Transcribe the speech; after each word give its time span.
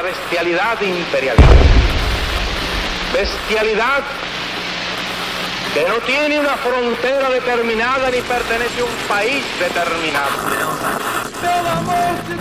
la 0.00 0.06
bestialidad 0.06 0.80
imperialista. 0.80 1.46
Bestialidad 3.12 4.02
que 5.74 5.84
no 5.84 5.96
tiene 6.06 6.40
una 6.40 6.56
frontera 6.56 7.28
determinada 7.28 8.10
ni 8.10 8.20
pertenece 8.22 8.80
a 8.80 8.84
un 8.84 8.90
país 9.08 9.44
determinado. 9.58 10.30
¡Pelo 11.42 11.70
amor 11.70 12.14
de 12.28 12.40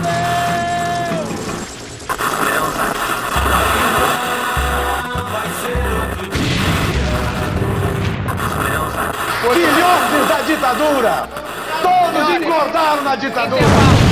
Filhotes 9.52 10.28
da 10.28 10.42
ditadura! 10.48 11.30
Todos 11.82 12.30
engordaram 12.30 13.04
na 13.04 13.16
ditadura! 13.16 14.09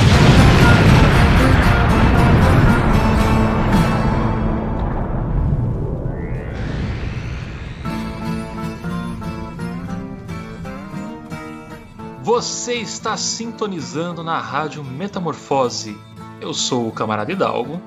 Você 12.38 12.74
está 12.74 13.16
sintonizando 13.16 14.22
na 14.22 14.38
Rádio 14.38 14.84
Metamorfose. 14.84 15.98
Eu 16.40 16.54
sou 16.54 16.86
o 16.86 16.92
camarada 16.92 17.32
Hidalgo 17.32 17.80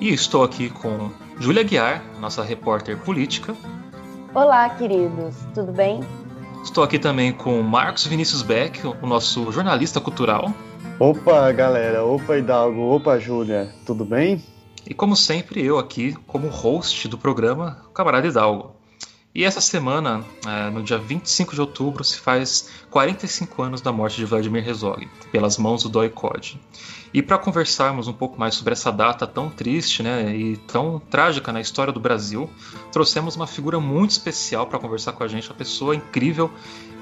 e 0.00 0.12
estou 0.12 0.42
aqui 0.42 0.68
com 0.68 1.08
Júlia 1.38 1.62
Guiar, 1.62 2.02
nossa 2.20 2.42
repórter 2.42 2.98
política. 2.98 3.54
Olá, 4.34 4.68
queridos, 4.70 5.36
tudo 5.54 5.70
bem? 5.70 6.00
Estou 6.64 6.82
aqui 6.82 6.98
também 6.98 7.32
com 7.32 7.62
Marcos 7.62 8.04
Vinícius 8.08 8.42
Beck, 8.42 8.84
o 8.84 9.06
nosso 9.06 9.52
jornalista 9.52 10.00
cultural. 10.00 10.52
Opa, 10.98 11.52
galera, 11.52 12.04
opa, 12.04 12.38
Hidalgo, 12.38 12.80
opa, 12.80 13.20
Júlia, 13.20 13.72
tudo 13.86 14.04
bem? 14.04 14.44
E 14.84 14.94
como 14.94 15.14
sempre, 15.14 15.64
eu 15.64 15.78
aqui, 15.78 16.12
como 16.26 16.48
host 16.48 17.06
do 17.06 17.16
programa, 17.16 17.84
o 17.88 17.92
camarada 17.92 18.26
Hidalgo. 18.26 18.75
E 19.36 19.44
essa 19.44 19.60
semana, 19.60 20.24
é, 20.46 20.70
no 20.70 20.82
dia 20.82 20.96
25 20.96 21.54
de 21.54 21.60
outubro, 21.60 22.02
se 22.02 22.18
faz 22.18 22.70
45 22.88 23.62
anos 23.62 23.82
da 23.82 23.92
morte 23.92 24.16
de 24.16 24.24
Vladimir 24.24 24.66
Herzog, 24.66 25.06
pelas 25.30 25.58
mãos 25.58 25.82
do 25.82 25.90
Doi 25.90 26.08
Code. 26.08 26.58
E 27.12 27.20
para 27.20 27.36
conversarmos 27.36 28.08
um 28.08 28.14
pouco 28.14 28.40
mais 28.40 28.54
sobre 28.54 28.72
essa 28.72 28.90
data 28.90 29.26
tão 29.26 29.50
triste 29.50 30.02
né, 30.02 30.34
e 30.34 30.56
tão 30.56 30.98
trágica 31.10 31.52
na 31.52 31.60
história 31.60 31.92
do 31.92 32.00
Brasil, 32.00 32.48
trouxemos 32.90 33.36
uma 33.36 33.46
figura 33.46 33.78
muito 33.78 34.12
especial 34.12 34.66
para 34.68 34.78
conversar 34.78 35.12
com 35.12 35.22
a 35.22 35.28
gente, 35.28 35.50
uma 35.50 35.54
pessoa 35.54 35.94
incrível. 35.94 36.50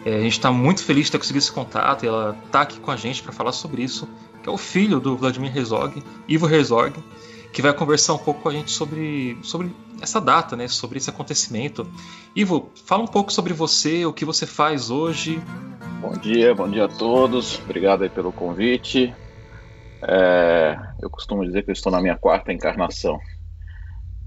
É, 0.04 0.16
a 0.16 0.20
gente 0.20 0.32
está 0.32 0.50
muito 0.50 0.82
feliz 0.82 1.06
de 1.06 1.12
ter 1.12 1.18
conseguido 1.18 1.44
esse 1.44 1.52
contato 1.52 2.04
e 2.04 2.08
ela 2.08 2.36
está 2.46 2.62
aqui 2.62 2.80
com 2.80 2.90
a 2.90 2.96
gente 2.96 3.22
para 3.22 3.30
falar 3.30 3.52
sobre 3.52 3.84
isso, 3.84 4.08
que 4.42 4.48
é 4.48 4.52
o 4.52 4.58
filho 4.58 4.98
do 4.98 5.16
Vladimir 5.16 5.56
Herzog, 5.56 6.02
Ivo 6.26 6.52
Herzog, 6.52 6.94
que 7.54 7.62
vai 7.62 7.72
conversar 7.72 8.14
um 8.14 8.18
pouco 8.18 8.42
com 8.42 8.48
a 8.48 8.52
gente 8.52 8.72
sobre, 8.72 9.38
sobre 9.42 9.70
essa 10.02 10.20
data, 10.20 10.56
né, 10.56 10.66
sobre 10.66 10.98
esse 10.98 11.08
acontecimento. 11.08 11.86
Ivo, 12.34 12.68
fala 12.84 13.04
um 13.04 13.06
pouco 13.06 13.32
sobre 13.32 13.52
você, 13.52 14.04
o 14.04 14.12
que 14.12 14.24
você 14.24 14.44
faz 14.44 14.90
hoje. 14.90 15.40
Bom 16.00 16.12
dia, 16.18 16.52
bom 16.52 16.68
dia 16.68 16.86
a 16.86 16.88
todos. 16.88 17.60
Obrigado 17.60 18.10
pelo 18.10 18.32
convite. 18.32 19.14
É, 20.02 20.76
eu 21.00 21.08
costumo 21.08 21.44
dizer 21.44 21.62
que 21.62 21.70
eu 21.70 21.72
estou 21.72 21.92
na 21.92 22.00
minha 22.00 22.16
quarta 22.16 22.52
encarnação. 22.52 23.20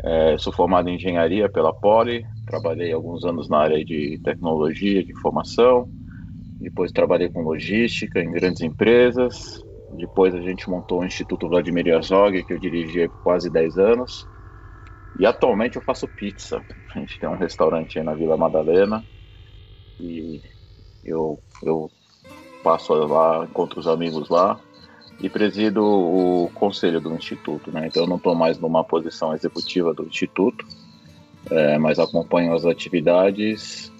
É, 0.01 0.37
sou 0.37 0.53
formado 0.53 0.87
em 0.87 0.95
engenharia 0.95 1.49
pela 1.49 1.73
Poli, 1.73 2.25
trabalhei 2.45 2.93
alguns 2.93 3.25
anos 3.25 3.49
na 3.49 3.57
área 3.57 3.83
de 3.83 4.21
tecnologia, 4.23 5.03
de 5.03 5.11
informação, 5.11 5.89
depois 6.61 6.93
trabalhei 6.93 7.29
com 7.29 7.41
logística 7.41 8.21
em 8.21 8.31
grandes 8.31 8.61
empresas, 8.61 9.61
depois 9.89 10.35
a 10.35 10.41
gente 10.41 10.69
montou 10.69 11.01
o 11.01 11.05
Instituto 11.05 11.47
Vladimir 11.47 11.87
Herzog, 11.87 12.43
que 12.43 12.53
eu 12.53 12.59
dirigi 12.59 13.09
quase 13.23 13.49
10 13.49 13.77
anos, 13.77 14.27
e 15.17 15.25
atualmente 15.25 15.77
eu 15.77 15.81
faço 15.81 16.07
pizza. 16.07 16.63
A 16.93 16.99
gente 16.99 17.19
tem 17.19 17.27
um 17.27 17.37
restaurante 17.37 17.97
aí 17.97 18.05
na 18.05 18.13
Vila 18.13 18.37
Madalena 18.37 19.05
e 19.99 20.41
eu, 21.03 21.39
eu 21.63 21.89
passo 22.63 22.93
lá, 22.93 23.45
encontro 23.45 23.79
os 23.79 23.87
amigos 23.87 24.29
lá 24.29 24.59
e 25.19 25.29
presido 25.29 25.83
o 25.83 26.51
conselho 26.53 27.01
do 27.01 27.15
Instituto. 27.15 27.71
Né? 27.71 27.87
Então 27.87 28.03
eu 28.03 28.07
não 28.07 28.17
estou 28.17 28.35
mais 28.35 28.59
numa 28.59 28.83
posição 28.83 29.33
executiva 29.33 29.93
do 29.93 30.05
Instituto, 30.05 30.65
é, 31.49 31.77
mas 31.77 31.97
acompanho 31.97 32.53
as 32.53 32.65
atividades 32.65 33.91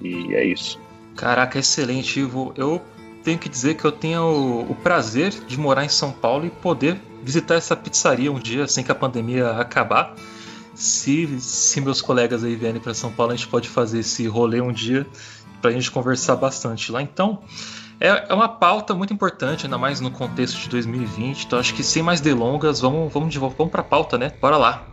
e 0.00 0.34
é 0.34 0.44
isso. 0.44 0.80
Caraca, 1.16 1.58
excelente, 1.58 2.20
Ivo. 2.20 2.54
Eu 2.56 2.80
tenho 3.28 3.38
que 3.38 3.48
dizer 3.50 3.74
que 3.74 3.84
eu 3.84 3.92
tenho 3.92 4.22
o, 4.22 4.72
o 4.72 4.74
prazer 4.74 5.30
de 5.46 5.60
morar 5.60 5.84
em 5.84 5.88
São 5.90 6.10
Paulo 6.10 6.46
e 6.46 6.50
poder 6.50 6.98
visitar 7.22 7.56
essa 7.56 7.76
pizzaria 7.76 8.32
um 8.32 8.38
dia, 8.38 8.64
assim 8.64 8.82
que 8.82 8.90
a 8.90 8.94
pandemia 8.94 9.50
acabar 9.50 10.14
se, 10.74 11.38
se 11.38 11.78
meus 11.82 12.00
colegas 12.00 12.42
aí 12.42 12.56
vierem 12.56 12.80
para 12.80 12.94
São 12.94 13.12
Paulo, 13.12 13.32
a 13.32 13.36
gente 13.36 13.48
pode 13.48 13.68
fazer 13.68 13.98
esse 13.98 14.26
rolê 14.26 14.62
um 14.62 14.72
dia 14.72 15.06
para 15.60 15.70
a 15.70 15.74
gente 15.74 15.90
conversar 15.90 16.36
bastante 16.36 16.90
lá. 16.90 17.02
Então, 17.02 17.40
é, 18.00 18.30
é, 18.30 18.32
uma 18.32 18.48
pauta 18.48 18.94
muito 18.94 19.12
importante, 19.12 19.66
ainda 19.66 19.76
mais 19.76 20.00
no 20.00 20.10
contexto 20.10 20.58
de 20.58 20.70
2020. 20.70 21.44
Então, 21.44 21.58
acho 21.58 21.74
que 21.74 21.82
sem 21.82 22.02
mais 22.02 22.22
delongas, 22.22 22.80
vamos, 22.80 23.12
vamos, 23.12 23.34
vamos 23.34 23.70
para 23.70 23.82
a 23.82 23.84
pauta, 23.84 24.16
né? 24.16 24.32
Bora 24.40 24.56
lá. 24.56 24.86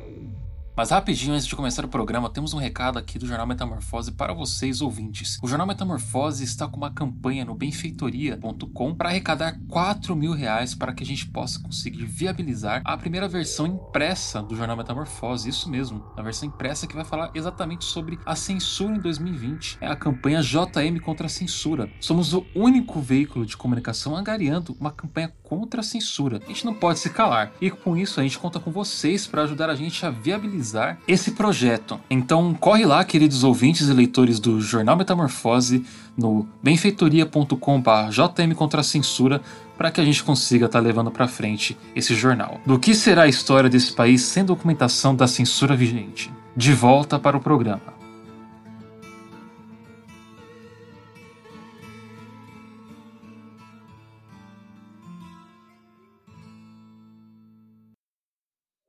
Mas 0.75 0.90
rapidinho, 0.90 1.34
antes 1.34 1.47
de 1.47 1.56
começar 1.56 1.86
o 1.86 1.88
programa, 1.88 2.30
temos 2.30 2.53
um 2.53 2.58
recado 2.58 3.00
aqui 3.00 3.18
do 3.18 3.25
Jornal 3.25 3.47
Metamorfose 3.47 4.12
para 4.12 4.34
vocês 4.34 4.81
ouvintes. 4.81 5.40
O 5.41 5.47
Jornal 5.47 5.66
Metamorfose 5.66 6.44
está 6.44 6.68
com 6.68 6.75
uma 6.75 6.91
campanha 6.91 7.46
no 7.46 7.56
benfeitoria.com 7.56 8.94
para 8.94 9.08
arrecadar 9.08 9.58
4 9.69 10.14
mil 10.18 10.34
reais 10.34 10.75
para 10.75 10.91
que 10.91 11.02
a 11.02 11.06
gente 11.06 11.28
possa 11.28 11.62
conseguir 11.62 12.03
viabilizar 12.03 12.81
a 12.84 12.97
primeira 12.97 13.25
versão 13.25 13.66
impressa 13.66 14.44
do 14.44 14.53
Jornal 14.53 14.75
Metamorfose. 14.75 15.47
Isso 15.47 15.69
mesmo, 15.69 16.03
a 16.18 16.22
versão 16.22 16.50
impressa 16.50 16.85
que 16.85 16.96
vai 16.96 17.06
falar 17.06 17.31
exatamente 17.34 17.85
sobre 17.85 18.19
a 18.25 18.35
censura 18.35 18.97
em 18.97 19.00
2020. 19.00 19.78
É 19.80 19.88
a 19.88 19.96
campanha 19.96 20.41
JM 20.41 21.00
contra 21.02 21.28
a 21.28 21.30
censura. 21.30 21.90
Somos 22.02 22.34
o 22.34 22.46
único 22.53 23.00
veículo 23.00 23.46
de 23.46 23.56
comunicação 23.56 24.14
angariando 24.14 24.75
uma 24.78 24.91
campanha 24.91 25.31
contra 25.41 25.80
a 25.80 25.84
censura. 25.84 26.41
A 26.44 26.47
gente 26.50 26.66
não 26.66 26.74
pode 26.74 27.00
se 27.00 27.09
calar. 27.09 27.53
E 27.62 27.72
com 27.72 27.96
isso 27.96 28.19
a 28.19 28.24
gente 28.24 28.38
conta 28.38 28.59
com 28.59 28.72
vocês 28.72 29.25
para 29.25 29.44
ajudar 29.44 29.69
a 29.69 29.75
gente 29.75 30.06
a 30.06 30.09
viabilizar 30.09 30.65
esse 31.08 31.31
projeto. 31.31 32.00
Então 32.09 32.53
corre 32.53 32.86
lá, 32.86 33.03
queridos 33.03 33.44
ouvintes 33.44 33.88
e 33.88 33.94
leitores 33.94 34.40
do 34.40 34.59
Jornal 34.62 34.96
Metamorfose, 34.96 35.86
no 36.18 36.48
benfeitoria.com.br 36.64 38.09
JM 38.09 38.53
contra 38.56 38.81
a 38.81 38.84
censura 38.84 39.42
para 39.78 39.92
que 39.92 40.00
a 40.00 40.06
gente 40.06 40.24
consiga 40.24 40.66
estar 40.66 40.80
tá 40.80 40.86
levando 40.86 41.12
para 41.12 41.28
frente 41.28 41.78
esse 41.96 42.16
jornal. 42.16 42.59
Do 42.66 42.80
que 42.80 42.96
será 42.96 43.24
a 43.24 43.28
história 43.28 43.70
desse 43.70 43.94
país 43.94 44.22
sem 44.22 44.46
documentação 44.46 45.16
da 45.16 45.28
censura 45.28 45.76
vigente? 45.76 46.31
De 46.56 46.74
volta 46.74 47.20
para 47.20 47.36
o 47.36 47.42
programa. 47.42 47.94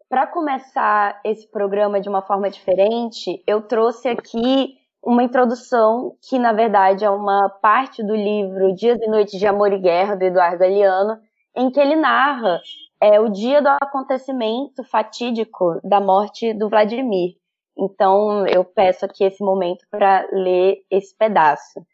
Para 0.09 0.25
começar 0.25 1.21
esse 1.25 1.51
programa 1.51 2.01
de 2.01 2.09
uma 2.09 2.23
forma 2.23 2.49
diferente, 2.49 3.43
eu 3.45 3.63
trouxe 3.63 4.09
aqui 4.09 4.79
uma 5.03 5.25
introdução 5.25 6.17
que, 6.23 6.39
na 6.39 6.53
verdade, 6.53 7.05
é 7.05 7.11
uma 7.11 7.49
parte 7.61 8.05
do 8.05 8.15
livro 8.15 8.73
Dias 8.73 9.01
e 9.03 9.09
Noites 9.09 9.37
de 9.37 9.49
Amor 9.49 9.73
e 9.73 9.81
Guerra, 9.81 10.15
do 10.15 10.23
Eduardo 10.23 10.59
Galeano, 10.59 11.19
em 11.57 11.73
que 11.73 11.81
ele 11.81 11.97
narra 11.97 12.61
é, 13.01 13.19
o 13.19 13.29
dia 13.29 13.61
do 13.61 13.69
acontecimento 13.69 14.85
fatídico 14.85 15.81
da 15.83 16.01
morte 16.01 16.55
do 16.55 16.69
Vladimir. 16.69 17.35
Então, 17.77 18.47
eu 18.47 18.65
peço 18.65 19.05
aqui 19.05 19.25
esse 19.25 19.43
momento 19.43 19.85
para 19.91 20.25
ler 20.31 20.85
esse 20.89 21.17
pedaço. 21.17 21.85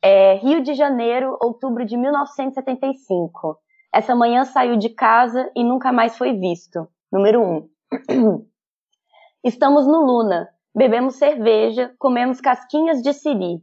É, 0.00 0.36
Rio 0.36 0.62
de 0.62 0.72
Janeiro, 0.72 1.36
outubro 1.42 1.84
de 1.84 1.94
1975. 1.94 3.58
Essa 3.92 4.16
manhã 4.16 4.46
saiu 4.46 4.78
de 4.78 4.88
casa 4.88 5.50
e 5.54 5.62
nunca 5.62 5.92
mais 5.92 6.16
foi 6.16 6.32
visto. 6.32 6.88
Número 7.12 7.42
1. 7.42 7.68
Um. 8.08 8.46
Estamos 9.42 9.84
no 9.84 10.04
Luna. 10.04 10.48
Bebemos 10.72 11.16
cerveja, 11.16 11.92
comemos 11.98 12.40
casquinhas 12.40 13.02
de 13.02 13.12
siri. 13.12 13.60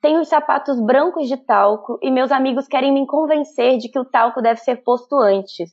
Tenho 0.00 0.20
os 0.20 0.28
sapatos 0.28 0.80
brancos 0.80 1.26
de 1.26 1.36
talco 1.36 1.98
e 2.00 2.08
meus 2.08 2.30
amigos 2.30 2.68
querem 2.68 2.92
me 2.92 3.04
convencer 3.04 3.78
de 3.78 3.88
que 3.88 3.98
o 3.98 4.04
talco 4.04 4.40
deve 4.40 4.60
ser 4.60 4.76
posto 4.84 5.16
antes. 5.16 5.72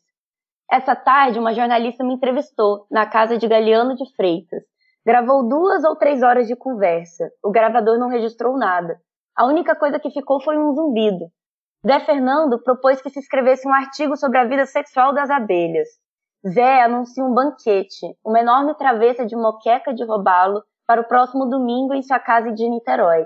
Essa 0.72 0.96
tarde, 0.96 1.38
uma 1.38 1.54
jornalista 1.54 2.04
me 2.04 2.16
entrevistou 2.16 2.88
na 2.90 3.06
casa 3.06 3.38
de 3.38 3.48
Galeano 3.48 3.96
de 3.96 4.16
Freitas. 4.16 4.64
Gravou 5.06 5.48
duas 5.48 5.84
ou 5.84 5.96
três 5.96 6.24
horas 6.24 6.48
de 6.48 6.56
conversa. 6.56 7.30
O 7.44 7.52
gravador 7.52 8.00
não 8.00 8.10
registrou 8.10 8.58
nada. 8.58 9.00
A 9.38 9.46
única 9.46 9.76
coisa 9.76 10.00
que 10.00 10.10
ficou 10.10 10.42
foi 10.42 10.58
um 10.58 10.74
zumbido. 10.74 11.26
Zé 11.86 12.00
Fernando 12.00 12.64
propôs 12.64 13.00
que 13.00 13.12
se 13.12 13.20
escrevesse 13.20 13.68
um 13.68 13.74
artigo 13.74 14.18
sobre 14.18 14.40
a 14.40 14.46
vida 14.46 14.66
sexual 14.66 15.14
das 15.14 15.30
abelhas. 15.30 15.88
Zé 16.48 16.82
anuncia 16.82 17.24
um 17.24 17.34
banquete, 17.36 18.18
uma 18.26 18.40
enorme 18.40 18.74
travessa 18.74 19.26
de 19.26 19.36
moqueca 19.36 19.94
de 19.94 20.04
robalo 20.04 20.64
para 20.88 21.00
o 21.00 21.08
próximo 21.08 21.46
domingo 21.46 21.94
em 21.94 22.02
sua 22.02 22.20
casa 22.20 22.52
de 22.52 22.68
Niterói. 22.68 23.26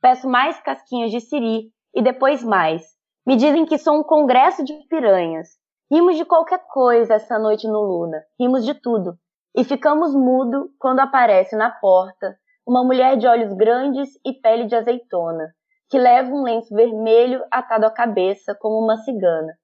Peço 0.00 0.28
mais 0.28 0.60
casquinhas 0.60 1.12
de 1.12 1.20
siri 1.20 1.70
e 1.94 2.02
depois 2.02 2.42
mais. 2.42 2.82
Me 3.24 3.36
dizem 3.36 3.64
que 3.64 3.78
sou 3.78 4.00
um 4.00 4.02
congresso 4.02 4.64
de 4.64 4.74
piranhas. 4.88 5.50
Rimos 5.88 6.16
de 6.16 6.24
qualquer 6.24 6.60
coisa 6.66 7.14
essa 7.14 7.38
noite 7.38 7.68
no 7.68 7.80
Luna, 7.80 8.24
rimos 8.38 8.64
de 8.64 8.74
tudo. 8.74 9.16
E 9.56 9.62
ficamos 9.62 10.12
mudo 10.12 10.68
quando 10.80 10.98
aparece 10.98 11.54
na 11.54 11.70
porta 11.70 12.36
uma 12.66 12.82
mulher 12.82 13.16
de 13.16 13.26
olhos 13.28 13.52
grandes 13.52 14.10
e 14.26 14.32
pele 14.32 14.66
de 14.66 14.74
azeitona, 14.74 15.54
que 15.88 15.98
leva 15.98 16.28
um 16.30 16.42
lenço 16.42 16.74
vermelho 16.74 17.42
atado 17.52 17.86
à 17.86 17.90
cabeça 17.90 18.52
como 18.54 18.84
uma 18.84 18.96
cigana. 18.96 19.54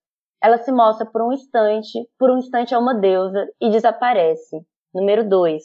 Ela 0.43 0.59
se 0.59 0.71
mostra 0.71 1.07
por 1.07 1.23
um 1.23 1.33
instante, 1.33 2.09
por 2.19 2.31
um 2.31 2.39
instante 2.39 2.75
é 2.75 2.79
uma 2.79 2.95
deusa 2.95 3.47
e 3.61 3.71
desaparece. 3.71 4.65
Número 4.95 5.29
2. 5.29 5.63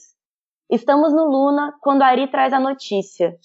Estamos 0.71 1.13
no 1.13 1.25
Luna 1.25 1.73
quando 1.81 2.03
Ari 2.03 2.29
traz 2.29 2.53
a 2.53 2.59
notícia. 2.59 3.35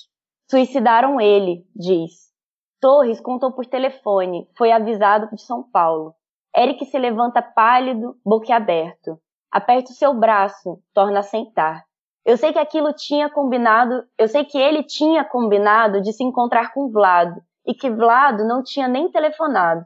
Suicidaram 0.51 1.21
ele, 1.21 1.67
diz. 1.75 2.33
Torres 2.81 3.21
contou 3.21 3.53
por 3.53 3.65
telefone, 3.65 4.49
foi 4.57 4.71
avisado 4.71 5.35
de 5.35 5.41
São 5.41 5.63
Paulo. 5.63 6.15
Eric 6.57 6.85
se 6.85 6.99
levanta 6.99 7.43
pálido, 7.43 8.17
boquiaberto. 8.25 9.19
Aperta 9.51 9.91
o 9.91 9.95
seu 9.95 10.13
braço, 10.15 10.79
torna 10.93 11.21
a 11.21 11.23
sentar. 11.23 11.85
Eu 12.25 12.37
sei 12.37 12.53
que 12.53 12.59
aquilo 12.59 12.93
tinha 12.93 13.29
combinado, 13.29 14.05
eu 14.19 14.29
sei 14.29 14.45
que 14.45 14.59
ele 14.59 14.83
tinha 14.83 15.25
combinado 15.25 16.01
de 16.01 16.13
se 16.13 16.23
encontrar 16.23 16.73
com 16.73 16.91
Vlado 16.91 17.41
e 17.67 17.75
que 17.75 17.91
Vlado 17.91 18.45
não 18.45 18.63
tinha 18.63 18.87
nem 18.87 19.11
telefonado. 19.11 19.85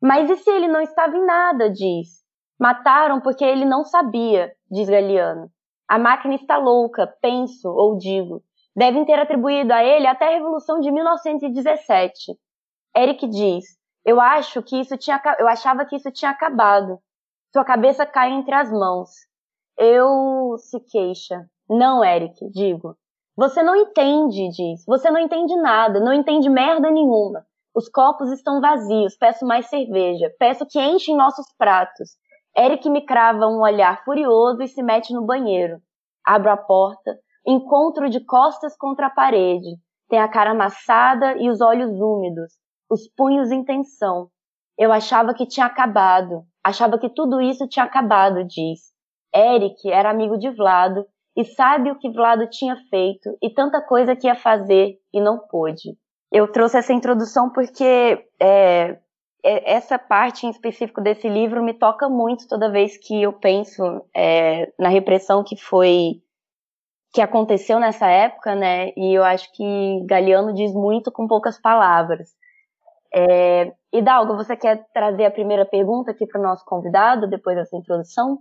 Mas 0.00 0.30
e 0.30 0.36
se 0.36 0.50
ele 0.50 0.68
não 0.68 0.80
estava 0.80 1.16
em 1.16 1.24
nada, 1.24 1.70
diz. 1.70 2.24
Mataram 2.58 3.20
porque 3.20 3.44
ele 3.44 3.64
não 3.64 3.84
sabia, 3.84 4.52
diz 4.70 4.88
Galiano. 4.88 5.50
A 5.88 5.98
máquina 5.98 6.34
está 6.34 6.56
louca, 6.56 7.06
penso 7.20 7.68
ou 7.68 7.96
digo. 7.96 8.42
Devem 8.74 9.04
ter 9.04 9.18
atribuído 9.18 9.72
a 9.72 9.82
ele 9.82 10.06
até 10.06 10.28
a 10.28 10.36
Revolução 10.36 10.80
de 10.80 10.90
1917. 10.90 12.38
Eric 12.96 13.26
diz: 13.28 13.64
Eu 14.04 14.20
acho 14.20 14.62
que 14.62 14.80
isso 14.80 14.96
tinha, 14.96 15.20
eu 15.38 15.48
achava 15.48 15.84
que 15.84 15.96
isso 15.96 16.10
tinha 16.10 16.30
acabado. 16.30 16.98
Sua 17.52 17.64
cabeça 17.64 18.06
cai 18.06 18.30
entre 18.30 18.54
as 18.54 18.70
mãos. 18.70 19.10
Eu 19.76 20.56
se 20.58 20.78
queixa. 20.80 21.44
Não, 21.68 22.04
Eric, 22.04 22.48
digo. 22.50 22.96
Você 23.36 23.62
não 23.62 23.74
entende, 23.74 24.48
diz. 24.50 24.84
Você 24.86 25.10
não 25.10 25.20
entende 25.20 25.56
nada, 25.56 25.98
não 25.98 26.12
entende 26.12 26.48
merda 26.48 26.90
nenhuma. 26.90 27.44
Os 27.74 27.88
copos 27.88 28.32
estão 28.32 28.60
vazios, 28.60 29.16
peço 29.16 29.46
mais 29.46 29.66
cerveja. 29.66 30.28
Peço 30.38 30.66
que 30.66 30.80
enchem 30.80 31.16
nossos 31.16 31.46
pratos. 31.56 32.10
Eric 32.56 32.90
me 32.90 33.06
crava 33.06 33.46
um 33.46 33.62
olhar 33.62 34.02
furioso 34.04 34.60
e 34.62 34.68
se 34.68 34.82
mete 34.82 35.14
no 35.14 35.24
banheiro. 35.24 35.80
Abro 36.26 36.50
a 36.50 36.56
porta, 36.56 37.16
encontro 37.46 38.10
de 38.10 38.24
costas 38.24 38.76
contra 38.76 39.06
a 39.06 39.10
parede. 39.10 39.76
Tem 40.08 40.18
a 40.18 40.28
cara 40.28 40.50
amassada 40.50 41.36
e 41.38 41.48
os 41.48 41.60
olhos 41.60 41.92
úmidos, 41.92 42.52
os 42.90 43.08
punhos 43.16 43.52
em 43.52 43.64
tensão. 43.64 44.28
Eu 44.76 44.92
achava 44.92 45.32
que 45.32 45.46
tinha 45.46 45.66
acabado, 45.66 46.42
achava 46.64 46.98
que 46.98 47.08
tudo 47.08 47.40
isso 47.40 47.68
tinha 47.68 47.84
acabado, 47.84 48.44
diz. 48.44 48.80
Eric 49.32 49.88
era 49.88 50.10
amigo 50.10 50.36
de 50.36 50.50
Vlado 50.50 51.06
e 51.36 51.44
sabe 51.44 51.92
o 51.92 51.98
que 51.98 52.10
Vlado 52.10 52.50
tinha 52.50 52.74
feito 52.90 53.30
e 53.40 53.48
tanta 53.48 53.80
coisa 53.80 54.16
que 54.16 54.26
ia 54.26 54.34
fazer 54.34 54.98
e 55.12 55.20
não 55.20 55.38
pôde. 55.38 55.96
Eu 56.30 56.50
trouxe 56.50 56.78
essa 56.78 56.92
introdução 56.92 57.50
porque 57.50 58.24
é, 58.38 58.98
é, 59.44 59.72
essa 59.72 59.98
parte 59.98 60.46
em 60.46 60.50
específico 60.50 61.00
desse 61.00 61.28
livro 61.28 61.62
me 61.62 61.74
toca 61.74 62.08
muito 62.08 62.46
toda 62.46 62.70
vez 62.70 62.96
que 62.96 63.22
eu 63.22 63.32
penso 63.32 63.82
é, 64.14 64.72
na 64.78 64.88
repressão 64.88 65.42
que 65.42 65.56
foi 65.56 66.22
que 67.12 67.20
aconteceu 67.20 67.80
nessa 67.80 68.06
época, 68.06 68.54
né? 68.54 68.92
E 68.96 69.12
eu 69.18 69.24
acho 69.24 69.52
que 69.52 70.06
Galeano 70.06 70.54
diz 70.54 70.72
muito 70.72 71.10
com 71.10 71.26
poucas 71.26 71.60
palavras. 71.60 72.28
É, 73.12 73.72
Hidalgo, 73.92 74.36
você 74.36 74.56
quer 74.56 74.86
trazer 74.94 75.24
a 75.24 75.30
primeira 75.30 75.66
pergunta 75.66 76.12
aqui 76.12 76.24
para 76.24 76.40
o 76.40 76.44
nosso 76.44 76.64
convidado 76.64 77.28
depois 77.28 77.56
dessa 77.56 77.76
introdução? 77.76 78.38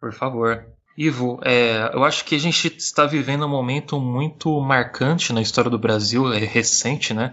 Por 0.00 0.12
favor. 0.12 0.66
Ivo, 0.96 1.40
é, 1.42 1.90
eu 1.92 2.04
acho 2.04 2.24
que 2.24 2.36
a 2.36 2.38
gente 2.38 2.68
está 2.76 3.04
vivendo 3.04 3.44
um 3.44 3.48
momento 3.48 4.00
muito 4.00 4.60
marcante 4.60 5.32
na 5.32 5.42
história 5.42 5.68
do 5.68 5.78
Brasil, 5.78 6.32
é 6.32 6.38
recente, 6.38 7.12
né? 7.12 7.32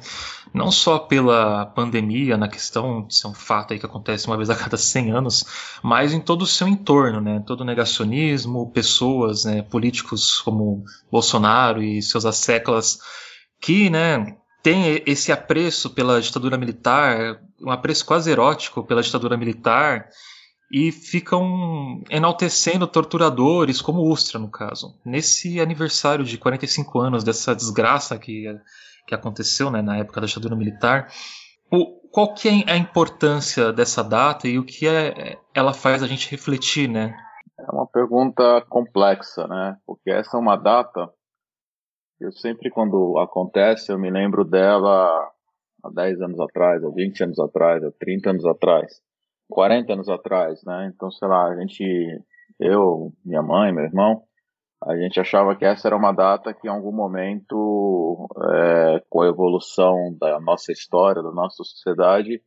Não 0.51 0.71
só 0.71 0.97
pela 0.97 1.67
pandemia, 1.67 2.37
na 2.37 2.47
questão 2.47 3.05
de 3.05 3.15
ser 3.15 3.27
um 3.27 3.33
fato 3.35 3.71
aí 3.71 3.79
que 3.79 3.85
acontece 3.85 4.25
uma 4.25 4.35
vez 4.35 4.49
a 4.49 4.55
cada 4.55 4.77
100 4.77 5.11
anos, 5.11 5.45
mas 5.83 6.11
em 6.11 6.19
todo 6.19 6.41
o 6.41 6.47
seu 6.47 6.67
entorno, 6.67 7.21
né? 7.21 7.43
Todo 7.45 7.61
o 7.61 7.65
negacionismo, 7.65 8.71
pessoas, 8.71 9.45
né, 9.45 9.61
políticos 9.61 10.41
como 10.41 10.83
Bolsonaro 11.11 11.83
e 11.83 12.01
seus 12.01 12.25
asseclas 12.25 12.99
que, 13.61 13.91
né, 13.91 14.37
tem 14.63 15.03
esse 15.05 15.31
apreço 15.31 15.91
pela 15.91 16.19
ditadura 16.19 16.57
militar, 16.57 17.39
um 17.61 17.69
apreço 17.69 18.05
quase 18.05 18.31
erótico 18.31 18.83
pela 18.83 19.03
ditadura 19.03 19.37
militar, 19.37 20.07
e 20.71 20.91
ficam 20.91 22.01
enaltecendo 22.09 22.87
torturadores, 22.87 23.81
como 23.81 24.09
Ustra, 24.09 24.39
no 24.39 24.49
caso. 24.49 24.97
Nesse 25.05 25.59
aniversário 25.59 26.23
de 26.23 26.37
45 26.37 26.99
anos 26.99 27.23
dessa 27.23 27.53
desgraça 27.53 28.17
que, 28.17 28.45
que 29.05 29.13
aconteceu 29.13 29.69
né, 29.69 29.81
na 29.81 29.97
época 29.97 30.21
da 30.21 30.27
ditadura 30.27 30.55
militar, 30.55 31.07
o, 31.71 31.85
qual 32.09 32.33
que 32.33 32.47
é 32.47 32.71
a 32.71 32.77
importância 32.77 33.73
dessa 33.73 34.03
data 34.03 34.47
e 34.47 34.57
o 34.57 34.63
que 34.63 34.87
é, 34.87 35.37
ela 35.53 35.73
faz 35.73 36.01
a 36.01 36.07
gente 36.07 36.29
refletir, 36.29 36.87
né? 36.87 37.15
É 37.59 37.71
uma 37.71 37.87
pergunta 37.87 38.65
complexa, 38.69 39.47
né? 39.47 39.77
Porque 39.85 40.09
essa 40.09 40.37
é 40.37 40.39
uma 40.39 40.55
data 40.55 41.09
eu 42.21 42.31
sempre, 42.31 42.69
quando 42.69 43.17
acontece, 43.17 43.91
eu 43.91 43.97
me 43.97 44.11
lembro 44.11 44.45
dela 44.45 45.31
há 45.83 45.89
10 45.89 46.21
anos 46.21 46.39
atrás, 46.39 46.83
há 46.83 46.89
20 46.89 47.23
anos 47.23 47.39
atrás, 47.39 47.83
há 47.83 47.91
30 47.99 48.29
anos 48.29 48.45
atrás. 48.45 49.01
40 49.51 49.93
anos 49.93 50.09
atrás, 50.09 50.63
né? 50.63 50.91
Então, 50.93 51.11
sei 51.11 51.27
lá, 51.27 51.49
a 51.49 51.59
gente, 51.59 51.83
eu, 52.59 53.11
minha 53.23 53.43
mãe, 53.43 53.71
meu 53.71 53.83
irmão, 53.83 54.23
a 54.83 54.95
gente 54.97 55.19
achava 55.19 55.55
que 55.55 55.65
essa 55.65 55.87
era 55.87 55.95
uma 55.95 56.11
data 56.11 56.53
que 56.53 56.67
em 56.67 56.71
algum 56.71 56.91
momento, 56.91 58.27
é, 58.51 59.03
com 59.09 59.21
a 59.21 59.27
evolução 59.27 60.15
da 60.19 60.39
nossa 60.39 60.71
história, 60.71 61.21
da 61.21 61.31
nossa 61.31 61.63
sociedade, 61.63 62.41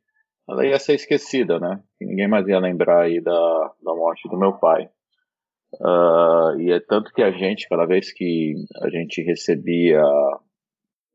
ela 0.48 0.66
ia 0.66 0.78
ser 0.78 0.94
esquecida, 0.94 1.60
né? 1.60 1.80
Que 1.98 2.04
ninguém 2.04 2.26
mais 2.26 2.46
ia 2.48 2.58
lembrar 2.58 3.02
aí 3.02 3.20
da, 3.20 3.72
da 3.82 3.94
morte 3.94 4.28
do 4.28 4.36
meu 4.36 4.54
pai. 4.54 4.88
Uh, 5.74 6.60
e 6.60 6.72
é 6.72 6.80
tanto 6.80 7.12
que 7.12 7.22
a 7.22 7.30
gente, 7.30 7.68
cada 7.68 7.84
vez 7.84 8.12
que 8.12 8.54
a 8.82 8.88
gente 8.90 9.22
recebia 9.22 10.02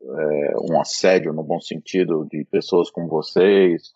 é, 0.02 0.54
um 0.70 0.80
assédio 0.80 1.34
no 1.34 1.44
bom 1.44 1.60
sentido 1.60 2.28
de 2.30 2.46
pessoas 2.46 2.90
como 2.90 3.08
vocês, 3.08 3.94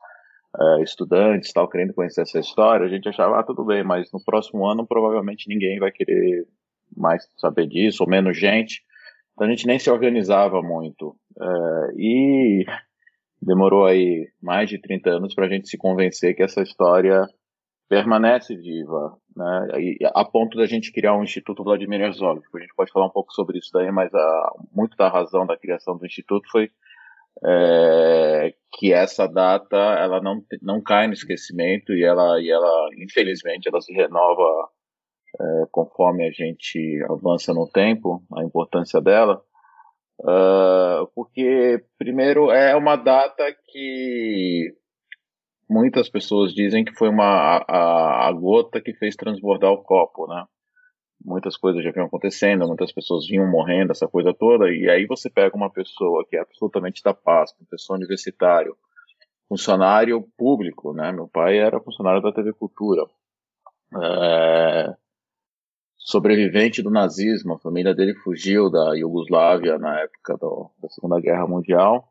uh, 0.60 0.84
estudantes 0.84 1.52
tal, 1.52 1.70
querendo 1.70 1.94
conhecer 1.94 2.22
essa 2.22 2.40
história, 2.40 2.86
a 2.86 2.90
gente 2.90 3.08
achava, 3.10 3.40
ah, 3.40 3.44
tudo 3.44 3.66
bem, 3.66 3.84
mas 3.84 4.12
no 4.12 4.24
próximo 4.24 4.66
ano 4.66 4.86
provavelmente 4.86 5.48
ninguém 5.48 5.80
vai 5.80 5.92
querer 5.92 6.46
mais 6.96 7.28
saber 7.38 7.68
disso, 7.68 8.04
ou 8.04 8.10
menos 8.10 8.38
gente. 8.38 8.82
Então 9.34 9.48
a 9.48 9.50
gente 9.50 9.66
nem 9.66 9.80
se 9.80 9.90
organizava 9.90 10.62
muito. 10.62 11.16
Uh, 11.38 12.00
e 12.00 12.66
demorou 13.42 13.86
aí 13.86 14.28
mais 14.42 14.70
de 14.70 14.80
30 14.80 15.10
anos 15.10 15.34
para 15.34 15.46
a 15.46 15.50
gente 15.50 15.68
se 15.68 15.78
convencer 15.78 16.36
que 16.36 16.44
essa 16.44 16.62
história 16.62 17.26
permanece 17.90 18.56
viva, 18.56 19.18
né? 19.36 19.68
E, 19.80 19.98
a 20.16 20.26
ponto 20.26 20.58
da 20.58 20.66
gente 20.66 20.92
criar 20.92 21.16
um 21.16 21.24
Instituto 21.24 21.64
Vladimir 21.64 22.02
Herzog. 22.02 22.42
A 22.56 22.60
gente 22.60 22.74
pode 22.76 22.92
falar 22.92 23.08
um 23.08 23.12
pouco 23.12 23.34
sobre 23.34 23.58
isso 23.58 23.70
daí, 23.74 23.92
mas 23.92 24.14
a, 24.14 24.52
muito 24.72 24.96
da 24.98 25.10
razão 25.10 25.46
da 25.46 25.58
criação 25.58 25.98
do 25.98 26.06
Instituto 26.06 26.50
foi 26.50 26.70
é, 27.46 28.54
que 28.74 28.94
essa 28.94 29.28
data 29.28 29.78
ela 29.78 30.22
não, 30.22 30.44
não 30.62 30.82
cai 30.82 31.08
no 31.08 31.14
esquecimento 31.14 31.94
e 31.94 32.04
ela, 32.04 32.40
e 32.42 32.50
ela 32.50 32.90
infelizmente 32.98 33.68
ela 33.68 33.82
se 33.82 33.94
renova 33.94 34.70
é, 35.40 35.66
conforme 35.72 36.28
a 36.28 36.32
gente 36.32 37.04
avança 37.10 37.54
no 37.54 37.68
tempo 37.70 38.24
a 38.36 38.44
importância 38.44 39.02
dela. 39.02 39.42
Uh, 40.20 41.08
porque 41.16 41.84
primeiro 41.98 42.52
é 42.52 42.76
uma 42.76 42.96
data 42.96 43.44
que 43.66 44.72
muitas 45.68 46.08
pessoas 46.08 46.54
dizem 46.54 46.86
que 46.86 46.94
foi 46.94 47.10
uma 47.10 47.64
a, 47.68 48.28
a 48.28 48.32
gota 48.32 48.80
que 48.80 48.94
fez 48.94 49.16
transbordar 49.16 49.72
o 49.72 49.82
copo 49.82 50.28
né 50.28 50.46
muitas 51.24 51.58
coisas 51.58 51.84
já 51.84 51.92
vinham 51.92 52.08
acontecendo, 52.08 52.68
muitas 52.68 52.92
pessoas 52.92 53.28
vinham 53.28 53.50
morrendo, 53.50 53.92
essa 53.92 54.08
coisa 54.08 54.34
toda, 54.34 54.70
e 54.70 54.90
aí 54.90 55.06
você 55.06 55.30
pega 55.30 55.56
uma 55.56 55.70
pessoa 55.70 56.26
que 56.28 56.36
é 56.36 56.42
absolutamente 56.42 57.02
da 57.04 57.14
paz, 57.14 57.54
professor 57.54 57.96
universitário, 57.96 58.76
funcionário 59.48 60.28
público, 60.38 60.94
né? 60.94 61.12
Meu 61.12 61.28
pai 61.28 61.58
era 61.58 61.80
funcionário 61.80 62.22
da 62.22 62.32
TV 62.32 62.54
Cultura, 62.54 63.06
é, 64.02 64.96
sobrevivente 65.98 66.82
do 66.82 66.92
nazismo, 66.92 67.54
a 67.54 67.60
família 67.60 67.96
dele 67.96 68.14
fugiu 68.16 68.70
da 68.70 68.94
Iugoslávia 68.94 69.78
na 69.78 70.02
época 70.02 70.38
do, 70.38 70.70
da 70.82 70.90
Segunda 70.90 71.20
Guerra 71.20 71.48
Mundial, 71.48 72.10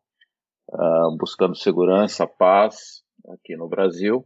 uh, 0.71 1.17
buscando 1.19 1.55
segurança, 1.55 2.27
paz 2.27 3.03
aqui 3.29 3.55
no 3.57 3.69
Brasil, 3.69 4.25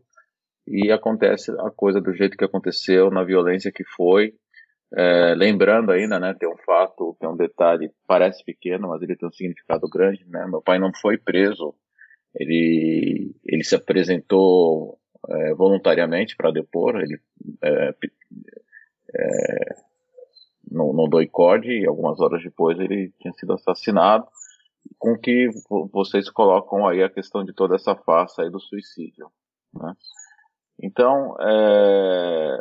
e 0.67 0.91
acontece 0.93 1.51
a 1.61 1.71
coisa 1.71 2.01
do 2.01 2.13
jeito 2.13 2.37
que 2.37 2.45
aconteceu, 2.45 3.11
na 3.11 3.25
violência 3.25 3.73
que 3.73 3.85
foi, 3.85 4.35
é, 4.95 5.35
lembrando 5.35 5.91
ainda, 5.91 6.19
né, 6.21 6.35
tem 6.35 6.49
um 6.49 6.57
fato, 6.59 7.17
tem 7.19 7.29
um 7.29 7.37
detalhe, 7.37 7.91
parece 8.07 8.45
pequeno, 8.45 8.89
mas 8.89 9.03
ele 9.03 9.17
tem 9.17 9.29
um 9.29 9.33
significado 9.33 9.89
grande, 9.89 10.25
né? 10.29 10.47
Meu 10.47 10.63
pai 10.63 10.79
não 10.79 10.93
foi 10.95 11.19
preso, 11.19 11.75
ele, 12.35 13.35
ele 13.45 13.65
se 13.65 13.75
apresentou 13.75 14.99
é, 15.29 15.55
voluntariamente 15.55 16.37
para 16.37 16.53
depor, 16.53 16.97
ele 16.97 17.19
é, 17.63 17.95
é, 19.15 19.75
no, 20.71 20.93
no 20.93 21.23
e 21.23 21.87
algumas 21.87 22.21
horas 22.21 22.43
depois 22.43 22.79
ele 22.79 23.13
tinha 23.21 23.33
sido 23.35 23.55
assassinado, 23.55 24.27
com 24.99 25.19
que 25.19 25.49
vocês 25.93 26.31
colocam 26.31 26.87
aí 26.87 27.03
a 27.03 27.11
questão 27.11 27.45
de 27.45 27.53
toda 27.53 27.75
essa 27.75 27.95
farsa 27.95 28.43
aí 28.43 28.51
do 28.51 28.61
suicídio. 28.61 29.29
Né? 29.75 29.93
Então, 30.81 31.37
é, 31.41 32.59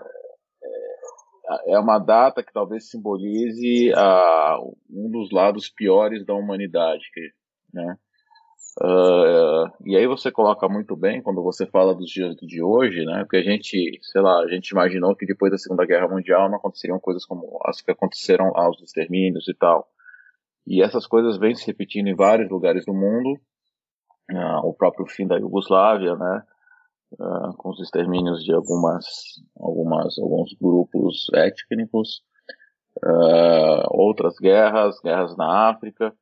é, 1.49 1.73
é 1.73 1.79
uma 1.79 1.99
data 1.99 2.43
que 2.43 2.53
talvez 2.53 2.89
simbolize 2.89 3.91
a, 3.95 4.57
um 4.89 5.09
dos 5.09 5.31
lados 5.31 5.69
piores 5.69 6.25
da 6.25 6.33
humanidade, 6.33 7.05
né? 7.73 7.97
Uh, 8.81 9.71
e 9.85 9.95
aí 9.95 10.05
você 10.05 10.29
coloca 10.29 10.67
muito 10.67 10.97
bem 10.97 11.21
quando 11.21 11.41
você 11.41 11.65
fala 11.65 11.95
dos 11.95 12.09
dias 12.09 12.35
de 12.35 12.61
hoje, 12.61 13.05
né? 13.05 13.19
Porque 13.19 13.37
a 13.37 13.41
gente, 13.41 13.99
sei 14.01 14.21
lá, 14.21 14.41
a 14.41 14.47
gente 14.49 14.69
imaginou 14.69 15.15
que 15.15 15.25
depois 15.25 15.51
da 15.51 15.57
Segunda 15.57 15.85
Guerra 15.85 16.09
Mundial 16.09 16.49
não 16.49 16.57
aconteceriam 16.57 16.99
coisas 16.99 17.25
como 17.25 17.57
as 17.65 17.81
que 17.81 17.91
aconteceram 17.91 18.51
aos 18.53 18.81
extermínios 18.81 19.47
e 19.47 19.53
tal. 19.53 19.87
E 20.67 20.83
essas 20.83 21.07
coisas 21.07 21.37
vêm 21.37 21.55
se 21.55 21.65
repetindo 21.65 22.07
em 22.07 22.15
vários 22.15 22.49
lugares 22.49 22.85
do 22.85 22.93
mundo. 22.93 23.39
Uh, 24.29 24.67
o 24.67 24.73
próprio 24.73 25.05
fim 25.05 25.25
da 25.25 25.37
Iugoslávia, 25.37 26.15
né? 26.15 26.43
Uh, 27.19 27.55
com 27.57 27.69
os 27.69 27.79
extermínios 27.79 28.43
de 28.43 28.53
algumas, 28.53 29.05
algumas, 29.57 30.17
alguns 30.19 30.53
grupos 30.59 31.27
étnicos, 31.33 32.21
outras 33.89 34.35
guerras, 34.37 34.99
guerras 35.01 35.35
na 35.37 35.69
África. 35.69 36.13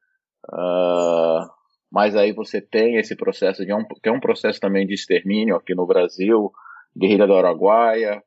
Uh, 0.51 1.49
mas 1.91 2.15
aí 2.15 2.31
você 2.33 2.59
tem 2.59 2.97
esse 2.97 3.15
processo 3.15 3.65
de 3.65 3.73
um, 3.73 3.85
que 3.85 4.09
é 4.09 4.11
um 4.11 4.19
processo 4.19 4.59
também 4.59 4.85
de 4.85 4.95
extermínio 4.95 5.55
aqui 5.55 5.75
no 5.75 5.85
Brasil, 5.85 6.51
guerrilha 6.97 7.27
do 7.27 7.35
Araguaia, 7.35 8.23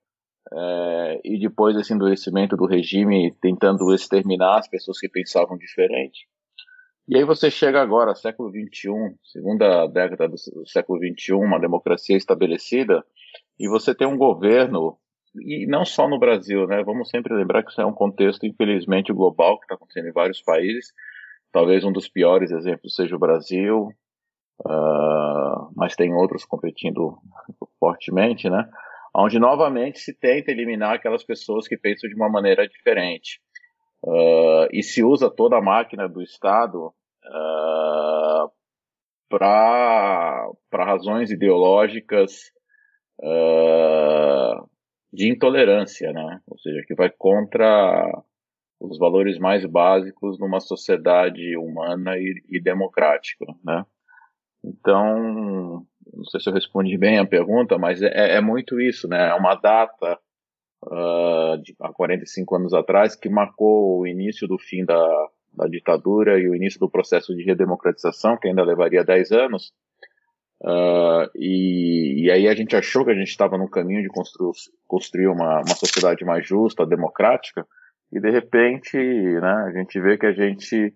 é, 0.53 1.21
e 1.25 1.39
depois 1.41 1.77
esse 1.77 1.93
endurecimento 1.93 2.57
do 2.57 2.67
regime 2.67 3.35
tentando 3.41 3.93
exterminar 3.93 4.59
as 4.59 4.69
pessoas 4.69 5.01
que 5.01 5.09
pensavam 5.09 5.59
diferente. 5.59 6.29
E 7.09 7.17
aí 7.17 7.25
você 7.25 7.51
chega 7.51 7.81
agora, 7.81 8.15
século 8.15 8.51
XXI, 8.51 8.91
segunda 9.23 9.87
década 9.87 10.29
do 10.29 10.37
século 10.67 10.99
XXI, 10.99 11.35
uma 11.35 11.61
democracia 11.61 12.17
estabelecida, 12.17 13.05
e 13.59 13.69
você 13.69 13.95
tem 13.95 14.07
um 14.07 14.19
governo, 14.19 14.99
e 15.41 15.67
não 15.67 15.85
só 15.85 16.09
no 16.09 16.19
Brasil, 16.19 16.67
né? 16.67 16.83
Vamos 16.83 17.09
sempre 17.09 17.35
lembrar 17.35 17.63
que 17.63 17.71
isso 17.71 17.81
é 17.81 17.87
um 17.87 17.93
contexto, 17.93 18.45
infelizmente, 18.45 19.13
global, 19.13 19.59
que 19.59 19.67
está 19.67 19.77
acontecendo 19.77 20.09
em 20.09 20.13
vários 20.13 20.43
países, 20.43 20.93
Talvez 21.57 21.85
um 21.85 21.91
dos 21.91 22.07
piores 22.07 22.51
exemplos 22.51 22.95
seja 22.95 23.17
o 23.17 23.19
Brasil, 23.19 23.89
uh, 24.61 25.73
mas 25.75 25.97
tem 25.97 26.13
outros 26.13 26.45
competindo 26.45 27.17
fortemente, 27.81 28.51
né? 28.51 28.69
Onde 29.15 29.39
novamente 29.39 29.99
se 29.99 30.13
tenta 30.13 30.51
eliminar 30.51 30.97
aquelas 30.97 31.25
pessoas 31.25 31.67
que 31.67 31.79
pensam 31.79 32.11
de 32.11 32.15
uma 32.15 32.29
maneira 32.29 32.69
diferente. 32.69 33.41
Uh, 34.07 34.69
e 34.73 34.85
se 34.85 35.03
usa 35.03 35.29
toda 35.29 35.57
a 35.57 35.61
máquina 35.61 36.09
do 36.09 36.23
Estado 36.23 36.95
uh, 37.25 38.49
para 39.29 40.47
razões 40.73 41.33
ideológicas 41.33 42.53
uh, 43.21 44.69
de 45.13 45.29
intolerância, 45.29 46.13
né? 46.13 46.41
Ou 46.47 46.57
seja, 46.59 46.85
que 46.87 46.95
vai 46.95 47.11
contra 47.11 48.23
os 48.79 48.97
valores 48.97 49.41
mais 49.41 49.67
básicos 49.67 50.39
numa 50.39 50.61
sociedade 50.61 51.57
humana 51.57 52.17
e, 52.17 52.45
e 52.49 52.61
democrática, 52.61 53.45
né? 53.65 53.85
Então, 54.65 55.85
não 56.13 56.25
sei 56.31 56.41
se 56.41 56.49
eu 56.49 56.55
respondi 56.55 56.97
bem 56.97 57.19
a 57.19 57.27
pergunta, 57.27 57.77
mas 57.77 58.01
é, 58.03 58.37
é 58.37 58.41
muito 58.41 58.81
isso, 58.81 59.09
né? 59.09 59.31
É 59.31 59.35
uma 59.35 59.57
data 59.57 60.17
uh, 60.85 61.63
há 61.81 61.93
45 61.93 62.57
anos 62.57 62.75
atrás 62.75 63.15
que 63.17 63.29
marcou 63.29 64.01
o 64.01 64.07
início 64.07 64.47
do 64.47 64.59
fim 64.59 64.85
da, 64.85 65.29
da 65.53 65.67
ditadura 65.67 66.39
e 66.39 66.49
o 66.49 66.55
início 66.55 66.79
do 66.79 66.91
processo 66.91 67.35
de 67.35 67.45
redemocratização, 67.45 68.37
que 68.37 68.49
ainda 68.49 68.63
levaria 68.63 69.05
10 69.05 69.33
anos. 69.33 69.73
Uh, 70.63 71.29
e, 71.35 72.25
e, 72.25 72.31
aí 72.31 72.49
a 72.49 72.55
gente 72.55 72.75
achou 72.75 73.05
que 73.05 73.11
a 73.11 73.15
gente 73.15 73.29
estava 73.29 73.59
no 73.59 73.69
caminho 73.69 74.03
de 74.03 74.09
constru, 74.09 74.53
construir 74.87 75.27
uma, 75.27 75.61
uma 75.61 75.75
sociedade 75.75 76.25
mais 76.25 76.47
justa, 76.47 76.87
democrática, 76.87 77.67
e 78.11 78.21
de 78.21 78.31
repente, 78.31 78.97
né, 78.97 79.65
a 79.67 79.73
gente 79.73 80.01
vê 80.01 80.17
que 80.17 80.25
a 80.25 80.33
gente 80.33 80.95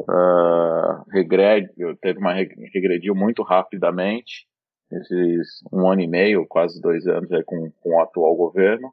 uh, 0.00 1.04
regrede, 1.12 1.70
teve 2.00 2.18
uma 2.18 2.32
regrediu 2.32 3.14
muito 3.14 3.42
rapidamente, 3.42 4.48
esses 4.90 5.62
um 5.72 5.88
ano 5.88 6.00
e 6.00 6.08
meio, 6.08 6.46
quase 6.46 6.80
dois 6.80 7.06
anos 7.06 7.30
aí 7.30 7.44
com, 7.44 7.70
com 7.80 7.90
o 7.90 8.00
atual 8.00 8.34
governo. 8.34 8.92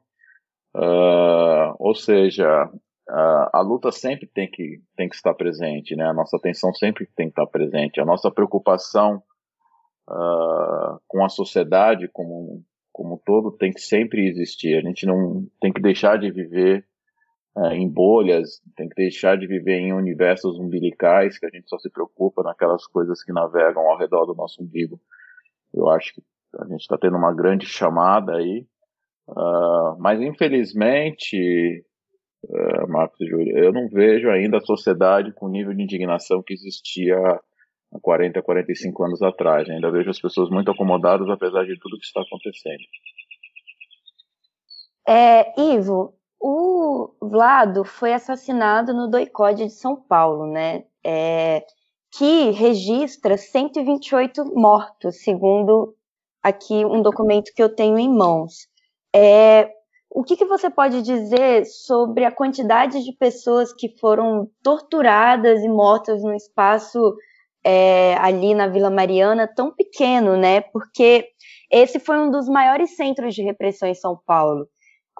Uh, 0.74 1.74
ou 1.78 1.94
seja, 1.94 2.66
uh, 2.66 3.48
a 3.52 3.60
luta 3.60 3.90
sempre 3.90 4.26
tem 4.26 4.48
que, 4.50 4.80
tem 4.96 5.08
que 5.08 5.16
estar 5.16 5.34
presente, 5.34 5.96
né? 5.96 6.04
A 6.04 6.14
nossa 6.14 6.36
atenção 6.36 6.72
sempre 6.72 7.08
tem 7.16 7.26
que 7.26 7.32
estar 7.32 7.46
presente. 7.46 8.00
A 8.00 8.04
nossa 8.04 8.30
preocupação 8.30 9.22
uh, 10.08 11.00
com 11.06 11.24
a 11.24 11.28
sociedade 11.28 12.08
como, 12.08 12.62
como 12.92 13.14
um 13.14 13.20
todo 13.24 13.56
tem 13.56 13.72
que 13.72 13.80
sempre 13.80 14.28
existir. 14.28 14.76
A 14.76 14.88
gente 14.88 15.06
não 15.06 15.46
tem 15.60 15.72
que 15.72 15.80
deixar 15.80 16.18
de 16.18 16.30
viver 16.30 16.84
é, 17.56 17.74
em 17.74 17.88
bolhas, 17.88 18.60
tem 18.76 18.88
que 18.88 18.94
deixar 18.94 19.36
de 19.36 19.46
viver 19.46 19.78
em 19.78 19.92
universos 19.92 20.58
umbilicais 20.60 21.38
que 21.38 21.46
a 21.46 21.50
gente 21.50 21.68
só 21.68 21.76
se 21.78 21.90
preocupa 21.90 22.42
naquelas 22.42 22.86
coisas 22.86 23.22
que 23.24 23.32
navegam 23.32 23.82
ao 23.82 23.98
redor 23.98 24.26
do 24.26 24.34
nosso 24.34 24.62
umbigo. 24.62 25.00
Eu 25.74 25.88
acho 25.88 26.14
que 26.14 26.22
a 26.56 26.64
gente 26.66 26.82
está 26.82 26.96
tendo 26.96 27.16
uma 27.16 27.34
grande 27.34 27.66
chamada 27.66 28.36
aí, 28.36 28.64
uh, 29.28 29.98
mas 29.98 30.20
infelizmente, 30.20 31.84
uh, 32.44 32.88
Marcos 32.88 33.20
e 33.20 33.26
Júlio, 33.26 33.56
eu 33.56 33.72
não 33.72 33.88
vejo 33.88 34.28
ainda 34.30 34.58
a 34.58 34.62
sociedade 34.62 35.32
com 35.32 35.46
o 35.46 35.50
nível 35.50 35.74
de 35.74 35.82
indignação 35.82 36.42
que 36.42 36.54
existia 36.54 37.16
há 37.16 38.00
40, 38.00 38.42
45 38.42 39.04
anos 39.04 39.22
atrás. 39.22 39.68
Ainda 39.68 39.90
vejo 39.90 40.10
as 40.10 40.20
pessoas 40.20 40.50
muito 40.50 40.70
acomodadas 40.70 41.28
apesar 41.28 41.64
de 41.64 41.78
tudo 41.78 41.98
que 41.98 42.06
está 42.06 42.20
acontecendo. 42.20 42.82
É, 45.06 45.58
Ivo, 45.58 46.14
o 46.40 47.14
Vlado 47.20 47.84
foi 47.84 48.12
assassinado 48.12 48.92
no 48.92 49.08
doicode 49.08 49.64
de 49.64 49.72
São 49.72 49.96
Paulo, 49.96 50.46
né? 50.46 50.84
É, 51.04 51.64
que 52.16 52.50
registra 52.50 53.36
128 53.36 54.44
mortos, 54.54 55.22
segundo 55.22 55.94
aqui 56.42 56.84
um 56.84 57.02
documento 57.02 57.52
que 57.54 57.62
eu 57.62 57.74
tenho 57.74 57.98
em 57.98 58.08
mãos. 58.08 58.67
É, 59.14 59.70
o 60.10 60.22
que, 60.22 60.36
que, 60.36 60.44
você 60.44 60.70
pode 60.70 61.02
dizer 61.02 61.64
sobre 61.66 62.24
a 62.24 62.32
quantidade 62.32 63.04
de 63.04 63.12
pessoas 63.12 63.72
que 63.72 63.96
foram 63.98 64.48
torturadas 64.62 65.62
e 65.62 65.68
mortas 65.68 66.22
no 66.22 66.34
espaço 66.34 67.14
é, 67.64 68.14
ali 68.16 68.54
na 68.54 68.66
Vila 68.68 68.90
Mariana 68.90 69.46
tão 69.46 69.72
pequeno, 69.72 70.36
né? 70.36 70.60
Porque 70.60 71.28
esse 71.70 71.98
foi 72.00 72.18
um 72.18 72.30
dos 72.30 72.48
maiores 72.48 72.96
centros 72.96 73.34
de 73.34 73.42
repressão 73.42 73.88
em 73.88 73.94
São 73.94 74.18
Paulo. 74.26 74.66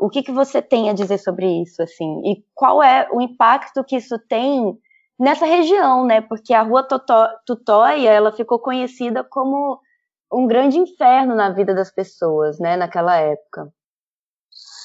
O 0.01 0.09
que, 0.09 0.23
que 0.23 0.33
você 0.33 0.63
tem 0.63 0.89
a 0.89 0.95
dizer 0.95 1.19
sobre 1.19 1.47
isso, 1.63 1.83
assim? 1.83 2.23
E 2.25 2.45
qual 2.55 2.83
é 2.83 3.09
o 3.13 3.21
impacto 3.21 3.85
que 3.85 3.97
isso 3.97 4.19
tem 4.29 4.79
nessa 5.19 5.45
região, 5.45 6.07
né? 6.07 6.21
Porque 6.21 6.55
a 6.55 6.63
Rua 6.63 6.87
Tutóia, 7.45 8.11
ela 8.11 8.33
ficou 8.33 8.59
conhecida 8.59 9.25
como 9.25 9.81
um 10.33 10.47
grande 10.47 10.79
inferno 10.79 11.35
na 11.35 11.51
vida 11.51 11.75
das 11.75 11.93
pessoas, 11.93 12.59
né? 12.59 12.77
Naquela 12.77 13.17
época. 13.17 13.73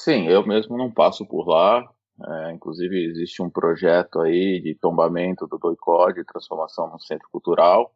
Sim, 0.04 0.28
eu 0.28 0.46
mesmo 0.46 0.76
não 0.76 0.92
passo 0.92 1.26
por 1.26 1.48
lá. 1.48 1.82
É, 2.22 2.52
inclusive 2.52 3.06
existe 3.06 3.42
um 3.42 3.48
projeto 3.48 4.20
aí 4.20 4.60
de 4.60 4.74
tombamento 4.74 5.46
do 5.46 5.58
boicote, 5.58 6.20
de 6.20 6.26
transformação 6.26 6.90
num 6.90 6.98
centro 6.98 7.26
cultural. 7.32 7.90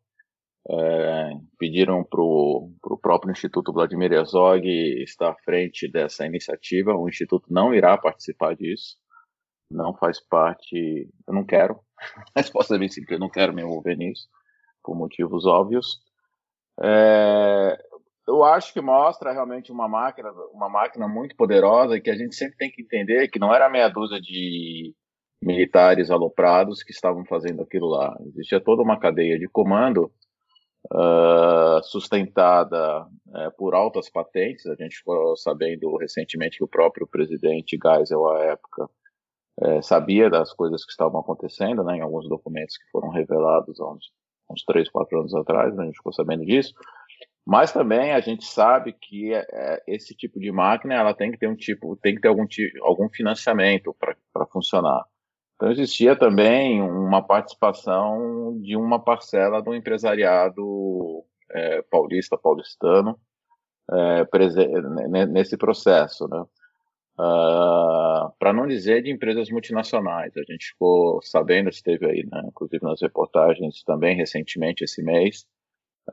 É, 0.71 1.33
pediram 1.59 2.03
para 2.03 2.23
o 2.23 2.99
próprio 3.03 3.31
Instituto 3.31 3.75
Vladimir 3.75 4.11
Herzog 4.11 4.67
estar 5.03 5.33
à 5.33 5.37
frente 5.45 5.87
dessa 5.87 6.25
iniciativa. 6.25 6.95
O 6.95 7.11
Instituto 7.11 7.53
não 7.53 7.75
irá 7.75 7.97
participar 7.99 8.57
disso, 8.57 8.97
não 9.71 9.95
faz 9.95 10.19
parte. 10.19 11.11
Eu 11.27 11.35
não 11.35 11.45
quero, 11.45 11.79
a 12.35 12.41
resposta 12.41 12.75
é 12.75 12.79
bem 12.79 12.89
simples: 12.89 13.13
eu 13.13 13.21
não 13.21 13.29
quero 13.29 13.53
me 13.53 13.61
envolver 13.61 13.97
nisso, 13.97 14.29
por 14.83 14.97
motivos 14.97 15.45
óbvios. 15.45 16.01
É, 16.83 17.79
eu 18.29 18.45
acho 18.45 18.75
que 18.75 18.81
mostra 18.81 19.33
realmente 19.33 19.73
uma 19.73 19.89
máquina, 19.89 20.31
uma 20.53 20.69
máquina 20.69 21.09
muito 21.09 21.35
poderosa 21.35 21.97
e 21.97 22.01
que 22.01 22.11
a 22.11 22.15
gente 22.15 22.37
sempre 22.37 22.59
tem 22.59 22.71
que 22.71 22.83
entender 22.83 23.29
que 23.29 23.39
não 23.39 23.55
era 23.55 23.71
meia 23.71 23.89
dúzia 23.89 24.21
de 24.21 24.95
militares 25.43 26.11
aloprados 26.11 26.83
que 26.83 26.93
estavam 26.93 27.25
fazendo 27.25 27.63
aquilo 27.63 27.87
lá. 27.87 28.15
Existia 28.27 28.61
toda 28.61 28.83
uma 28.83 28.99
cadeia 28.99 29.39
de 29.39 29.49
comando 29.49 30.13
uh, 30.93 31.83
sustentada 31.85 33.07
uh, 33.07 33.57
por 33.57 33.75
altas 33.75 34.11
patentes. 34.11 34.67
A 34.67 34.75
gente 34.75 34.99
ficou 34.99 35.35
sabendo 35.37 35.97
recentemente 35.97 36.59
que 36.59 36.65
o 36.65 36.69
próprio 36.69 37.07
presidente 37.07 37.79
Geisel, 37.83 38.29
à 38.29 38.41
época, 38.41 38.91
uh, 39.63 39.83
sabia 39.83 40.29
das 40.29 40.53
coisas 40.53 40.85
que 40.85 40.91
estavam 40.91 41.21
acontecendo, 41.21 41.83
né, 41.83 41.97
em 41.97 42.03
alguns 42.03 42.29
documentos 42.29 42.77
que 42.77 42.91
foram 42.91 43.09
revelados 43.09 43.81
há 43.81 43.91
uns, 43.91 44.11
uns 44.51 44.65
3, 44.65 44.91
4 44.91 45.21
anos 45.21 45.35
atrás, 45.35 45.75
né, 45.75 45.85
a 45.85 45.87
gente 45.87 45.97
ficou 45.97 46.13
sabendo 46.13 46.45
disso. 46.45 46.75
Mas 47.49 47.73
também 47.73 48.13
a 48.13 48.21
gente 48.21 48.45
sabe 48.45 48.93
que 48.93 49.33
é, 49.33 49.83
esse 49.87 50.15
tipo 50.15 50.39
de 50.39 50.53
máquina 50.53 50.95
ela 50.95 51.15
tem 51.15 51.33
que 51.33 51.39
ter 51.39 51.49
um 51.49 51.57
tipo, 51.57 51.97
tem 51.97 52.15
que 52.15 52.21
ter 52.21 52.29
algum, 52.29 52.45
algum 52.83 53.09
financiamento 53.09 53.97
para 53.99 54.47
funcionar. 54.53 55.03
Então 55.57 55.71
existia 55.71 56.15
também 56.15 56.83
uma 56.83 57.23
participação 57.23 58.61
de 58.61 58.77
uma 58.77 59.03
parcela 59.03 59.63
do 59.63 59.75
empresariado 59.75 61.25
é, 61.51 61.81
paulista, 61.91 62.37
paulistano, 62.37 63.19
é, 63.91 65.27
nesse 65.27 65.57
processo, 65.57 66.29
né? 66.29 66.41
Uh, 67.19 67.21
ah, 67.21 68.33
para 68.39 68.53
não 68.53 68.67
dizer 68.67 69.03
de 69.03 69.11
empresas 69.11 69.51
multinacionais. 69.51 70.37
A 70.37 70.53
gente 70.53 70.69
ficou 70.69 71.21
sabendo, 71.23 71.71
esteve 71.71 72.07
aí, 72.07 72.29
né, 72.31 72.43
inclusive 72.47 72.85
nas 72.85 73.01
reportagens 73.01 73.83
também 73.83 74.15
recentemente 74.15 74.85
esse 74.85 75.03
mês, 75.03 75.45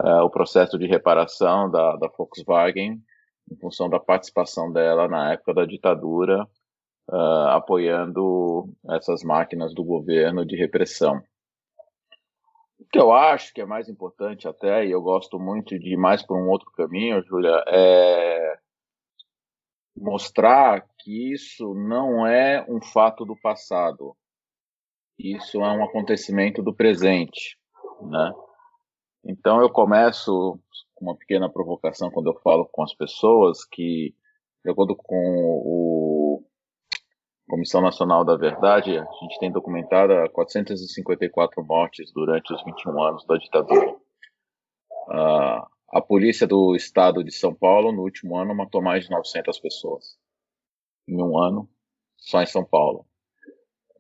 uh, 0.02 0.24
o 0.24 0.30
processo 0.30 0.78
de 0.78 0.88
reparação 0.88 1.70
da, 1.70 1.96
da, 1.96 2.08
Volkswagen 2.08 3.02
em 3.52 3.56
função 3.58 3.90
da 3.90 4.00
participação 4.00 4.72
dela 4.72 5.08
na 5.08 5.34
época 5.34 5.54
da 5.54 5.66
ditadura, 5.66 6.48
uh, 7.10 7.48
apoiando 7.50 8.70
essas 8.90 9.24
máquinas 9.24 9.74
do 9.74 9.84
governo 9.84 10.46
de 10.46 10.56
repressão. 10.56 11.22
O 12.80 12.86
que 12.92 13.00
eu 13.00 13.14
acho 13.14 13.54
que 13.54 13.62
é 13.62 13.66
mais 13.66 13.88
importante 13.88 14.48
até, 14.48 14.86
e 14.86 14.92
eu 14.92 15.02
gosto 15.02 15.40
muito 15.40 15.78
de 15.80 15.94
ir 15.94 15.98
mais 15.98 16.24
por 16.24 16.38
um 16.38 16.50
outro 16.50 16.72
caminho, 16.72 17.24
Júlia, 17.24 17.64
é 17.68 18.58
mostrar 19.96 20.86
que 21.00 21.34
isso 21.34 21.74
não 21.74 22.28
é 22.28 22.66
um 22.68 22.82
fato 22.82 23.24
do 23.24 23.36
passado. 23.40 24.16
Isso 25.18 25.62
é 25.62 25.72
um 25.72 25.84
acontecimento 25.84 26.62
do 26.62 26.76
presente, 26.76 27.58
né? 28.02 28.34
Então 29.28 29.60
eu 29.60 29.70
começo 29.70 30.60
com 30.94 31.06
uma 31.06 31.18
pequena 31.18 31.50
provocação 31.50 32.12
quando 32.12 32.28
eu 32.28 32.40
falo 32.42 32.68
com 32.72 32.84
as 32.84 32.94
pessoas 32.94 33.66
que, 33.66 34.14
de 34.64 34.72
acordo 34.72 34.96
com 34.96 35.16
o 35.66 36.44
Comissão 37.50 37.82
Nacional 37.82 38.24
da 38.24 38.36
Verdade, 38.36 38.98
a 38.98 39.06
gente 39.22 39.40
tem 39.40 39.52
documentado 39.52 40.14
454 40.32 41.64
mortes 41.64 42.12
durante 42.14 42.54
os 42.54 42.64
21 42.64 43.04
anos 43.04 43.26
da 43.26 43.38
ditadura. 43.38 43.96
Uh, 45.08 45.66
a 45.92 46.02
polícia 46.02 46.46
do 46.48 46.76
estado 46.76 47.24
de 47.24 47.32
São 47.32 47.54
Paulo, 47.54 47.92
no 47.92 48.02
último 48.04 48.38
ano, 48.38 48.56
matou 48.56 48.82
mais 48.82 49.06
de 49.06 49.12
900 49.12 49.60
pessoas. 49.60 50.18
Em 51.08 51.22
um 51.22 51.38
ano, 51.38 51.70
só 52.18 52.42
em 52.42 52.48
São 52.48 52.66
Paulo. 52.66 53.06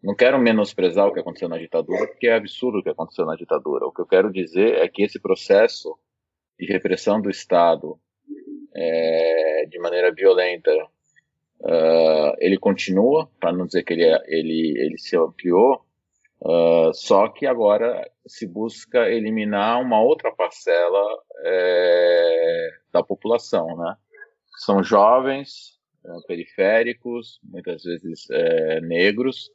Não 0.05 0.15
quero 0.15 0.39
menosprezar 0.39 1.07
o 1.07 1.13
que 1.13 1.19
aconteceu 1.19 1.49
na 1.49 1.57
ditadura, 1.57 2.07
porque 2.07 2.27
é 2.27 2.35
absurdo 2.35 2.79
o 2.79 2.83
que 2.83 2.89
aconteceu 2.89 3.25
na 3.25 3.35
ditadura. 3.35 3.87
O 3.87 3.91
que 3.91 4.01
eu 4.01 4.05
quero 4.05 4.31
dizer 4.31 4.75
é 4.75 4.87
que 4.87 5.03
esse 5.03 5.19
processo 5.19 5.97
de 6.59 6.65
repressão 6.67 7.19
do 7.19 7.29
Estado 7.29 7.99
é, 8.73 9.65
de 9.67 9.79
maneira 9.79 10.13
violenta 10.13 10.71
Uh, 11.61 12.35
ele 12.39 12.57
continua, 12.57 13.29
para 13.39 13.51
não 13.51 13.65
dizer 13.65 13.83
que 13.83 13.93
ele, 13.93 14.03
é, 14.03 14.21
ele, 14.27 14.73
ele 14.77 14.97
se 14.97 15.17
ampliou, 15.17 15.83
uh, 16.41 16.93
só 16.93 17.27
que 17.29 17.47
agora 17.47 18.07
se 18.27 18.45
busca 18.45 19.09
eliminar 19.09 19.81
uma 19.81 20.01
outra 20.01 20.31
parcela 20.31 21.01
é, 21.43 22.69
da 22.91 23.01
população, 23.01 23.77
né? 23.77 23.95
São 24.57 24.83
jovens, 24.83 25.79
é, 26.05 26.09
periféricos, 26.27 27.39
muitas 27.43 27.83
vezes 27.83 28.29
é, 28.29 28.81
negros, 28.81 29.49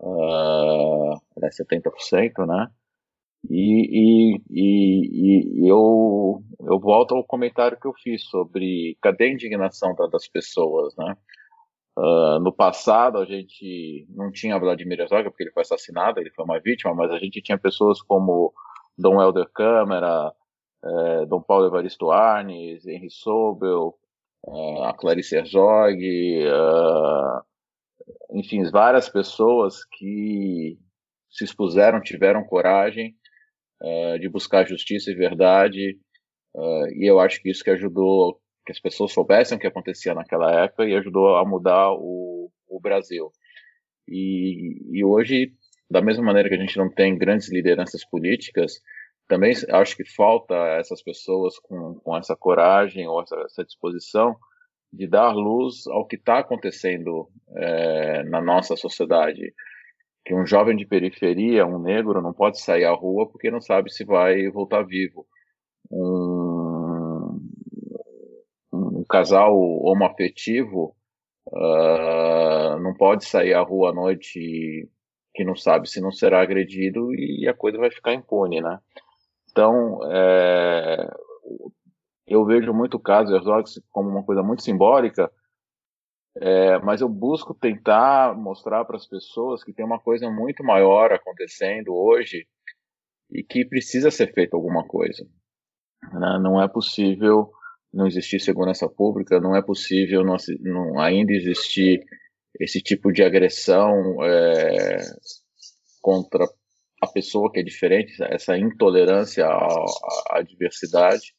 uh, 0.00 1.20
70%, 1.40 2.46
né? 2.46 2.68
E, 3.50 3.90
e, 3.92 4.42
e, 4.50 5.64
e, 5.64 5.68
eu, 5.68 6.42
eu 6.60 6.80
volto 6.80 7.14
ao 7.14 7.24
comentário 7.24 7.78
que 7.78 7.86
eu 7.86 7.92
fiz 7.92 8.24
sobre 8.24 8.96
cadê 9.02 9.24
a 9.24 9.32
indignação 9.32 9.94
das 10.10 10.26
pessoas, 10.28 10.94
né? 10.96 11.16
Uh, 11.96 12.40
no 12.40 12.52
passado 12.52 13.18
a 13.18 13.24
gente 13.24 14.06
não 14.08 14.32
tinha 14.32 14.58
Vladimir 14.58 14.98
Herzog 15.00 15.30
porque 15.30 15.44
ele 15.44 15.52
foi 15.52 15.62
assassinado, 15.62 16.18
ele 16.18 16.30
foi 16.30 16.44
uma 16.44 16.58
vítima, 16.58 16.94
mas 16.94 17.10
a 17.10 17.18
gente 17.18 17.40
tinha 17.40 17.58
pessoas 17.58 18.02
como 18.02 18.52
Dom 18.98 19.20
Helder 19.20 19.48
Câmara, 19.52 20.32
eh, 20.84 21.26
Dom 21.26 21.40
Paulo 21.40 21.66
Evaristo 21.66 22.10
Arnes, 22.10 22.86
Henry 22.86 23.10
Sobel, 23.10 23.94
uh, 24.46 24.82
a 24.84 24.92
Clarice 24.92 25.34
Herzog, 25.34 25.98
uh, 26.46 27.42
enfim, 28.32 28.62
várias 28.70 29.08
pessoas 29.08 29.84
que 29.84 30.78
se 31.30 31.44
expuseram, 31.44 32.00
tiveram 32.00 32.44
coragem 32.44 33.14
uh, 33.82 34.18
de 34.18 34.28
buscar 34.28 34.66
justiça 34.66 35.10
e 35.10 35.14
verdade, 35.14 35.98
uh, 36.54 36.86
e 36.94 37.08
eu 37.08 37.18
acho 37.18 37.40
que 37.40 37.50
isso 37.50 37.64
que 37.64 37.70
ajudou 37.70 38.40
que 38.64 38.72
as 38.72 38.80
pessoas 38.80 39.12
soubessem 39.12 39.56
o 39.56 39.60
que 39.60 39.66
acontecia 39.66 40.14
naquela 40.14 40.50
época 40.64 40.86
e 40.86 40.94
ajudou 40.94 41.36
a 41.36 41.44
mudar 41.44 41.92
o, 41.92 42.50
o 42.66 42.80
Brasil. 42.80 43.30
E, 44.08 44.80
e 44.90 45.04
hoje, 45.04 45.52
da 45.90 46.00
mesma 46.00 46.24
maneira 46.24 46.48
que 46.48 46.54
a 46.54 46.58
gente 46.58 46.78
não 46.78 46.90
tem 46.90 47.16
grandes 47.16 47.52
lideranças 47.52 48.04
políticas, 48.08 48.80
também 49.28 49.52
acho 49.70 49.96
que 49.96 50.04
falta 50.04 50.54
essas 50.78 51.02
pessoas 51.02 51.58
com, 51.58 51.94
com 51.96 52.16
essa 52.16 52.34
coragem 52.34 53.06
ou 53.06 53.22
essa, 53.22 53.36
essa 53.44 53.64
disposição 53.64 54.36
de 54.94 55.06
dar 55.06 55.32
luz 55.32 55.86
ao 55.88 56.06
que 56.06 56.16
está 56.16 56.38
acontecendo 56.38 57.28
é, 57.56 58.22
na 58.24 58.40
nossa 58.40 58.76
sociedade 58.76 59.52
que 60.24 60.34
um 60.34 60.46
jovem 60.46 60.74
de 60.74 60.86
periferia, 60.86 61.66
um 61.66 61.78
negro, 61.78 62.22
não 62.22 62.32
pode 62.32 62.58
sair 62.58 62.84
à 62.84 62.92
rua 62.92 63.28
porque 63.28 63.50
não 63.50 63.60
sabe 63.60 63.92
se 63.92 64.04
vai 64.04 64.48
voltar 64.48 64.82
vivo. 64.82 65.26
Um, 65.90 67.40
um 68.72 69.04
casal 69.08 69.54
homoafetivo 69.54 70.96
uh, 71.48 72.78
não 72.80 72.94
pode 72.96 73.26
sair 73.26 73.52
à 73.52 73.60
rua 73.60 73.90
à 73.90 73.92
noite 73.92 74.88
que 75.34 75.44
não 75.44 75.54
sabe 75.54 75.90
se 75.90 76.00
não 76.00 76.10
será 76.10 76.40
agredido 76.40 77.12
e 77.12 77.46
a 77.46 77.52
coisa 77.52 77.76
vai 77.76 77.90
ficar 77.90 78.14
impune, 78.14 78.62
né? 78.62 78.78
Então, 79.50 80.00
é, 80.10 81.06
eu 82.26 82.44
vejo 82.44 82.72
muito 82.72 82.96
o 82.96 83.00
caso 83.00 83.34
Herzog 83.34 83.64
como 83.90 84.08
uma 84.08 84.24
coisa 84.24 84.42
muito 84.42 84.62
simbólica, 84.62 85.30
é, 86.36 86.78
mas 86.78 87.00
eu 87.00 87.08
busco 87.08 87.54
tentar 87.54 88.36
mostrar 88.36 88.84
para 88.84 88.96
as 88.96 89.06
pessoas 89.06 89.62
que 89.62 89.72
tem 89.72 89.84
uma 89.84 90.00
coisa 90.00 90.30
muito 90.30 90.64
maior 90.64 91.12
acontecendo 91.12 91.94
hoje 91.94 92.46
e 93.30 93.42
que 93.42 93.64
precisa 93.64 94.10
ser 94.10 94.32
feita 94.32 94.56
alguma 94.56 94.86
coisa. 94.86 95.24
Né? 96.12 96.38
Não 96.40 96.60
é 96.60 96.68
possível 96.68 97.50
não 97.92 98.06
existir 98.06 98.40
segurança 98.40 98.88
pública, 98.88 99.40
não 99.40 99.54
é 99.54 99.62
possível 99.62 100.24
não, 100.24 100.36
não 100.60 100.98
ainda 100.98 101.32
existir 101.32 102.04
esse 102.58 102.80
tipo 102.80 103.12
de 103.12 103.22
agressão 103.22 104.22
é, 104.24 104.98
contra 106.00 106.44
a 107.00 107.06
pessoa 107.06 107.50
que 107.52 107.60
é 107.60 107.62
diferente, 107.62 108.12
essa 108.24 108.56
intolerância 108.58 109.46
à, 109.46 109.84
à 110.30 110.42
diversidade. 110.42 111.33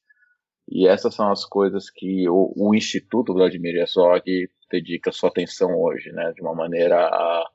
E 0.67 0.87
essas 0.87 1.13
são 1.13 1.31
as 1.31 1.45
coisas 1.45 1.89
que 1.89 2.27
o, 2.29 2.53
o 2.55 2.75
Instituto 2.75 3.33
Vladimir 3.33 3.75
Herzog 3.75 4.49
dedica 4.71 5.11
sua 5.11 5.29
atenção 5.29 5.79
hoje, 5.79 6.11
né, 6.11 6.31
de 6.33 6.41
uma 6.41 6.55
maneira 6.55 7.07
a 7.07 7.49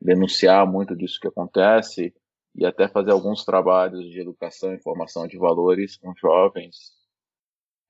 denunciar 0.00 0.66
muito 0.66 0.96
disso 0.96 1.18
que 1.20 1.28
acontece 1.28 2.14
e 2.54 2.66
até 2.66 2.88
fazer 2.88 3.12
alguns 3.12 3.44
trabalhos 3.44 4.04
de 4.10 4.20
educação 4.20 4.74
e 4.74 4.82
formação 4.82 5.26
de 5.26 5.38
valores 5.38 5.96
com 5.96 6.12
jovens 6.16 6.92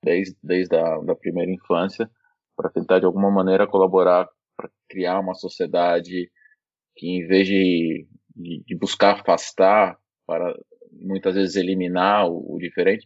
desde, 0.03 0.37
desde 0.43 0.75
a 0.75 0.99
da 0.99 1.15
primeira 1.15 1.51
infância 1.51 2.09
para 2.55 2.69
tentar 2.69 2.99
de 2.99 3.05
alguma 3.05 3.31
maneira 3.31 3.67
colaborar 3.67 4.27
para 4.57 4.69
criar 4.89 5.19
uma 5.19 5.33
sociedade 5.33 6.29
que 6.95 7.07
em 7.07 7.25
vez 7.25 7.47
de, 7.47 8.07
de, 8.35 8.63
de 8.65 8.77
buscar 8.77 9.19
afastar 9.19 9.97
para 10.27 10.53
muitas 10.91 11.35
vezes 11.35 11.55
eliminar 11.55 12.27
o, 12.29 12.55
o 12.55 12.59
diferente 12.59 13.05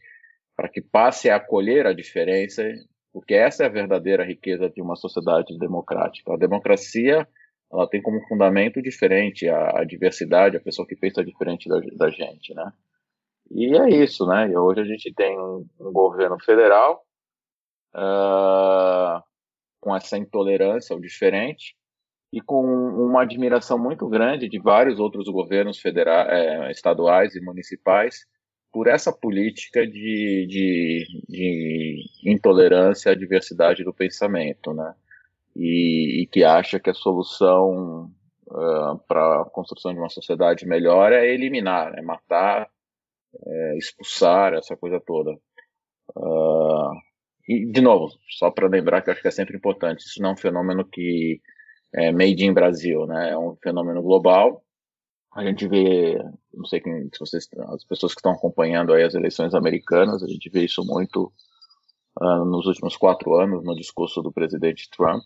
para 0.55 0.69
que 0.69 0.81
passe 0.81 1.29
a 1.29 1.35
acolher 1.35 1.85
a 1.85 1.93
diferença, 1.93 2.63
porque 3.11 3.33
essa 3.33 3.63
é 3.63 3.65
a 3.65 3.69
verdadeira 3.69 4.23
riqueza 4.23 4.69
de 4.69 4.81
uma 4.81 4.95
sociedade 4.95 5.57
democrática. 5.57 6.33
A 6.33 6.37
democracia 6.37 7.27
ela 7.71 7.87
tem 7.87 8.01
como 8.01 8.25
fundamento 8.27 8.81
diferente 8.81 9.49
a, 9.49 9.79
a 9.79 9.83
diversidade, 9.83 10.57
a 10.57 10.61
pessoa 10.61 10.87
que 10.87 10.95
pensa 10.95 11.23
diferente 11.23 11.67
da, 11.67 11.79
da, 11.97 12.09
gente, 12.09 12.53
né? 12.53 12.71
E 13.51 13.77
é 13.77 13.89
isso, 13.89 14.25
né? 14.25 14.49
E 14.49 14.57
hoje 14.57 14.81
a 14.81 14.85
gente 14.85 15.13
tem 15.13 15.37
um, 15.37 15.65
um 15.79 15.91
governo 15.91 16.37
federal 16.43 17.03
uh, 17.95 19.21
com 19.81 19.95
essa 19.95 20.17
intolerância 20.17 20.93
ao 20.93 20.99
diferente 20.99 21.75
e 22.31 22.41
com 22.41 22.63
uma 22.63 23.21
admiração 23.21 23.77
muito 23.77 24.07
grande 24.07 24.49
de 24.49 24.59
vários 24.59 24.99
outros 24.99 25.27
governos 25.27 25.79
federais, 25.79 26.29
é, 26.29 26.71
estaduais 26.71 27.35
e 27.35 27.41
municipais 27.41 28.25
por 28.75 28.87
essa 28.87 29.09
política 29.09 29.87
de, 29.87 30.45
de, 30.49 31.05
de 31.29 32.05
intolerância 32.25 33.13
à 33.13 33.15
diversidade 33.15 33.85
do 33.85 33.93
pensamento, 33.93 34.73
né? 34.73 34.93
E, 35.55 36.23
e 36.23 36.27
que 36.27 36.43
acha 36.43 36.77
que 36.77 36.89
a 36.89 36.93
solução 36.93 38.11
uh, 38.47 38.99
para 39.07 39.43
a 39.43 39.45
construção 39.45 39.93
de 39.93 39.99
uma 39.99 40.09
sociedade 40.09 40.67
melhor 40.67 41.13
é 41.13 41.25
eliminar, 41.25 41.97
é 41.97 42.01
matar, 42.01 42.69
é 43.47 43.77
expulsar, 43.77 44.55
essa 44.55 44.75
coisa 44.75 44.99
toda. 44.99 45.31
Uh, 46.13 46.91
e, 47.47 47.71
de 47.71 47.79
novo, 47.79 48.09
só 48.27 48.51
para 48.51 48.67
lembrar 48.67 49.01
que 49.01 49.09
eu 49.09 49.13
acho 49.13 49.21
que 49.21 49.29
é 49.29 49.31
sempre 49.31 49.55
importante, 49.55 50.01
isso 50.01 50.21
não 50.21 50.31
é 50.31 50.33
um 50.33 50.37
fenômeno 50.37 50.83
que 50.83 51.39
é 51.93 52.11
made 52.11 52.45
in 52.45 52.53
Brasil, 52.53 53.05
né? 53.05 53.31
É 53.31 53.37
um 53.37 53.55
fenômeno 53.63 54.01
global. 54.01 54.64
A 55.35 55.43
gente 55.43 55.67
vê, 55.67 56.17
não 56.53 56.65
sei 56.65 56.79
quem, 56.79 57.09
se 57.11 57.19
vocês, 57.19 57.49
as 57.73 57.83
pessoas 57.83 58.13
que 58.13 58.19
estão 58.19 58.31
acompanhando 58.31 58.93
aí 58.93 59.03
as 59.03 59.13
eleições 59.13 59.53
americanas, 59.53 60.23
a 60.23 60.27
gente 60.27 60.49
vê 60.49 60.63
isso 60.63 60.81
muito 60.85 61.31
uh, 62.21 62.45
nos 62.45 62.65
últimos 62.65 62.95
quatro 62.95 63.35
anos 63.35 63.61
no 63.65 63.75
discurso 63.75 64.21
do 64.21 64.31
presidente 64.31 64.89
Trump, 64.89 65.23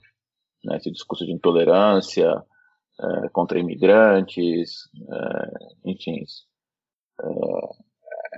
né? 0.65 0.78
Esse 0.78 0.89
discurso 0.91 1.26
de 1.26 1.32
intolerância 1.32 2.28
uh, 2.34 3.30
contra 3.32 3.60
imigrantes, 3.60 4.86
uh, 4.95 5.76
enfim. 5.86 6.24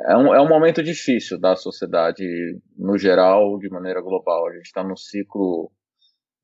É 0.07 0.17
um, 0.17 0.35
é 0.35 0.41
um 0.41 0.49
momento 0.49 0.83
difícil 0.83 1.39
da 1.39 1.55
sociedade 1.55 2.25
no 2.77 2.97
geral, 2.97 3.57
de 3.59 3.69
maneira 3.69 4.01
global. 4.01 4.47
A 4.47 4.53
gente 4.53 4.65
está 4.65 4.83
num 4.83 4.97
ciclo 4.97 5.71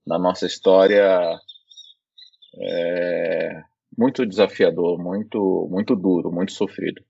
na 0.05 0.17
nossa 0.17 0.45
história 0.45 1.37
é, 2.59 3.61
muito 3.97 4.25
desafiador, 4.25 5.01
muito, 5.01 5.67
muito 5.71 5.95
duro, 5.95 6.31
muito 6.31 6.51
sofrido. 6.51 7.01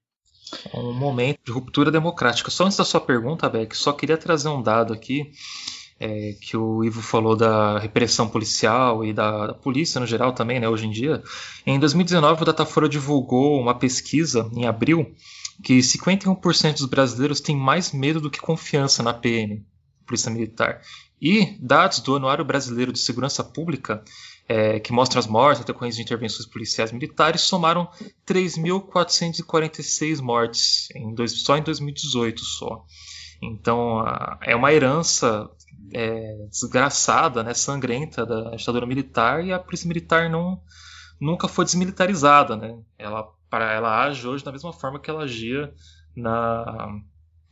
Um 0.73 0.93
momento 0.93 1.39
de 1.45 1.51
ruptura 1.51 1.91
democrática. 1.91 2.49
Só 2.49 2.65
antes 2.65 2.77
da 2.77 2.85
sua 2.85 3.01
pergunta, 3.01 3.49
Beck, 3.49 3.75
só 3.75 3.91
queria 3.91 4.17
trazer 4.17 4.47
um 4.47 4.61
dado 4.61 4.93
aqui. 4.93 5.31
É, 5.99 6.33
que 6.39 6.55
o 6.55 6.83
Ivo 6.83 7.01
falou 7.01 7.35
da 7.35 7.79
repressão 7.79 8.29
policial 8.29 9.03
e 9.03 9.11
da, 9.11 9.47
da, 9.47 9.53
polícia 9.55 9.99
no 9.99 10.05
geral 10.05 10.31
também, 10.31 10.59
né, 10.59 10.69
hoje 10.69 10.85
em 10.85 10.91
dia. 10.91 11.23
Em 11.65 11.79
2019, 11.79 12.43
o 12.43 12.45
Datafolha 12.45 12.87
divulgou 12.87 13.59
uma 13.59 13.73
pesquisa, 13.73 14.47
em 14.55 14.67
abril, 14.67 15.11
que 15.63 15.79
51% 15.79 16.73
dos 16.73 16.85
brasileiros 16.85 17.41
têm 17.41 17.57
mais 17.57 17.91
medo 17.91 18.21
do 18.21 18.29
que 18.29 18.39
confiança 18.39 19.01
na 19.01 19.11
PM, 19.11 19.65
Polícia 20.05 20.31
Militar. 20.31 20.81
E 21.19 21.57
dados 21.59 21.99
do 21.99 22.15
Anuário 22.15 22.45
Brasileiro 22.45 22.93
de 22.93 22.99
Segurança 22.99 23.43
Pública 23.43 24.03
é, 24.47 24.79
que 24.79 24.93
mostram 24.93 25.19
as 25.19 25.27
mortes 25.27 25.65
decorrentes 25.65 25.97
de 25.97 26.03
intervenções 26.03 26.47
policiais 26.47 26.91
militares, 26.91 27.41
somaram 27.41 27.89
3.446 28.25 30.21
mortes 30.21 30.87
em 30.95 31.13
dois, 31.13 31.41
só 31.41 31.57
em 31.57 31.63
2018 31.63 32.41
só. 32.41 32.85
Então 33.41 34.03
é 34.41 34.55
uma 34.55 34.73
herança 34.73 35.49
é, 35.93 36.47
desgraçada, 36.49 37.43
né, 37.43 37.53
sangrenta 37.53 38.25
da 38.25 38.55
ditadura 38.55 38.85
militar 38.85 39.43
e 39.45 39.51
a 39.51 39.59
polícia 39.59 39.87
militar 39.87 40.29
não, 40.29 40.61
nunca 41.19 41.47
foi 41.47 41.65
desmilitarizada, 41.65 42.55
né? 42.55 42.79
Ela, 42.97 43.27
para, 43.49 43.73
ela 43.73 44.03
age 44.05 44.27
hoje 44.27 44.43
da 44.43 44.51
mesma 44.51 44.73
forma 44.73 44.99
que 44.99 45.09
ela 45.09 45.23
agia 45.23 45.73
na, 46.15 46.99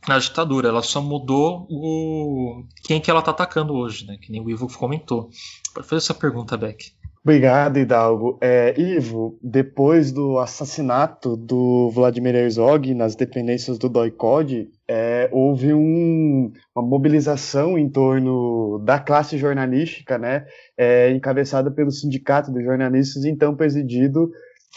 na 0.08 0.18
ditadura. 0.18 0.68
Ela 0.68 0.82
só 0.82 1.00
mudou 1.00 1.66
o 1.68 2.64
quem 2.84 3.00
que 3.00 3.10
ela 3.10 3.20
está 3.20 3.30
atacando 3.30 3.74
hoje, 3.74 4.06
né? 4.06 4.16
Que 4.20 4.30
nem 4.30 4.40
o 4.40 4.50
Ivo 4.50 4.68
comentou. 4.76 5.30
Pode 5.74 5.86
fazer 5.86 5.98
essa 5.98 6.14
pergunta, 6.14 6.56
Beck. 6.56 6.96
Obrigado, 7.26 7.76
Hidalgo. 7.76 8.38
É, 8.40 8.72
Ivo, 8.80 9.36
depois 9.42 10.12
do 10.12 10.38
assassinato 10.38 11.36
do 11.36 11.90
Vladimir 11.90 12.36
Herzog 12.36 12.94
nas 12.94 13.16
dependências 13.16 13.78
do 13.78 13.88
DOI-CODE, 13.88 14.70
é, 14.86 15.28
houve 15.32 15.74
um, 15.74 16.52
uma 16.72 16.86
mobilização 16.86 17.76
em 17.76 17.88
torno 17.88 18.78
da 18.84 19.00
classe 19.00 19.36
jornalística, 19.36 20.16
né, 20.16 20.46
é, 20.78 21.10
encabeçada 21.10 21.68
pelo 21.68 21.90
Sindicato 21.90 22.52
dos 22.52 22.62
Jornalistas, 22.62 23.24
então 23.24 23.56
presidido 23.56 24.30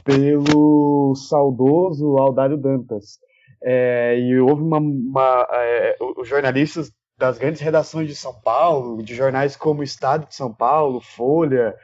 pelo 0.04 1.14
saudoso 1.14 2.18
Aldário 2.18 2.58
Dantas. 2.58 3.20
É, 3.62 4.18
e 4.18 4.40
houve 4.40 4.62
uma, 4.62 4.78
uma 4.78 5.48
é, 5.52 5.98
os 6.18 6.28
jornalistas 6.28 6.92
das 7.18 7.38
grandes 7.38 7.62
redações 7.62 8.08
de 8.08 8.16
São 8.16 8.34
Paulo, 8.42 9.04
de 9.04 9.14
jornais 9.14 9.56
como 9.56 9.84
Estado 9.84 10.28
de 10.28 10.36
São 10.36 10.54
Paulo, 10.54 11.02
Folha, 11.02 11.76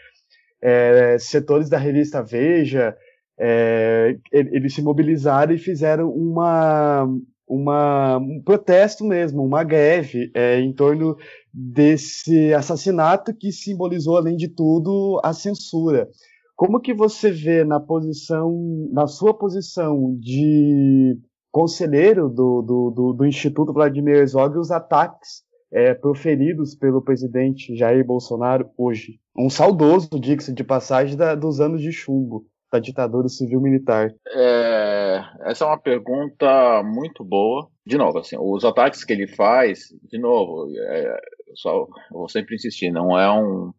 é, 0.61 1.17
setores 1.19 1.69
da 1.69 1.77
revista 1.77 2.23
Veja, 2.23 2.95
é, 3.37 4.17
eles 4.31 4.73
se 4.73 4.81
mobilizaram 4.81 5.53
e 5.53 5.57
fizeram 5.57 6.09
uma, 6.09 7.05
uma, 7.47 8.17
um 8.17 8.41
protesto 8.43 9.03
mesmo, 9.03 9.43
uma 9.43 9.63
greve 9.63 10.31
é, 10.33 10.59
em 10.59 10.73
torno 10.73 11.17
desse 11.53 12.53
assassinato 12.53 13.33
que 13.35 13.51
simbolizou, 13.51 14.17
além 14.17 14.37
de 14.37 14.47
tudo, 14.47 15.19
a 15.23 15.33
censura. 15.33 16.07
Como 16.55 16.79
que 16.79 16.93
você 16.93 17.29
vê 17.29 17.65
na 17.65 17.81
posição, 17.81 18.89
na 18.91 19.07
sua 19.07 19.37
posição 19.37 20.17
de 20.17 21.19
conselheiro 21.55 22.27
do, 22.27 22.61
do, 22.61 22.91
do, 22.91 23.13
do 23.13 23.25
Instituto 23.25 23.71
Vladimir 23.71 24.17
Herzog 24.17 24.57
os 24.57 24.71
ataques 24.71 25.41
é, 25.71 25.93
proferidos 25.93 26.75
pelo 26.75 27.01
presidente 27.01 27.77
Jair 27.77 28.05
Bolsonaro 28.05 28.69
hoje. 28.77 29.21
Um 29.37 29.49
saudoso, 29.49 30.19
diga-se 30.19 30.53
de 30.53 30.65
passagem, 30.65 31.15
da, 31.15 31.33
dos 31.33 31.61
anos 31.61 31.81
de 31.81 31.93
chumbo 31.93 32.45
da 32.69 32.77
ditadura 32.77 33.29
civil-militar. 33.29 34.13
É, 34.27 35.23
essa 35.45 35.63
é 35.63 35.67
uma 35.67 35.79
pergunta 35.79 36.83
muito 36.83 37.23
boa. 37.23 37.69
De 37.85 37.97
novo, 37.97 38.19
assim, 38.19 38.35
os 38.37 38.65
ataques 38.65 39.05
que 39.05 39.13
ele 39.13 39.25
faz, 39.25 39.95
de 40.11 40.17
novo, 40.17 40.67
é, 40.77 41.21
só, 41.53 41.73
eu 41.73 41.87
vou 42.11 42.27
sempre 42.27 42.55
insistir, 42.55 42.91
não 42.91 43.17
é 43.17 43.31
um 43.31 43.71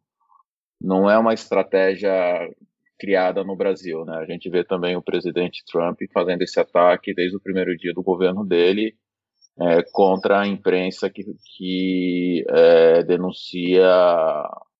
não 0.81 1.11
é 1.11 1.19
uma 1.19 1.35
estratégia 1.35 2.11
criada 2.99 3.45
no 3.45 3.57
Brasil. 3.57 4.05
Né? 4.05 4.17
A 4.17 4.25
gente 4.25 4.49
vê 4.49 4.65
também 4.65 4.97
o 4.97 5.03
presidente 5.03 5.65
Trump 5.71 6.01
fazendo 6.13 6.43
esse 6.43 6.59
ataque 6.59 7.15
desde 7.15 7.37
o 7.37 7.41
primeiro 7.41 7.77
dia 7.77 7.93
do 7.93 8.03
governo 8.03 8.45
dele 8.45 8.95
é, 9.61 9.83
contra 9.93 10.41
a 10.41 10.47
imprensa 10.47 11.09
que, 11.09 11.25
que 11.57 12.45
é, 12.49 13.03
denuncia 13.05 13.87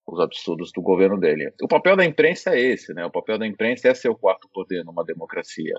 os 0.07 0.21
absurdos 0.21 0.71
do 0.73 0.81
governo 0.81 1.19
dele. 1.19 1.53
O 1.63 1.69
papel 1.69 1.97
da 1.97 2.05
imprensa 2.05 2.51
é 2.51 2.61
esse, 2.61 2.95
né? 2.95 3.05
O 3.05 3.11
papel 3.11 3.39
da 3.39 3.47
imprensa 3.47 3.89
é 3.89 3.95
ser 3.95 4.09
o 4.09 4.17
quarto 4.17 4.49
poder 4.53 4.85
numa 4.85 5.05
democracia. 5.05 5.75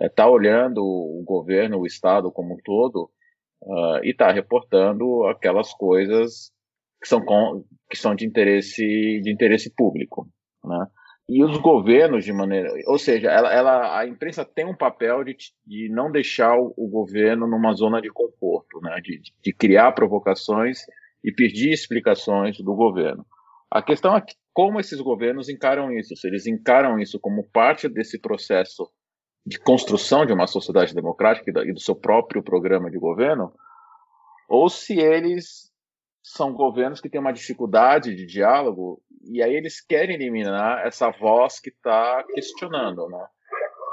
É 0.00 0.08
tá 0.08 0.28
olhando 0.28 0.78
o 0.82 1.22
governo, 1.24 1.78
o 1.78 1.86
Estado 1.86 2.32
como 2.32 2.54
um 2.54 2.58
todo 2.64 3.10
uh, 3.62 4.04
e 4.04 4.14
tá 4.14 4.30
reportando 4.30 5.24
aquelas 5.26 5.72
coisas 5.74 6.50
que 7.02 7.08
são, 7.08 7.20
com, 7.20 7.64
que 7.90 7.96
são 7.96 8.14
de 8.14 8.24
interesse 8.24 9.20
de 9.22 9.30
interesse 9.30 9.72
público, 9.74 10.28
né? 10.64 10.86
E 11.28 11.44
os 11.44 11.58
governos 11.58 12.24
de 12.24 12.32
maneira, 12.32 12.72
ou 12.86 12.98
seja, 12.98 13.28
ela, 13.28 13.52
ela, 13.52 13.98
a 13.98 14.06
imprensa 14.06 14.46
tem 14.46 14.64
um 14.64 14.74
papel 14.74 15.22
de, 15.22 15.36
de 15.66 15.88
não 15.90 16.10
deixar 16.10 16.56
o, 16.56 16.72
o 16.74 16.88
governo 16.88 17.46
numa 17.46 17.74
zona 17.74 18.00
de 18.00 18.08
conforto, 18.10 18.80
né, 18.80 18.98
de, 19.02 19.20
de, 19.42 19.52
criar 19.52 19.92
provocações 19.92 20.78
e 21.22 21.30
pedir 21.30 21.70
explicações 21.70 22.56
do 22.58 22.74
governo. 22.74 23.26
A 23.70 23.82
questão 23.82 24.16
é 24.16 24.24
como 24.54 24.80
esses 24.80 25.00
governos 25.02 25.50
encaram 25.50 25.92
isso, 25.92 26.16
se 26.16 26.26
eles 26.26 26.46
encaram 26.46 26.98
isso 26.98 27.20
como 27.20 27.46
parte 27.50 27.88
desse 27.88 28.18
processo 28.18 28.90
de 29.44 29.58
construção 29.58 30.24
de 30.24 30.32
uma 30.32 30.46
sociedade 30.46 30.94
democrática 30.94 31.50
e 31.62 31.72
do 31.72 31.80
seu 31.80 31.94
próprio 31.94 32.42
programa 32.42 32.90
de 32.90 32.98
governo, 32.98 33.52
ou 34.48 34.70
se 34.70 34.98
eles 34.98 35.70
são 36.22 36.52
governos 36.54 37.00
que 37.00 37.08
têm 37.08 37.20
uma 37.20 37.32
dificuldade 37.32 38.14
de 38.14 38.26
diálogo 38.26 39.02
e 39.30 39.42
aí 39.42 39.54
eles 39.54 39.80
querem 39.80 40.16
eliminar 40.16 40.86
essa 40.86 41.10
voz 41.10 41.60
que 41.60 41.70
está 41.70 42.24
questionando, 42.34 43.08
né? 43.08 43.26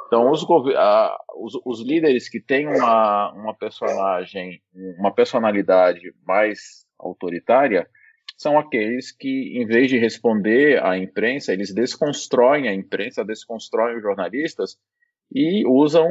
Então 0.08 0.32
os, 0.32 0.46
a, 0.76 1.18
os, 1.36 1.60
os, 1.66 1.82
líderes 1.86 2.30
que 2.30 2.40
têm 2.40 2.68
uma, 2.68 3.32
uma 3.34 3.54
personagem, 3.54 4.62
uma 4.98 5.14
personalidade 5.14 6.14
mais 6.26 6.86
autoritária, 6.98 7.88
são 8.38 8.58
aqueles 8.60 9.12
que, 9.12 9.58
em 9.60 9.66
vez 9.66 9.90
de 9.90 9.98
responder 9.98 10.84
à 10.84 10.98
imprensa, 10.98 11.54
eles 11.54 11.74
desconstroem 11.74 12.68
a 12.68 12.74
imprensa, 12.74 13.26
desconstroem 13.26 13.98
os 13.98 14.04
jornalistas 14.04 14.78
e 15.34 15.66
usam 15.68 16.08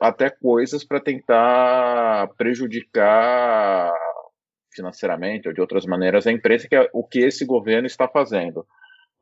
até 0.00 0.30
coisas 0.30 0.84
para 0.84 1.00
tentar 1.00 2.28
prejudicar 2.36 3.92
financeiramente 4.74 5.48
ou 5.48 5.54
de 5.54 5.60
outras 5.60 5.86
maneiras 5.86 6.26
a 6.26 6.32
imprensa, 6.32 6.68
que 6.68 6.76
é 6.76 6.88
o 6.92 7.06
que 7.06 7.20
esse 7.20 7.44
governo 7.44 7.86
está 7.86 8.08
fazendo. 8.08 8.66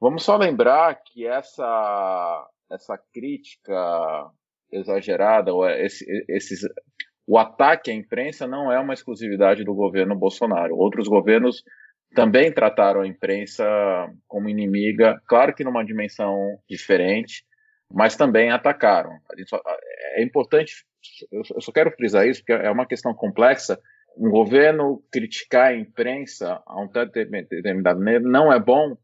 Vamos 0.00 0.24
só 0.24 0.36
lembrar 0.36 0.94
que 1.04 1.26
essa, 1.26 2.48
essa 2.70 2.98
crítica 3.12 4.30
exagerada, 4.72 5.52
ou 5.52 5.68
esse, 5.68 6.04
esses, 6.28 6.60
o 7.26 7.38
ataque 7.38 7.90
à 7.90 7.94
imprensa 7.94 8.46
não 8.46 8.72
é 8.72 8.78
uma 8.78 8.94
exclusividade 8.94 9.64
do 9.64 9.74
governo 9.74 10.16
Bolsonaro. 10.16 10.76
Outros 10.76 11.06
governos 11.06 11.62
também 12.14 12.52
trataram 12.52 13.02
a 13.02 13.06
imprensa 13.06 13.64
como 14.26 14.48
inimiga, 14.48 15.20
claro 15.28 15.54
que 15.54 15.64
numa 15.64 15.84
dimensão 15.84 16.58
diferente, 16.68 17.44
mas 17.92 18.16
também 18.16 18.50
atacaram. 18.50 19.12
É 20.14 20.22
importante, 20.22 20.84
eu 21.30 21.44
só 21.60 21.72
quero 21.72 21.90
frisar 21.92 22.26
isso, 22.26 22.40
porque 22.40 22.52
é 22.52 22.70
uma 22.70 22.86
questão 22.86 23.14
complexa, 23.14 23.78
um 24.16 24.31
governo 24.31 25.03
criticar 25.11 25.68
a 25.68 25.77
imprensa 25.77 26.62
a 26.66 26.81
um 26.81 26.88
determinado 26.88 27.99
maneira 27.99 28.20
não 28.20 28.53
é 28.53 28.59
bom, 28.59 28.96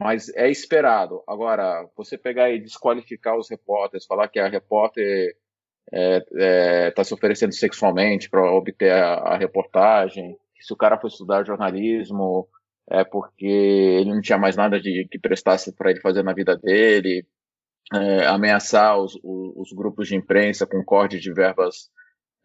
mas 0.00 0.28
é 0.34 0.50
esperado. 0.50 1.22
Agora, 1.28 1.88
você 1.96 2.18
pegar 2.18 2.50
e 2.50 2.60
desqualificar 2.60 3.36
os 3.36 3.48
repórteres, 3.50 4.06
falar 4.06 4.28
que 4.28 4.38
a 4.38 4.48
repórter 4.48 5.36
está 5.90 6.44
é, 6.44 6.90
tá 6.90 7.04
se 7.04 7.14
oferecendo 7.14 7.52
sexualmente 7.52 8.30
para 8.30 8.52
obter 8.52 8.92
a, 8.92 9.14
a, 9.14 9.36
reportagem, 9.36 10.36
se 10.60 10.72
o 10.72 10.76
cara 10.76 10.98
foi 10.98 11.08
estudar 11.08 11.44
jornalismo 11.44 12.48
é 12.90 13.04
porque 13.04 13.46
ele 13.46 14.10
não 14.10 14.20
tinha 14.20 14.38
mais 14.38 14.56
nada 14.56 14.80
de 14.80 15.06
que 15.10 15.18
prestasse 15.18 15.74
para 15.74 15.90
ele 15.90 16.00
fazer 16.00 16.22
na 16.22 16.32
vida 16.32 16.56
dele, 16.56 17.26
é, 17.92 18.26
ameaçar 18.26 18.98
os, 18.98 19.14
os, 19.22 19.52
os, 19.56 19.72
grupos 19.72 20.08
de 20.08 20.16
imprensa 20.16 20.66
com 20.66 20.84
corte 20.84 21.18
de 21.18 21.32
verbas 21.32 21.90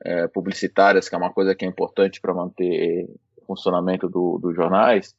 é, 0.03 0.27
publicitárias, 0.27 1.09
que 1.09 1.15
é 1.15 1.17
uma 1.17 1.33
coisa 1.33 1.55
que 1.55 1.65
é 1.65 1.67
importante 1.67 2.21
para 2.21 2.33
manter 2.33 3.09
o 3.37 3.45
funcionamento 3.45 4.07
do, 4.07 4.37
dos 4.37 4.55
jornais, 4.55 5.15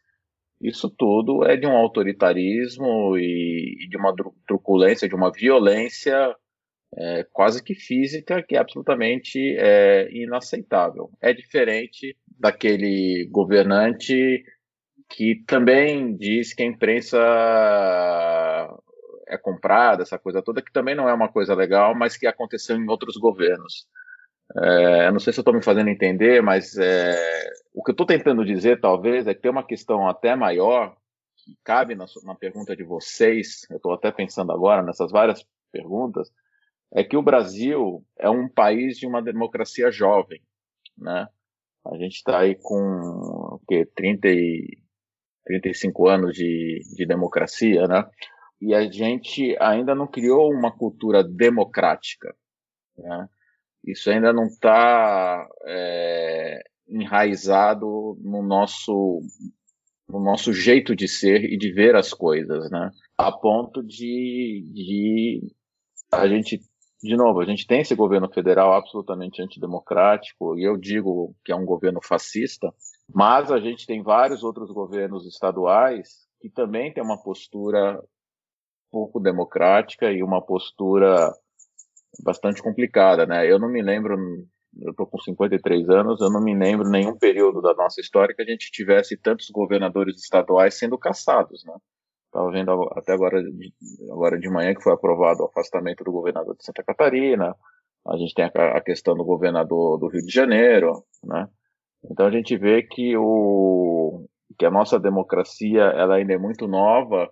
isso 0.61 0.91
tudo 0.91 1.45
é 1.45 1.57
de 1.57 1.67
um 1.67 1.77
autoritarismo 1.77 3.17
e, 3.17 3.85
e 3.85 3.89
de 3.89 3.97
uma 3.97 4.15
truculência, 4.47 5.09
de 5.09 5.15
uma 5.15 5.31
violência 5.31 6.35
é, 6.97 7.25
quase 7.33 7.63
que 7.63 7.75
física 7.75 8.43
que 8.43 8.57
é 8.57 8.59
absolutamente 8.59 9.39
é, 9.57 10.09
inaceitável. 10.11 11.11
É 11.21 11.33
diferente 11.33 12.17
daquele 12.39 13.29
governante 13.31 14.45
que 15.09 15.43
também 15.47 16.17
diz 16.17 16.53
que 16.53 16.63
a 16.63 16.67
imprensa 16.67 17.19
é 19.27 19.39
comprada, 19.39 20.03
essa 20.03 20.19
coisa 20.19 20.43
toda, 20.43 20.63
que 20.63 20.73
também 20.73 20.95
não 20.95 21.09
é 21.09 21.15
uma 21.15 21.29
coisa 21.29 21.55
legal, 21.55 21.95
mas 21.95 22.17
que 22.17 22.27
aconteceu 22.27 22.77
em 22.77 22.89
outros 22.89 23.17
governos. 23.17 23.87
É, 24.57 25.11
não 25.11 25.19
sei 25.19 25.33
se 25.33 25.39
eu 25.39 25.43
estou 25.43 25.55
me 25.55 25.63
fazendo 25.63 25.91
entender, 25.91 26.43
mas 26.43 26.77
é, 26.79 27.51
o 27.75 27.83
que 27.83 27.91
eu 27.91 27.93
estou 27.93 28.07
tentando 28.07 28.45
dizer, 28.45 28.81
talvez, 28.81 29.27
é 29.27 29.35
que 29.35 29.43
tem 29.43 29.51
uma 29.51 29.67
questão 29.67 30.09
até 30.09 30.35
maior, 30.35 30.97
que 31.37 31.57
cabe 31.63 31.95
na, 31.95 32.07
na 32.25 32.35
pergunta 32.35 32.75
de 32.75 32.83
vocês, 32.83 33.67
eu 33.71 33.77
estou 33.77 33.93
até 33.93 34.11
pensando 34.11 34.53
agora 34.53 34.83
nessas 34.83 35.11
várias 35.11 35.45
perguntas, 35.71 36.31
é 36.93 37.05
que 37.05 37.17
o 37.17 37.23
Brasil 37.23 38.03
é 38.19 38.31
um 38.31 38.49
país 38.49 38.97
de 38.97 39.07
uma 39.07 39.23
democracia 39.23 39.91
jovem, 39.91 40.41
né? 40.97 41.29
A 41.87 41.97
gente 41.97 42.17
está 42.17 42.41
aí 42.41 42.55
com 42.55 42.75
o 42.75 43.61
quê? 43.67 43.87
30 43.95 44.29
e, 44.29 44.79
35 45.49 46.09
anos 46.09 46.35
de, 46.35 46.81
de 46.95 47.07
democracia, 47.07 47.87
né? 47.87 48.09
E 48.61 48.75
a 48.75 48.91
gente 48.91 49.57
ainda 49.61 49.95
não 49.95 50.07
criou 50.07 50.53
uma 50.53 50.71
cultura 50.71 51.25
democrática, 51.25 52.35
né? 52.97 53.29
Isso 53.91 54.11
ainda 54.11 54.33
não 54.33 54.45
está 54.45 55.49
é, 55.67 56.63
enraizado 56.89 58.17
no 58.23 58.43
nosso 58.43 59.21
no 60.09 60.21
nosso 60.21 60.55
jeito 60.55 60.97
de 60.97 61.07
ser 61.07 61.45
e 61.45 61.59
de 61.59 61.71
ver 61.71 61.95
as 61.95 62.15
coisas, 62.15 62.71
né? 62.71 62.91
A 63.19 63.31
ponto 63.31 63.83
de, 63.83 64.65
de 64.73 65.55
a 66.11 66.27
gente 66.27 66.61
de 67.03 67.17
novo, 67.17 67.41
a 67.41 67.45
gente 67.45 67.67
tem 67.67 67.81
esse 67.81 67.95
governo 67.95 68.29
federal 68.29 68.73
absolutamente 68.73 69.41
antidemocrático, 69.41 70.59
e 70.59 70.65
eu 70.65 70.77
digo 70.77 71.33
que 71.45 71.53
é 71.53 71.57
um 71.57 71.65
governo 71.65 72.01
fascista, 72.03 72.73
mas 73.15 73.53
a 73.53 73.61
gente 73.61 73.87
tem 73.87 74.03
vários 74.03 74.43
outros 74.43 74.71
governos 74.73 75.25
estaduais 75.25 76.27
que 76.41 76.51
também 76.51 76.93
têm 76.93 77.03
uma 77.03 77.23
postura 77.23 78.03
pouco 78.91 79.21
democrática 79.21 80.11
e 80.11 80.23
uma 80.23 80.45
postura 80.45 81.33
bastante 82.23 82.63
complicada, 82.63 83.27
né? 83.27 83.51
Eu 83.51 83.59
não 83.59 83.69
me 83.69 83.83
lembro, 83.83 84.17
eu 84.81 84.95
tô 84.95 85.07
com 85.07 85.19
53 85.19 85.89
anos, 85.91 86.21
eu 86.21 86.31
não 86.31 86.43
me 86.43 86.55
lembro 86.57 86.89
nenhum 86.89 87.17
período 87.17 87.61
da 87.61 87.75
nossa 87.75 88.01
história 88.01 88.35
que 88.35 88.43
a 88.43 88.45
gente 88.45 88.71
tivesse 88.71 89.17
tantos 89.17 89.49
governadores 89.51 90.17
estaduais 90.17 90.75
sendo 90.79 90.99
caçados, 90.99 91.65
né? 91.65 91.75
Estava 92.27 92.51
vendo 92.51 92.71
até 92.93 93.13
agora 93.13 93.43
agora 94.13 94.39
de 94.39 94.51
manhã 94.51 94.75
que 94.75 94.83
foi 94.83 94.93
aprovado 94.93 95.43
o 95.43 95.47
afastamento 95.47 96.05
do 96.05 96.13
governador 96.13 96.55
de 96.57 96.65
Santa 96.65 96.85
Catarina. 96.85 97.57
A 98.07 98.17
gente 98.19 98.35
tem 98.35 98.45
a, 98.45 98.77
a 98.77 98.81
questão 98.83 99.15
do 99.15 99.25
governador 99.25 99.99
do 99.99 100.09
Rio 100.09 100.23
de 100.23 100.33
Janeiro, 100.33 101.05
né? 101.25 101.49
Então 102.11 102.27
a 102.27 102.31
gente 102.31 102.57
vê 102.57 102.83
que 102.83 103.17
o 103.17 104.27
que 104.59 104.67
a 104.67 104.71
nossa 104.71 104.99
democracia 104.99 105.83
ela 105.83 106.17
ainda 106.17 106.35
é 106.35 106.39
muito 106.39 106.67
nova 106.67 107.31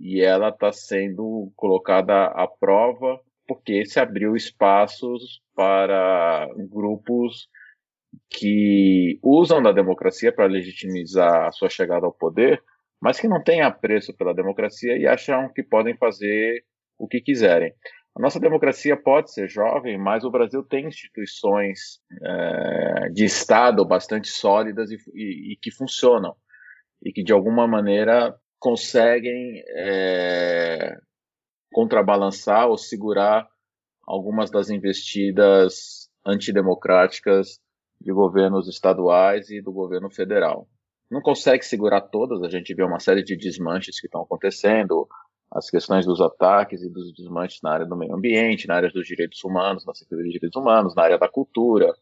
e 0.00 0.20
ela 0.20 0.48
está 0.48 0.72
sendo 0.72 1.52
colocada 1.56 2.26
à 2.26 2.46
prova 2.48 3.20
porque 3.48 3.86
se 3.86 3.98
abriu 3.98 4.36
espaços 4.36 5.40
para 5.54 6.46
grupos 6.70 7.48
que 8.30 9.18
usam 9.22 9.62
da 9.62 9.72
democracia 9.72 10.30
para 10.30 10.46
legitimizar 10.46 11.46
a 11.46 11.52
sua 11.52 11.70
chegada 11.70 12.04
ao 12.04 12.12
poder, 12.12 12.62
mas 13.00 13.18
que 13.18 13.26
não 13.26 13.42
têm 13.42 13.62
apreço 13.62 14.14
pela 14.14 14.34
democracia 14.34 14.98
e 14.98 15.06
acham 15.06 15.50
que 15.52 15.62
podem 15.62 15.96
fazer 15.96 16.62
o 16.98 17.08
que 17.08 17.22
quiserem. 17.22 17.72
A 18.14 18.20
nossa 18.20 18.40
democracia 18.40 18.96
pode 18.96 19.32
ser 19.32 19.48
jovem, 19.48 19.96
mas 19.96 20.24
o 20.24 20.30
Brasil 20.30 20.62
tem 20.62 20.88
instituições 20.88 22.00
é, 22.20 23.08
de 23.10 23.24
Estado 23.24 23.84
bastante 23.84 24.28
sólidas 24.28 24.90
e, 24.90 24.96
e, 25.14 25.52
e, 25.52 25.56
que 25.56 25.70
funcionam 25.70 26.34
e 27.02 27.12
que 27.12 27.22
de 27.22 27.32
alguma 27.32 27.66
maneira 27.66 28.34
conseguem 28.58 29.62
é, 29.68 30.98
contrabalançar 31.72 32.68
ou 32.68 32.78
segurar 32.78 33.48
algumas 34.06 34.50
das 34.50 34.70
investidas 34.70 36.08
antidemocráticas 36.24 37.60
de 38.00 38.12
governos 38.12 38.68
estaduais 38.68 39.50
e 39.50 39.60
do 39.60 39.72
governo 39.72 40.10
federal 40.10 40.68
não 41.10 41.20
consegue 41.22 41.64
segurar 41.64 42.02
todas, 42.02 42.42
a 42.42 42.48
gente 42.48 42.74
vê 42.74 42.82
uma 42.82 43.00
série 43.00 43.22
de 43.22 43.36
desmanches 43.36 44.00
que 44.00 44.06
estão 44.06 44.22
acontecendo, 44.22 45.08
as 45.50 45.70
questões 45.70 46.04
dos 46.04 46.20
ataques 46.20 46.82
e 46.82 46.90
dos 46.90 47.12
desmanches 47.14 47.60
na 47.62 47.72
área 47.72 47.86
do 47.86 47.96
meio 47.96 48.14
ambiente, 48.14 48.68
na 48.68 48.74
área 48.74 48.90
dos 48.90 49.06
direitos 49.06 49.42
humanos, 49.42 49.86
na 49.86 49.94
secretaria 49.94 50.26
de 50.26 50.32
direitos 50.32 50.60
humanos, 50.60 50.94
na 50.94 51.02
área 51.02 51.18
da 51.18 51.28
cultura, 51.28 51.94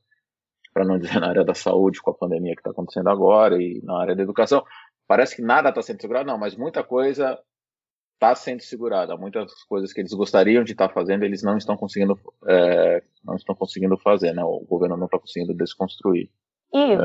para 0.74 0.85
não 0.85 0.98
dizer 0.98 1.20
na 1.20 1.29
área 1.29 1.44
da 1.44 1.55
saúde 1.55 2.02
com 2.02 2.11
a 2.11 2.14
pandemia 2.14 2.55
que 2.55 2.61
está 2.61 2.70
acontecendo 2.70 3.09
agora 3.09 3.62
e 3.62 3.81
na 3.85 4.00
área 4.00 4.16
da 4.16 4.22
educação. 4.22 4.64
Parece 5.07 5.37
que 5.37 5.42
nada 5.42 5.68
está 5.68 5.81
sendo 5.81 6.00
segurado, 6.00 6.26
não, 6.26 6.37
mas 6.37 6.57
muita 6.57 6.83
coisa 6.83 7.38
está 8.16 8.35
sendo 8.35 8.62
segurada. 8.62 9.16
Muitas 9.16 9.52
coisas 9.64 9.92
que 9.92 10.00
eles 10.00 10.12
gostariam 10.12 10.64
de 10.64 10.72
estar 10.72 10.88
tá 10.88 10.94
fazendo, 10.94 11.24
eles 11.24 11.42
não 11.42 11.57
estão 11.57 11.76
conseguindo, 11.76 12.18
é, 12.48 13.02
não 13.24 13.37
estão 13.37 13.55
conseguindo 13.55 13.96
fazer, 13.98 14.33
né? 14.33 14.42
O 14.42 14.64
governo 14.68 14.96
não 14.96 15.07
está 15.07 15.18
conseguindo 15.18 15.55
desconstruir. 15.55 16.31
Ivo, 16.72 17.02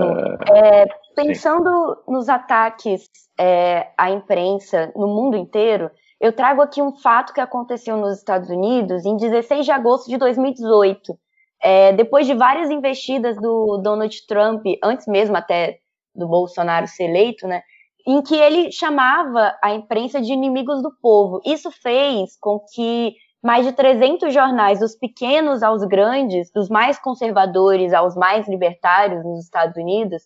é, 0.54 0.82
é, 0.82 0.86
pensando 1.16 1.70
sim. 1.70 2.12
nos 2.12 2.28
ataques 2.28 3.10
é, 3.40 3.92
à 3.98 4.10
imprensa 4.10 4.92
no 4.96 5.08
mundo 5.08 5.38
inteiro, 5.38 5.92
eu 6.20 6.34
trago 6.34 6.62
aqui 6.62 6.82
um 6.82 6.96
fato 6.98 7.34
que 7.34 7.42
aconteceu 7.42 7.98
nos 7.98 8.18
Estados 8.18 8.50
Unidos 8.50 9.06
em 9.06 9.16
16 9.18 9.66
de 9.66 9.72
agosto 9.72 10.10
de 10.10 10.18
2018. 10.18 11.18
É, 11.64 11.94
depois 11.94 12.26
de 12.26 12.34
várias 12.34 12.72
investidas 12.72 13.36
do 13.38 13.78
Donald 13.78 14.16
Trump, 14.28 14.64
antes 14.84 15.06
mesmo 15.08 15.36
até 15.36 15.80
do 16.14 16.28
Bolsonaro 16.28 16.88
ser 16.88 17.04
eleito, 17.04 17.48
né, 17.48 17.62
em 18.06 18.22
que 18.22 18.36
ele 18.36 18.72
chamava 18.72 19.58
a 19.64 19.74
imprensa 19.74 20.22
de 20.22 20.34
inimigos 20.34 20.82
do 20.82 20.92
povo. 21.02 21.42
Isso 21.46 21.72
fez 21.72 22.38
com 22.40 22.60
que 22.74 23.16
mais 23.44 23.66
de 23.66 23.74
300 23.74 24.34
jornais, 24.34 24.80
dos 24.80 24.96
pequenos 24.96 25.64
aos 25.64 25.84
grandes, 25.84 26.52
dos 26.52 26.70
mais 26.70 27.00
conservadores 27.00 27.92
aos 27.92 28.16
mais 28.16 28.48
libertários 28.48 29.24
nos 29.26 29.44
Estados 29.44 29.76
Unidos, 29.76 30.24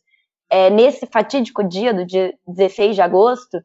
é, 0.50 0.70
nesse 0.70 1.06
fatídico 1.08 1.64
dia 1.64 1.94
do 1.94 2.06
dia 2.06 2.34
16 2.46 2.96
de 2.96 3.02
agosto, 3.02 3.58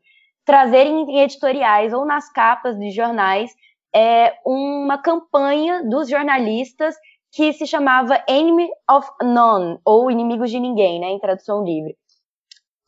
trazerem 0.44 1.02
em 1.02 1.20
editoriais 1.20 1.92
ou 1.92 2.04
nas 2.04 2.30
capas 2.32 2.78
de 2.78 2.90
jornais 2.90 3.50
é, 3.94 4.34
uma 4.46 4.98
campanha 4.98 5.82
dos 5.84 6.08
jornalistas 6.08 6.94
que 7.32 7.52
se 7.52 7.66
chamava 7.66 8.22
Enemy 8.28 8.68
of 8.90 9.08
None, 9.22 9.78
ou 9.84 10.10
Inimigos 10.10 10.50
de 10.50 10.58
Ninguém, 10.58 11.00
né, 11.00 11.08
em 11.08 11.18
tradução 11.18 11.64
livre. 11.64 11.96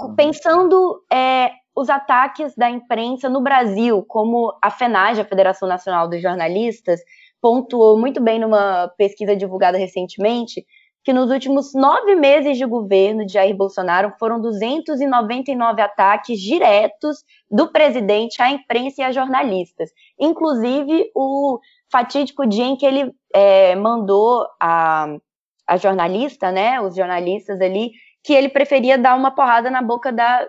Uhum. 0.07 0.15
Pensando 0.15 1.03
é, 1.13 1.51
os 1.75 1.89
ataques 1.89 2.55
da 2.55 2.71
imprensa 2.71 3.29
no 3.29 3.41
Brasil, 3.41 4.05
como 4.07 4.53
a 4.63 4.71
FENAGE, 4.71 5.21
a 5.21 5.25
Federação 5.25 5.69
Nacional 5.69 6.09
dos 6.09 6.21
Jornalistas, 6.21 7.01
pontuou 7.41 7.99
muito 7.99 8.21
bem 8.21 8.39
numa 8.39 8.89
pesquisa 8.97 9.35
divulgada 9.35 9.77
recentemente, 9.79 10.65
que 11.05 11.13
nos 11.13 11.31
últimos 11.31 11.75
nove 11.75 12.15
meses 12.15 12.57
de 12.57 12.65
governo 12.65 13.27
de 13.27 13.33
Jair 13.33 13.57
Bolsonaro 13.57 14.13
foram 14.19 14.41
299 14.41 15.83
ataques 15.83 16.41
diretos 16.41 17.25
do 17.51 17.73
presidente 17.73 18.41
à 18.41 18.51
imprensa 18.51 19.03
e 19.03 19.05
a 19.05 19.11
jornalistas. 19.11 19.91
Inclusive, 20.19 21.11
o 21.15 21.59
fatídico 21.91 22.47
dia 22.47 22.65
em 22.65 22.77
que 22.77 22.87
ele 22.87 23.13
é, 23.35 23.75
mandou 23.75 24.47
a, 24.61 25.09
a 25.67 25.77
jornalista, 25.77 26.53
né, 26.53 26.81
os 26.81 26.95
jornalistas 26.95 27.61
ali, 27.61 27.91
que 28.23 28.33
ele 28.33 28.49
preferia 28.49 28.99
dar 28.99 29.17
uma 29.17 29.35
porrada 29.35 29.71
na 29.71 29.83
boca 29.83 30.13
da, 30.13 30.47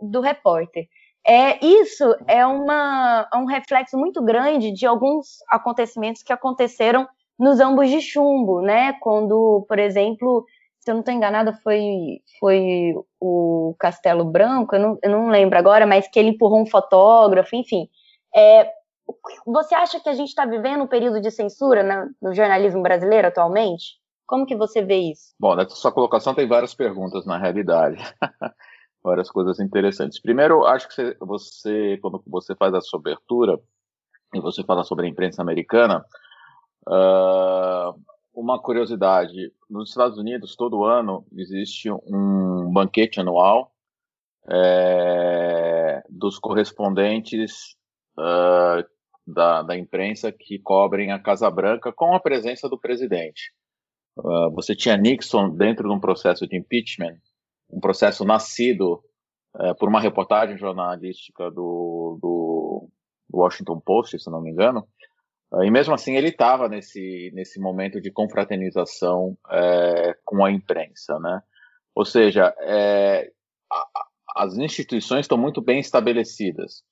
do 0.00 0.20
repórter. 0.20 0.88
É, 1.24 1.64
isso 1.64 2.16
é, 2.26 2.44
uma, 2.44 3.28
é 3.32 3.36
um 3.36 3.44
reflexo 3.44 3.96
muito 3.96 4.22
grande 4.22 4.72
de 4.72 4.86
alguns 4.86 5.38
acontecimentos 5.48 6.22
que 6.22 6.32
aconteceram 6.32 7.08
nos 7.38 7.60
ambos 7.60 7.88
de 7.88 8.00
chumbo, 8.00 8.60
né? 8.60 8.94
Quando, 8.94 9.64
por 9.68 9.78
exemplo, 9.78 10.44
se 10.80 10.90
eu 10.90 10.94
não 10.94 11.00
estou 11.00 11.14
enganada, 11.14 11.52
foi, 11.62 12.20
foi 12.40 12.92
o 13.20 13.74
Castelo 13.78 14.24
Branco, 14.24 14.74
eu 14.74 14.80
não, 14.80 14.98
eu 15.00 15.10
não 15.10 15.28
lembro 15.28 15.56
agora, 15.56 15.86
mas 15.86 16.08
que 16.08 16.18
ele 16.18 16.30
empurrou 16.30 16.60
um 16.60 16.66
fotógrafo, 16.66 17.54
enfim. 17.54 17.88
É, 18.34 18.68
você 19.46 19.74
acha 19.74 20.00
que 20.00 20.08
a 20.08 20.14
gente 20.14 20.28
está 20.28 20.44
vivendo 20.44 20.82
um 20.82 20.88
período 20.88 21.20
de 21.20 21.30
censura 21.30 22.10
no 22.20 22.34
jornalismo 22.34 22.82
brasileiro 22.82 23.28
atualmente? 23.28 24.01
Como 24.26 24.46
que 24.46 24.56
você 24.56 24.82
vê 24.82 24.98
isso? 25.10 25.34
Bom, 25.38 25.54
nessa 25.54 25.74
sua 25.74 25.92
colocação 25.92 26.34
tem 26.34 26.46
várias 26.46 26.74
perguntas 26.74 27.26
na 27.26 27.38
realidade. 27.38 28.02
várias 29.02 29.30
coisas 29.30 29.58
interessantes. 29.58 30.20
Primeiro, 30.20 30.64
acho 30.64 30.88
que 30.88 31.16
você, 31.20 31.98
quando 32.00 32.22
você 32.26 32.54
faz 32.54 32.72
a 32.74 32.80
sua 32.80 33.00
abertura 33.00 33.58
e 34.34 34.40
você 34.40 34.62
fala 34.62 34.84
sobre 34.84 35.06
a 35.06 35.08
imprensa 35.08 35.42
americana, 35.42 36.04
uh, 36.86 38.00
uma 38.34 38.60
curiosidade: 38.60 39.52
nos 39.68 39.90
Estados 39.90 40.18
Unidos, 40.18 40.56
todo 40.56 40.84
ano 40.84 41.26
existe 41.32 41.90
um 41.90 42.70
banquete 42.72 43.20
anual 43.20 43.72
é, 44.50 46.02
dos 46.08 46.38
correspondentes 46.38 47.76
uh, 48.18 48.84
da, 49.26 49.62
da, 49.62 49.76
imprensa 49.76 50.32
que 50.32 50.58
cobrem 50.58 51.12
a 51.12 51.18
Casa 51.18 51.48
Branca 51.50 51.92
com 51.92 52.14
a 52.14 52.20
presença 52.20 52.68
do 52.68 52.78
presidente. 52.78 53.52
Uh, 54.16 54.50
você 54.50 54.76
tinha 54.76 54.96
Nixon 54.96 55.50
dentro 55.50 55.88
de 55.88 55.94
um 55.94 56.00
processo 56.00 56.46
de 56.46 56.56
impeachment, 56.56 57.16
um 57.70 57.80
processo 57.80 58.24
nascido 58.24 59.02
uh, 59.56 59.74
por 59.78 59.88
uma 59.88 60.00
reportagem 60.00 60.58
jornalística 60.58 61.50
do, 61.50 62.18
do, 62.20 62.88
Washington 63.32 63.80
Post, 63.80 64.18
se 64.18 64.30
não 64.30 64.42
me 64.42 64.50
engano, 64.50 64.86
uh, 65.52 65.62
e 65.64 65.70
mesmo 65.70 65.94
assim 65.94 66.16
ele 66.16 66.28
estava 66.28 66.68
nesse, 66.68 67.30
nesse 67.32 67.58
momento 67.58 68.00
de 68.00 68.10
confraternização 68.10 69.36
é, 69.50 70.14
com 70.24 70.44
a 70.44 70.50
imprensa, 70.50 71.18
né? 71.18 71.42
Ou 71.94 72.04
seja, 72.04 72.54
é, 72.60 73.30
as 74.36 74.56
instituições 74.56 75.20
estão 75.20 75.38
muito 75.38 75.60
bem 75.60 75.78
estabelecidas. 75.78 76.82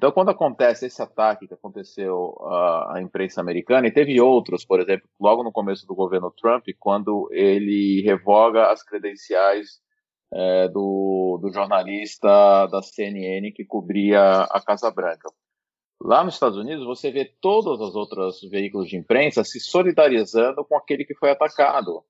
Então, 0.00 0.12
quando 0.12 0.30
acontece 0.30 0.86
esse 0.86 1.02
ataque 1.02 1.46
que 1.46 1.52
aconteceu 1.52 2.34
à, 2.46 2.94
à 2.94 3.02
imprensa 3.02 3.38
americana, 3.38 3.86
e 3.86 3.92
teve 3.92 4.18
outros, 4.18 4.64
por 4.64 4.80
exemplo, 4.80 5.06
logo 5.20 5.44
no 5.44 5.52
começo 5.52 5.86
do 5.86 5.94
governo 5.94 6.32
Trump, 6.40 6.64
quando 6.78 7.28
ele 7.30 8.00
revoga 8.00 8.72
as 8.72 8.82
credenciais 8.82 9.78
é, 10.32 10.68
do, 10.68 11.38
do, 11.42 11.52
jornalista 11.52 12.66
da 12.68 12.80
CNN 12.80 13.52
que 13.52 13.62
cobria 13.62 14.44
a 14.44 14.64
Casa 14.64 14.90
Branca. 14.90 15.28
Lá 16.00 16.24
nos 16.24 16.32
Estados 16.32 16.56
Unidos, 16.56 16.86
você 16.86 17.10
vê 17.10 17.26
todos 17.38 17.78
os 17.78 17.94
outros 17.94 18.40
veículos 18.50 18.88
de 18.88 18.96
imprensa 18.96 19.44
se 19.44 19.60
solidarizando 19.60 20.64
com 20.64 20.78
aquele 20.78 21.04
que 21.04 21.14
foi 21.14 21.30
atacado, 21.30 22.02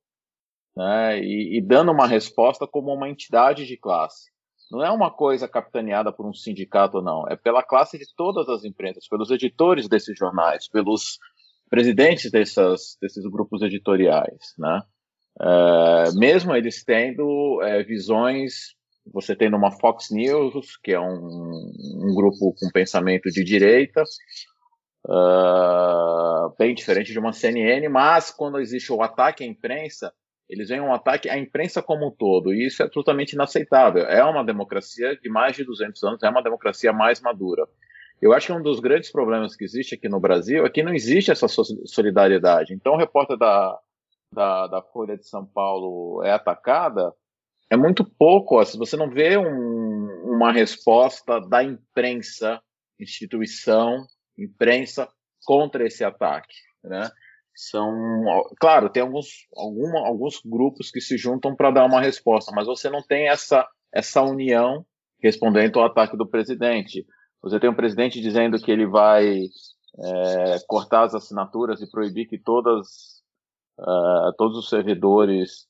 né, 0.76 1.18
e, 1.18 1.58
e 1.58 1.60
dando 1.60 1.90
uma 1.90 2.06
resposta 2.06 2.68
como 2.68 2.94
uma 2.94 3.08
entidade 3.08 3.66
de 3.66 3.76
classe 3.76 4.30
não 4.70 4.84
é 4.84 4.90
uma 4.90 5.10
coisa 5.10 5.48
capitaneada 5.48 6.12
por 6.12 6.26
um 6.26 6.32
sindicato, 6.32 7.02
não. 7.02 7.26
É 7.28 7.36
pela 7.36 7.62
classe 7.62 7.98
de 7.98 8.06
todas 8.14 8.48
as 8.48 8.64
empresas, 8.64 9.08
pelos 9.08 9.30
editores 9.30 9.88
desses 9.88 10.16
jornais, 10.16 10.68
pelos 10.68 11.18
presidentes 11.68 12.30
dessas, 12.30 12.96
desses 13.00 13.24
grupos 13.26 13.62
editoriais, 13.62 14.54
né? 14.58 14.80
É, 15.40 16.12
mesmo 16.14 16.54
eles 16.54 16.84
tendo 16.84 17.62
é, 17.62 17.82
visões, 17.82 18.74
você 19.12 19.34
tem 19.34 19.48
uma 19.48 19.70
Fox 19.70 20.10
News, 20.10 20.76
que 20.82 20.92
é 20.92 21.00
um, 21.00 21.72
um 22.04 22.14
grupo 22.14 22.54
com 22.58 22.70
pensamento 22.72 23.30
de 23.30 23.42
direita, 23.42 24.02
uh, 25.06 26.54
bem 26.58 26.74
diferente 26.74 27.12
de 27.12 27.18
uma 27.18 27.32
CNN, 27.32 27.88
mas 27.88 28.30
quando 28.30 28.58
existe 28.58 28.92
o 28.92 29.02
ataque 29.02 29.42
à 29.42 29.46
imprensa, 29.46 30.12
eles 30.50 30.68
veem 30.68 30.80
um 30.80 30.92
ataque 30.92 31.30
à 31.30 31.38
imprensa 31.38 31.80
como 31.80 32.08
um 32.08 32.10
todo, 32.10 32.52
e 32.52 32.66
isso 32.66 32.82
é 32.82 32.88
totalmente 32.88 33.34
inaceitável. 33.34 34.02
É 34.02 34.22
uma 34.24 34.44
democracia 34.44 35.16
de 35.16 35.30
mais 35.30 35.56
de 35.56 35.64
200 35.64 36.02
anos, 36.02 36.22
é 36.22 36.28
uma 36.28 36.42
democracia 36.42 36.92
mais 36.92 37.20
madura. 37.20 37.68
Eu 38.20 38.32
acho 38.32 38.48
que 38.48 38.52
um 38.52 38.62
dos 38.62 38.80
grandes 38.80 39.12
problemas 39.12 39.54
que 39.54 39.64
existe 39.64 39.94
aqui 39.94 40.08
no 40.08 40.20
Brasil 40.20 40.66
é 40.66 40.70
que 40.70 40.82
não 40.82 40.92
existe 40.92 41.30
essa 41.30 41.46
solidariedade. 41.48 42.74
Então, 42.74 42.94
o 42.94 42.98
repórter 42.98 43.38
da, 43.38 43.78
da, 44.34 44.66
da 44.66 44.82
Folha 44.82 45.16
de 45.16 45.26
São 45.26 45.46
Paulo 45.46 46.22
é 46.24 46.32
atacada, 46.32 47.14
é 47.70 47.76
muito 47.76 48.04
pouco. 48.04 48.62
Se 48.64 48.76
você 48.76 48.96
não 48.96 49.08
vê 49.08 49.38
um, 49.38 50.34
uma 50.34 50.52
resposta 50.52 51.40
da 51.40 51.62
imprensa, 51.62 52.60
instituição, 52.98 54.04
imprensa, 54.36 55.08
contra 55.44 55.86
esse 55.86 56.04
ataque. 56.04 56.54
Né? 56.82 57.08
São 57.54 57.92
claro 58.58 58.88
tem 58.88 59.02
alguns 59.02 59.26
alguma, 59.56 60.06
alguns 60.06 60.40
grupos 60.44 60.90
que 60.90 61.00
se 61.00 61.16
juntam 61.16 61.54
para 61.54 61.70
dar 61.70 61.86
uma 61.86 62.00
resposta 62.00 62.52
mas 62.54 62.66
você 62.66 62.88
não 62.88 63.02
tem 63.02 63.28
essa 63.28 63.66
essa 63.92 64.22
união 64.22 64.84
respondendo 65.22 65.78
ao 65.78 65.86
ataque 65.86 66.16
do 66.16 66.28
presidente. 66.28 67.04
Você 67.42 67.60
tem 67.60 67.70
um 67.70 67.74
presidente 67.74 68.20
dizendo 68.20 68.58
que 68.58 68.70
ele 68.70 68.86
vai 68.86 69.34
é, 69.34 70.56
cortar 70.66 71.04
as 71.04 71.14
assinaturas 71.14 71.80
e 71.80 71.90
proibir 71.90 72.26
que 72.26 72.38
todas 72.38 72.86
uh, 73.78 74.32
todos 74.36 74.58
os 74.58 74.68
servidores 74.68 75.66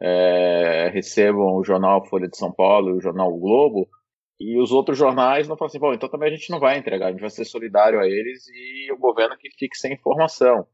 é, 0.00 0.90
recebam 0.92 1.56
o 1.56 1.64
jornal 1.64 2.06
Folha 2.06 2.28
de 2.28 2.36
São 2.36 2.52
Paulo 2.52 2.90
e 2.90 2.98
o 2.98 3.00
jornal 3.00 3.32
o 3.32 3.38
Globo 3.38 3.88
e 4.40 4.60
os 4.60 4.70
outros 4.70 4.96
jornais 4.96 5.48
não 5.48 5.56
falam 5.56 5.68
assim 5.68 5.80
bom 5.80 5.92
então 5.92 6.08
também 6.08 6.28
a 6.28 6.36
gente 6.36 6.50
não 6.50 6.60
vai 6.60 6.78
entregar 6.78 7.08
a 7.08 7.10
gente 7.10 7.20
vai 7.20 7.30
ser 7.30 7.44
solidário 7.44 7.98
a 7.98 8.06
eles 8.06 8.46
e 8.48 8.92
o 8.92 8.98
governo 8.98 9.36
que 9.36 9.50
fique 9.50 9.76
sem 9.76 9.94
informação 9.94 10.66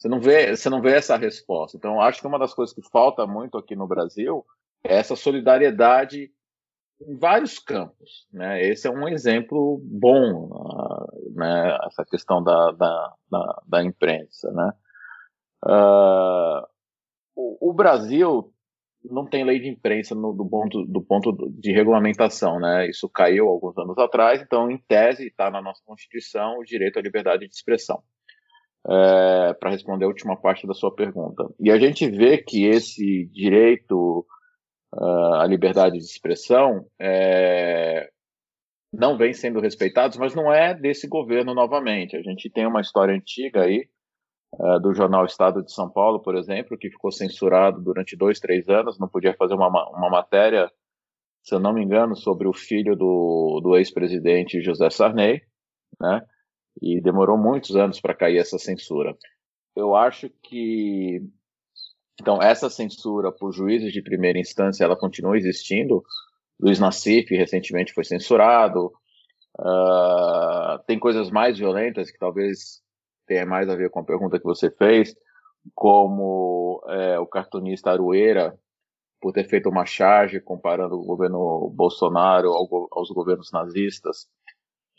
você 0.00 0.08
não 0.08 0.18
vê, 0.18 0.56
você 0.56 0.70
não 0.70 0.80
vê 0.80 0.94
essa 0.94 1.14
resposta. 1.18 1.76
Então, 1.76 2.00
acho 2.00 2.22
que 2.22 2.26
uma 2.26 2.38
das 2.38 2.54
coisas 2.54 2.74
que 2.74 2.80
falta 2.90 3.26
muito 3.26 3.58
aqui 3.58 3.76
no 3.76 3.86
Brasil 3.86 4.46
é 4.82 4.96
essa 4.96 5.14
solidariedade 5.14 6.30
em 7.06 7.18
vários 7.18 7.58
campos. 7.58 8.26
Né? 8.32 8.64
Esse 8.66 8.88
é 8.88 8.90
um 8.90 9.06
exemplo 9.06 9.78
bom, 9.84 10.48
uh, 10.52 11.34
né? 11.34 11.76
essa 11.86 12.02
questão 12.06 12.42
da, 12.42 12.72
da, 12.72 13.14
da, 13.30 13.62
da 13.66 13.84
imprensa. 13.84 14.50
Né? 14.50 14.72
Uh, 15.66 16.66
o, 17.36 17.70
o, 17.70 17.74
Brasil 17.74 18.50
não 19.04 19.26
tem 19.26 19.44
lei 19.44 19.60
de 19.60 19.68
imprensa 19.68 20.14
no, 20.14 20.32
do, 20.32 20.48
ponto, 20.48 20.86
do 20.86 21.02
ponto 21.02 21.30
de 21.58 21.72
regulamentação. 21.72 22.58
Né? 22.58 22.88
Isso 22.88 23.06
caiu 23.06 23.48
alguns 23.48 23.76
anos 23.76 23.98
atrás, 23.98 24.40
então, 24.40 24.70
em 24.70 24.78
tese, 24.78 25.26
está 25.26 25.50
na 25.50 25.60
nossa 25.60 25.82
Constituição 25.84 26.58
o 26.58 26.64
direito 26.64 26.98
à 26.98 27.02
liberdade 27.02 27.46
de 27.46 27.54
expressão 27.54 28.02
é, 28.88 29.54
para 29.54 29.70
responder 29.70 30.04
a 30.04 30.08
última 30.08 30.36
parte 30.36 30.66
da 30.66 30.74
sua 30.74 30.94
pergunta. 30.94 31.44
E 31.58 31.70
a 31.70 31.78
gente 31.78 32.08
vê 32.08 32.38
que 32.38 32.64
esse 32.64 33.26
direito 33.26 34.26
uh, 34.94 35.34
à 35.34 35.46
liberdade 35.46 35.98
de 35.98 36.04
expressão 36.04 36.86
é, 37.00 38.08
não 38.92 39.16
vem 39.16 39.32
sendo 39.32 39.60
respeitado, 39.60 40.18
mas 40.18 40.34
não 40.34 40.52
é 40.52 40.74
desse 40.74 41.06
governo 41.06 41.54
novamente. 41.54 42.16
A 42.16 42.22
gente 42.22 42.50
tem 42.50 42.66
uma 42.66 42.80
história 42.80 43.14
antiga 43.14 43.62
aí, 43.62 43.86
uh, 44.54 44.80
do 44.80 44.94
jornal 44.94 45.24
Estado 45.24 45.62
de 45.62 45.72
São 45.72 45.90
Paulo, 45.90 46.20
por 46.20 46.34
exemplo, 46.34 46.78
que 46.78 46.90
ficou 46.90 47.12
censurado 47.12 47.80
durante 47.82 48.16
dois, 48.16 48.40
três 48.40 48.68
anos, 48.68 48.98
não 48.98 49.08
podia 49.08 49.34
fazer 49.34 49.54
uma, 49.54 49.68
uma 49.68 50.10
matéria, 50.10 50.70
se 51.42 51.54
eu 51.54 51.60
não 51.60 51.72
me 51.72 51.82
engano, 51.82 52.16
sobre 52.16 52.48
o 52.48 52.52
filho 52.52 52.96
do, 52.96 53.60
do 53.62 53.76
ex-presidente 53.76 54.62
José 54.62 54.88
Sarney, 54.90 55.42
né? 56.00 56.22
E 56.80 57.00
demorou 57.00 57.38
muitos 57.38 57.76
anos 57.76 58.00
para 58.00 58.14
cair 58.14 58.38
essa 58.38 58.58
censura. 58.58 59.16
Eu 59.74 59.94
acho 59.94 60.28
que 60.42 61.22
então 62.20 62.40
essa 62.42 62.68
censura 62.68 63.32
por 63.32 63.52
juízes 63.52 63.92
de 63.92 64.02
primeira 64.02 64.38
instância 64.38 64.84
ela 64.84 64.96
continua 64.96 65.38
existindo. 65.38 66.02
Luiz 66.60 66.78
Nassif 66.78 67.34
recentemente 67.34 67.94
foi 67.94 68.04
censurado. 68.04 68.92
Uh, 69.58 70.78
tem 70.86 70.98
coisas 70.98 71.30
mais 71.30 71.58
violentas 71.58 72.10
que 72.10 72.18
talvez 72.18 72.82
tenha 73.26 73.46
mais 73.46 73.68
a 73.68 73.76
ver 73.76 73.90
com 73.90 74.00
a 74.00 74.04
pergunta 74.04 74.38
que 74.38 74.44
você 74.44 74.70
fez, 74.70 75.14
como 75.74 76.82
é, 76.88 77.18
o 77.18 77.26
cartunista 77.26 77.90
Arueira 77.90 78.58
por 79.20 79.32
ter 79.32 79.44
feito 79.44 79.68
uma 79.68 79.84
charge 79.84 80.40
comparando 80.40 80.94
o 80.96 81.04
governo 81.04 81.70
Bolsonaro 81.74 82.48
ao, 82.48 82.88
aos 82.90 83.10
governos 83.10 83.52
nazistas. 83.52 84.26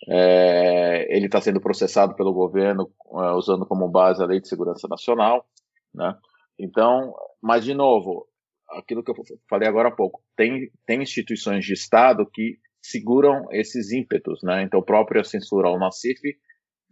É, 0.10 1.16
ele 1.16 1.28
está 1.28 1.40
sendo 1.40 1.62
processado 1.62 2.16
pelo 2.16 2.34
governo 2.34 2.90
é, 3.14 3.32
usando 3.34 3.66
como 3.66 3.90
base 3.90 4.22
a 4.22 4.26
Lei 4.26 4.40
de 4.40 4.48
Segurança 4.48 4.88
Nacional, 4.88 5.46
né? 5.94 6.16
Então, 6.58 7.14
mas 7.42 7.64
de 7.64 7.74
novo, 7.74 8.28
aquilo 8.70 9.04
que 9.04 9.12
eu 9.12 9.16
falei 9.50 9.68
agora 9.68 9.90
há 9.90 9.96
pouco, 9.96 10.22
tem, 10.36 10.72
tem 10.86 11.02
instituições 11.02 11.66
de 11.66 11.74
Estado 11.74 12.26
que 12.32 12.58
seguram 12.82 13.48
esses 13.52 13.92
ímpetos, 13.92 14.40
né? 14.44 14.64
Então, 14.64 14.82
própria 14.82 15.24
censura 15.24 15.68
ao 15.68 15.80
Nacif 15.80 16.20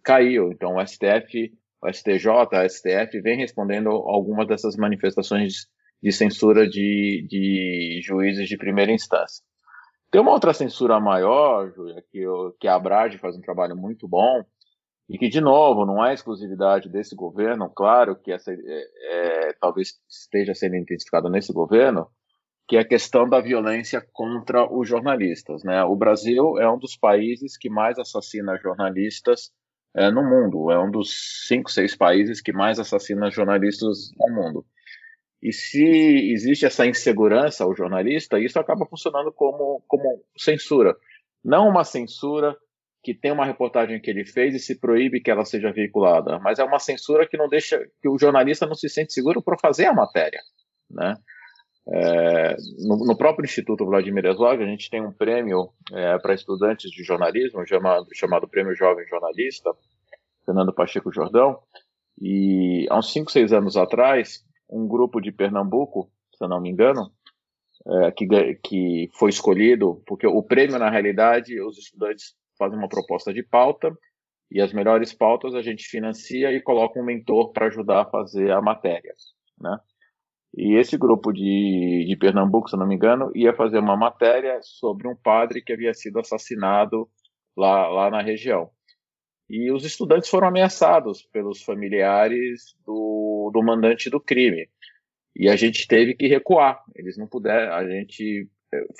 caiu. 0.03 0.51
Então, 0.51 0.75
o 0.75 0.85
STF, 0.85 1.51
o 1.81 1.91
STJ, 1.91 2.27
a 2.53 2.67
STF 2.67 3.21
vem 3.21 3.37
respondendo 3.37 3.89
algumas 3.89 4.47
dessas 4.47 4.75
manifestações 4.75 5.67
de 6.01 6.11
censura 6.11 6.67
de, 6.67 7.25
de 7.27 7.99
juízes 8.03 8.47
de 8.47 8.57
primeira 8.57 8.91
instância. 8.91 9.43
Tem 10.11 10.19
uma 10.21 10.31
outra 10.31 10.53
censura 10.53 10.99
maior, 10.99 11.71
Júlia, 11.71 12.03
que, 12.11 12.23
que 12.59 12.67
a 12.67 12.75
Abrade 12.75 13.17
faz 13.17 13.35
um 13.35 13.41
trabalho 13.41 13.75
muito 13.75 14.07
bom, 14.07 14.43
e 15.09 15.17
que, 15.17 15.27
de 15.27 15.41
novo, 15.41 15.85
não 15.85 16.05
é 16.05 16.13
exclusividade 16.13 16.87
desse 16.87 17.15
governo, 17.15 17.69
claro 17.69 18.15
que 18.15 18.31
essa 18.31 18.51
é, 18.51 18.57
é, 18.57 19.53
talvez 19.59 19.93
esteja 20.07 20.53
sendo 20.53 20.75
intensificada 20.75 21.27
nesse 21.29 21.51
governo, 21.51 22.07
que 22.67 22.77
é 22.77 22.81
a 22.81 22.87
questão 22.87 23.27
da 23.27 23.41
violência 23.41 24.05
contra 24.13 24.71
os 24.71 24.87
jornalistas. 24.87 25.63
Né? 25.63 25.83
O 25.83 25.95
Brasil 25.95 26.59
é 26.59 26.71
um 26.71 26.77
dos 26.77 26.95
países 26.95 27.57
que 27.57 27.67
mais 27.67 27.97
assassina 27.97 28.55
jornalistas 28.57 29.51
é, 29.95 30.11
no 30.11 30.23
mundo. 30.23 30.69
É 30.69 30.79
um 30.79 30.91
dos 30.91 31.47
cinco, 31.47 31.71
seis 31.71 31.95
países 31.95 32.39
que 32.39 32.53
mais 32.53 32.79
assassina 32.79 33.31
jornalistas 33.31 34.11
no 34.15 34.35
mundo. 34.35 34.65
E 35.41 35.53
se 35.53 35.83
existe 36.33 36.65
essa 36.65 36.85
insegurança 36.85 37.63
ao 37.63 37.75
jornalista, 37.75 38.39
isso 38.39 38.59
acaba 38.59 38.85
funcionando 38.85 39.31
como, 39.31 39.81
como 39.87 40.23
censura. 40.37 40.95
Não 41.43 41.69
uma 41.69 41.83
censura 41.83 42.57
que 43.01 43.13
tem 43.13 43.31
uma 43.31 43.45
reportagem 43.45 44.01
que 44.01 44.09
ele 44.09 44.25
fez 44.25 44.53
e 44.53 44.59
se 44.59 44.77
proíbe 44.77 45.21
que 45.21 45.31
ela 45.31 45.45
seja 45.45 45.71
veiculada, 45.71 46.37
mas 46.39 46.59
é 46.59 46.63
uma 46.63 46.79
censura 46.79 47.25
que 47.25 47.37
não 47.37 47.47
deixa 47.47 47.79
que 48.01 48.09
o 48.09 48.17
jornalista 48.17 48.65
não 48.65 48.75
se 48.75 48.89
sente 48.89 49.13
seguro 49.13 49.41
para 49.41 49.57
fazer 49.57 49.85
a 49.85 49.93
matéria, 49.93 50.41
né? 50.89 51.15
É, 51.91 52.55
no, 52.85 52.97
no, 53.05 53.17
próprio 53.17 53.45
Instituto 53.45 53.85
Vladimir 53.85 54.23
Herzog, 54.23 54.61
a 54.61 54.67
gente 54.67 54.91
tem 54.91 55.01
um 55.01 55.11
prêmio 55.11 55.69
é, 55.91 56.19
para 56.19 56.35
estudantes 56.35 56.91
de 56.91 57.03
jornalismo 57.03 57.65
chamado, 57.65 58.05
chamado 58.13 58.47
Prêmio 58.47 58.75
Jovem 58.75 59.07
Jornalista, 59.07 59.71
Fernando 60.45 60.73
Pacheco 60.73 61.11
Jordão, 61.11 61.57
e 62.21 62.85
há 62.91 62.99
uns 62.99 63.11
5, 63.11 63.31
6 63.31 63.53
anos 63.53 63.75
atrás, 63.75 64.45
um 64.69 64.87
grupo 64.87 65.19
de 65.19 65.31
Pernambuco, 65.31 66.11
se 66.35 66.43
eu 66.43 66.47
não 66.47 66.61
me 66.61 66.69
engano, 66.69 67.11
é, 67.87 68.11
que, 68.11 68.27
que 68.63 69.09
foi 69.13 69.29
escolhido, 69.29 70.03
porque 70.05 70.27
o 70.27 70.43
prêmio, 70.43 70.77
na 70.77 70.89
realidade, 70.89 71.59
os 71.61 71.77
estudantes 71.77 72.35
fazem 72.57 72.77
uma 72.77 72.89
proposta 72.89 73.33
de 73.33 73.41
pauta, 73.41 73.91
e 74.51 74.61
as 74.61 74.73
melhores 74.73 75.13
pautas 75.13 75.53
a 75.53 75.61
gente 75.61 75.87
financia 75.87 76.51
e 76.51 76.61
coloca 76.61 76.99
um 76.99 77.05
mentor 77.05 77.51
para 77.51 77.67
ajudar 77.67 78.01
a 78.01 78.09
fazer 78.09 78.51
a 78.51 78.61
matéria, 78.61 79.13
né? 79.59 79.77
E 80.57 80.75
esse 80.75 80.97
grupo 80.97 81.31
de, 81.31 82.05
de 82.07 82.17
Pernambuco, 82.17 82.69
se 82.69 82.75
não 82.75 82.87
me 82.87 82.95
engano, 82.95 83.31
ia 83.35 83.53
fazer 83.53 83.77
uma 83.77 83.95
matéria 83.95 84.59
sobre 84.63 85.07
um 85.07 85.15
padre 85.15 85.61
que 85.61 85.71
havia 85.71 85.93
sido 85.93 86.19
assassinado 86.19 87.07
lá, 87.55 87.87
lá 87.87 88.09
na 88.09 88.21
região. 88.21 88.71
E 89.49 89.71
os 89.71 89.83
estudantes 89.83 90.29
foram 90.29 90.47
ameaçados 90.47 91.23
pelos 91.23 91.63
familiares 91.63 92.75
do, 92.85 93.49
do 93.51 93.63
mandante 93.63 94.09
do 94.09 94.19
crime. 94.19 94.69
E 95.35 95.49
a 95.49 95.55
gente 95.55 95.87
teve 95.87 96.13
que 96.13 96.27
recuar. 96.27 96.83
Eles 96.95 97.17
não 97.17 97.27
puderam. 97.27 97.73
A 97.73 97.87
gente. 97.87 98.47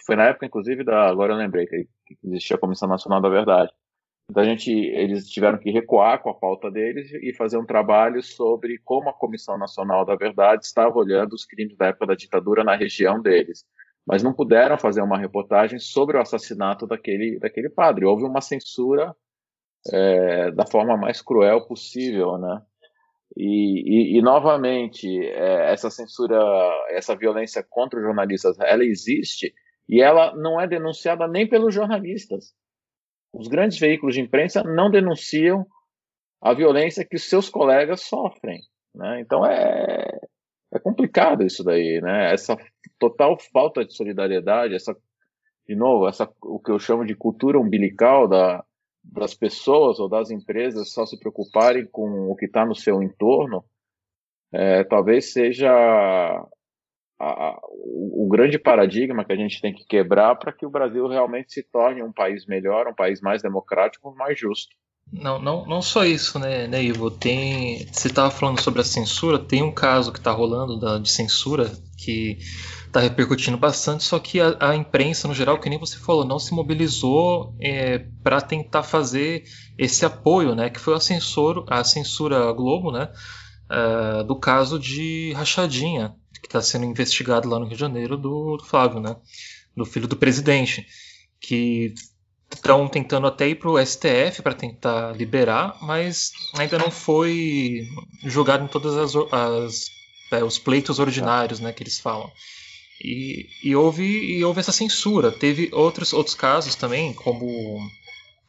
Foi 0.06 0.16
na 0.16 0.26
época, 0.26 0.48
inclusive, 0.48 0.84
da. 0.84 1.08
Agora 1.08 1.34
eu 1.34 1.38
lembrei 1.38 1.68
que 1.68 1.88
existia 2.24 2.56
a 2.56 2.60
Comissão 2.60 2.90
Nacional 2.90 3.22
da 3.22 3.30
Verdade. 3.30 3.72
Então 4.30 4.44
a 4.44 4.46
gente, 4.46 4.72
eles 4.72 5.28
tiveram 5.28 5.58
que 5.58 5.72
recuar 5.72 6.22
com 6.22 6.30
a 6.30 6.36
pauta 6.36 6.70
deles 6.70 7.12
e 7.14 7.34
fazer 7.34 7.58
um 7.58 7.66
trabalho 7.66 8.22
sobre 8.22 8.78
como 8.84 9.10
a 9.10 9.14
Comissão 9.14 9.58
Nacional 9.58 10.06
da 10.06 10.16
Verdade 10.16 10.66
estava 10.66 10.96
olhando 10.96 11.34
os 11.34 11.46
crimes 11.46 11.76
da 11.76 11.88
época 11.88 12.08
da 12.08 12.16
ditadura 12.16 12.64
na 12.64 12.76
região 12.76 13.20
deles. 13.20 13.66
Mas 14.06 14.22
não 14.22 14.34
puderam 14.34 14.78
fazer 14.78 15.02
uma 15.02 15.18
reportagem 15.18 15.80
sobre 15.80 16.18
o 16.18 16.22
assassinato 16.22 16.86
daquele, 16.86 17.40
daquele 17.40 17.70
padre. 17.70 18.06
Houve 18.06 18.24
uma 18.24 18.42
censura 18.42 19.16
é, 19.92 20.52
da 20.52 20.66
forma 20.66 20.98
mais 20.98 21.22
cruel 21.22 21.66
possível, 21.66 22.38
né? 22.38 22.62
E, 23.38 24.16
e, 24.16 24.18
e 24.18 24.22
novamente, 24.22 25.08
é, 25.08 25.72
essa 25.72 25.90
censura, 25.90 26.38
essa 26.90 27.16
violência 27.16 27.66
contra 27.70 28.00
os 28.00 28.06
jornalistas, 28.06 28.60
ela 28.60 28.84
existe 28.84 29.54
e 29.88 30.02
ela 30.02 30.36
não 30.36 30.60
é 30.60 30.68
denunciada 30.68 31.28
nem 31.28 31.48
pelos 31.48 31.74
jornalistas 31.74 32.54
os 33.34 33.48
grandes 33.48 33.78
veículos 33.80 34.16
de 34.16 34.22
imprensa 34.22 34.64
não 34.64 34.90
denunciam 34.90 35.66
a 36.42 36.54
violência 36.54 37.06
que 37.06 37.18
seus 37.18 37.50
colegas 37.50 38.02
sofrem. 38.02 38.62
Né? 38.96 39.22
Então 39.22 39.46
é, 39.46 40.20
é 40.74 40.80
complicado 40.80 41.44
isso 41.44 41.64
daí, 41.64 42.02
né? 42.02 42.34
Essa 42.34 42.58
total 42.98 43.38
falta 43.54 43.86
de 43.86 43.96
solidariedade, 43.96 44.74
essa, 44.74 44.96
de 45.68 45.76
novo, 45.76 46.08
essa, 46.08 46.32
o 46.42 46.60
que 46.60 46.72
eu 46.72 46.80
chamo 46.80 47.06
de 47.06 47.16
cultura 47.16 47.60
umbilical 47.60 48.28
da, 48.28 48.64
das 49.12 49.34
pessoas 49.34 50.00
ou 50.00 50.08
das 50.08 50.32
empresas 50.32 50.92
só 50.92 51.06
se 51.06 51.20
preocuparem 51.20 51.88
com 51.92 52.30
o 52.30 52.36
que 52.36 52.46
está 52.46 52.66
no 52.66 52.76
seu 52.76 53.02
entorno, 53.02 53.64
é, 54.54 54.84
talvez 54.84 55.32
seja 55.32 55.70
a, 57.20 57.60
o, 57.70 58.26
o, 58.26 58.30
grande 58.30 58.58
paradigma 58.58 59.26
que 59.26 59.34
a 59.34 59.36
gente 59.36 59.62
tem 59.62 59.74
que 59.74 59.86
quebrar 59.86 60.36
para 60.36 60.54
que 60.54 60.66
o 60.66 60.70
Brasil 60.70 61.08
realmente 61.08 61.54
se 61.54 61.64
torne 61.64 62.02
um 62.02 62.14
país 62.14 62.46
melhor, 62.46 62.88
um 62.88 62.96
país 62.96 63.22
mais 63.22 63.42
democrático, 63.42 64.16
mais 64.16 64.40
justo. 64.40 64.76
Não, 65.12 65.40
não, 65.40 65.66
não 65.66 65.82
só 65.82 66.06
isso, 66.06 66.38
né, 66.38 66.68
né 66.68 66.84
Ivo? 66.84 67.10
Tem, 67.10 67.86
você 67.92 68.08
estava 68.08 68.30
falando 68.30 68.62
sobre 68.62 68.82
a 68.82 68.84
censura, 68.84 69.40
tem 69.40 69.64
um 69.64 69.74
caso 69.74 70.12
que 70.12 70.20
está 70.20 70.32
rolando 70.32 70.80
da, 70.80 71.00
de 71.00 71.10
censura 71.10 71.72
que 71.98 72.38
está 72.90 73.00
repercutindo 73.00 73.58
bastante, 73.58 74.04
só 74.04 74.20
que 74.20 74.42
a, 74.42 74.58
a, 74.60 74.76
imprensa, 74.76 75.28
no 75.28 75.34
geral, 75.34 75.60
que 75.60 75.70
nem 75.70 75.80
você 75.80 75.98
falou, 75.98 76.26
não 76.26 76.40
se 76.40 76.54
mobilizou 76.54 77.56
é, 77.60 78.00
para 78.24 78.42
tentar 78.42 78.84
fazer 78.84 79.44
esse 79.78 80.04
apoio, 80.06 80.56
né? 80.56 80.70
Que 80.70 80.80
foi 80.80 80.96
a 80.96 81.00
censura, 81.00 81.64
a 81.68 81.84
censura 81.84 82.52
Globo, 82.52 82.92
né? 82.92 83.10
Uh, 83.70 84.24
do 84.24 84.36
caso 84.36 84.80
de 84.80 85.32
rachadinha 85.34 86.16
que 86.42 86.48
está 86.48 86.60
sendo 86.60 86.86
investigado 86.86 87.48
lá 87.48 87.60
no 87.60 87.66
Rio 87.66 87.76
de 87.76 87.80
Janeiro 87.80 88.18
do, 88.18 88.58
do 88.58 88.66
Flávio, 88.66 89.00
né? 89.00 89.16
Do 89.78 89.86
filho 89.86 90.08
do 90.08 90.16
presidente, 90.16 90.88
que 91.40 91.94
estão 92.52 92.88
tentando 92.88 93.28
até 93.28 93.48
ir 93.48 93.56
para 93.56 93.70
o 93.70 93.86
STF 93.86 94.42
para 94.42 94.56
tentar 94.56 95.16
liberar, 95.16 95.78
mas 95.84 96.32
ainda 96.58 96.80
não 96.80 96.90
foi 96.90 97.88
julgado 98.24 98.64
em 98.64 98.68
todas 98.68 98.98
as, 98.98 99.16
as 99.32 100.00
é, 100.32 100.44
os 100.44 100.60
pleitos 100.60 101.00
ordinários, 101.00 101.60
né, 101.60 101.74
que 101.74 101.84
eles 101.84 102.00
falam. 102.00 102.32
E, 103.02 103.48
e, 103.64 103.76
houve 103.76 104.04
e 104.04 104.44
houve 104.44 104.60
essa 104.60 104.72
censura. 104.72 105.32
Teve 105.32 105.70
outros 105.72 106.12
outros 106.14 106.36
casos 106.36 106.76
também, 106.76 107.14
como 107.14 107.48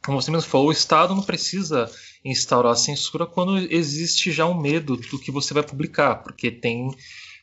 como 0.03 0.21
você 0.21 0.31
mesmo 0.31 0.49
falou, 0.49 0.67
o 0.67 0.71
Estado 0.71 1.15
não 1.15 1.23
precisa 1.23 1.89
instaurar 2.25 2.73
a 2.73 2.75
censura 2.75 3.25
quando 3.25 3.57
existe 3.57 4.31
já 4.31 4.45
um 4.45 4.59
medo 4.59 4.97
do 4.97 5.19
que 5.19 5.31
você 5.31 5.53
vai 5.53 5.63
publicar, 5.63 6.15
porque 6.23 6.51
tem 6.51 6.89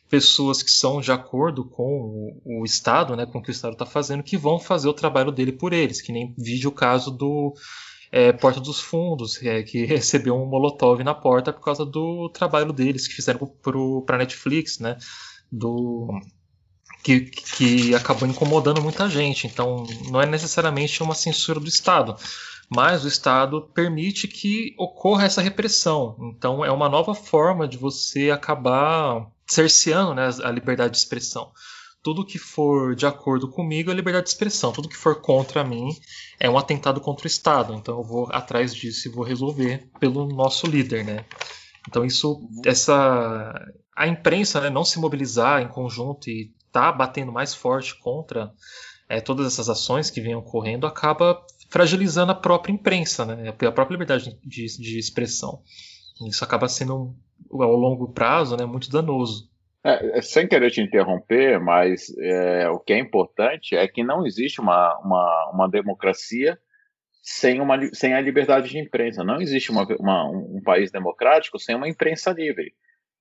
pessoas 0.09 0.62
que 0.62 0.70
são 0.70 1.00
de 1.00 1.12
acordo 1.12 1.64
com 1.64 2.40
o, 2.44 2.61
o 2.61 2.64
Estado, 2.64 3.14
né, 3.14 3.26
com 3.26 3.38
o 3.38 3.42
que 3.42 3.50
o 3.50 3.52
Estado 3.52 3.74
está 3.74 3.86
fazendo, 3.86 4.22
que 4.22 4.36
vão 4.36 4.59
fazer 4.59 4.88
o 4.88 4.94
trabalho 4.94 5.30
dele 5.30 5.52
por 5.52 5.72
eles, 5.72 6.00
que 6.00 6.12
nem 6.12 6.34
vide 6.36 6.66
o 6.66 6.72
caso 6.72 7.11
do 7.11 7.54
é, 8.11 8.32
Porta 8.32 8.61
dos 8.61 8.80
Fundos, 8.80 9.40
é, 9.42 9.62
que 9.62 9.84
recebeu 9.86 10.34
um 10.34 10.46
molotov 10.46 11.02
na 11.04 11.14
porta 11.14 11.52
por 11.52 11.62
causa 11.62 11.84
do 11.84 12.28
trabalho 12.30 12.72
deles, 12.72 13.06
que 13.06 13.14
fizeram 13.14 13.46
para 14.04 14.16
a 14.16 14.18
Netflix, 14.18 14.78
né, 14.78 14.96
do, 15.52 16.09
que, 17.09 17.20
que 17.20 17.94
acabou 17.94 18.28
incomodando 18.28 18.82
muita 18.82 19.09
gente. 19.09 19.46
Então, 19.46 19.86
não 20.11 20.20
é 20.20 20.26
necessariamente 20.26 21.02
uma 21.02 21.14
censura 21.14 21.59
do 21.59 21.66
Estado, 21.66 22.14
mas 22.68 23.02
o 23.04 23.09
Estado 23.09 23.62
permite 23.72 24.28
que 24.28 24.74
ocorra 24.76 25.24
essa 25.24 25.40
repressão. 25.40 26.16
Então, 26.36 26.62
é 26.62 26.70
uma 26.70 26.88
nova 26.88 27.14
forma 27.14 27.66
de 27.66 27.78
você 27.78 28.30
acabar 28.30 29.26
cerceando 29.46 30.14
né, 30.14 30.28
a 30.44 30.50
liberdade 30.50 30.92
de 30.92 30.98
expressão. 30.98 31.50
Tudo 32.02 32.26
que 32.26 32.38
for 32.38 32.94
de 32.94 33.06
acordo 33.06 33.48
comigo 33.48 33.90
é 33.90 33.94
liberdade 33.94 34.26
de 34.26 34.32
expressão. 34.32 34.70
Tudo 34.70 34.88
que 34.88 34.96
for 34.96 35.20
contra 35.22 35.64
mim 35.64 35.88
é 36.38 36.48
um 36.48 36.59
atentado 36.59 37.00
contra 37.00 37.24
o 37.24 37.26
Estado. 37.26 37.72
Então 37.74 37.98
eu 37.98 38.04
vou 38.04 38.28
atrás 38.30 38.74
disso 38.74 39.09
e 39.09 39.11
vou 39.11 39.24
resolver 39.24 39.90
pelo 39.98 40.28
nosso 40.28 40.66
líder, 40.66 41.04
né? 41.04 41.24
Então 41.88 42.04
isso, 42.04 42.38
essa, 42.64 43.52
a 43.96 44.06
imprensa 44.06 44.61
né, 44.61 44.70
não 44.70 44.84
se 44.84 44.98
mobilizar 45.00 45.61
em 45.62 45.68
conjunto 45.68 46.30
e 46.30 46.52
tá 46.78 46.92
batendo 46.92 47.32
mais 47.32 47.54
forte 47.54 47.98
contra 47.98 48.52
é, 49.08 49.20
todas 49.20 49.46
essas 49.46 49.68
ações 49.68 50.10
que 50.10 50.20
vêm 50.20 50.36
ocorrendo 50.36 50.86
acaba 50.86 51.44
fragilizando 51.68 52.30
a 52.30 52.36
própria 52.36 52.72
imprensa, 52.72 53.24
né? 53.24 53.48
A 53.48 53.72
própria 53.72 53.94
liberdade 53.94 54.38
de, 54.44 54.66
de 54.78 54.98
expressão. 54.98 55.60
Isso 56.28 56.44
acaba 56.44 56.68
sendo 56.68 57.14
ao 57.50 57.76
longo 57.76 58.12
prazo, 58.12 58.56
né, 58.56 58.64
muito 58.64 58.90
danoso. 58.90 59.48
É, 59.84 60.18
é, 60.18 60.22
sem 60.22 60.46
querer 60.46 60.70
te 60.70 60.80
interromper, 60.80 61.60
mas 61.60 62.12
é, 62.18 62.68
o 62.68 62.78
que 62.78 62.92
é 62.92 62.98
importante 62.98 63.76
é 63.76 63.86
que 63.86 64.02
não 64.02 64.26
existe 64.26 64.60
uma, 64.60 64.98
uma, 64.98 65.50
uma 65.52 65.68
democracia 65.68 66.58
sem, 67.22 67.60
uma, 67.60 67.78
sem 67.92 68.14
a 68.14 68.20
liberdade 68.20 68.68
de 68.70 68.78
imprensa. 68.78 69.22
Não 69.22 69.40
existe 69.40 69.70
uma, 69.70 69.84
uma, 69.98 70.28
um 70.28 70.60
país 70.64 70.90
democrático 70.90 71.58
sem 71.58 71.76
uma 71.76 71.88
imprensa 71.88 72.32
livre. 72.32 72.72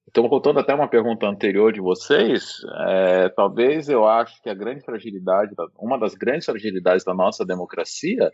Então, 0.09 0.27
voltando 0.29 0.59
até 0.59 0.73
uma 0.73 0.87
pergunta 0.87 1.27
anterior 1.27 1.73
de 1.73 1.81
vocês, 1.81 2.55
é, 2.87 3.29
talvez 3.29 3.89
eu 3.89 4.07
acho 4.07 4.41
que 4.41 4.49
a 4.49 4.53
grande 4.53 4.83
fragilidade, 4.83 5.53
uma 5.77 5.99
das 5.99 6.15
grandes 6.15 6.45
fragilidades 6.45 7.03
da 7.03 7.13
nossa 7.13 7.45
democracia 7.45 8.31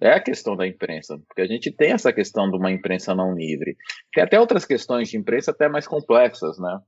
é 0.00 0.10
a 0.10 0.20
questão 0.20 0.56
da 0.56 0.66
imprensa, 0.66 1.18
porque 1.28 1.42
a 1.42 1.46
gente 1.46 1.70
tem 1.70 1.92
essa 1.92 2.12
questão 2.12 2.50
de 2.50 2.56
uma 2.56 2.72
imprensa 2.72 3.14
não 3.14 3.34
livre. 3.34 3.76
Tem 4.12 4.24
até 4.24 4.40
outras 4.40 4.64
questões 4.64 5.08
de 5.08 5.16
imprensa 5.16 5.52
até 5.52 5.68
mais 5.68 5.86
complexas, 5.86 6.58
né? 6.58 6.80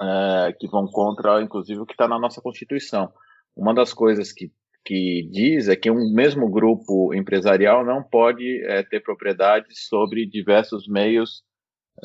É, 0.00 0.52
que 0.52 0.68
vão 0.68 0.86
contra, 0.86 1.42
inclusive, 1.42 1.80
o 1.80 1.86
que 1.86 1.94
está 1.94 2.06
na 2.06 2.18
nossa 2.18 2.40
Constituição. 2.40 3.10
Uma 3.56 3.74
das 3.74 3.92
coisas 3.92 4.32
que, 4.32 4.52
que 4.84 5.28
diz 5.32 5.68
é 5.68 5.74
que 5.74 5.90
um 5.90 6.12
mesmo 6.12 6.48
grupo 6.48 7.12
empresarial 7.14 7.84
não 7.84 8.02
pode 8.02 8.62
é, 8.66 8.82
ter 8.82 9.00
propriedade 9.00 9.66
sobre 9.70 10.26
diversos 10.26 10.86
meios, 10.86 11.42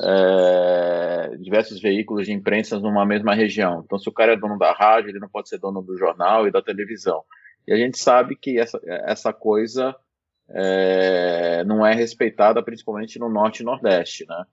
é, 0.00 1.36
diversos 1.38 1.80
veículos 1.80 2.26
de 2.26 2.32
imprensa 2.32 2.78
numa 2.78 3.04
mesma 3.04 3.34
região. 3.34 3.82
Então, 3.84 3.98
se 3.98 4.08
o 4.08 4.12
cara 4.12 4.32
é 4.32 4.36
dono 4.36 4.58
da 4.58 4.72
rádio, 4.72 5.10
ele 5.10 5.18
não 5.18 5.28
pode 5.28 5.48
ser 5.48 5.58
dono 5.58 5.82
do 5.82 5.96
jornal 5.96 6.46
e 6.46 6.50
da 6.50 6.62
televisão. 6.62 7.22
E 7.66 7.72
a 7.72 7.76
gente 7.76 7.98
sabe 7.98 8.36
que 8.36 8.58
essa, 8.58 8.80
essa 9.06 9.32
coisa 9.32 9.94
é, 10.48 11.62
não 11.64 11.86
é 11.86 11.94
respeitada, 11.94 12.62
principalmente 12.62 13.18
no 13.18 13.28
norte 13.28 13.60
e 13.60 13.64
nordeste, 13.64 14.24
né? 14.26 14.44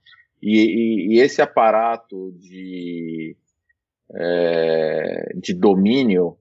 E, 0.41 0.57
e, 0.57 1.15
e 1.15 1.19
esse 1.19 1.41
aparato 1.41 2.31
de, 2.37 3.35
é, 4.15 5.33
de 5.35 5.53
domínio 5.53 6.37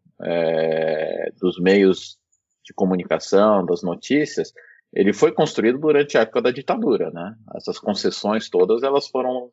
dos 1.40 1.60
meios 1.60 2.18
de 2.64 2.74
comunicação, 2.74 3.64
das 3.64 3.82
notícias, 3.82 4.52
ele 4.92 5.12
foi 5.12 5.32
construído 5.32 5.78
durante 5.78 6.16
a 6.16 6.22
época 6.22 6.42
da 6.42 6.50
ditadura, 6.50 7.10
né? 7.10 7.34
Essas 7.54 7.78
concessões 7.78 8.48
todas 8.48 8.82
elas 8.82 9.08
foram 9.08 9.50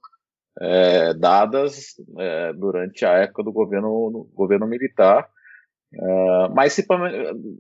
é, 0.60 1.14
dadas 1.14 1.96
é, 2.18 2.54
durante 2.54 3.06
a 3.06 3.14
época 3.14 3.44
do 3.44 3.52
governo, 3.52 4.30
governo 4.34 4.68
militar, 4.68 5.30
é, 5.94 6.50
mas, 6.50 6.74
se, 6.74 6.86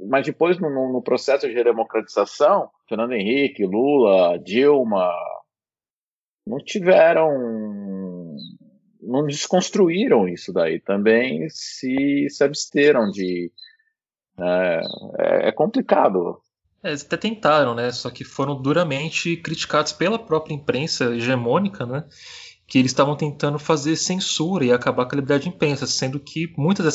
mas 0.08 0.26
depois 0.26 0.60
no, 0.60 0.70
no, 0.70 1.02
processo 1.02 1.48
de 1.48 1.54
redemocratização, 1.54 2.70
Fernando 2.88 3.14
Henrique, 3.14 3.66
Lula, 3.66 4.38
Dilma, 4.40 5.10
não 6.46 6.58
tiveram, 6.58 8.36
não 9.02 9.26
desconstruíram 9.26 10.28
isso 10.28 10.52
daí, 10.52 10.80
também 10.82 11.48
se, 11.50 12.28
se 12.30 12.44
absteram 12.44 13.10
de, 13.10 13.52
é, 14.40 14.82
é, 15.18 15.50
é 15.50 15.52
complicado. 15.52 16.42
É, 16.86 16.90
eles 16.90 17.04
até 17.04 17.18
tentaram, 17.18 17.74
né? 17.74 17.92
Só 17.92 18.12
que 18.12 18.24
foram 18.24 18.62
duramente 18.62 19.36
criticados 19.38 19.92
pela 19.92 20.20
própria 20.20 20.54
imprensa 20.54 21.16
hegemônica, 21.16 21.84
né? 21.84 22.06
Que 22.68 22.78
eles 22.78 22.92
estavam 22.92 23.16
tentando 23.16 23.58
fazer 23.58 23.96
censura 23.96 24.64
e 24.64 24.72
acabar 24.72 25.06
com 25.06 25.16
a 25.16 25.18
liberdade 25.18 25.44
de 25.44 25.50
imprensa, 25.50 25.88
sendo 25.88 26.20
que 26.20 26.54
muitos 26.56 26.86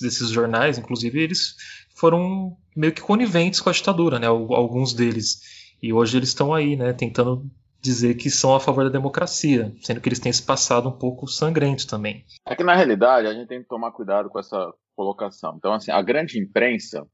desses 0.00 0.28
jornais, 0.28 0.76
inclusive, 0.76 1.18
eles 1.18 1.56
foram 1.94 2.54
meio 2.76 2.92
que 2.92 3.00
coniventes 3.00 3.60
com 3.60 3.70
a 3.70 3.72
ditadura, 3.72 4.18
né? 4.18 4.26
Alguns 4.26 4.92
deles. 4.92 5.40
E 5.82 5.90
hoje 5.90 6.18
eles 6.18 6.28
estão 6.28 6.52
aí, 6.52 6.76
né? 6.76 6.92
Tentando 6.92 7.50
dizer 7.80 8.16
que 8.16 8.28
são 8.28 8.54
a 8.54 8.60
favor 8.60 8.84
da 8.84 8.90
democracia, 8.90 9.74
sendo 9.80 10.02
que 10.02 10.08
eles 10.10 10.18
têm 10.18 10.28
esse 10.28 10.42
passado 10.42 10.86
um 10.86 10.98
pouco 10.98 11.26
sangrento 11.26 11.86
também. 11.86 12.26
É 12.46 12.54
que 12.54 12.62
na 12.62 12.74
realidade 12.74 13.26
a 13.26 13.32
gente 13.32 13.48
tem 13.48 13.62
que 13.62 13.68
tomar 13.68 13.90
cuidado 13.92 14.28
com 14.28 14.38
essa 14.38 14.70
colocação. 14.94 15.54
Então, 15.56 15.72
assim, 15.72 15.90
a 15.90 16.02
grande 16.02 16.38
imprensa, 16.38 17.06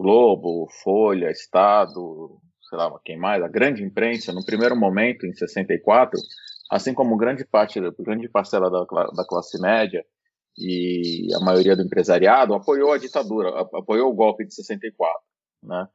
Globo, 0.00 0.68
Folha, 0.82 1.30
Estado, 1.30 2.40
sei 2.68 2.78
lá, 2.78 2.92
quem 3.04 3.18
mais, 3.18 3.42
a 3.42 3.48
grande 3.48 3.82
imprensa, 3.82 4.32
no 4.32 4.44
primeiro 4.44 4.76
momento, 4.76 5.26
em 5.26 5.32
64, 5.32 6.18
assim 6.70 6.94
como 6.94 7.16
grande 7.16 7.44
parte, 7.44 7.80
grande 7.98 8.28
parcela 8.28 8.70
da, 8.70 8.84
da 8.84 9.26
classe 9.26 9.60
média 9.60 10.04
e 10.56 11.28
a 11.34 11.40
maioria 11.40 11.74
do 11.74 11.82
empresariado, 11.82 12.54
apoiou 12.54 12.92
a 12.92 12.98
ditadura, 12.98 13.48
apoiou 13.74 14.10
o 14.10 14.14
golpe 14.14 14.44
de 14.44 14.54
64, 14.54 15.20
né? 15.62 15.88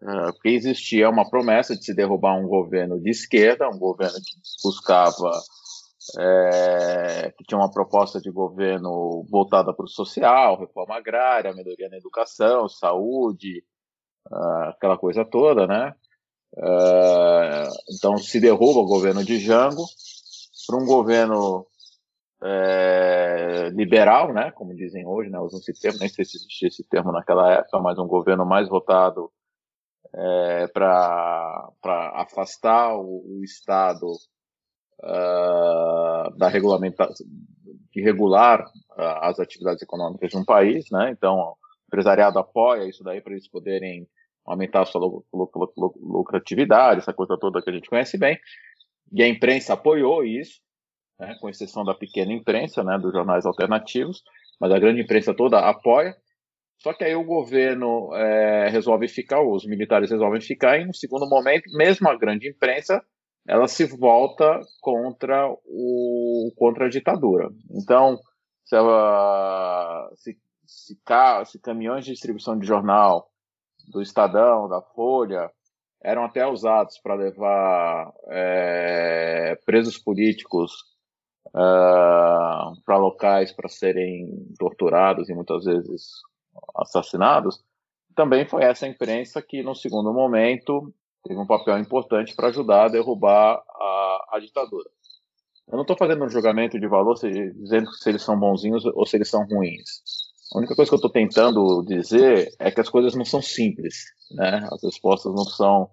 É, 0.00 0.32
porque 0.32 0.50
existia 0.50 1.10
uma 1.10 1.28
promessa 1.28 1.74
de 1.74 1.84
se 1.84 1.92
derrubar 1.92 2.38
um 2.38 2.46
governo 2.46 3.00
de 3.00 3.10
esquerda, 3.10 3.68
um 3.68 3.78
governo 3.78 4.14
que 4.14 4.36
buscava, 4.62 5.30
é, 6.18 7.32
que 7.36 7.44
tinha 7.44 7.58
uma 7.58 7.70
proposta 7.70 8.20
de 8.20 8.30
governo 8.30 9.24
voltada 9.30 9.74
para 9.74 9.84
o 9.84 9.88
social, 9.88 10.58
reforma 10.58 10.96
agrária, 10.96 11.52
melhoria 11.52 11.88
na 11.88 11.96
educação, 11.96 12.68
saúde, 12.68 13.64
uh, 14.30 14.70
aquela 14.70 14.96
coisa 14.96 15.24
toda, 15.24 15.66
né? 15.66 15.94
Uh, 16.54 17.68
então 17.94 18.16
se 18.16 18.40
derruba 18.40 18.80
o 18.80 18.86
governo 18.86 19.24
de 19.24 19.38
Jango 19.38 19.84
para 20.66 20.76
um 20.76 20.86
governo 20.86 21.66
é, 22.42 23.70
liberal, 23.70 24.32
né? 24.32 24.50
Como 24.52 24.74
dizem 24.74 25.06
hoje, 25.06 25.30
né? 25.30 25.38
Usam 25.40 25.58
esse 25.58 25.72
termo, 25.80 25.98
nem 25.98 26.08
sei 26.08 26.24
se 26.24 26.36
existia 26.36 26.68
esse 26.68 26.84
termo 26.84 27.10
naquela 27.12 27.52
época, 27.52 27.78
mas 27.80 27.98
um 27.98 28.06
governo 28.06 28.46
mais 28.46 28.68
votado 28.68 29.30
é, 30.14 30.66
para 30.68 31.70
afastar 32.14 32.96
o, 32.96 33.38
o 33.38 33.44
Estado 33.44 34.06
uh, 35.00 36.36
da 36.36 36.48
regulamentação, 36.48 37.26
de 37.92 38.02
regular 38.02 38.60
uh, 38.62 39.18
as 39.22 39.38
atividades 39.38 39.82
econômicas 39.82 40.30
de 40.30 40.36
um 40.36 40.44
país, 40.44 40.90
né? 40.90 41.10
Então, 41.10 41.34
o 41.36 41.56
empresariado 41.86 42.38
apoia 42.38 42.88
isso 42.88 43.02
daí 43.02 43.20
para 43.20 43.32
eles 43.32 43.48
poderem 43.48 44.06
aumentar 44.44 44.82
a 44.82 44.86
sua 44.86 45.00
lucratividade, 46.00 47.00
essa 47.00 47.12
coisa 47.12 47.36
toda 47.38 47.62
que 47.62 47.70
a 47.70 47.72
gente 47.72 47.88
conhece 47.88 48.16
bem. 48.16 48.38
E 49.12 49.22
a 49.22 49.28
imprensa 49.28 49.74
apoiou 49.74 50.24
isso, 50.24 50.60
né, 51.18 51.36
com 51.40 51.48
exceção 51.48 51.84
da 51.84 51.94
pequena 51.94 52.32
imprensa, 52.32 52.82
né, 52.82 52.98
dos 52.98 53.12
jornais 53.12 53.44
alternativos, 53.44 54.22
mas 54.60 54.72
a 54.72 54.78
grande 54.78 55.02
imprensa 55.02 55.34
toda 55.34 55.58
apoia. 55.58 56.16
Só 56.78 56.92
que 56.92 57.04
aí 57.04 57.14
o 57.14 57.24
governo 57.24 58.14
é, 58.14 58.68
resolve 58.68 59.08
ficar, 59.08 59.42
os 59.42 59.66
militares 59.66 60.10
resolvem 60.10 60.40
ficar, 60.40 60.80
e 60.80 60.86
no 60.86 60.94
segundo 60.94 61.28
momento, 61.28 61.64
mesmo 61.76 62.08
a 62.08 62.16
grande 62.16 62.48
imprensa, 62.48 63.02
ela 63.48 63.66
se 63.66 63.86
volta 63.86 64.60
contra, 64.80 65.50
o, 65.64 66.52
contra 66.54 66.84
a 66.84 66.90
ditadura. 66.90 67.48
Então, 67.70 68.18
se, 68.62 68.76
ela, 68.76 70.10
se, 70.16 70.38
se, 70.66 70.98
se 71.46 71.58
caminhões 71.58 72.04
de 72.04 72.12
distribuição 72.12 72.58
de 72.58 72.66
jornal 72.66 73.30
do 73.90 74.02
Estadão, 74.02 74.68
da 74.68 74.82
Folha, 74.82 75.50
eram 76.04 76.24
até 76.24 76.46
usados 76.46 76.98
para 76.98 77.14
levar 77.14 78.12
é, 78.28 79.58
presos 79.64 79.96
políticos 79.96 80.72
uh, 81.48 82.76
para 82.84 82.98
locais 82.98 83.50
para 83.50 83.68
serem 83.68 84.28
torturados 84.58 85.30
e 85.30 85.34
muitas 85.34 85.64
vezes 85.64 86.20
assassinados, 86.76 87.64
também 88.14 88.46
foi 88.46 88.64
essa 88.64 88.86
imprensa 88.86 89.40
que, 89.40 89.62
no 89.62 89.74
segundo 89.74 90.12
momento, 90.12 90.92
teve 91.28 91.38
um 91.38 91.46
papel 91.46 91.78
importante 91.78 92.34
para 92.34 92.48
ajudar 92.48 92.86
a 92.86 92.88
derrubar 92.88 93.62
a, 93.68 94.28
a 94.32 94.38
ditadura. 94.40 94.88
Eu 95.68 95.74
não 95.74 95.82
estou 95.82 95.96
fazendo 95.96 96.24
um 96.24 96.30
julgamento 96.30 96.80
de 96.80 96.88
valor 96.88 97.16
se, 97.16 97.28
dizendo 97.28 97.92
se 97.92 98.08
eles 98.08 98.22
são 98.22 98.38
bonzinhos 98.38 98.84
ou 98.86 99.04
se 99.04 99.16
eles 99.16 99.28
são 99.28 99.46
ruins. 99.46 100.02
A 100.54 100.58
única 100.58 100.74
coisa 100.74 100.90
que 100.90 100.94
eu 100.94 100.96
estou 100.96 101.12
tentando 101.12 101.84
dizer 101.84 102.48
é 102.58 102.70
que 102.70 102.80
as 102.80 102.88
coisas 102.88 103.14
não 103.14 103.24
são 103.26 103.42
simples, 103.42 103.96
né? 104.30 104.66
As 104.72 104.82
respostas 104.82 105.34
não 105.34 105.44
são. 105.44 105.90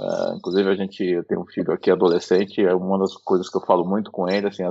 É, 0.00 0.36
inclusive 0.36 0.70
a 0.70 0.74
gente 0.74 1.04
eu 1.04 1.24
tenho 1.24 1.42
um 1.42 1.46
filho 1.46 1.70
aqui 1.70 1.90
adolescente, 1.90 2.64
é 2.64 2.74
uma 2.74 2.98
das 2.98 3.14
coisas 3.18 3.50
que 3.50 3.58
eu 3.58 3.66
falo 3.66 3.84
muito 3.86 4.10
com 4.10 4.26
ele, 4.26 4.48
assim, 4.48 4.62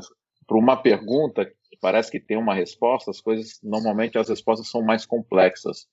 para 0.48 0.58
uma 0.58 0.76
pergunta 0.76 1.48
parece 1.84 2.10
que 2.10 2.20
tem 2.20 2.38
uma 2.38 2.56
resposta, 2.56 3.12
as 3.12 3.20
coisas, 3.20 3.60
normalmente 3.62 4.18
as 4.18 4.30
respostas 4.30 4.70
são 4.70 4.82
mais 4.82 5.06
complexas. 5.06 5.86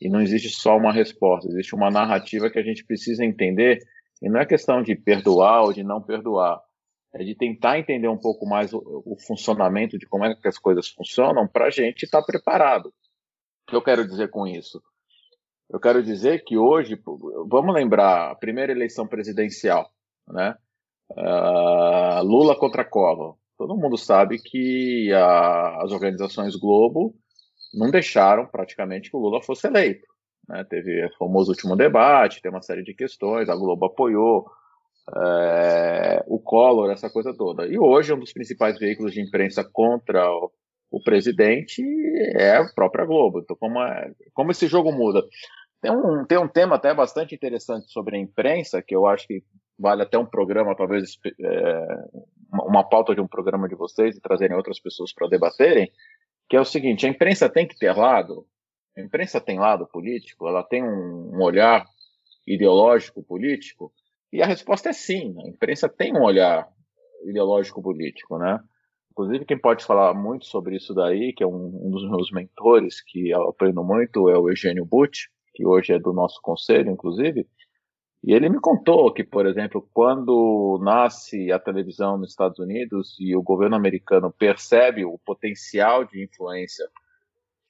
E 0.00 0.08
não 0.08 0.20
existe 0.20 0.50
só 0.50 0.76
uma 0.76 0.92
resposta, 0.92 1.48
existe 1.48 1.74
uma 1.74 1.90
narrativa 1.90 2.50
que 2.50 2.58
a 2.58 2.62
gente 2.62 2.84
precisa 2.84 3.24
entender. 3.24 3.78
E 4.22 4.28
não 4.28 4.40
é 4.40 4.46
questão 4.46 4.82
de 4.82 4.94
perdoar 4.94 5.64
ou 5.64 5.72
de 5.72 5.82
não 5.82 6.02
perdoar, 6.02 6.60
é 7.14 7.24
de 7.24 7.34
tentar 7.34 7.78
entender 7.78 8.08
um 8.08 8.18
pouco 8.18 8.46
mais 8.46 8.72
o, 8.72 8.80
o 9.04 9.16
funcionamento 9.26 9.98
de 9.98 10.06
como 10.06 10.24
é 10.24 10.34
que 10.34 10.48
as 10.48 10.58
coisas 10.58 10.88
funcionam 10.88 11.46
para 11.46 11.66
a 11.66 11.70
gente 11.70 12.04
estar 12.04 12.20
tá 12.20 12.26
preparado. 12.26 12.86
O 12.86 13.70
que 13.70 13.76
eu 13.76 13.82
quero 13.82 14.06
dizer 14.06 14.30
com 14.30 14.46
isso? 14.46 14.82
Eu 15.68 15.80
quero 15.80 16.02
dizer 16.02 16.44
que 16.44 16.56
hoje, 16.56 16.98
vamos 17.48 17.74
lembrar, 17.74 18.30
a 18.30 18.34
primeira 18.36 18.72
eleição 18.72 19.06
presidencial, 19.06 19.90
né? 20.28 20.54
Uh, 21.10 22.22
Lula 22.22 22.56
contra 22.58 22.84
Collor 22.84 23.36
todo 23.56 23.76
mundo 23.76 23.96
sabe 23.96 24.38
que 24.38 25.12
a, 25.12 25.82
as 25.82 25.92
organizações 25.92 26.54
Globo 26.56 27.14
não 27.72 27.90
deixaram 27.90 28.46
praticamente 28.46 29.10
que 29.10 29.16
o 29.16 29.20
Lula 29.20 29.42
fosse 29.42 29.66
eleito. 29.66 30.06
Né? 30.48 30.64
Teve 30.64 31.06
o 31.06 31.16
famoso 31.18 31.50
último 31.50 31.76
debate, 31.76 32.40
tem 32.40 32.50
uma 32.50 32.62
série 32.62 32.82
de 32.82 32.94
questões, 32.94 33.48
a 33.48 33.56
Globo 33.56 33.86
apoiou 33.86 34.46
é, 35.14 36.24
o 36.26 36.38
Collor, 36.38 36.90
essa 36.90 37.10
coisa 37.10 37.34
toda. 37.34 37.66
E 37.66 37.78
hoje 37.78 38.12
um 38.12 38.18
dos 38.18 38.32
principais 38.32 38.78
veículos 38.78 39.12
de 39.12 39.20
imprensa 39.20 39.64
contra 39.64 40.28
o, 40.30 40.50
o 40.90 41.02
presidente 41.02 41.82
é 42.34 42.56
a 42.56 42.64
própria 42.74 43.04
Globo. 43.04 43.40
Então, 43.40 43.56
como, 43.56 43.80
é, 43.82 44.12
como 44.32 44.50
esse 44.50 44.66
jogo 44.66 44.92
muda? 44.92 45.22
Tem 45.80 45.90
um, 45.90 46.24
tem 46.24 46.38
um 46.38 46.48
tema 46.48 46.76
até 46.76 46.94
bastante 46.94 47.34
interessante 47.34 47.90
sobre 47.92 48.16
a 48.16 48.20
imprensa, 48.20 48.82
que 48.82 48.94
eu 48.94 49.06
acho 49.06 49.26
que 49.26 49.42
vale 49.78 50.02
até 50.02 50.18
um 50.18 50.26
programa, 50.26 50.74
talvez 50.74 51.18
é, 51.38 51.86
uma 52.52 52.82
pauta 52.88 53.14
de 53.14 53.20
um 53.20 53.28
programa 53.28 53.68
de 53.68 53.74
vocês 53.74 54.16
e 54.16 54.20
trazerem 54.20 54.56
outras 54.56 54.80
pessoas 54.80 55.12
para 55.12 55.28
debaterem, 55.28 55.90
que 56.48 56.56
é 56.56 56.60
o 56.60 56.64
seguinte: 56.64 57.06
a 57.06 57.08
imprensa 57.08 57.48
tem 57.48 57.66
que 57.66 57.78
ter 57.78 57.92
lado, 57.94 58.46
a 58.96 59.00
imprensa 59.00 59.40
tem 59.40 59.58
lado 59.58 59.86
político, 59.86 60.48
ela 60.48 60.62
tem 60.62 60.82
um, 60.82 61.32
um 61.34 61.42
olhar 61.42 61.84
ideológico 62.46 63.22
político, 63.22 63.92
e 64.32 64.42
a 64.42 64.46
resposta 64.46 64.90
é 64.90 64.92
sim, 64.92 65.34
a 65.44 65.48
imprensa 65.48 65.88
tem 65.88 66.12
um 66.12 66.22
olhar 66.22 66.68
ideológico 67.24 67.82
político, 67.82 68.38
né? 68.38 68.60
Inclusive, 69.10 69.46
quem 69.46 69.58
pode 69.58 69.84
falar 69.84 70.12
muito 70.12 70.44
sobre 70.44 70.76
isso 70.76 70.92
daí, 70.92 71.32
que 71.32 71.42
é 71.42 71.46
um, 71.46 71.86
um 71.86 71.90
dos 71.90 72.08
meus 72.08 72.30
mentores, 72.30 73.00
que 73.02 73.30
eu 73.30 73.48
aprendo 73.48 73.82
muito, 73.82 74.28
é 74.28 74.38
o 74.38 74.50
Eugênio 74.50 74.84
Butti, 74.84 75.30
que 75.54 75.66
hoje 75.66 75.94
é 75.94 75.98
do 75.98 76.12
nosso 76.12 76.38
conselho, 76.42 76.90
inclusive, 76.90 77.48
e 78.26 78.32
ele 78.32 78.48
me 78.48 78.60
contou 78.60 79.14
que, 79.14 79.22
por 79.22 79.46
exemplo, 79.46 79.88
quando 79.94 80.80
nasce 80.82 81.52
a 81.52 81.60
televisão 81.60 82.18
nos 82.18 82.30
Estados 82.30 82.58
Unidos 82.58 83.16
e 83.20 83.36
o 83.36 83.42
governo 83.42 83.76
americano 83.76 84.34
percebe 84.36 85.04
o 85.04 85.16
potencial 85.24 86.04
de 86.04 86.24
influência 86.24 86.84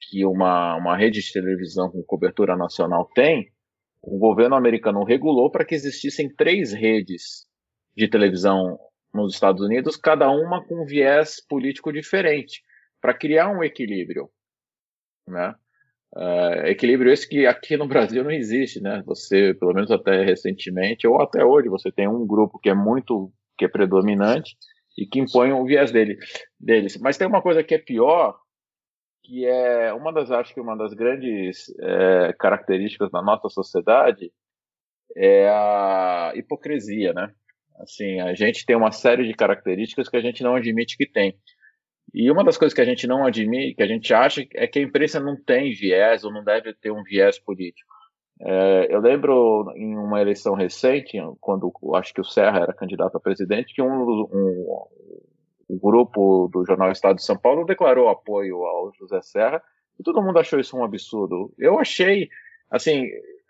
que 0.01 0.25
uma, 0.25 0.75
uma 0.75 0.97
rede 0.97 1.21
de 1.21 1.31
televisão 1.31 1.91
com 1.91 2.01
cobertura 2.01 2.57
nacional 2.57 3.07
tem, 3.13 3.51
o 4.01 4.17
governo 4.17 4.55
americano 4.55 5.03
regulou 5.03 5.51
para 5.51 5.63
que 5.63 5.75
existissem 5.75 6.27
três 6.33 6.73
redes 6.73 7.45
de 7.95 8.07
televisão 8.07 8.79
nos 9.13 9.35
Estados 9.35 9.61
Unidos, 9.61 9.95
cada 9.95 10.27
uma 10.31 10.65
com 10.65 10.81
um 10.81 10.85
viés 10.85 11.39
político 11.47 11.93
diferente, 11.93 12.63
para 12.99 13.13
criar 13.13 13.49
um 13.49 13.63
equilíbrio, 13.63 14.27
né? 15.27 15.53
Uh, 16.15 16.65
equilíbrio 16.65 17.11
esse 17.11 17.27
que 17.27 17.45
aqui 17.45 17.75
no 17.75 17.87
Brasil 17.89 18.23
não 18.23 18.31
existe, 18.31 18.81
né? 18.81 19.03
Você, 19.05 19.53
pelo 19.53 19.73
menos 19.73 19.91
até 19.91 20.23
recentemente, 20.23 21.07
ou 21.07 21.21
até 21.21 21.43
hoje, 21.43 21.69
você 21.69 21.91
tem 21.91 22.07
um 22.07 22.25
grupo 22.25 22.59
que 22.59 22.69
é 22.69 22.73
muito, 22.73 23.31
que 23.57 23.65
é 23.65 23.67
predominante 23.67 24.55
e 24.97 25.05
que 25.05 25.19
impõe 25.19 25.51
o 25.51 25.65
viés 25.65 25.91
dele, 25.91 26.17
deles. 26.59 26.97
Mas 26.97 27.17
tem 27.17 27.27
uma 27.27 27.41
coisa 27.41 27.63
que 27.63 27.75
é 27.75 27.77
pior, 27.77 28.37
que 29.23 29.45
é 29.45 29.93
uma 29.93 30.11
das, 30.11 30.31
acho 30.31 30.53
que 30.53 30.61
uma 30.61 30.75
das 30.75 30.93
grandes 30.93 31.65
é, 31.81 32.33
características 32.39 33.11
da 33.11 33.21
nossa 33.21 33.49
sociedade 33.49 34.31
é 35.15 35.49
a 35.49 36.31
hipocrisia, 36.35 37.13
né? 37.13 37.31
Assim, 37.79 38.19
a 38.21 38.33
gente 38.33 38.65
tem 38.65 38.75
uma 38.75 38.91
série 38.91 39.27
de 39.27 39.33
características 39.33 40.09
que 40.09 40.17
a 40.17 40.21
gente 40.21 40.41
não 40.41 40.55
admite 40.55 40.97
que 40.97 41.05
tem. 41.05 41.37
E 42.19 42.31
uma 42.31 42.43
das 42.43 42.57
coisas 42.57 42.73
que 42.73 42.81
a 42.81 42.85
gente 42.85 43.05
não 43.05 43.27
admite, 43.27 43.75
que 43.75 43.83
a 43.83 43.87
gente 43.87 44.11
acha, 44.11 44.43
é 44.55 44.65
que 44.65 44.79
a 44.79 44.81
imprensa 44.81 45.19
não 45.19 45.35
tem 45.39 45.71
viés 45.71 46.23
ou 46.23 46.33
não 46.33 46.43
deve 46.43 46.73
ter 46.73 46.89
um 46.89 47.03
viés 47.03 47.37
político. 47.37 47.93
É, 48.41 48.87
eu 48.89 48.99
lembro 48.99 49.71
em 49.75 49.95
uma 49.95 50.19
eleição 50.19 50.55
recente, 50.55 51.15
quando 51.39 51.71
acho 51.93 52.11
que 52.15 52.19
o 52.19 52.23
Serra 52.23 52.61
era 52.61 52.73
candidato 52.73 53.15
a 53.15 53.19
presidente, 53.19 53.71
que 53.71 53.83
um, 53.83 54.01
um, 54.01 54.87
um 55.69 55.77
grupo 55.77 56.49
do 56.51 56.65
jornal 56.65 56.91
Estado 56.91 57.17
de 57.17 57.23
São 57.23 57.37
Paulo 57.37 57.65
declarou 57.65 58.09
apoio 58.09 58.63
ao 58.63 58.91
José 58.95 59.21
Serra 59.21 59.61
e 59.99 60.01
todo 60.01 60.19
mundo 60.19 60.39
achou 60.39 60.59
isso 60.59 60.75
um 60.75 60.83
absurdo. 60.83 61.53
Eu 61.55 61.77
achei, 61.77 62.29
assim, 62.71 63.07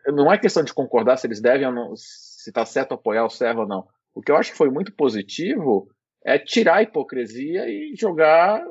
não 0.07 0.29
é 0.29 0.37
questão 0.37 0.61
de 0.61 0.73
concordar 0.73 1.15
se 1.15 1.25
eles 1.25 1.39
devem 1.39 1.67
ou 1.67 1.73
não, 1.73 1.95
se 1.95 2.49
está 2.49 2.65
certo 2.65 2.95
apoiar 2.95 3.23
o 3.23 3.29
Serra 3.29 3.61
ou 3.61 3.67
não. 3.67 3.87
O 4.13 4.21
que 4.21 4.29
eu 4.29 4.35
acho 4.35 4.51
que 4.51 4.57
foi 4.57 4.69
muito 4.69 4.91
positivo 4.91 5.87
é 6.27 6.37
tirar 6.37 6.75
a 6.75 6.83
hipocrisia 6.83 7.69
e 7.69 7.95
jogar 7.95 8.61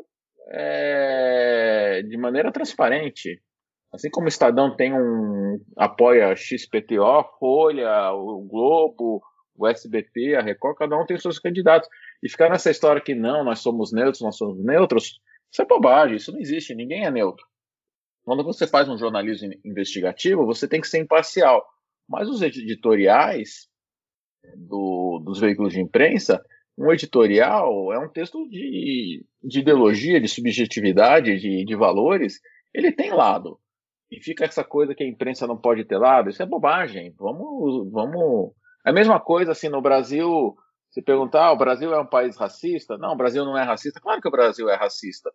é, 0.51 2.03
de 2.07 2.15
maneira 2.19 2.53
transparente. 2.53 3.41
Assim 3.91 4.11
como 4.11 4.27
o 4.27 4.29
Estadão 4.29 4.77
tem 4.77 4.93
um 4.93 5.59
apoia 5.75 6.37
XPTO, 6.37 7.25
Folha, 7.41 8.13
o 8.13 8.43
Globo, 8.43 9.23
o 9.57 9.67
SBT, 9.67 10.35
a 10.37 10.43
Record, 10.43 10.77
cada 10.77 11.01
um 11.01 11.07
tem 11.07 11.17
seus 11.17 11.39
candidatos. 11.39 11.89
E 12.23 12.29
ficar 12.29 12.51
nessa 12.51 12.71
história 12.71 13.01
que 13.01 13.15
não, 13.15 13.43
nós 13.43 13.61
somos 13.61 13.91
neutros, 13.91 14.21
nós 14.21 14.37
somos 14.37 14.63
neutros, 14.63 15.19
isso 15.51 15.63
é 15.63 15.65
bobagem, 15.65 16.17
isso 16.17 16.33
não 16.33 16.41
existe, 16.41 16.75
ninguém 16.75 17.07
é 17.07 17.11
neutro. 17.11 17.47
Quando 18.23 18.45
você 18.45 18.67
faz 18.67 18.87
um 18.87 18.99
jornalismo 18.99 19.51
investigativo, 19.65 20.45
você 20.45 20.69
tem 20.69 20.83
que 20.83 20.89
ser 20.89 20.99
imparcial. 20.99 21.67
Mas 22.07 22.29
os 22.29 22.43
editoriais 22.43 23.67
do, 24.55 25.23
dos 25.25 25.41
veículos 25.41 25.73
de 25.73 25.81
imprensa, 25.81 26.45
um 26.77 26.93
editorial 26.93 27.93
é 27.93 27.99
um 27.99 28.09
texto 28.09 28.47
de, 28.49 29.25
de 29.43 29.61
ideologia, 29.61 30.21
de 30.21 30.29
subjetividade, 30.29 31.39
de, 31.39 31.65
de 31.65 31.77
valores. 31.77 32.41
Ele 32.75 32.93
tem 32.93 33.13
lado. 33.13 33.59
E 34.11 34.23
fica 34.23 34.45
essa 34.45 34.63
coisa 34.63 34.95
que 34.95 35.03
a 35.03 35.09
imprensa 35.09 35.47
não 35.47 35.57
pode 35.57 35.85
ter 35.85 35.97
lado. 35.97 36.29
Isso 36.29 36.43
é 36.43 36.47
bobagem. 36.47 37.15
Vamos, 37.19 37.91
vamos. 37.91 38.53
É 38.85 38.91
a 38.91 38.93
mesma 38.93 39.19
coisa 39.19 39.53
assim 39.53 39.69
no 39.69 39.81
Brasil. 39.81 40.55
Se 40.91 41.03
perguntar, 41.03 41.47
ah, 41.47 41.53
o 41.53 41.59
Brasil 41.59 41.93
é 41.93 42.01
um 42.01 42.07
país 42.07 42.37
racista? 42.37 42.97
Não, 42.97 43.13
o 43.13 43.17
Brasil 43.17 43.45
não 43.45 43.57
é 43.57 43.63
racista. 43.63 44.01
Claro 44.01 44.21
que 44.21 44.29
o 44.29 44.31
Brasil 44.31 44.69
é 44.69 44.77
racista. 44.77 45.31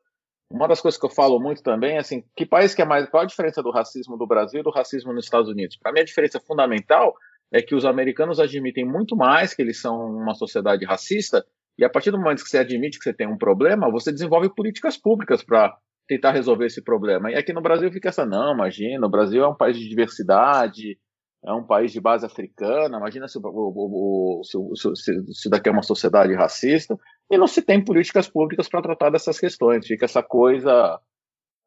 Uma 0.49 0.67
das 0.67 0.81
coisas 0.81 0.99
que 0.99 1.05
eu 1.05 1.09
falo 1.09 1.39
muito 1.39 1.63
também 1.63 1.95
é 1.95 1.99
assim, 1.99 2.23
que 2.35 2.45
país 2.45 2.75
que 2.75 2.81
é 2.81 2.85
mais, 2.85 3.09
qual 3.09 3.23
a 3.23 3.25
diferença 3.25 3.63
do 3.63 3.71
racismo 3.71 4.17
do 4.17 4.27
Brasil 4.27 4.59
e 4.59 4.63
do 4.63 4.69
racismo 4.69 5.13
nos 5.13 5.23
Estados 5.23 5.49
Unidos? 5.49 5.77
Para 5.77 5.93
mim 5.93 6.01
a 6.01 6.05
diferença 6.05 6.41
fundamental 6.41 7.15
é 7.51 7.61
que 7.61 7.75
os 7.75 7.85
americanos 7.85 8.39
admitem 8.39 8.85
muito 8.85 9.15
mais 9.15 9.53
que 9.53 9.61
eles 9.61 9.81
são 9.81 9.95
uma 9.95 10.33
sociedade 10.33 10.85
racista, 10.85 11.45
e 11.77 11.83
a 11.83 11.89
partir 11.89 12.11
do 12.11 12.17
momento 12.17 12.43
que 12.43 12.49
você 12.49 12.59
admite 12.59 12.97
que 12.97 13.03
você 13.03 13.13
tem 13.13 13.27
um 13.27 13.37
problema, 13.37 13.91
você 13.91 14.11
desenvolve 14.11 14.53
políticas 14.53 14.97
públicas 14.97 15.43
para 15.43 15.75
tentar 16.07 16.31
resolver 16.31 16.65
esse 16.65 16.83
problema. 16.83 17.31
E 17.31 17.35
aqui 17.35 17.53
no 17.53 17.61
Brasil 17.61 17.91
fica 17.91 18.09
essa, 18.09 18.25
não, 18.25 18.53
imagina, 18.53 19.05
o 19.05 19.09
Brasil 19.09 19.43
é 19.43 19.47
um 19.47 19.55
país 19.55 19.77
de 19.77 19.87
diversidade, 19.87 20.97
é 21.43 21.51
um 21.51 21.65
país 21.65 21.91
de 21.91 21.99
base 21.99 22.25
africana, 22.25 22.97
imagina 22.97 23.27
se, 23.27 23.39
o, 23.41 24.41
se, 24.43 24.95
se, 24.95 25.33
se 25.33 25.49
daqui 25.49 25.69
é 25.69 25.71
uma 25.71 25.81
sociedade 25.81 26.33
racista, 26.35 26.95
e 27.29 27.37
não 27.37 27.47
se 27.47 27.61
tem 27.61 27.83
políticas 27.83 28.29
públicas 28.29 28.69
para 28.69 28.81
tratar 28.81 29.09
dessas 29.09 29.39
questões. 29.39 29.87
Fica 29.87 30.05
essa 30.05 30.21
coisa, 30.21 30.99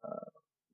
ah, 0.03 0.31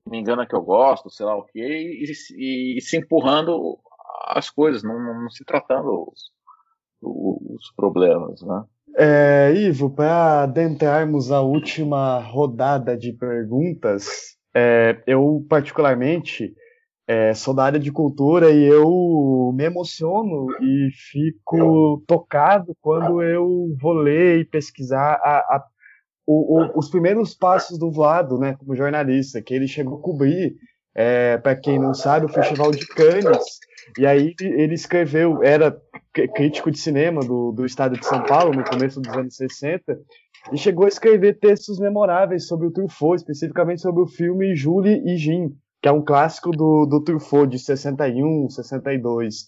me 0.08 0.20
engana 0.20 0.46
que 0.46 0.54
eu 0.54 0.62
gosto, 0.62 1.10
sei 1.10 1.26
lá 1.26 1.36
o 1.36 1.44
quê, 1.44 1.60
e, 1.60 2.04
e, 2.36 2.78
e 2.78 2.80
se 2.80 2.96
empurrando 2.96 3.78
as 4.26 4.50
coisas, 4.50 4.82
não, 4.82 5.22
não 5.22 5.30
se 5.30 5.44
tratando 5.44 6.12
os, 6.12 6.30
os 7.02 7.72
problemas, 7.76 8.40
né? 8.42 8.64
É, 8.96 9.52
Ivo, 9.54 9.90
para 9.90 10.42
adentrarmos 10.42 11.32
a 11.32 11.40
última 11.40 12.18
rodada 12.18 12.96
de 12.96 13.12
perguntas, 13.12 14.36
é, 14.54 15.02
eu 15.06 15.44
particularmente 15.48 16.54
é, 17.06 17.32
sou 17.32 17.54
da 17.54 17.64
área 17.64 17.80
de 17.80 17.90
cultura 17.90 18.50
e 18.50 18.64
eu 18.64 19.50
me 19.54 19.64
emociono 19.64 20.46
e 20.60 20.90
fico 21.10 22.02
tocado 22.06 22.76
quando 22.80 23.22
eu 23.22 23.74
vou 23.80 23.94
ler 23.94 24.40
e 24.40 24.44
pesquisar 24.44 25.14
a, 25.22 25.38
a, 25.38 25.64
o, 26.26 26.60
o, 26.60 26.78
os 26.78 26.90
primeiros 26.90 27.34
passos 27.34 27.78
do 27.78 27.90
Vlado, 27.90 28.38
né, 28.38 28.54
como 28.58 28.76
jornalista, 28.76 29.40
que 29.40 29.54
ele 29.54 29.66
chegou 29.66 29.98
a 29.98 30.02
cobrir, 30.02 30.54
é, 30.94 31.38
para 31.38 31.56
quem 31.56 31.78
não 31.78 31.94
sabe, 31.94 32.26
o 32.26 32.28
Festival 32.28 32.70
de 32.70 32.86
Cannes 32.88 33.58
e 33.98 34.06
aí 34.06 34.34
ele 34.40 34.74
escreveu, 34.74 35.42
era 35.42 35.76
crítico 36.34 36.70
de 36.70 36.78
cinema 36.78 37.20
do, 37.20 37.52
do 37.52 37.64
estado 37.64 37.98
de 37.98 38.06
São 38.06 38.22
Paulo, 38.24 38.54
no 38.54 38.64
começo 38.64 39.00
dos 39.00 39.12
anos 39.16 39.36
60, 39.36 39.98
e 40.52 40.58
chegou 40.58 40.84
a 40.84 40.88
escrever 40.88 41.38
textos 41.38 41.78
memoráveis 41.78 42.46
sobre 42.46 42.66
o 42.66 42.70
Truffaut, 42.70 43.16
especificamente 43.16 43.80
sobre 43.80 44.02
o 44.02 44.06
filme 44.06 44.54
Julie 44.54 45.02
e 45.06 45.16
Jean, 45.16 45.50
que 45.80 45.88
é 45.88 45.92
um 45.92 46.04
clássico 46.04 46.50
do, 46.50 46.86
do 46.86 47.02
Truffaut, 47.02 47.48
de 47.48 47.58
61, 47.58 48.48
62. 48.50 49.46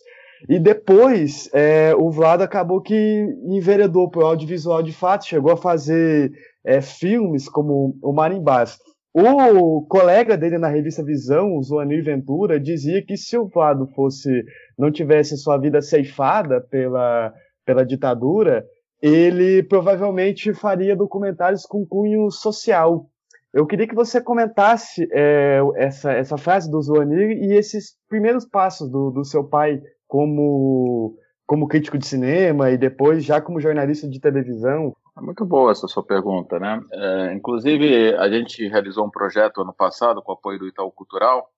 E 0.48 0.58
depois, 0.58 1.48
é, 1.52 1.94
o 1.96 2.10
Vlad 2.10 2.42
acabou 2.42 2.80
que 2.80 3.26
enveredou 3.46 4.10
para 4.10 4.24
o 4.24 4.26
audiovisual 4.26 4.82
de 4.82 4.92
fato, 4.92 5.26
chegou 5.26 5.52
a 5.52 5.56
fazer 5.56 6.32
é, 6.64 6.80
filmes 6.80 7.48
como 7.48 7.96
O 8.02 8.12
Marimbás. 8.12 8.78
O 9.16 9.86
colega 9.86 10.36
dele 10.36 10.58
na 10.58 10.66
revista 10.66 11.04
Visão, 11.04 11.56
o 11.56 11.62
Zoanir 11.62 12.02
Ventura, 12.02 12.58
dizia 12.58 13.00
que 13.00 13.16
se 13.16 13.38
o 13.38 13.46
Vlado 13.46 13.86
fosse 13.94 14.44
não 14.76 14.90
tivesse 14.90 15.36
sua 15.36 15.56
vida 15.56 15.80
ceifada 15.80 16.60
pela, 16.60 17.32
pela 17.64 17.86
ditadura, 17.86 18.66
ele 19.00 19.62
provavelmente 19.62 20.52
faria 20.52 20.96
documentários 20.96 21.64
com 21.64 21.86
cunho 21.86 22.28
social. 22.28 23.08
Eu 23.52 23.66
queria 23.66 23.86
que 23.86 23.94
você 23.94 24.20
comentasse 24.20 25.06
é, 25.12 25.60
essa, 25.76 26.10
essa 26.12 26.36
frase 26.36 26.68
do 26.68 26.82
Zoanir 26.82 27.38
e 27.40 27.52
esses 27.56 27.94
primeiros 28.08 28.44
passos 28.44 28.90
do, 28.90 29.12
do 29.12 29.24
seu 29.24 29.44
pai 29.44 29.80
como, 30.08 31.16
como 31.46 31.68
crítico 31.68 31.96
de 31.96 32.04
cinema 32.04 32.72
e 32.72 32.76
depois 32.76 33.24
já 33.24 33.40
como 33.40 33.60
jornalista 33.60 34.08
de 34.08 34.18
televisão. 34.18 34.92
É 35.16 35.20
muito 35.20 35.44
boa 35.44 35.70
essa 35.70 35.86
sua 35.86 36.04
pergunta, 36.04 36.58
né? 36.58 36.80
É, 36.92 37.32
inclusive, 37.34 38.16
a 38.16 38.28
gente 38.28 38.66
realizou 38.66 39.06
um 39.06 39.10
projeto 39.10 39.60
ano 39.60 39.72
passado 39.72 40.20
com 40.20 40.32
o 40.32 40.34
apoio 40.34 40.58
do 40.58 40.66
Itaú 40.66 40.90
Cultural, 40.90 41.48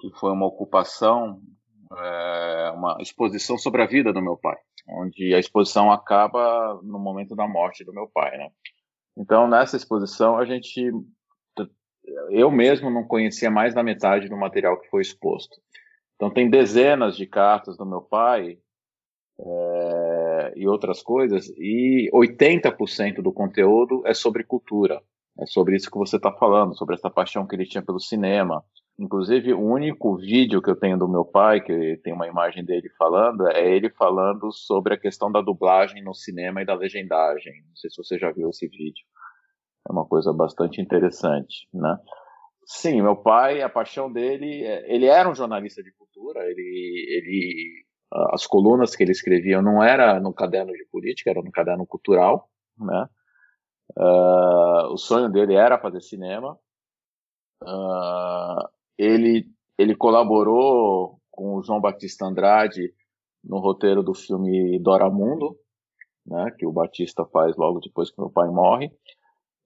que 0.00 0.10
foi 0.18 0.32
uma 0.32 0.46
ocupação, 0.46 1.40
é, 1.92 2.70
uma 2.74 2.96
exposição 3.00 3.58
sobre 3.58 3.82
a 3.82 3.86
vida 3.86 4.10
do 4.10 4.22
meu 4.22 4.38
pai, 4.38 4.56
onde 4.88 5.34
a 5.34 5.38
exposição 5.38 5.92
acaba 5.92 6.80
no 6.82 6.98
momento 6.98 7.36
da 7.36 7.46
morte 7.46 7.84
do 7.84 7.92
meu 7.92 8.08
pai, 8.08 8.38
né? 8.38 8.50
Então, 9.18 9.46
nessa 9.46 9.76
exposição, 9.76 10.38
a 10.38 10.46
gente, 10.46 10.90
eu 12.30 12.50
mesmo 12.50 12.90
não 12.90 13.04
conhecia 13.04 13.50
mais 13.50 13.74
da 13.74 13.82
metade 13.82 14.30
do 14.30 14.36
material 14.36 14.80
que 14.80 14.88
foi 14.88 15.02
exposto. 15.02 15.56
Então, 16.14 16.30
tem 16.30 16.48
dezenas 16.48 17.18
de 17.18 17.26
cartas 17.26 17.76
do 17.76 17.84
meu 17.84 18.00
pai 18.00 18.58
é, 19.38 20.15
e 20.54 20.68
outras 20.68 21.02
coisas, 21.02 21.48
e 21.56 22.10
80% 22.12 23.22
do 23.22 23.32
conteúdo 23.32 24.02
é 24.06 24.14
sobre 24.14 24.44
cultura. 24.44 25.02
É 25.38 25.44
sobre 25.44 25.76
isso 25.76 25.90
que 25.90 25.98
você 25.98 26.16
está 26.16 26.32
falando, 26.32 26.76
sobre 26.76 26.94
essa 26.94 27.10
paixão 27.10 27.46
que 27.46 27.54
ele 27.54 27.66
tinha 27.66 27.84
pelo 27.84 28.00
cinema. 28.00 28.64
Inclusive, 28.98 29.52
o 29.52 29.60
único 29.60 30.16
vídeo 30.16 30.62
que 30.62 30.70
eu 30.70 30.76
tenho 30.76 30.98
do 30.98 31.06
meu 31.06 31.24
pai, 31.24 31.60
que 31.60 32.00
tem 32.02 32.14
uma 32.14 32.26
imagem 32.26 32.64
dele 32.64 32.88
falando, 32.98 33.46
é 33.48 33.70
ele 33.70 33.90
falando 33.90 34.50
sobre 34.50 34.94
a 34.94 34.98
questão 34.98 35.30
da 35.30 35.42
dublagem 35.42 36.02
no 36.02 36.14
cinema 36.14 36.62
e 36.62 36.64
da 36.64 36.74
legendagem. 36.74 37.52
Não 37.68 37.76
sei 37.76 37.90
se 37.90 37.96
você 38.02 38.18
já 38.18 38.32
viu 38.32 38.48
esse 38.48 38.66
vídeo. 38.66 39.04
É 39.86 39.92
uma 39.92 40.06
coisa 40.06 40.32
bastante 40.32 40.80
interessante, 40.80 41.68
né? 41.72 41.98
Sim, 42.64 43.02
meu 43.02 43.14
pai, 43.14 43.62
a 43.62 43.68
paixão 43.68 44.10
dele, 44.10 44.64
é, 44.64 44.92
ele 44.92 45.06
era 45.06 45.28
um 45.28 45.34
jornalista 45.34 45.82
de 45.82 45.92
cultura, 45.92 46.40
ele, 46.50 47.06
ele 47.10 47.85
as 48.32 48.46
colunas 48.46 48.94
que 48.94 49.02
ele 49.02 49.12
escrevia 49.12 49.60
não 49.60 49.82
era 49.82 50.18
no 50.20 50.32
caderno 50.32 50.72
de 50.72 50.84
política, 50.86 51.30
era 51.30 51.42
no 51.42 51.50
caderno 51.50 51.86
cultural, 51.86 52.48
né? 52.78 53.08
Uh, 53.96 54.92
o 54.92 54.96
sonho 54.96 55.30
dele 55.30 55.54
era 55.54 55.78
fazer 55.78 56.00
cinema. 56.00 56.58
Uh, 57.62 58.68
ele 58.98 59.46
ele 59.78 59.94
colaborou 59.94 61.20
com 61.30 61.56
o 61.56 61.62
João 61.62 61.80
Batista 61.80 62.24
Andrade 62.24 62.94
no 63.44 63.58
roteiro 63.58 64.02
do 64.02 64.14
filme 64.14 64.78
Doramundo, 64.78 65.56
né, 66.26 66.50
que 66.58 66.66
o 66.66 66.72
Batista 66.72 67.24
faz 67.26 67.56
logo 67.56 67.78
depois 67.80 68.10
que 68.10 68.20
meu 68.20 68.30
pai 68.30 68.48
morre. 68.48 68.90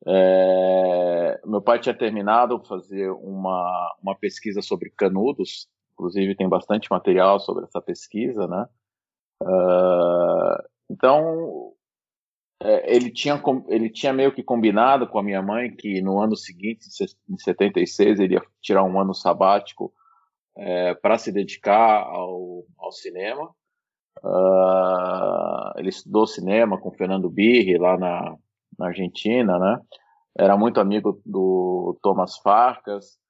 É, 0.06 1.40
meu 1.46 1.62
pai 1.62 1.78
tinha 1.78 1.96
terminado 1.96 2.62
fazer 2.64 3.10
uma, 3.10 3.96
uma 4.02 4.14
pesquisa 4.14 4.60
sobre 4.60 4.90
canudos, 4.90 5.68
inclusive 6.00 6.34
tem 6.34 6.48
bastante 6.48 6.90
material 6.90 7.38
sobre 7.38 7.64
essa 7.64 7.80
pesquisa, 7.80 8.46
né? 8.46 8.66
Uh, 9.42 10.62
então 10.90 11.74
é, 12.62 12.94
ele 12.94 13.10
tinha 13.10 13.40
ele 13.68 13.90
tinha 13.90 14.12
meio 14.12 14.32
que 14.32 14.42
combinado 14.42 15.06
com 15.06 15.18
a 15.18 15.22
minha 15.22 15.42
mãe 15.42 15.70
que 15.70 16.00
no 16.00 16.18
ano 16.20 16.36
seguinte, 16.36 16.88
em 17.28 17.38
76, 17.38 18.18
ele 18.18 18.34
ia 18.34 18.42
tirar 18.62 18.82
um 18.84 18.98
ano 18.98 19.14
sabático 19.14 19.92
é, 20.56 20.94
para 20.94 21.18
se 21.18 21.30
dedicar 21.30 22.02
ao, 22.02 22.64
ao 22.78 22.92
cinema. 22.92 23.50
Uh, 24.22 25.78
ele 25.78 25.88
estudou 25.88 26.26
cinema 26.26 26.78
com 26.78 26.90
Fernando 26.92 27.30
Birri 27.30 27.78
lá 27.78 27.96
na, 27.96 28.36
na 28.78 28.86
Argentina, 28.88 29.58
né? 29.58 29.80
Era 30.36 30.56
muito 30.56 30.80
amigo 30.80 31.22
do 31.24 31.98
Thomas 32.02 32.36
Farkas, 32.38 33.14
uh, 33.14 33.29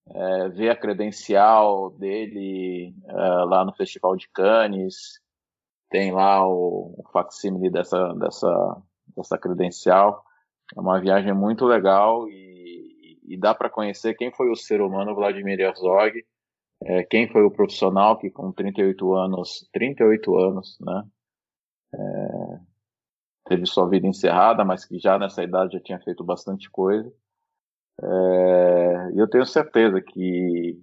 é, 0.08 0.48
ver 0.48 0.70
a 0.70 0.76
credencial 0.76 1.90
dele 1.90 2.94
é, 3.06 3.14
lá 3.14 3.64
no 3.64 3.72
Festival 3.74 4.16
de 4.16 4.28
Cannes, 4.30 5.20
tem 5.90 6.10
lá 6.10 6.44
o, 6.46 6.94
o 6.98 7.04
facsímile 7.12 7.70
dessa, 7.70 8.12
dessa, 8.14 8.82
dessa 9.16 9.38
credencial. 9.38 10.24
É 10.76 10.80
uma 10.80 11.00
viagem 11.00 11.32
muito 11.34 11.66
legal 11.66 12.28
e, 12.28 12.51
e 13.32 13.36
dá 13.38 13.54
para 13.54 13.70
conhecer 13.70 14.14
quem 14.14 14.30
foi 14.30 14.50
o 14.50 14.56
ser 14.56 14.82
humano 14.82 15.14
Vladimir 15.14 15.58
Herzog, 15.58 16.22
é, 16.84 17.02
quem 17.04 17.26
foi 17.28 17.42
o 17.42 17.50
profissional 17.50 18.18
que 18.18 18.30
com 18.30 18.52
38 18.52 19.14
anos, 19.14 19.66
38 19.72 20.36
anos, 20.36 20.76
né, 20.80 21.02
é, 21.94 22.60
teve 23.46 23.64
sua 23.64 23.88
vida 23.88 24.06
encerrada, 24.06 24.64
mas 24.64 24.84
que 24.84 24.98
já 24.98 25.18
nessa 25.18 25.42
idade 25.42 25.74
já 25.74 25.80
tinha 25.80 26.00
feito 26.00 26.22
bastante 26.22 26.70
coisa. 26.70 27.10
É, 28.02 29.12
e 29.14 29.18
eu 29.18 29.28
tenho 29.28 29.46
certeza 29.46 30.02
que 30.02 30.78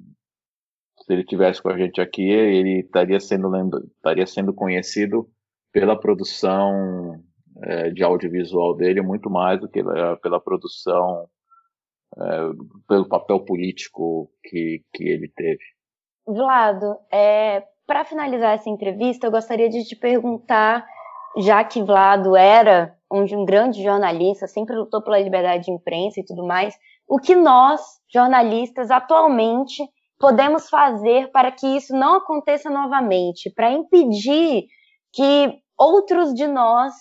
se 1.04 1.14
ele 1.14 1.24
tivesse 1.24 1.62
com 1.62 1.70
a 1.70 1.78
gente 1.78 2.02
aqui, 2.02 2.30
ele 2.30 2.80
estaria 2.80 3.20
sendo, 3.20 3.52
estaria 3.96 4.26
sendo 4.26 4.54
conhecido 4.54 5.30
pela 5.72 6.00
produção 6.00 7.24
é, 7.62 7.92
de 7.92 8.04
audiovisual 8.04 8.76
dele 8.76 9.02
muito 9.02 9.30
mais 9.30 9.60
do 9.60 9.70
que 9.70 9.84
pela 10.22 10.42
produção, 10.42 11.30
é, 12.18 12.40
pelo 12.88 13.08
papel 13.08 13.40
político 13.46 14.30
que, 14.44 14.84
que 14.94 15.04
ele 15.04 15.32
teve. 15.36 15.64
Vlado, 16.28 16.96
é, 17.12 17.64
para 17.88 18.06
finalizar 18.06 18.54
essa 18.54 18.70
entrevista, 18.70 19.28
eu 19.28 19.32
gostaria 19.32 19.70
de 19.70 19.84
te 19.84 19.96
perguntar, 19.96 20.86
já 21.38 21.64
que 21.64 21.82
Vlado 21.82 22.36
era 22.36 22.96
um, 23.12 23.24
um 23.24 23.46
grande 23.46 23.82
jornalista, 23.84 24.48
sempre 24.48 24.76
lutou 24.76 25.02
pela 25.02 25.20
liberdade 25.20 25.66
de 25.66 25.72
imprensa 25.72 26.20
e 26.20 26.26
tudo 26.26 26.46
mais, 26.46 26.76
o 27.08 27.18
que 27.18 27.36
nós, 27.36 27.82
jornalistas, 28.14 28.92
atualmente 28.92 29.84
podemos 30.20 30.70
fazer 30.70 31.32
para 31.32 31.52
que 31.52 31.66
isso 31.66 31.96
não 31.96 32.16
aconteça 32.16 32.70
novamente, 32.70 33.50
para 33.50 33.72
impedir 33.72 34.66
que 35.12 35.60
outros 35.78 36.34
de 36.34 36.46
nós 36.46 36.94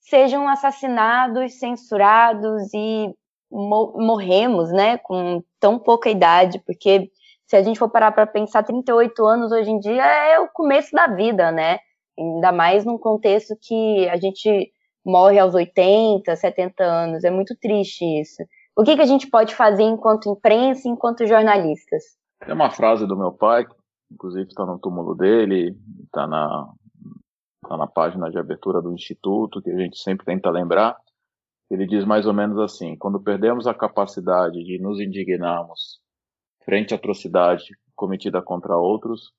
sejam 0.00 0.46
assassinados, 0.48 1.58
censurados 1.58 2.74
e 2.74 3.14
morremos, 3.54 4.72
né, 4.72 4.98
com 4.98 5.42
tão 5.60 5.78
pouca 5.78 6.10
idade, 6.10 6.58
porque 6.66 7.10
se 7.46 7.56
a 7.56 7.62
gente 7.62 7.78
for 7.78 7.88
parar 7.88 8.12
para 8.12 8.26
pensar, 8.26 8.62
38 8.62 9.24
anos 9.24 9.52
hoje 9.52 9.70
em 9.70 9.78
dia 9.78 10.04
é 10.04 10.40
o 10.40 10.48
começo 10.48 10.90
da 10.92 11.06
vida, 11.06 11.52
né? 11.52 11.78
Ainda 12.18 12.50
mais 12.52 12.84
num 12.84 12.98
contexto 12.98 13.54
que 13.60 14.08
a 14.08 14.16
gente 14.16 14.72
morre 15.04 15.38
aos 15.38 15.54
80, 15.54 16.34
70 16.34 16.82
anos. 16.82 17.24
É 17.24 17.30
muito 17.30 17.54
triste 17.56 18.04
isso. 18.20 18.42
O 18.76 18.82
que, 18.82 18.96
que 18.96 19.02
a 19.02 19.06
gente 19.06 19.28
pode 19.28 19.54
fazer 19.54 19.82
enquanto 19.82 20.28
imprensa, 20.28 20.88
enquanto 20.88 21.26
jornalistas? 21.26 22.02
Tem 22.44 22.54
uma 22.54 22.70
frase 22.70 23.06
do 23.06 23.16
meu 23.16 23.30
pai, 23.30 23.64
que 23.66 23.74
inclusive 24.10 24.48
está 24.48 24.64
no 24.64 24.78
túmulo 24.78 25.14
dele, 25.14 25.76
está 26.04 26.26
na, 26.26 26.68
tá 27.68 27.76
na 27.76 27.86
página 27.86 28.30
de 28.30 28.38
abertura 28.38 28.80
do 28.80 28.92
Instituto, 28.92 29.62
que 29.62 29.70
a 29.70 29.78
gente 29.78 29.98
sempre 29.98 30.24
tenta 30.24 30.50
lembrar. 30.50 30.96
Ele 31.70 31.86
diz 31.86 32.04
mais 32.04 32.26
ou 32.26 32.34
menos 32.34 32.58
assim: 32.58 32.96
quando 32.96 33.22
perdemos 33.22 33.66
a 33.66 33.74
capacidade 33.74 34.62
de 34.64 34.78
nos 34.78 35.00
indignarmos 35.00 36.00
frente 36.64 36.94
à 36.94 36.96
atrocidade 36.96 37.64
cometida 37.94 38.42
contra 38.42 38.76
outros, 38.76 39.32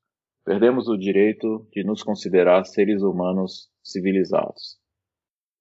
perdemos 0.46 0.88
o 0.88 0.98
direito 0.98 1.68
de 1.72 1.84
nos 1.84 2.04
considerar 2.04 2.64
seres 2.66 3.02
humanos 3.02 3.70
civilizados. 3.84 4.78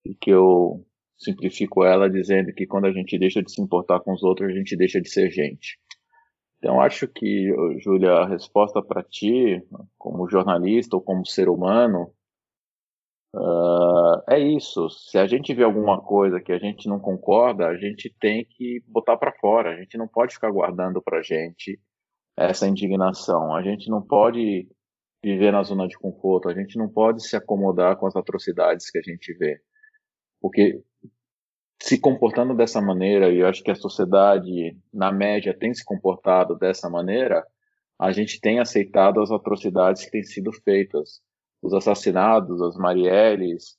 E 0.05 0.15
que 0.15 0.31
eu 0.31 0.85
simplifico 1.17 1.85
ela 1.85 2.11
dizendo 2.11 2.53
que 2.53 2.67
quando 2.67 2.87
a 2.87 2.93
gente 2.93 3.19
deixa 3.19 3.43
de 3.43 3.51
se 3.51 3.63
importar 3.63 4.01
com 4.01 4.13
os 4.13 4.23
outros, 4.23 4.51
a 4.51 4.53
gente 4.53 4.77
deixa 4.77 5.01
de 5.01 5.09
ser 5.09 5.31
gente. 5.31 5.79
Então, 6.59 6.81
acho 6.81 7.09
que, 7.09 7.53
Júlia, 7.83 8.13
a 8.13 8.27
resposta 8.27 8.83
para 8.83 9.03
ti, 9.03 9.63
como 9.99 10.29
jornalista 10.29 10.97
ou 10.97 11.03
como 11.03 11.27
ser 11.27 11.49
humano, 11.49 12.11
uh, 13.35 14.23
é 14.29 14.39
isso. 14.39 14.89
Se 14.89 15.19
a 15.19 15.27
gente 15.27 15.53
vê 15.55 15.65
alguma 15.65 16.01
coisa 16.01 16.41
que 16.41 16.53
a 16.53 16.59
gente 16.59 16.89
não 16.89 16.99
concorda, 16.99 17.67
a 17.67 17.77
gente 17.77 18.15
tem 18.21 18.45
que 18.45 18.83
botar 18.87 19.17
para 19.17 19.33
fora. 19.33 19.73
A 19.73 19.77
gente 19.77 19.99
não 19.99 20.09
pode 20.09 20.35
ficar 20.35 20.51
guardando 20.51 21.03
para 21.03 21.23
gente 21.23 21.79
essa 22.37 22.67
indignação. 22.67 23.55
A 23.55 23.63
gente 23.63 23.91
não 23.91 24.03
pode 24.03 24.69
viver 25.23 25.53
na 25.53 25.63
zona 25.63 25.89
de 25.89 25.99
conforto. 25.99 26.49
A 26.49 26.55
gente 26.55 26.77
não 26.79 26.89
pode 26.89 27.27
se 27.27 27.37
acomodar 27.37 27.97
com 27.97 28.07
as 28.07 28.17
atrocidades 28.17 28.91
que 28.91 28.99
a 28.99 29.03
gente 29.03 29.33
vê. 29.35 29.61
Porque 30.41 30.83
se 31.83 31.99
comportando 32.01 32.55
dessa 32.55 32.81
maneira, 32.81 33.31
e 33.31 33.41
eu 33.41 33.47
acho 33.47 33.63
que 33.63 33.71
a 33.71 33.75
sociedade, 33.75 34.77
na 34.93 35.13
média, 35.13 35.57
tem 35.57 35.75
se 35.75 35.85
comportado 35.85 36.57
dessa 36.57 36.89
maneira, 36.89 37.47
a 37.99 38.11
gente 38.13 38.41
tem 38.41 38.59
aceitado 38.59 39.21
as 39.21 39.31
atrocidades 39.31 40.05
que 40.05 40.11
têm 40.11 40.23
sido 40.23 40.51
feitas. 40.53 41.21
Os 41.65 41.73
assassinados, 41.73 42.61
as 42.61 42.77
Marielles, 42.77 43.77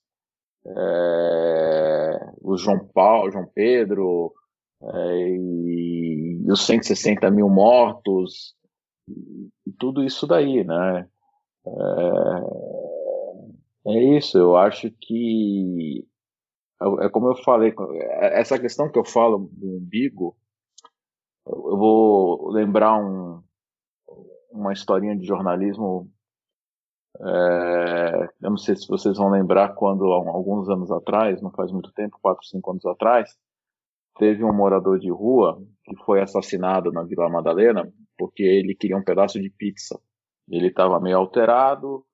é, 0.66 2.32
o 2.42 2.58
João 2.58 2.80
Paulo, 2.88 3.32
João 3.32 3.48
Pedro, 3.54 4.34
é, 4.82 5.20
e, 5.30 6.42
e 6.46 6.52
os 6.52 6.66
160 6.66 7.30
mil 7.30 7.48
mortos, 7.48 8.56
e, 9.08 9.50
e 9.68 9.72
tudo 9.80 10.04
isso 10.04 10.26
daí, 10.26 10.64
né? 10.64 11.08
É, 11.68 11.72
é 13.88 14.18
isso, 14.18 14.38
eu 14.38 14.56
acho 14.58 14.90
que 15.00 16.08
é, 16.82 17.06
é 17.06 17.10
como 17.10 17.30
eu 17.30 17.36
falei, 17.44 17.74
essa 18.20 18.60
questão 18.60 18.92
que 18.92 19.00
eu 19.00 19.06
falo 19.06 19.50
do 19.54 19.78
umbigo, 19.78 20.36
eu 21.46 21.78
vou 21.78 22.50
lembrar 22.50 22.98
um, 22.98 23.42
uma 24.52 24.74
historinha 24.74 25.16
de 25.16 25.26
jornalismo. 25.26 26.12
É, 27.22 28.30
eu 28.42 28.50
não 28.50 28.58
sei 28.58 28.76
se 28.76 28.88
vocês 28.88 29.18
vão 29.18 29.30
lembrar 29.30 29.74
quando, 29.76 30.06
alguns 30.06 30.70
anos 30.70 30.92
atrás, 30.92 31.42
não 31.42 31.52
faz 31.52 31.72
muito 31.72 31.92
tempo, 31.94 32.18
4, 32.22 32.46
5 32.46 32.72
anos 32.72 32.86
atrás, 32.86 33.36
teve 34.18 34.44
um 34.44 34.54
morador 34.54 35.00
de 35.00 35.10
rua 35.10 35.62
que 35.84 35.96
foi 36.04 36.22
assassinado 36.22 36.92
na 36.92 37.04
Vila 37.04 37.30
Madalena 37.30 37.92
porque 38.18 38.44
ele 38.44 38.76
queria 38.76 38.98
um 38.98 39.04
pedaço 39.04 39.40
de 39.40 39.50
pizza. 39.50 40.00
Ele 40.50 40.68
estava 40.68 41.00
meio 41.00 41.18
alterado, 41.18 42.06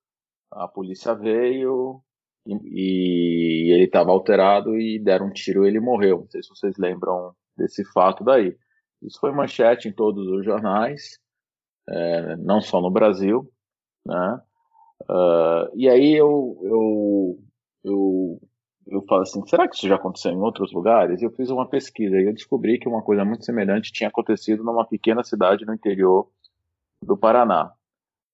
a 0.51 0.67
polícia 0.67 1.13
veio, 1.13 2.01
e, 2.45 3.69
e 3.69 3.73
ele 3.73 3.85
estava 3.85 4.11
alterado 4.11 4.77
e 4.77 4.99
deram 4.99 5.27
um 5.27 5.31
tiro 5.31 5.65
e 5.65 5.67
ele 5.67 5.79
morreu. 5.79 6.19
Não 6.19 6.29
sei 6.29 6.41
se 6.41 6.49
vocês 6.49 6.77
lembram 6.77 7.33
desse 7.57 7.83
fato 7.91 8.23
daí. 8.23 8.55
Isso 9.01 9.19
foi 9.19 9.31
manchete 9.31 9.87
em 9.87 9.93
todos 9.93 10.27
os 10.27 10.45
jornais, 10.45 11.19
é, 11.89 12.35
não 12.37 12.61
só 12.61 12.79
no 12.81 12.91
Brasil, 12.91 13.51
né? 14.05 14.41
Uh, 15.09 15.75
e 15.75 15.89
aí 15.89 16.15
eu, 16.15 16.57
eu 16.63 17.37
fala 19.07 19.23
assim, 19.23 19.45
será 19.45 19.67
que 19.67 19.75
isso 19.75 19.87
já 19.87 19.95
aconteceu 19.95 20.31
em 20.31 20.39
outros 20.39 20.71
lugares? 20.73 21.21
Eu 21.21 21.31
fiz 21.31 21.49
uma 21.49 21.67
pesquisa 21.67 22.17
e 22.17 22.25
eu 22.25 22.33
descobri 22.33 22.79
que 22.79 22.87
uma 22.87 23.01
coisa 23.01 23.23
muito 23.23 23.45
semelhante 23.45 23.91
tinha 23.91 24.09
acontecido 24.09 24.63
numa 24.63 24.85
pequena 24.85 25.23
cidade 25.23 25.65
no 25.65 25.73
interior 25.73 26.29
do 27.03 27.17
Paraná. 27.17 27.73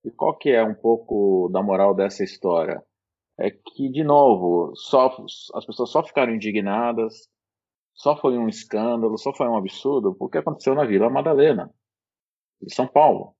E 0.04 0.12
qual 0.12 0.38
que 0.38 0.50
é 0.50 0.64
um 0.64 0.76
pouco 0.76 1.50
da 1.52 1.62
moral 1.62 1.94
dessa 1.94 2.24
história? 2.24 2.84
É 3.40 3.52
que, 3.52 3.90
de 3.90 4.04
novo, 4.04 4.72
só, 4.76 5.16
as 5.54 5.66
pessoas 5.66 5.92
só 5.92 6.04
ficaram 6.04 6.34
indignadas, 6.34 7.30
só 7.94 8.16
foi 8.16 8.38
um 8.38 8.48
escândalo, 8.48 9.18
só 9.18 9.34
foi 9.34 9.48
um 9.48 9.56
absurdo, 9.56 10.16
porque 10.16 10.40
aconteceu 10.40 10.74
na 10.74 10.86
Vila 10.86 11.10
Madalena, 11.10 11.72
de 12.62 12.74
São 12.74 12.88
Paulo. 12.88 13.36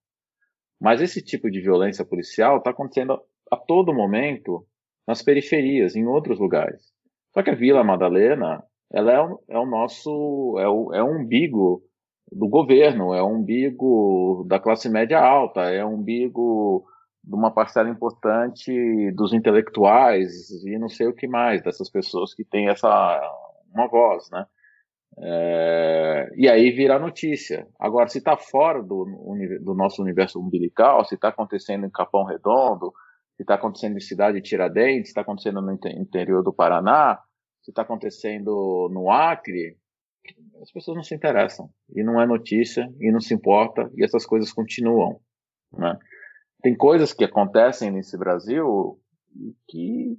Mas 0.80 1.02
esse 1.02 1.22
tipo 1.24 1.50
de 1.50 1.62
violência 1.62 2.06
policial 2.06 2.58
está 2.58 2.70
acontecendo 2.70 3.20
a 3.52 3.58
todo 3.58 3.94
momento 3.94 4.66
nas 5.08 5.22
periferias, 5.22 5.96
em 5.96 6.06
outros 6.06 6.40
lugares. 6.40 6.92
Só 7.34 7.42
que 7.42 7.50
a 7.50 7.56
Vila 7.56 7.84
Madalena, 7.84 8.64
ela 8.92 9.12
é 9.12 9.22
o, 9.22 9.40
é 9.50 9.58
o 9.58 9.66
nosso, 9.66 10.56
é 10.60 10.68
o, 10.68 10.94
é 10.94 11.02
o 11.02 11.20
umbigo 11.20 11.82
do 12.32 12.48
governo, 12.48 13.14
é 13.14 13.22
o 13.22 13.28
umbigo 13.28 14.46
da 14.48 14.60
classe 14.60 14.90
média 14.90 15.20
alta, 15.20 15.62
é 15.62 15.84
o 15.84 15.90
umbigo 15.90 16.86
de 17.24 17.36
uma 17.36 17.52
parcela 17.52 17.90
importante 17.90 19.12
dos 19.12 19.34
intelectuais 19.34 20.50
e 20.66 20.78
não 20.78 20.90
sei 20.90 21.08
o 21.08 21.14
que 21.14 21.28
mais, 21.28 21.62
dessas 21.62 21.90
pessoas 21.90 22.34
que 22.34 22.44
têm 22.44 22.70
essa 22.70 22.90
uma 23.74 23.88
voz, 23.88 24.30
né? 24.32 24.46
É, 25.20 26.30
e 26.36 26.48
aí 26.48 26.72
vira 26.72 27.00
notícia. 27.00 27.68
Agora, 27.80 28.08
se 28.08 28.20
está 28.20 28.38
fora 28.38 28.82
do, 28.84 29.06
do, 29.62 29.74
nosso 29.74 30.02
universo 30.02 30.40
umbilical, 30.40 31.04
se 31.06 31.16
está 31.16 31.30
acontecendo 31.30 31.86
em 31.86 31.92
Capão 31.92 32.24
Redondo, 32.24 32.94
se 33.36 33.44
está 33.44 33.56
acontecendo 33.56 33.98
em 33.98 34.02
Cidade 34.02 34.40
de 34.40 34.48
Tiradentes, 34.48 35.08
se 35.08 35.12
está 35.12 35.22
acontecendo 35.22 35.62
no 35.62 35.72
interior 35.74 36.44
do 36.44 36.54
Paraná, 36.54 37.20
se 37.64 37.72
está 37.72 37.82
acontecendo 37.82 38.90
no 38.94 39.12
Acre, 39.12 39.78
as 40.62 40.72
pessoas 40.72 40.98
não 40.98 41.04
se 41.04 41.16
interessam. 41.16 41.70
E 41.96 42.04
não 42.04 42.22
é 42.22 42.26
notícia, 42.26 42.88
e 43.00 43.12
não 43.12 43.20
se 43.20 43.34
importa, 43.34 43.90
e 43.96 44.04
essas 44.04 44.26
coisas 44.26 44.52
continuam. 44.52 45.20
Né? 45.74 45.98
Tem 46.62 46.76
coisas 46.76 47.14
que 47.14 47.24
acontecem 47.24 47.92
nesse 47.92 48.18
Brasil 48.18 49.00
que. 49.68 50.18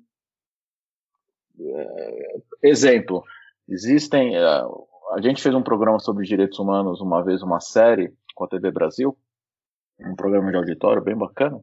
É, 1.61 2.37
exemplo, 2.63 3.25
existem. 3.69 4.37
É, 4.37 4.45
a 4.45 5.21
gente 5.21 5.43
fez 5.43 5.55
um 5.55 5.63
programa 5.63 5.99
sobre 5.99 6.27
direitos 6.27 6.59
humanos 6.59 7.01
uma 7.01 7.23
vez, 7.23 7.43
uma 7.43 7.61
série 7.61 8.13
com 8.35 8.45
a 8.45 8.49
TV 8.49 8.71
Brasil, 8.71 9.17
um 10.01 10.15
programa 10.15 10.51
de 10.51 10.57
auditório 10.57 11.03
bem 11.03 11.17
bacana. 11.17 11.63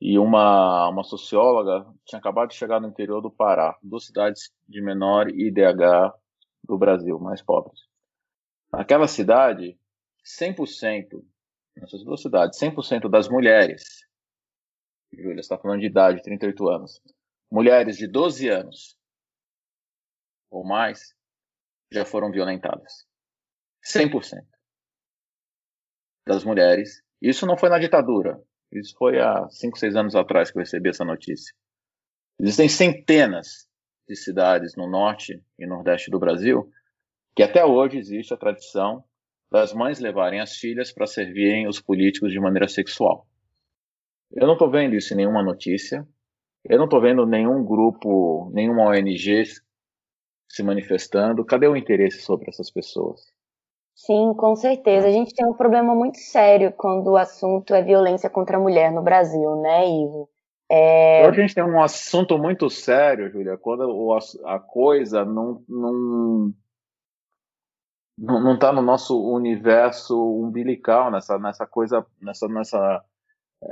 E 0.00 0.18
uma, 0.18 0.88
uma 0.88 1.04
socióloga 1.04 1.86
tinha 2.04 2.18
acabado 2.18 2.48
de 2.48 2.56
chegar 2.56 2.80
no 2.80 2.88
interior 2.88 3.20
do 3.20 3.30
Pará, 3.30 3.76
duas 3.82 4.06
cidades 4.06 4.52
de 4.68 4.80
menor 4.80 5.28
IDH 5.28 6.12
do 6.64 6.76
Brasil, 6.76 7.18
mais 7.20 7.40
pobres. 7.40 7.80
Naquela 8.72 9.06
cidade, 9.06 9.78
100%, 10.24 11.22
nessas 11.76 12.02
duas 12.02 12.20
cidades, 12.20 12.58
100% 12.58 13.08
das 13.08 13.28
mulheres, 13.28 13.84
Júlia 15.12 15.40
está 15.40 15.58
falando 15.58 15.80
de 15.80 15.86
idade, 15.86 16.22
38 16.22 16.68
anos, 16.68 17.02
mulheres 17.50 17.96
de 17.96 18.06
12 18.06 18.48
anos 18.48 18.96
ou 20.50 20.64
mais, 20.64 21.14
já 21.92 22.04
foram 22.04 22.30
violentadas. 22.30 23.06
100% 23.84 24.42
das 26.26 26.44
mulheres. 26.44 27.02
Isso 27.20 27.46
não 27.46 27.56
foi 27.56 27.68
na 27.68 27.78
ditadura. 27.78 28.40
Isso 28.72 28.94
foi 28.96 29.20
há 29.20 29.48
5, 29.50 29.78
6 29.78 29.96
anos 29.96 30.14
atrás 30.14 30.50
que 30.50 30.58
eu 30.58 30.60
recebi 30.60 30.88
essa 30.88 31.04
notícia. 31.04 31.54
Existem 32.40 32.68
centenas 32.68 33.68
de 34.08 34.16
cidades 34.16 34.74
no 34.76 34.88
norte 34.88 35.42
e 35.58 35.66
nordeste 35.66 36.10
do 36.10 36.18
Brasil 36.18 36.70
que 37.34 37.42
até 37.42 37.64
hoje 37.64 37.98
existe 37.98 38.34
a 38.34 38.36
tradição 38.36 39.04
das 39.50 39.72
mães 39.72 39.98
levarem 39.98 40.40
as 40.40 40.56
filhas 40.56 40.92
para 40.92 41.06
servirem 41.06 41.66
os 41.68 41.80
políticos 41.80 42.32
de 42.32 42.40
maneira 42.40 42.68
sexual. 42.68 43.26
Eu 44.30 44.46
não 44.46 44.54
estou 44.54 44.70
vendo 44.70 44.94
isso 44.94 45.12
em 45.12 45.18
nenhuma 45.18 45.42
notícia. 45.42 46.06
Eu 46.64 46.78
não 46.78 46.84
estou 46.84 47.00
vendo 47.00 47.26
nenhum 47.26 47.64
grupo, 47.64 48.50
nenhuma 48.54 48.86
ONG 48.88 49.44
se 50.52 50.62
manifestando. 50.62 51.44
Cadê 51.44 51.66
o 51.66 51.76
interesse 51.76 52.20
sobre 52.20 52.50
essas 52.50 52.70
pessoas? 52.70 53.22
Sim, 53.94 54.34
com 54.36 54.54
certeza. 54.54 55.08
A 55.08 55.10
gente 55.10 55.34
tem 55.34 55.46
um 55.46 55.54
problema 55.54 55.94
muito 55.94 56.18
sério 56.18 56.72
quando 56.72 57.08
o 57.08 57.16
assunto 57.16 57.74
é 57.74 57.82
violência 57.82 58.28
contra 58.28 58.58
a 58.58 58.60
mulher 58.60 58.92
no 58.92 59.02
Brasil, 59.02 59.56
né, 59.56 59.86
Ivo? 59.88 60.28
É... 60.70 61.26
Hoje 61.26 61.38
a 61.38 61.42
gente 61.42 61.54
tem 61.54 61.64
um 61.64 61.82
assunto 61.82 62.38
muito 62.38 62.68
sério, 62.68 63.30
Júlia, 63.30 63.56
quando 63.56 64.18
a 64.44 64.58
coisa 64.58 65.24
não, 65.24 65.62
não, 65.68 66.52
não 68.18 68.54
está 68.54 68.72
no 68.72 68.82
nosso 68.82 69.18
universo 69.18 70.16
umbilical, 70.38 71.10
nessa, 71.10 71.38
nessa 71.38 71.66
coisa, 71.66 72.04
nessa, 72.20 72.48
nessa 72.48 73.04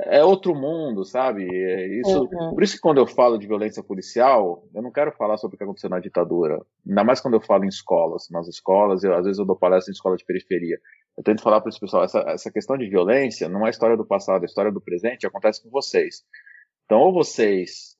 é 0.05 0.23
outro 0.23 0.55
mundo, 0.55 1.03
sabe? 1.03 1.43
É 1.43 1.99
isso, 1.99 2.23
uhum. 2.23 2.53
Por 2.53 2.63
isso 2.63 2.75
que 2.75 2.81
quando 2.81 2.99
eu 2.99 3.07
falo 3.07 3.37
de 3.37 3.45
violência 3.45 3.83
policial, 3.83 4.63
eu 4.73 4.81
não 4.81 4.91
quero 4.91 5.11
falar 5.11 5.37
sobre 5.37 5.55
o 5.55 5.57
que 5.57 5.63
aconteceu 5.63 5.89
na 5.89 5.99
ditadura. 5.99 6.59
Ainda 6.87 7.03
mais 7.03 7.19
quando 7.19 7.33
eu 7.33 7.41
falo 7.41 7.65
em 7.65 7.67
escolas. 7.67 8.29
Nas 8.29 8.47
escolas, 8.47 9.03
eu, 9.03 9.13
às 9.13 9.25
vezes 9.25 9.39
eu 9.39 9.45
dou 9.45 9.55
palestra 9.55 9.91
em 9.91 9.93
escola 9.93 10.15
de 10.15 10.25
periferia. 10.25 10.79
Eu 11.17 11.23
tento 11.23 11.41
falar 11.41 11.59
para 11.59 11.69
esse 11.69 11.79
pessoal, 11.79 12.03
essa, 12.03 12.19
essa 12.27 12.51
questão 12.51 12.77
de 12.77 12.87
violência 12.87 13.49
não 13.49 13.67
é 13.67 13.69
história 13.69 13.97
do 13.97 14.05
passado, 14.05 14.43
é 14.43 14.45
história 14.45 14.71
do 14.71 14.81
presente, 14.81 15.27
acontece 15.27 15.61
com 15.61 15.69
vocês. 15.69 16.23
Então, 16.85 16.99
ou 16.99 17.13
vocês 17.13 17.97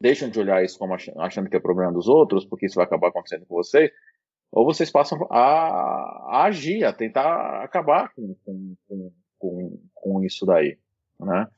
deixam 0.00 0.28
de 0.28 0.38
olhar 0.40 0.64
isso 0.64 0.78
como 0.78 0.94
achando, 0.94 1.20
achando 1.20 1.48
que 1.48 1.56
é 1.56 1.60
problema 1.60 1.92
dos 1.92 2.08
outros, 2.08 2.44
porque 2.44 2.66
isso 2.66 2.74
vai 2.74 2.84
acabar 2.84 3.08
acontecendo 3.08 3.46
com 3.46 3.54
vocês, 3.54 3.90
ou 4.52 4.64
vocês 4.64 4.90
passam 4.90 5.26
a, 5.30 6.38
a 6.38 6.44
agir, 6.44 6.84
a 6.84 6.92
tentar 6.92 7.62
acabar 7.62 8.12
com, 8.14 8.36
com, 8.44 8.74
com 8.88 9.12
com, 9.38 9.78
com 9.94 10.24
isso 10.24 10.44
daí, 10.46 10.78
né? 11.18 11.48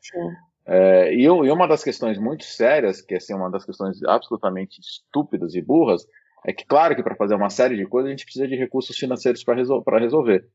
É, 0.66 1.14
e, 1.14 1.22
e, 1.22 1.28
uma 1.28 1.66
das 1.66 1.82
questões 1.82 2.18
muito 2.18 2.44
sérias, 2.44 3.00
que 3.00 3.14
é 3.14 3.16
assim, 3.16 3.34
uma 3.34 3.50
das 3.50 3.64
questões 3.64 4.02
absolutamente 4.04 4.80
estúpidas 4.80 5.54
e 5.54 5.62
burras, 5.62 6.06
é 6.46 6.52
que, 6.52 6.64
claro, 6.64 6.94
que 6.94 7.02
para 7.02 7.16
fazer 7.16 7.34
uma 7.34 7.50
série 7.50 7.76
de 7.76 7.86
coisas 7.86 8.08
a 8.08 8.10
gente 8.10 8.24
precisa 8.24 8.46
de 8.46 8.54
recursos 8.54 8.96
financeiros 8.96 9.42
para 9.42 9.54
resol 9.54 9.82
resolver. 9.98 10.46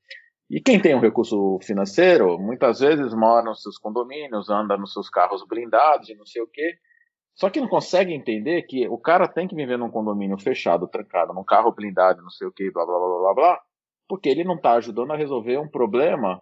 E 0.50 0.62
quem 0.62 0.80
tem 0.80 0.94
um 0.94 1.00
recurso 1.00 1.58
financeiro, 1.64 2.38
muitas 2.38 2.80
vezes 2.80 3.14
mora 3.14 3.44
nos 3.44 3.62
seus 3.62 3.78
condomínios, 3.78 4.50
anda 4.50 4.78
nos 4.78 4.94
seus 4.94 5.10
carros 5.10 5.44
blindados 5.48 6.10
e 6.10 6.16
não 6.16 6.26
sei 6.26 6.42
o 6.44 6.48
quê, 6.48 6.78
só 7.36 7.50
que 7.50 7.60
não 7.60 7.68
consegue 7.68 8.14
entender 8.14 8.62
que 8.64 8.88
o 8.88 8.98
cara 8.98 9.28
tem 9.28 9.48
que 9.48 9.56
viver 9.56 9.78
num 9.78 9.90
condomínio 9.90 10.38
fechado, 10.38 10.88
trancado, 10.88 11.34
num 11.34 11.44
carro 11.44 11.72
blindado, 11.72 12.22
não 12.22 12.30
sei 12.30 12.48
o 12.48 12.52
quê, 12.52 12.70
blá 12.72 12.86
blá 12.86 13.00
blá 13.00 13.20
blá 13.20 13.34
blá, 13.34 13.62
porque 14.08 14.30
ele 14.30 14.44
não 14.44 14.56
está 14.56 14.74
ajudando 14.74 15.12
a 15.12 15.18
resolver 15.18 15.58
um 15.58 15.68
problema 15.68 16.40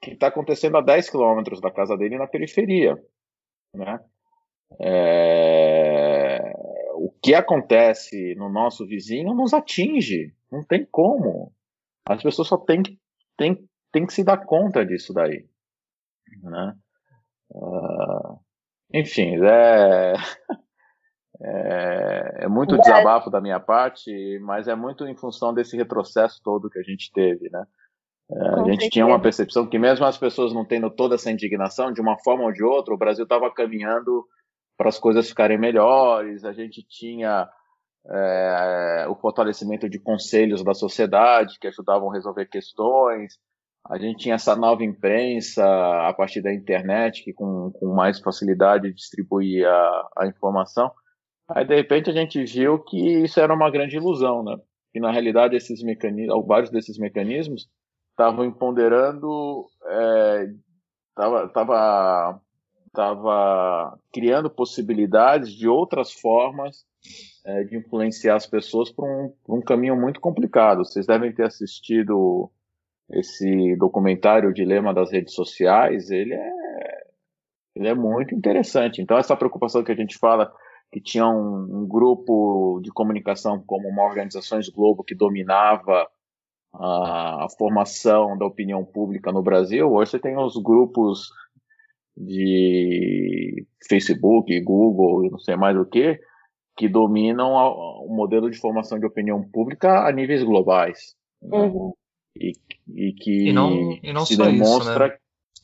que 0.00 0.12
está 0.12 0.28
acontecendo 0.28 0.76
a 0.76 0.80
10 0.80 1.10
quilômetros 1.10 1.60
da 1.60 1.70
casa 1.70 1.96
dele 1.96 2.18
na 2.18 2.26
periferia. 2.26 2.96
Né? 3.74 4.00
É... 4.80 6.52
O 6.94 7.10
que 7.22 7.34
acontece 7.34 8.34
no 8.36 8.48
nosso 8.48 8.86
vizinho 8.86 9.34
nos 9.34 9.52
atinge, 9.52 10.34
não 10.50 10.62
tem 10.62 10.86
como. 10.90 11.52
As 12.06 12.22
pessoas 12.22 12.48
só 12.48 12.56
têm 12.56 12.82
que, 12.82 12.98
têm, 13.36 13.68
têm 13.92 14.06
que 14.06 14.12
se 14.12 14.22
dar 14.22 14.44
conta 14.44 14.84
disso 14.84 15.12
daí. 15.12 15.46
Né? 16.42 16.74
Uh... 17.50 18.38
Enfim, 18.92 19.36
é... 19.44 20.14
é, 21.42 22.44
é 22.44 22.48
muito 22.48 22.78
desabafo 22.78 23.30
da 23.30 23.40
minha 23.40 23.58
parte, 23.58 24.38
mas 24.40 24.68
é 24.68 24.74
muito 24.74 25.06
em 25.06 25.16
função 25.16 25.52
desse 25.52 25.76
retrocesso 25.76 26.40
todo 26.42 26.70
que 26.70 26.78
a 26.78 26.82
gente 26.82 27.10
teve, 27.12 27.50
né? 27.50 27.64
É, 28.30 28.60
a 28.60 28.64
gente 28.64 28.88
tinha 28.88 29.06
uma 29.06 29.20
percepção 29.20 29.68
que, 29.68 29.78
mesmo 29.78 30.04
as 30.06 30.16
pessoas 30.16 30.52
não 30.52 30.64
tendo 30.64 30.90
toda 30.90 31.14
essa 31.14 31.30
indignação, 31.30 31.92
de 31.92 32.00
uma 32.00 32.16
forma 32.18 32.44
ou 32.44 32.52
de 32.52 32.64
outra, 32.64 32.94
o 32.94 32.98
Brasil 32.98 33.24
estava 33.24 33.52
caminhando 33.52 34.24
para 34.76 34.88
as 34.88 34.98
coisas 34.98 35.28
ficarem 35.28 35.58
melhores, 35.58 36.44
a 36.44 36.52
gente 36.52 36.84
tinha 36.88 37.48
é, 38.06 39.06
o 39.08 39.14
fortalecimento 39.14 39.88
de 39.88 39.98
conselhos 39.98 40.64
da 40.64 40.74
sociedade 40.74 41.58
que 41.60 41.68
ajudavam 41.68 42.10
a 42.10 42.14
resolver 42.14 42.46
questões, 42.46 43.38
a 43.86 43.98
gente 43.98 44.20
tinha 44.20 44.36
essa 44.36 44.56
nova 44.56 44.82
imprensa 44.82 45.62
a 46.08 46.12
partir 46.14 46.40
da 46.40 46.52
internet 46.52 47.22
que 47.22 47.34
com, 47.34 47.70
com 47.72 47.94
mais 47.94 48.18
facilidade 48.18 48.92
distribuía 48.92 49.70
a, 49.70 50.08
a 50.20 50.26
informação. 50.26 50.90
Aí, 51.48 51.66
de 51.66 51.74
repente, 51.74 52.08
a 52.08 52.12
gente 52.12 52.42
viu 52.44 52.78
que 52.78 52.96
isso 52.96 53.38
era 53.38 53.52
uma 53.52 53.70
grande 53.70 53.96
ilusão, 53.96 54.42
né? 54.42 54.56
Que, 54.90 54.98
na 54.98 55.12
realidade, 55.12 55.54
esses 55.54 55.82
mecanismos, 55.82 56.46
vários 56.46 56.70
desses 56.70 56.98
mecanismos 56.98 57.68
estavam 58.14 58.44
empoderando, 58.44 59.66
estava 61.10 61.38
é, 61.40 61.48
tava, 61.48 62.40
tava 62.92 63.98
criando 64.12 64.48
possibilidades 64.48 65.52
de 65.52 65.68
outras 65.68 66.12
formas 66.12 66.86
é, 67.44 67.64
de 67.64 67.76
influenciar 67.76 68.36
as 68.36 68.46
pessoas 68.46 68.90
para 68.90 69.04
um, 69.04 69.34
um 69.48 69.60
caminho 69.60 70.00
muito 70.00 70.20
complicado. 70.20 70.84
Vocês 70.84 71.06
devem 71.06 71.32
ter 71.32 71.44
assistido 71.44 72.50
esse 73.10 73.76
documentário 73.76 74.48
O 74.48 74.54
Dilema 74.54 74.94
das 74.94 75.12
Redes 75.12 75.34
Sociais, 75.34 76.10
ele 76.10 76.32
é, 76.32 76.52
ele 77.74 77.88
é 77.88 77.94
muito 77.94 78.34
interessante. 78.34 79.02
Então, 79.02 79.18
essa 79.18 79.36
preocupação 79.36 79.82
que 79.82 79.92
a 79.92 79.96
gente 79.96 80.16
fala 80.16 80.50
que 80.92 81.00
tinha 81.00 81.26
um, 81.26 81.82
um 81.82 81.88
grupo 81.88 82.80
de 82.80 82.90
comunicação 82.92 83.60
como 83.66 83.88
uma 83.88 84.04
Organizações 84.04 84.68
Globo 84.68 85.02
que 85.02 85.14
dominava 85.14 86.08
a, 86.74 87.44
a, 87.44 87.48
formação 87.58 88.36
da 88.36 88.46
opinião 88.46 88.84
pública 88.84 89.32
no 89.32 89.42
Brasil, 89.42 89.90
hoje 89.90 90.12
você 90.12 90.18
tem 90.18 90.36
os 90.36 90.56
grupos 90.56 91.28
de 92.16 93.66
Facebook, 93.88 94.60
Google 94.60 95.26
e 95.26 95.30
não 95.30 95.38
sei 95.38 95.56
mais 95.56 95.76
o 95.76 95.84
que, 95.84 96.18
que 96.76 96.88
dominam 96.88 97.52
o 97.52 98.14
modelo 98.14 98.50
de 98.50 98.58
formação 98.58 98.98
de 98.98 99.06
opinião 99.06 99.42
pública 99.42 100.06
a 100.06 100.12
níveis 100.12 100.42
globais. 100.42 101.14
Né? 101.42 101.58
Uhum. 101.58 101.92
E, 102.36 102.52
e, 102.88 103.12
que 103.12 103.48
e 103.48 103.52
não, 103.52 103.92
e 104.02 104.12
não 104.12 104.26
se 104.26 104.36
demonstra. 104.36 105.06
Isso, 105.06 105.14
né? 105.14 105.18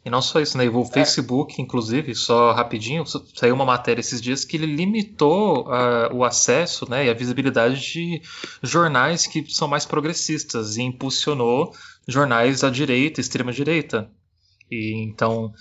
E 0.04 0.08
não 0.08 0.22
só 0.22 0.40
isso, 0.40 0.56
né? 0.56 0.66
O 0.68 0.80
é. 0.80 0.84
Facebook, 0.86 1.60
inclusive, 1.60 2.14
só 2.14 2.52
rapidinho, 2.52 3.04
saiu 3.06 3.54
uma 3.54 3.66
matéria 3.66 4.00
esses 4.00 4.20
dias 4.20 4.44
que 4.44 4.56
ele 4.56 4.66
limitou 4.66 5.66
uh, 5.66 6.14
o 6.14 6.24
acesso 6.24 6.88
né, 6.88 7.06
e 7.06 7.10
a 7.10 7.14
visibilidade 7.14 7.80
de 7.80 8.22
jornais 8.62 9.26
que 9.26 9.44
são 9.50 9.68
mais 9.68 9.84
progressistas 9.84 10.78
e 10.78 10.82
impulsionou 10.82 11.74
jornais 12.08 12.64
à 12.64 12.70
direita, 12.70 13.20
extrema 13.20 13.52
direita. 13.52 14.10
E 14.70 14.94
então 15.02 15.52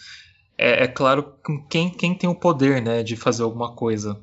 é, 0.57 0.83
é 0.83 0.87
claro 0.87 1.35
quem, 1.69 1.89
quem 1.89 2.17
tem 2.17 2.29
o 2.29 2.39
poder 2.39 2.81
né, 2.81 3.03
de 3.03 3.17
fazer 3.17 3.43
alguma 3.43 3.75
coisa. 3.75 4.19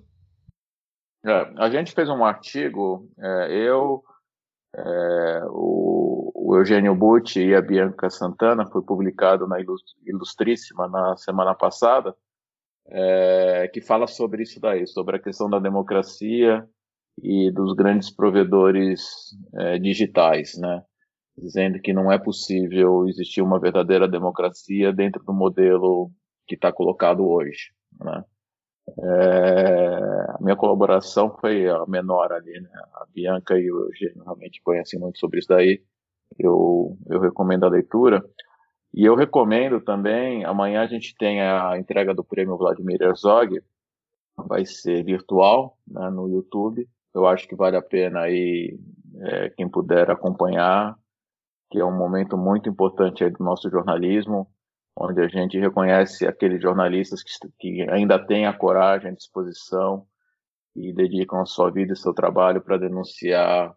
É, 1.25 1.53
a 1.57 1.69
gente 1.69 1.93
fez 1.93 2.09
um 2.09 2.25
artigo, 2.25 3.11
é, 3.19 3.69
eu, 3.69 4.03
é, 4.75 5.43
o, 5.49 6.31
o, 6.49 6.57
Eugênio 6.57 6.95
Butti 6.95 7.41
e 7.41 7.55
a 7.55 7.61
Bianca 7.61 8.09
Santana, 8.11 8.67
foi 8.67 8.83
publicado 8.83 9.47
na 9.47 9.57
Ilustríssima 10.05 10.89
na 10.89 11.17
semana 11.17 11.55
passada, 11.55 12.15
é, 12.89 13.69
que 13.73 13.81
fala 13.81 14.07
sobre 14.07 14.43
isso 14.43 14.61
daí, 14.61 14.87
sobre 14.87 15.17
a 15.17 15.23
questão 15.23 15.51
da 15.51 15.59
democracia 15.59 16.67
e 17.23 17.51
dos 17.51 17.75
grandes 17.75 18.11
provedores 18.11 19.03
é, 19.55 19.79
digitais, 19.79 20.57
né? 20.57 20.83
Dizendo 21.37 21.81
que 21.81 21.93
não 21.93 22.11
é 22.11 22.19
possível 22.19 23.07
existir 23.09 23.43
uma 23.43 23.59
verdadeira 23.59 24.09
democracia 24.09 24.93
dentro 24.93 25.23
do 25.25 25.33
modelo 25.33 26.11
que 26.47 26.55
está 26.55 26.73
colocado 26.73 27.27
hoje, 27.27 27.73
né? 28.01 28.25
É, 28.99 29.97
a 30.31 30.39
minha 30.41 30.55
colaboração 30.57 31.37
foi 31.41 31.69
a 31.69 31.85
menor 31.87 32.33
ali, 32.33 32.61
né? 32.61 32.71
A 32.95 33.07
Bianca 33.13 33.59
e 33.59 33.71
o 33.71 33.87
Eugênio 33.87 34.23
realmente 34.23 34.63
conhecem 34.63 35.01
muito 35.01 35.19
sobre 35.19 35.41
isso 35.41 35.49
daí. 35.49 35.83
Eu, 36.39 36.97
eu 37.09 37.21
recomendo 37.21 37.65
a 37.65 37.69
leitura. 37.69 38.25
E 38.95 39.05
eu 39.05 39.15
recomendo 39.15 39.81
também, 39.81 40.45
amanhã 40.45 40.83
a 40.83 40.87
gente 40.87 41.15
tem 41.17 41.41
a 41.41 41.79
entrega 41.79 42.15
do 42.15 42.25
prêmio 42.25 42.57
Vladimir 42.57 43.03
Herzog, 43.03 43.61
vai 44.37 44.65
ser 44.65 45.05
virtual, 45.05 45.77
né, 45.87 46.09
no 46.11 46.29
YouTube. 46.29 46.89
Eu 47.15 47.27
acho 47.27 47.47
que 47.47 47.55
vale 47.55 47.77
a 47.77 47.83
pena 47.83 48.21
aí, 48.21 48.79
é, 49.21 49.51
quem 49.51 49.69
puder 49.69 50.11
acompanhar, 50.11 50.97
que 51.71 51.79
é 51.79 51.85
um 51.85 51.97
momento 51.97 52.37
muito 52.39 52.69
importante 52.69 53.25
aí 53.25 53.31
do 53.31 53.43
nosso 53.43 53.69
jornalismo 53.71 54.49
onde 54.97 55.21
a 55.21 55.29
gente 55.29 55.59
reconhece 55.59 56.27
aqueles 56.27 56.61
jornalistas 56.61 57.23
que, 57.23 57.33
que 57.59 57.91
ainda 57.91 58.19
têm 58.19 58.47
a 58.47 58.53
coragem, 58.53 59.11
a 59.11 59.15
disposição 59.15 60.07
e 60.75 60.93
dedicam 60.93 61.41
a 61.41 61.47
sua 61.47 61.71
vida 61.71 61.93
e 61.93 61.97
seu 61.97 62.15
trabalho 62.15 62.63
para 62.63 62.79
denunciar 62.79 63.77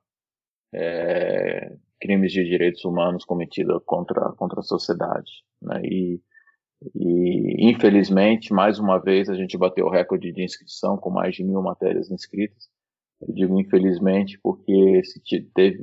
é, 0.73 1.75
crimes 1.99 2.31
de 2.31 2.43
direitos 2.43 2.83
humanos 2.85 3.25
cometidos 3.25 3.81
contra, 3.85 4.31
contra 4.33 4.59
a 4.59 4.63
sociedade. 4.63 5.31
Né? 5.61 5.81
E, 5.83 6.21
e, 6.95 7.69
infelizmente, 7.69 8.53
mais 8.53 8.79
uma 8.79 8.97
vez, 8.97 9.29
a 9.29 9.35
gente 9.35 9.57
bateu 9.57 9.85
o 9.85 9.91
recorde 9.91 10.31
de 10.31 10.43
inscrição 10.43 10.97
com 10.97 11.09
mais 11.09 11.35
de 11.35 11.43
mil 11.43 11.61
matérias 11.61 12.09
inscritas. 12.09 12.69
Eu 13.21 13.33
digo 13.33 13.59
infelizmente 13.59 14.39
porque 14.41 15.03
se 15.03 15.19
teve, 15.53 15.77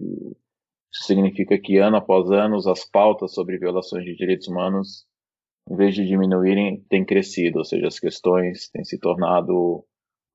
isso 0.92 1.04
significa 1.04 1.58
que 1.58 1.76
ano 1.76 1.96
após 1.96 2.30
ano 2.30 2.56
as 2.56 2.84
pautas 2.88 3.34
sobre 3.34 3.58
violações 3.58 4.04
de 4.04 4.16
direitos 4.16 4.48
humanos 4.48 5.06
em 5.68 5.76
vez 5.76 5.94
de 5.94 6.06
diminuírem, 6.06 6.84
tem 6.88 7.04
crescido, 7.04 7.58
ou 7.58 7.64
seja, 7.64 7.88
as 7.88 7.98
questões 7.98 8.68
têm 8.70 8.84
se 8.84 8.98
tornado 8.98 9.84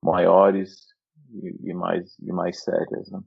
maiores 0.04 0.88
e, 1.30 1.70
e 1.70 1.74
mais, 1.74 2.18
e 2.18 2.32
mais 2.32 2.62
sérias. 2.62 3.10
Né? 3.10 3.20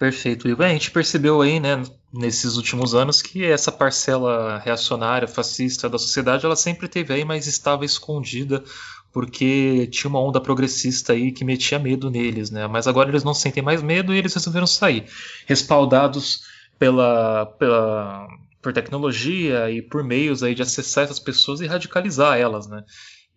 Perfeito. 0.00 0.56
Bem, 0.56 0.66
a 0.66 0.72
gente 0.72 0.90
percebeu 0.90 1.42
aí, 1.42 1.60
né, 1.60 1.82
nesses 2.10 2.56
últimos 2.56 2.94
anos, 2.94 3.20
que 3.20 3.44
essa 3.44 3.70
parcela 3.70 4.58
reacionária, 4.58 5.28
fascista 5.28 5.90
da 5.90 5.98
sociedade, 5.98 6.46
ela 6.46 6.56
sempre 6.56 6.88
teve 6.88 7.12
aí, 7.12 7.22
mas 7.22 7.46
estava 7.46 7.84
escondida 7.84 8.64
porque 9.12 9.86
tinha 9.88 10.08
uma 10.08 10.18
onda 10.22 10.40
progressista 10.40 11.12
aí 11.12 11.30
que 11.30 11.44
metia 11.44 11.78
medo 11.78 12.10
neles, 12.10 12.50
né? 12.50 12.66
Mas 12.66 12.86
agora 12.86 13.10
eles 13.10 13.22
não 13.22 13.34
sentem 13.34 13.62
mais 13.62 13.82
medo 13.82 14.14
e 14.14 14.16
eles 14.16 14.32
resolveram 14.32 14.66
sair, 14.66 15.04
respaldados 15.46 16.44
pela, 16.78 17.44
pela 17.58 18.26
por 18.62 18.72
tecnologia 18.72 19.70
e 19.70 19.82
por 19.82 20.02
meios 20.02 20.42
aí 20.42 20.54
de 20.54 20.62
acessar 20.62 21.04
essas 21.04 21.20
pessoas 21.20 21.60
e 21.60 21.66
radicalizar 21.66 22.38
elas, 22.38 22.66
né? 22.66 22.84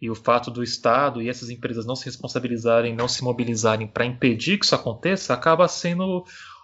E 0.01 0.09
o 0.09 0.15
fato 0.15 0.49
do 0.49 0.63
Estado 0.63 1.21
e 1.21 1.27
essas 1.27 1.49
empresas 1.49 1.85
não 1.85 1.95
se 1.95 2.05
responsabilizarem, 2.05 2.95
não 2.95 3.09
se 3.09 3.21
mobilizarem 3.21 3.85
para 3.85 4.05
impedir 4.05 4.57
que 4.57 4.65
isso 4.65 4.75
aconteça, 4.75 5.33
acaba 5.33 5.67
sendo 5.67 6.23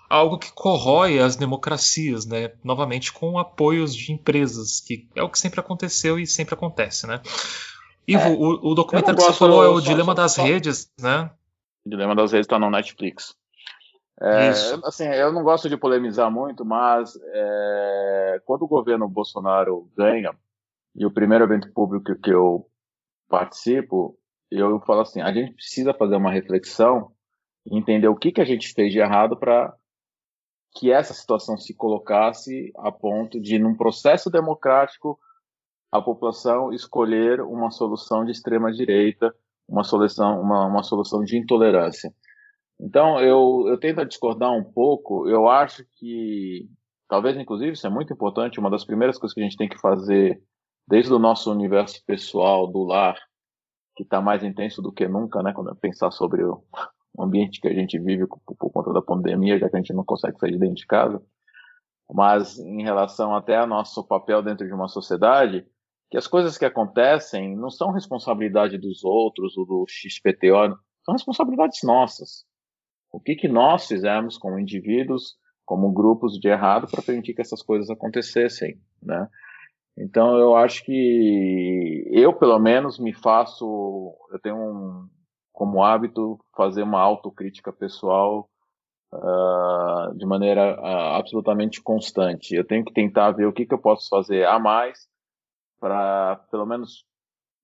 algo 0.09 0.39
que 0.39 0.51
corrói 0.51 1.19
as 1.19 1.35
democracias, 1.35 2.25
né? 2.25 2.51
Novamente 2.63 3.13
com 3.13 3.37
apoios 3.37 3.95
de 3.95 4.11
empresas, 4.11 4.81
que 4.81 5.07
é 5.15 5.21
o 5.21 5.29
que 5.29 5.37
sempre 5.37 5.59
aconteceu 5.59 6.19
e 6.19 6.25
sempre 6.25 6.55
acontece, 6.55 7.05
né? 7.05 7.21
Ivo, 8.07 8.23
é, 8.23 8.29
o, 8.31 8.71
o, 8.71 8.75
documentário 8.75 9.17
que 9.17 9.23
você 9.23 9.33
falou 9.33 9.63
é 9.63 9.69
o 9.69 9.79
só, 9.79 9.81
Dilema 9.81 10.15
só, 10.15 10.21
das 10.21 10.31
só, 10.33 10.43
Redes, 10.43 10.91
né? 10.99 11.29
O 11.85 11.89
Dilema 11.89 12.15
das 12.15 12.31
Redes 12.31 12.45
está 12.45 12.57
no 12.57 12.71
Netflix. 12.71 13.37
É, 14.21 14.49
assim, 14.83 15.05
eu 15.05 15.31
não 15.31 15.43
gosto 15.43 15.69
de 15.69 15.77
polemizar 15.77 16.29
muito, 16.29 16.65
mas 16.65 17.17
é, 17.33 18.41
quando 18.45 18.63
o 18.63 18.67
governo 18.67 19.07
Bolsonaro 19.07 19.89
ganha, 19.95 20.35
e 20.95 21.05
o 21.05 21.13
primeiro 21.13 21.45
evento 21.45 21.71
público 21.71 22.13
que 22.21 22.31
eu 22.31 22.65
participo, 23.29 24.17
eu 24.51 24.81
falo 24.81 25.01
assim, 25.01 25.21
a 25.21 25.31
gente 25.31 25.53
precisa 25.53 25.93
fazer 25.93 26.15
uma 26.15 26.31
reflexão 26.31 27.13
entender 27.71 28.07
o 28.07 28.15
que, 28.15 28.31
que 28.31 28.41
a 28.41 28.45
gente 28.45 28.73
fez 28.73 28.91
de 28.91 28.99
errado 28.99 29.37
para 29.37 29.73
que 30.73 30.91
essa 30.91 31.13
situação 31.13 31.57
se 31.57 31.73
colocasse 31.73 32.71
a 32.77 32.91
ponto 32.91 33.39
de, 33.39 33.57
num 33.57 33.75
processo 33.75 34.29
democrático, 34.29 35.19
a 35.91 36.01
população 36.01 36.71
escolher 36.71 37.41
uma 37.41 37.71
solução 37.71 38.23
de 38.23 38.31
extrema 38.31 38.71
direita, 38.71 39.33
uma 39.67 39.83
solução, 39.83 40.39
uma, 40.39 40.65
uma 40.67 40.83
solução 40.83 41.23
de 41.23 41.37
intolerância. 41.37 42.13
Então, 42.79 43.19
eu, 43.19 43.65
eu 43.67 43.77
tento 43.79 44.05
discordar 44.05 44.51
um 44.53 44.63
pouco. 44.63 45.27
Eu 45.27 45.49
acho 45.49 45.83
que, 45.97 46.69
talvez, 47.07 47.35
inclusive, 47.35 47.73
isso 47.73 47.85
é 47.85 47.89
muito 47.89 48.13
importante. 48.13 48.59
Uma 48.59 48.69
das 48.69 48.85
primeiras 48.85 49.17
coisas 49.17 49.33
que 49.33 49.41
a 49.41 49.43
gente 49.43 49.57
tem 49.57 49.67
que 49.67 49.79
fazer, 49.79 50.41
desde 50.87 51.11
o 51.11 51.19
nosso 51.19 51.51
universo 51.51 52.01
pessoal, 52.05 52.67
do 52.67 52.83
lar, 52.83 53.17
que 53.95 54.03
está 54.03 54.21
mais 54.21 54.43
intenso 54.43 54.81
do 54.81 54.93
que 54.93 55.07
nunca, 55.07 55.43
né? 55.43 55.51
Quando 55.51 55.71
eu 55.71 55.75
pensar 55.75 56.11
sobre 56.11 56.43
o 56.43 56.63
ambiente 57.17 57.59
que 57.59 57.67
a 57.67 57.73
gente 57.73 57.99
vive 57.99 58.27
por, 58.27 58.39
por 58.57 58.71
conta 58.71 58.93
da 58.93 59.01
pandemia, 59.01 59.57
já 59.57 59.69
que 59.69 59.75
a 59.75 59.79
gente 59.79 59.93
não 59.93 60.03
consegue 60.03 60.37
sair 60.37 60.51
de 60.51 60.59
dentro 60.59 60.75
de 60.75 60.85
casa. 60.87 61.21
Mas, 62.11 62.57
em 62.59 62.83
relação 62.83 63.35
até 63.35 63.57
ao 63.57 63.67
nosso 63.67 64.05
papel 64.05 64.41
dentro 64.41 64.65
de 64.65 64.73
uma 64.73 64.87
sociedade, 64.87 65.65
que 66.09 66.17
as 66.17 66.27
coisas 66.27 66.57
que 66.57 66.65
acontecem 66.65 67.55
não 67.55 67.69
são 67.69 67.91
responsabilidade 67.91 68.77
dos 68.77 69.03
outros 69.03 69.55
ou 69.57 69.65
do 69.65 69.85
XPTO, 69.87 70.77
são 71.03 71.13
responsabilidades 71.13 71.81
nossas. 71.83 72.45
O 73.11 73.19
que, 73.19 73.35
que 73.35 73.47
nós 73.47 73.87
fizemos 73.87 74.37
como 74.37 74.59
indivíduos, 74.59 75.35
como 75.65 75.91
grupos 75.91 76.39
de 76.39 76.47
errado 76.47 76.87
para 76.89 77.01
permitir 77.01 77.33
que 77.33 77.41
essas 77.41 77.61
coisas 77.61 77.89
acontecessem, 77.89 78.79
né? 79.01 79.27
Então 79.97 80.37
eu 80.37 80.55
acho 80.55 80.83
que 80.85 82.05
eu 82.11 82.33
pelo 82.33 82.57
menos 82.57 82.97
me 82.97 83.13
faço, 83.13 84.15
eu 84.31 84.39
tenho 84.39 84.55
um, 84.55 85.09
como 85.59 85.83
hábito 85.83 86.39
fazer 86.55 86.83
uma 86.83 87.01
autocrítica 87.01 87.73
pessoal 87.73 88.49
uh, 89.13 90.15
de 90.15 90.25
maneira 90.25 90.79
uh, 90.79 91.17
absolutamente 91.17 91.83
constante. 91.83 92.55
Eu 92.55 92.65
tenho 92.65 92.85
que 92.85 92.93
tentar 92.93 93.31
ver 93.31 93.45
o 93.45 93.51
que, 93.51 93.65
que 93.65 93.73
eu 93.73 93.77
posso 93.77 94.07
fazer 94.07 94.47
a 94.47 94.57
mais 94.57 95.09
para, 95.77 96.37
pelo 96.49 96.65
menos 96.65 97.05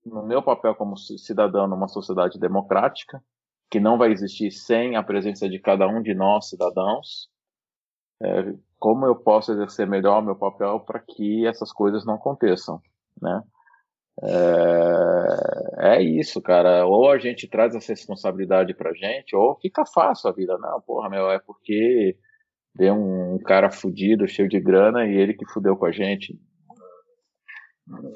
no 0.05 0.23
meu 0.23 0.43
papel 0.43 0.75
como 0.75 0.97
cidadão 0.97 1.69
numa 1.69 1.87
sociedade 1.87 2.37
democrática, 2.37 3.23
que 3.71 3.79
não 3.79 3.97
vai 3.97 4.11
existir 4.11 4.51
sem 4.51 4.97
a 4.97 5.01
presença 5.01 5.47
de 5.47 5.57
cada 5.57 5.87
um 5.87 6.01
de 6.01 6.13
nós, 6.13 6.49
cidadãos. 6.49 7.29
É, 8.21 8.53
como 8.77 9.05
eu 9.05 9.15
posso 9.15 9.53
exercer 9.53 9.87
melhor 9.87 10.21
meu 10.21 10.35
papel 10.35 10.81
para 10.81 10.99
que 10.99 11.47
essas 11.47 11.71
coisas 11.71 12.05
não 12.05 12.15
aconteçam, 12.15 12.81
né? 13.21 13.41
É, 14.23 15.97
é, 15.97 16.01
isso, 16.01 16.41
cara. 16.41 16.85
Ou 16.85 17.09
a 17.11 17.17
gente 17.17 17.47
traz 17.47 17.75
essa 17.75 17.91
responsabilidade 17.91 18.73
pra 18.73 18.93
gente, 18.93 19.35
ou 19.35 19.57
fica 19.59 19.85
fácil 19.85 20.29
a 20.29 20.33
vida. 20.33 20.57
Não, 20.57 20.81
porra, 20.81 21.09
meu, 21.09 21.29
é 21.29 21.39
porque 21.39 22.17
veio 22.75 22.93
um 22.93 23.39
cara 23.39 23.69
fudido, 23.71 24.27
cheio 24.27 24.47
de 24.47 24.59
grana, 24.59 25.05
e 25.05 25.15
ele 25.15 25.33
que 25.33 25.49
fudeu 25.51 25.75
com 25.75 25.85
a 25.85 25.91
gente. 25.91 26.39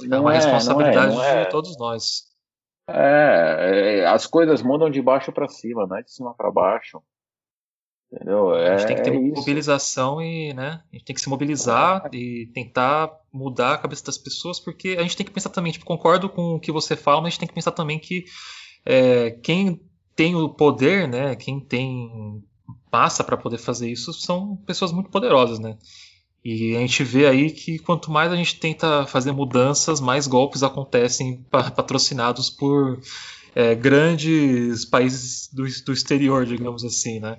Não 0.07 0.17
é 0.17 0.19
uma 0.19 0.33
é, 0.33 0.35
responsabilidade 0.37 1.15
não 1.15 1.23
é, 1.23 1.35
não 1.35 1.43
de 1.43 1.49
todos 1.49 1.77
nós. 1.77 2.23
É, 2.89 3.99
é 3.99 4.05
as 4.07 4.25
coisas 4.25 4.63
mudam 4.63 4.89
de 4.89 5.01
baixo 5.01 5.31
para 5.31 5.47
cima, 5.47 5.85
não 5.85 5.97
é 5.97 6.01
de 6.01 6.11
cima 6.11 6.33
para 6.33 6.51
baixo. 6.51 7.01
Entendeu? 8.11 8.55
É, 8.55 8.73
a 8.73 8.77
gente 8.77 8.87
tem 8.87 8.95
que 8.95 9.03
ter 9.03 9.13
é 9.13 9.19
mobilização 9.19 10.19
e, 10.19 10.51
né? 10.53 10.81
A 10.91 10.95
gente 10.95 11.05
tem 11.05 11.15
que 11.15 11.21
se 11.21 11.29
mobilizar 11.29 12.09
é. 12.11 12.17
e 12.17 12.47
tentar 12.47 13.11
mudar 13.31 13.73
a 13.73 13.77
cabeça 13.77 14.03
das 14.05 14.17
pessoas, 14.17 14.59
porque 14.59 14.95
a 14.97 15.03
gente 15.03 15.15
tem 15.15 15.25
que 15.25 15.31
pensar 15.31 15.49
também, 15.49 15.71
tipo, 15.71 15.85
concordo 15.85 16.27
com 16.27 16.55
o 16.55 16.59
que 16.59 16.71
você 16.71 16.95
fala, 16.95 17.21
mas 17.21 17.27
a 17.27 17.29
gente 17.31 17.39
tem 17.39 17.47
que 17.47 17.53
pensar 17.53 17.71
também 17.71 17.99
que 17.99 18.25
é, 18.83 19.31
quem 19.31 19.79
tem 20.15 20.35
o 20.35 20.49
poder, 20.49 21.07
né? 21.07 21.35
Quem 21.35 21.59
tem 21.59 22.43
passa 22.89 23.23
para 23.23 23.37
poder 23.37 23.59
fazer 23.59 23.91
isso 23.91 24.11
são 24.11 24.55
pessoas 24.65 24.91
muito 24.91 25.11
poderosas, 25.11 25.59
né? 25.59 25.77
E 26.43 26.75
a 26.75 26.79
gente 26.79 27.03
vê 27.03 27.27
aí 27.27 27.51
que 27.51 27.77
quanto 27.77 28.09
mais 28.09 28.31
a 28.31 28.35
gente 28.35 28.59
tenta 28.59 29.05
fazer 29.05 29.31
mudanças, 29.31 29.99
mais 29.99 30.25
golpes 30.25 30.63
acontecem 30.63 31.45
patrocinados 31.51 32.49
por 32.49 32.99
é, 33.53 33.75
grandes 33.75 34.85
países 34.85 35.49
do, 35.53 35.63
do 35.85 35.93
exterior, 35.93 36.45
digamos 36.45 36.83
assim, 36.83 37.19
né? 37.19 37.37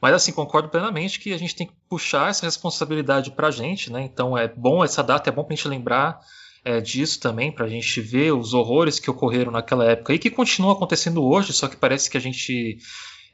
Mas 0.00 0.14
assim, 0.14 0.32
concordo 0.32 0.68
plenamente 0.68 1.18
que 1.18 1.32
a 1.32 1.38
gente 1.38 1.54
tem 1.54 1.66
que 1.66 1.72
puxar 1.88 2.30
essa 2.30 2.46
responsabilidade 2.46 3.30
para 3.32 3.48
a 3.48 3.50
gente, 3.50 3.92
né? 3.92 4.02
Então 4.02 4.36
é 4.36 4.48
bom 4.48 4.84
essa 4.84 5.02
data, 5.02 5.28
é 5.28 5.32
bom 5.32 5.44
para 5.44 5.54
a 5.54 5.56
gente 5.56 5.68
lembrar 5.68 6.20
é, 6.64 6.80
disso 6.80 7.20
também, 7.20 7.50
para 7.50 7.66
a 7.66 7.68
gente 7.68 8.00
ver 8.00 8.32
os 8.32 8.54
horrores 8.54 8.98
que 8.98 9.10
ocorreram 9.10 9.50
naquela 9.50 9.84
época 9.84 10.14
e 10.14 10.18
que 10.18 10.30
continuam 10.30 10.72
acontecendo 10.72 11.24
hoje, 11.24 11.52
só 11.52 11.66
que 11.66 11.76
parece 11.76 12.10
que 12.10 12.16
a 12.16 12.20
gente 12.20 12.78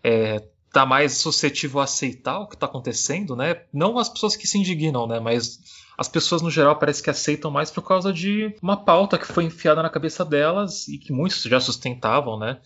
é, 0.03 0.43
tá 0.73 0.85
mais 0.85 1.13
suscetível 1.13 1.81
a 1.81 1.85
aceitar 1.85 2.41
o 2.41 2.49
que 2.49 2.57
está 2.57 2.67
acontecendo, 2.67 3.37
né? 3.37 3.63
Não 3.73 3.99
as 3.99 4.09
pessoas 4.09 4.37
que 4.37 4.47
se 4.47 4.59
indignam, 4.59 5.07
né? 5.07 5.21
Mas 5.21 5.59
as 5.97 6.09
pessoas 6.09 6.43
no 6.43 6.51
geral 6.51 6.77
parece 6.77 7.03
que 7.03 7.11
aceitam 7.11 7.51
mais 7.51 7.71
por 7.71 7.83
causa 7.83 8.13
de 8.13 8.55
uma 8.61 8.77
pauta 8.77 9.17
que 9.17 9.27
foi 9.27 9.45
enfiada 9.45 9.83
na 9.83 9.89
cabeça 9.89 10.25
delas 10.25 10.89
e 10.89 10.99
que 10.99 11.13
muitos 11.13 11.43
já 11.43 11.61
sustentavam, 11.61 12.39
né? 12.39 12.59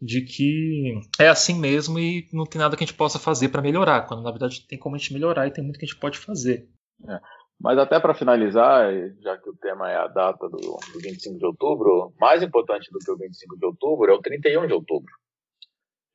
De 0.00 0.22
que 0.22 0.98
é 1.18 1.28
assim 1.28 1.54
mesmo 1.54 1.98
e 1.98 2.28
não 2.32 2.46
tem 2.46 2.58
nada 2.58 2.76
que 2.76 2.82
a 2.82 2.86
gente 2.86 2.96
possa 2.96 3.18
fazer 3.18 3.50
para 3.50 3.60
melhorar, 3.60 4.06
quando 4.06 4.22
na 4.22 4.30
verdade 4.30 4.66
tem 4.66 4.78
como 4.78 4.96
a 4.96 4.98
gente 4.98 5.12
melhorar 5.12 5.46
e 5.46 5.52
tem 5.52 5.62
muito 5.62 5.78
que 5.78 5.84
a 5.84 5.88
gente 5.88 6.00
pode 6.00 6.18
fazer. 6.18 6.68
É. 7.06 7.20
Mas 7.60 7.76
até 7.76 8.00
para 8.00 8.14
finalizar, 8.14 8.90
já 9.20 9.36
que 9.36 9.50
o 9.50 9.56
tema 9.56 9.90
é 9.90 9.96
a 9.96 10.06
data 10.06 10.48
do, 10.48 10.56
do 10.58 10.98
25 10.98 11.38
de 11.38 11.44
outubro, 11.44 12.14
mais 12.18 12.42
importante 12.42 12.90
do 12.90 12.98
que 12.98 13.10
o 13.10 13.18
25 13.18 13.58
de 13.58 13.66
outubro 13.66 14.10
é 14.10 14.14
o 14.14 14.22
31 14.22 14.66
de 14.66 14.72
outubro 14.72 15.12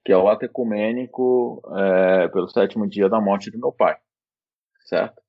que 0.05 0.11
é 0.11 0.17
o 0.17 0.29
ato 0.29 0.45
ecumênico 0.45 1.61
é, 1.75 2.27
pelo 2.27 2.47
sétimo 2.47 2.87
dia 2.87 3.09
da 3.09 3.19
morte 3.19 3.49
do 3.49 3.57
meu 3.57 3.71
pai, 3.71 3.97
certo? 4.85 5.19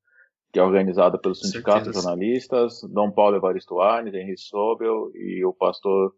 Que 0.52 0.59
é 0.59 0.62
organizado 0.62 1.18
pelo 1.18 1.34
Sindicato 1.34 1.90
de 1.90 1.94
Jornalistas, 1.94 2.82
Dom 2.82 3.11
Paulo 3.11 3.36
Evaristo 3.36 3.80
Arnes, 3.80 4.12
Henry 4.12 4.36
Sobel 4.36 5.11
e 5.14 5.42
o 5.46 5.52
pastor 5.54 6.12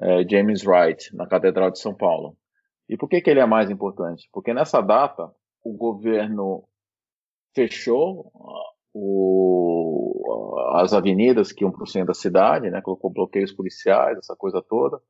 é, 0.00 0.26
James 0.28 0.66
Wright, 0.66 1.14
na 1.14 1.26
Catedral 1.26 1.70
de 1.70 1.78
São 1.78 1.94
Paulo. 1.94 2.36
E 2.88 2.96
por 2.96 3.08
que, 3.08 3.20
que 3.20 3.30
ele 3.30 3.40
é 3.40 3.46
mais 3.46 3.70
importante? 3.70 4.28
Porque 4.32 4.52
nessa 4.52 4.80
data, 4.80 5.30
o 5.62 5.72
governo 5.76 6.64
fechou 7.54 8.32
o, 8.92 10.70
as 10.74 10.92
avenidas 10.92 11.52
que 11.52 11.64
iam 11.64 11.70
para 11.70 11.84
o 11.84 11.86
centro 11.86 12.08
da 12.08 12.14
cidade, 12.14 12.70
né, 12.70 12.80
colocou 12.80 13.10
bloqueios 13.10 13.52
policiais, 13.52 14.18
essa 14.18 14.34
coisa 14.34 14.62
toda, 14.62 15.00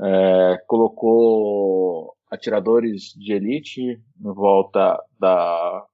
é, 0.00 0.58
colocou 0.66 2.14
atiradores 2.30 3.12
de 3.16 3.32
elite 3.32 3.80
em 3.82 4.32
volta 4.34 5.00
da, 5.18 5.86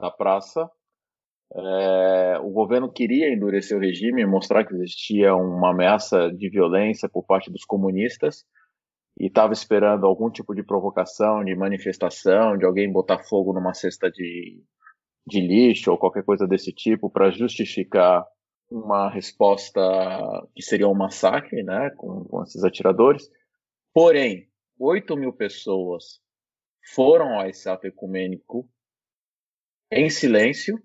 da 0.00 0.10
praça. 0.10 0.68
É, 1.54 2.38
o 2.40 2.50
governo 2.50 2.90
queria 2.90 3.32
endurecer 3.32 3.76
o 3.76 3.80
regime, 3.80 4.26
mostrar 4.26 4.64
que 4.64 4.74
existia 4.74 5.34
uma 5.34 5.70
ameaça 5.70 6.30
de 6.30 6.48
violência 6.50 7.08
por 7.08 7.24
parte 7.24 7.50
dos 7.50 7.64
comunistas 7.64 8.44
e 9.18 9.26
estava 9.26 9.52
esperando 9.52 10.06
algum 10.06 10.30
tipo 10.30 10.54
de 10.54 10.62
provocação, 10.62 11.44
de 11.44 11.54
manifestação, 11.54 12.58
de 12.58 12.64
alguém 12.64 12.92
botar 12.92 13.22
fogo 13.24 13.52
numa 13.52 13.72
cesta 13.72 14.10
de, 14.10 14.62
de 15.26 15.40
lixo 15.40 15.90
ou 15.90 15.98
qualquer 15.98 16.24
coisa 16.24 16.46
desse 16.46 16.72
tipo 16.72 17.08
para 17.08 17.30
justificar 17.30 18.26
uma 18.70 19.08
resposta 19.08 19.80
que 20.54 20.62
seria 20.62 20.88
um 20.88 20.94
massacre, 20.94 21.62
né, 21.62 21.90
com, 21.96 22.24
com 22.24 22.42
esses 22.42 22.64
atiradores. 22.64 23.30
Porém, 23.94 24.48
8 24.78 25.16
mil 25.16 25.32
pessoas 25.32 26.20
foram 26.94 27.38
a 27.38 27.48
esse 27.48 27.68
ato 27.68 27.86
ecumênico 27.86 28.68
em 29.90 30.10
silêncio, 30.10 30.78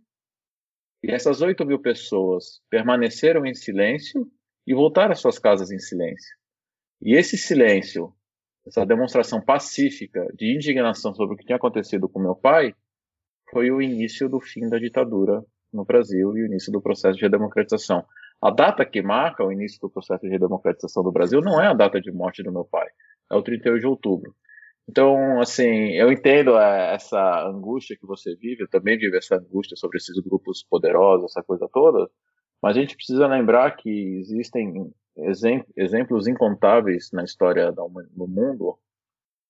e 1.03 1.11
essas 1.11 1.41
8 1.41 1.65
mil 1.65 1.79
pessoas 1.79 2.61
permaneceram 2.69 3.45
em 3.45 3.53
silêncio 3.53 4.29
e 4.65 4.73
voltaram 4.73 5.11
às 5.11 5.19
suas 5.19 5.39
casas 5.39 5.71
em 5.71 5.79
silêncio. 5.79 6.37
E 7.01 7.15
esse 7.15 7.37
silêncio, 7.37 8.13
essa 8.65 8.85
demonstração 8.85 9.41
pacífica 9.41 10.27
de 10.35 10.55
indignação 10.55 11.13
sobre 11.13 11.33
o 11.33 11.37
que 11.37 11.45
tinha 11.45 11.55
acontecido 11.55 12.07
com 12.07 12.19
meu 12.19 12.35
pai, 12.35 12.75
foi 13.49 13.71
o 13.71 13.81
início 13.81 14.29
do 14.29 14.39
fim 14.39 14.69
da 14.69 14.77
ditadura 14.77 15.43
no 15.73 15.83
Brasil 15.83 16.37
e 16.37 16.43
o 16.43 16.45
início 16.45 16.71
do 16.71 16.81
processo 16.81 17.17
de 17.17 17.23
redemocratização. 17.23 18.05
A 18.41 18.51
data 18.51 18.85
que 18.85 19.01
marca 19.01 19.43
o 19.43 19.51
início 19.51 19.79
do 19.81 19.89
processo 19.89 20.21
de 20.21 20.29
redemocratização 20.29 21.03
do 21.03 21.11
Brasil 21.11 21.41
não 21.41 21.61
é 21.61 21.67
a 21.67 21.73
data 21.73 21.99
de 21.99 22.11
morte 22.11 22.43
do 22.43 22.51
meu 22.51 22.65
pai, 22.65 22.87
é 23.31 23.35
o 23.35 23.41
31 23.41 23.79
de 23.79 23.87
outubro. 23.87 24.35
Então, 24.91 25.39
assim, 25.39 25.91
eu 25.93 26.11
entendo 26.11 26.57
é, 26.57 26.93
essa 26.95 27.47
angústia 27.47 27.95
que 27.97 28.05
você 28.05 28.35
vive, 28.35 28.63
eu 28.63 28.67
também 28.67 28.97
vivo 28.97 29.15
essa 29.15 29.37
angústia 29.37 29.77
sobre 29.77 29.97
esses 29.97 30.19
grupos 30.19 30.65
poderosos, 30.69 31.31
essa 31.31 31.41
coisa 31.41 31.65
toda, 31.71 32.09
mas 32.61 32.75
a 32.75 32.81
gente 32.81 32.97
precisa 32.97 33.25
lembrar 33.25 33.71
que 33.77 33.89
existem 34.19 34.93
exemplos 35.77 36.27
incontáveis 36.27 37.09
na 37.13 37.23
história 37.23 37.71
do 37.71 38.27
mundo, 38.27 38.77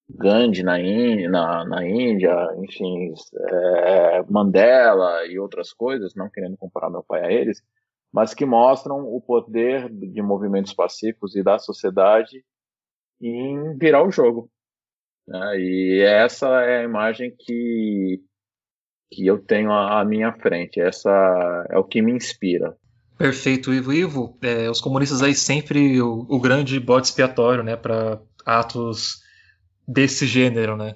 Gandhi 0.08 0.62
na 0.62 0.80
Índia, 0.80 1.28
na, 1.28 1.66
na 1.66 1.88
Índia 1.88 2.36
enfim, 2.60 3.12
é, 3.50 4.24
Mandela 4.30 5.26
e 5.26 5.40
outras 5.40 5.74
coisas, 5.74 6.14
não 6.14 6.30
querendo 6.30 6.56
comparar 6.56 6.92
meu 6.92 7.02
pai 7.02 7.26
a 7.26 7.32
eles, 7.32 7.64
mas 8.14 8.36
que 8.36 8.46
mostram 8.46 9.08
o 9.08 9.20
poder 9.20 9.90
de 9.90 10.22
movimentos 10.22 10.74
pacíficos 10.76 11.36
e 11.36 11.42
da 11.42 11.58
sociedade 11.58 12.46
em 13.20 13.76
virar 13.76 14.06
o 14.06 14.12
jogo. 14.12 14.48
Né? 15.28 15.60
E 15.60 16.02
essa 16.02 16.48
é 16.62 16.80
a 16.80 16.84
imagem 16.84 17.34
que, 17.38 18.20
que 19.12 19.26
eu 19.26 19.40
tenho 19.40 19.72
à 19.72 20.04
minha 20.06 20.34
frente. 20.34 20.80
Essa 20.80 21.10
é 21.70 21.78
o 21.78 21.84
que 21.84 22.02
me 22.02 22.12
inspira. 22.12 22.76
Perfeito, 23.18 23.74
Ivo. 23.74 23.94
Ivo, 23.94 24.38
é, 24.42 24.70
os 24.70 24.82
comunistas 24.82 25.22
aí 25.22 25.36
sempre 25.36 26.02
o, 26.02 26.26
o 26.28 26.40
grande 26.40 26.80
bode 26.80 27.08
expiatório, 27.08 27.64
né, 27.64 27.76
para 27.76 28.20
atos 28.46 29.22
desse 29.88 30.26
gênero, 30.26 30.76
né? 30.76 30.96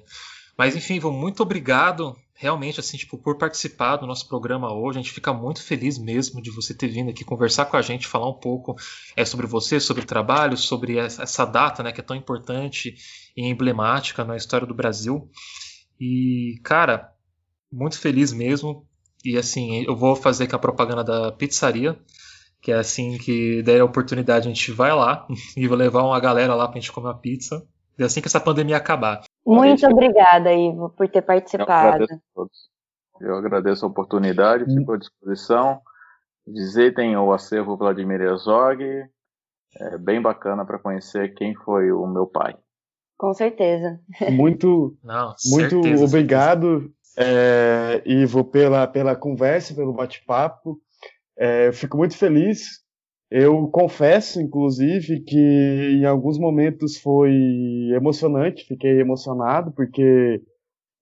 Mas 0.58 0.74
enfim, 0.74 0.94
Ivo, 0.94 1.12
muito 1.12 1.42
obrigado 1.42 2.16
realmente, 2.36 2.78
assim, 2.78 2.98
tipo, 2.98 3.16
por 3.16 3.38
participar 3.38 3.96
do 3.96 4.06
nosso 4.06 4.28
programa 4.28 4.72
hoje. 4.72 4.98
A 4.98 5.02
gente 5.02 5.12
fica 5.12 5.32
muito 5.32 5.62
feliz 5.62 5.98
mesmo 5.98 6.40
de 6.40 6.50
você 6.50 6.74
ter 6.74 6.88
vindo 6.88 7.10
aqui 7.10 7.24
conversar 7.24 7.64
com 7.66 7.76
a 7.76 7.82
gente, 7.82 8.06
falar 8.06 8.28
um 8.28 8.38
pouco 8.38 8.76
é, 9.16 9.24
sobre 9.24 9.46
você, 9.46 9.80
sobre 9.80 10.02
o 10.02 10.06
trabalho, 10.06 10.56
sobre 10.56 10.98
essa 10.98 11.44
data, 11.44 11.82
né, 11.82 11.92
que 11.92 12.00
é 12.00 12.04
tão 12.04 12.14
importante 12.14 12.94
e 13.36 13.42
emblemática 13.42 14.22
na 14.22 14.36
história 14.36 14.66
do 14.66 14.74
Brasil. 14.74 15.28
E, 15.98 16.60
cara, 16.62 17.10
muito 17.72 17.98
feliz 17.98 18.32
mesmo. 18.32 18.86
E, 19.24 19.38
assim, 19.38 19.82
eu 19.84 19.96
vou 19.96 20.14
fazer 20.14 20.44
aqui 20.44 20.54
a 20.54 20.58
propaganda 20.58 21.02
da 21.02 21.32
pizzaria, 21.32 21.98
que 22.60 22.70
é 22.70 22.76
assim 22.76 23.16
que 23.16 23.62
der 23.62 23.80
a 23.80 23.84
oportunidade, 23.84 24.46
a 24.46 24.52
gente 24.52 24.72
vai 24.72 24.94
lá 24.94 25.26
e 25.56 25.66
vou 25.66 25.76
levar 25.76 26.02
uma 26.02 26.20
galera 26.20 26.54
lá 26.54 26.68
pra 26.68 26.78
gente 26.78 26.92
comer 26.92 27.08
uma 27.08 27.18
pizza. 27.18 27.66
E 27.98 28.04
assim 28.04 28.20
que 28.20 28.28
essa 28.28 28.40
pandemia 28.40 28.76
acabar. 28.76 29.22
Muito 29.46 29.80
gente... 29.80 29.92
obrigada, 29.92 30.52
Ivo, 30.52 30.90
por 30.90 31.08
ter 31.08 31.22
participado. 31.22 32.02
Eu 32.02 32.04
agradeço 32.04 32.14
a 32.14 32.34
todos. 32.34 32.76
Eu 33.20 33.36
agradeço 33.36 33.84
a 33.84 33.88
oportunidade, 33.88 34.64
fico 34.64 34.92
à 34.92 34.96
disposição. 34.96 35.80
Visitem 36.46 37.16
o 37.16 37.32
acervo 37.32 37.76
Vladimir 37.76 38.20
Herzog. 38.20 38.82
É 39.78 39.98
bem 39.98 40.20
bacana 40.20 40.64
para 40.64 40.78
conhecer 40.78 41.34
quem 41.34 41.54
foi 41.54 41.92
o 41.92 42.06
meu 42.06 42.26
pai. 42.26 42.56
Com 43.16 43.32
certeza. 43.32 44.00
Muito, 44.30 44.96
Não, 45.02 45.34
muito 45.46 45.82
certeza, 45.82 46.04
obrigado, 46.04 46.92
é, 47.16 48.02
Ivo, 48.04 48.44
pela, 48.44 48.86
pela 48.86 49.16
conversa, 49.16 49.74
pelo 49.74 49.92
bate-papo. 49.92 50.78
É, 51.38 51.68
eu 51.68 51.72
fico 51.72 51.96
muito 51.96 52.16
feliz 52.16 52.85
eu 53.30 53.66
confesso, 53.68 54.40
inclusive, 54.40 55.20
que 55.20 55.36
em 56.00 56.04
alguns 56.04 56.38
momentos 56.38 56.96
foi 56.98 57.32
emocionante, 57.94 58.64
fiquei 58.66 59.00
emocionado, 59.00 59.72
porque 59.72 60.40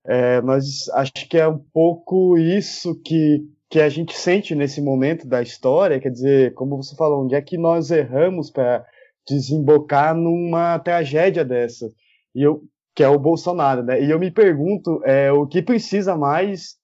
é, 0.06 0.40
nós 0.42 0.88
acho 0.94 1.12
que 1.28 1.38
é 1.38 1.46
um 1.46 1.59
pouco 1.59 2.38
isso 2.38 3.01
que, 3.02 3.42
que 3.70 3.80
a 3.80 3.88
gente 3.88 4.16
sente 4.16 4.55
nesse 4.55 4.80
momento 4.80 5.26
da 5.26 5.42
história, 5.42 6.01
quer 6.01 6.10
dizer, 6.10 6.55
como 6.55 6.76
você 6.76 6.96
falou, 6.96 7.24
onde 7.24 7.34
é 7.34 7.42
que 7.42 7.59
nós 7.59 7.90
erramos 7.90 8.51
para 8.51 8.84
desembocar 9.26 10.14
numa 10.14 10.78
tragédia 10.78 11.44
dessa? 11.44 11.90
E 12.34 12.42
eu, 12.42 12.62
que 12.94 13.02
é 13.02 13.09
o 13.09 13.18
Bolsonaro, 13.18 13.82
né? 13.82 14.02
E 14.02 14.10
eu 14.10 14.18
me 14.18 14.30
pergunto 14.30 15.02
é, 15.05 15.32
o 15.32 15.46
que 15.46 15.62
precisa 15.62 16.16
mais 16.16 16.76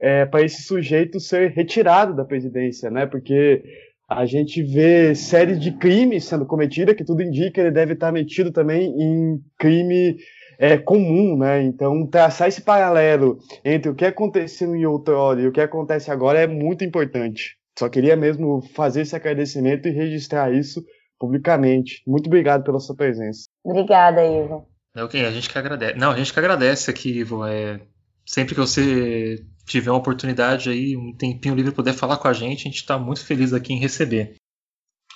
é, 0.00 0.24
para 0.26 0.42
esse 0.42 0.62
sujeito 0.62 1.20
ser 1.20 1.50
retirado 1.50 2.14
da 2.14 2.24
presidência, 2.24 2.90
né? 2.90 3.06
Porque 3.06 3.62
a 4.08 4.24
gente 4.24 4.62
vê 4.62 5.14
série 5.14 5.56
de 5.56 5.70
crimes 5.72 6.24
sendo 6.24 6.46
cometida, 6.46 6.94
que 6.94 7.04
tudo 7.04 7.22
indica 7.22 7.60
ele 7.60 7.70
deve 7.70 7.92
estar 7.92 8.10
metido 8.10 8.50
também 8.50 8.94
em 8.98 9.38
crime 9.58 10.16
é, 10.58 10.78
comum, 10.78 11.36
né? 11.36 11.62
Então, 11.62 12.06
traçar 12.06 12.48
esse 12.48 12.62
paralelo 12.62 13.38
entre 13.62 13.90
o 13.90 13.94
que 13.94 14.06
aconteceu 14.06 14.74
em 14.74 14.86
outrora 14.86 15.42
e 15.42 15.46
o 15.46 15.52
que 15.52 15.60
acontece 15.60 16.10
agora 16.10 16.40
é 16.40 16.46
muito 16.46 16.82
importante. 16.84 17.58
Só 17.78 17.88
queria 17.88 18.16
mesmo 18.16 18.62
fazer 18.74 19.02
esse 19.02 19.14
agradecimento 19.14 19.86
e 19.86 19.92
registrar 19.92 20.52
isso 20.52 20.82
publicamente. 21.18 22.02
Muito 22.06 22.28
obrigado 22.28 22.64
pela 22.64 22.80
sua 22.80 22.96
presença. 22.96 23.42
Obrigada, 23.62 24.24
Ivo. 24.24 24.66
É 24.96 25.04
ok, 25.04 25.24
a 25.24 25.30
gente 25.30 25.50
que 25.50 25.58
agradece. 25.58 25.98
Não, 25.98 26.12
a 26.12 26.16
gente 26.16 26.32
que 26.32 26.38
agradece 26.38 26.90
aqui, 26.90 27.18
Ivo. 27.18 27.46
É, 27.46 27.78
sempre 28.24 28.54
que 28.54 28.60
você 28.60 29.44
tiver 29.68 29.90
uma 29.90 29.98
oportunidade 29.98 30.70
aí, 30.70 30.96
um 30.96 31.12
tempinho 31.12 31.54
livre 31.54 31.72
poder 31.72 31.92
falar 31.92 32.16
com 32.16 32.28
a 32.28 32.32
gente, 32.32 32.60
a 32.60 32.70
gente 32.70 32.76
está 32.76 32.98
muito 32.98 33.24
feliz 33.24 33.52
aqui 33.52 33.72
em 33.72 33.78
receber. 33.78 34.34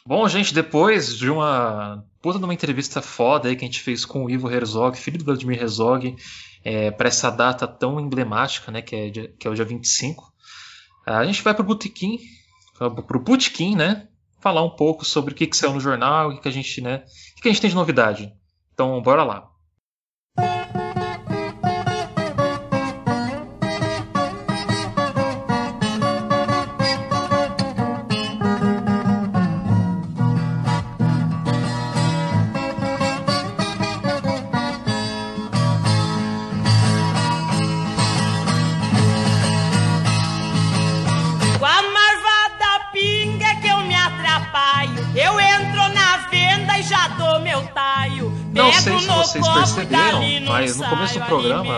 Bom, 0.04 0.28
gente, 0.28 0.52
depois 0.52 1.16
de 1.16 1.30
uma 1.30 2.04
puta 2.20 2.38
de 2.38 2.44
uma 2.44 2.54
entrevista 2.54 3.00
foda 3.00 3.48
aí 3.48 3.56
que 3.56 3.64
a 3.64 3.68
gente 3.68 3.80
fez 3.80 4.04
com 4.04 4.24
o 4.24 4.30
Ivo 4.30 4.50
Herzog, 4.50 4.96
filho 4.98 5.18
do 5.18 5.24
Vladimir 5.24 5.60
Herzog, 5.60 6.16
é, 6.64 6.90
para 6.90 7.08
essa 7.08 7.30
data 7.30 7.66
tão 7.68 8.00
emblemática, 8.00 8.70
né, 8.72 8.82
que 8.82 8.94
é, 8.94 9.10
que 9.10 9.46
é 9.46 9.50
o 9.50 9.54
dia 9.54 9.64
25, 9.64 10.32
a 11.06 11.24
gente 11.24 11.42
vai 11.42 11.54
pro 11.54 11.64
Botequim, 11.64 12.18
pro 12.76 13.20
Botequim, 13.20 13.76
né, 13.76 14.08
falar 14.40 14.62
um 14.64 14.70
pouco 14.70 15.04
sobre 15.04 15.32
o 15.32 15.36
que, 15.36 15.46
que 15.46 15.56
saiu 15.56 15.72
no 15.72 15.80
jornal, 15.80 16.30
o 16.30 16.34
que, 16.34 16.42
que 16.42 16.48
a 16.48 16.52
gente, 16.52 16.80
né, 16.80 16.96
o 16.96 17.36
que, 17.36 17.42
que 17.42 17.48
a 17.48 17.52
gente 17.52 17.60
tem 17.60 17.70
de 17.70 17.76
novidade. 17.76 18.32
Então, 18.74 19.00
bora 19.02 19.22
lá. 19.22 19.51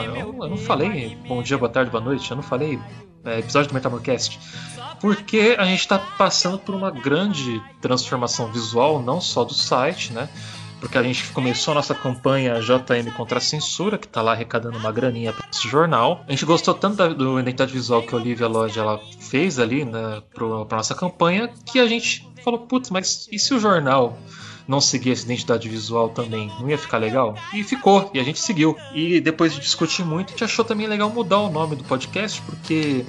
Eu, 0.05 0.33
não 0.33 0.57
falei 0.57 1.17
bom 1.27 1.43
dia, 1.43 1.59
boa 1.59 1.69
tarde, 1.69 1.91
boa 1.91 2.03
noite, 2.03 2.31
eu 2.31 2.37
não 2.37 2.43
falei 2.43 2.79
é, 3.25 3.39
episódio 3.39 3.69
do 3.69 3.75
Metamorcast. 3.75 4.39
Porque 5.01 5.57
a 5.59 5.65
gente 5.65 5.81
está 5.81 5.99
passando 5.99 6.59
por 6.59 6.75
uma 6.75 6.91
grande 6.91 7.63
transformação 7.81 8.51
visual, 8.53 9.03
não 9.03 9.21
só 9.21 9.45
do 9.45 9.55
site, 9.55 10.13
né? 10.13 10.29
Porque 10.81 10.99
a 10.99 11.03
gente 11.03 11.31
começou 11.33 11.73
a 11.73 11.75
nossa 11.77 11.95
campanha 11.95 12.61
JM 12.61 13.11
contra 13.17 13.39
a 13.39 13.41
censura, 13.41 13.97
que 13.97 14.07
está 14.07 14.21
lá 14.21 14.33
arrecadando 14.33 14.77
uma 14.77 14.93
graninha 14.93 15.33
para 15.33 15.49
esse 15.51 15.67
jornal. 15.67 16.23
A 16.29 16.31
gente 16.31 16.45
gostou 16.45 16.75
tanto 16.75 16.97
da, 16.97 17.09
do 17.09 17.41
identidade 17.41 17.73
visual 17.73 18.03
que 18.03 18.15
a 18.15 18.19
Olivia 18.19 18.47
Lodge 18.47 18.79
ela 18.79 19.01
fez 19.19 19.59
ali 19.59 19.85
né, 19.85 20.23
para 20.35 20.77
nossa 20.77 20.95
campanha, 20.95 21.49
que 21.65 21.79
a 21.79 21.87
gente 21.87 22.29
falou, 22.45 22.61
putz, 22.61 22.91
mas 22.91 23.27
e 23.33 23.39
se 23.39 23.55
o 23.55 23.59
jornal 23.59 24.19
não 24.67 24.81
seguir 24.81 25.13
essa 25.13 25.25
identidade 25.25 25.69
visual 25.69 26.09
também, 26.09 26.51
não 26.59 26.69
ia 26.69 26.79
ficar 26.79 26.99
legal? 26.99 27.35
E 27.53 27.63
ficou, 27.63 28.11
e 28.15 28.21
a 28.21 28.23
gente 28.23 28.39
seguiu. 28.39 28.77
E 28.95 29.21
depois 29.21 29.53
de 29.55 29.61
discutir 29.61 30.05
muito, 30.05 30.29
a 30.29 30.31
gente 30.33 30.45
achou 30.45 30.65
também 30.65 30.87
legal 30.87 31.11
mudar 31.11 31.41
o 31.41 31.51
nome 31.51 31.77
do 31.77 31.85
podcast, 31.85 32.41
porque 32.43 33.05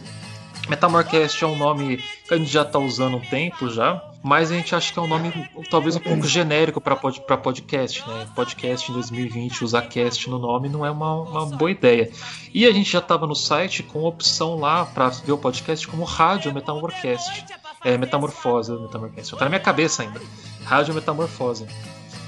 Metamorcast 0.67 1.43
é 1.43 1.47
um 1.47 1.55
nome 1.55 1.97
que 2.27 2.33
a 2.33 2.37
gente 2.37 2.51
já 2.51 2.63
está 2.63 2.79
usando 2.79 3.17
um 3.17 3.21
tempo 3.21 3.69
já, 3.69 4.03
mas 4.23 4.51
a 4.51 4.55
gente 4.55 4.73
acha 4.73 4.91
que 4.91 4.97
é 4.97 5.01
um 5.01 5.07
nome 5.07 5.31
talvez 5.69 5.95
um 5.95 5.99
pouco 5.99 6.25
genérico 6.27 6.81
para 6.81 6.95
pod, 6.95 7.21
podcast, 7.21 8.03
né? 8.07 8.27
Podcast 8.35 8.89
em 8.89 8.93
2020, 8.95 9.63
usar 9.63 9.83
cast 9.83 10.27
no 10.27 10.39
nome 10.39 10.67
não 10.67 10.83
é 10.83 10.89
uma, 10.89 11.21
uma 11.21 11.45
boa 11.45 11.69
ideia. 11.69 12.09
E 12.51 12.65
a 12.65 12.71
gente 12.71 12.91
já 12.91 12.99
estava 12.99 13.27
no 13.27 13.35
site 13.35 13.83
com 13.83 14.03
opção 14.03 14.55
lá 14.55 14.85
para 14.85 15.09
ver 15.09 15.31
o 15.31 15.37
podcast 15.37 15.87
como 15.87 16.03
Rádio 16.03 16.51
Metamorcast. 16.51 17.45
É, 17.83 17.99
Metamorfose, 17.99 18.71
Metamorcast. 18.71 19.33
Está 19.33 19.45
na 19.45 19.49
minha 19.49 19.61
cabeça 19.61 20.01
ainda. 20.01 20.19
Rádio 20.65 20.93
Metamorfose. 20.93 21.65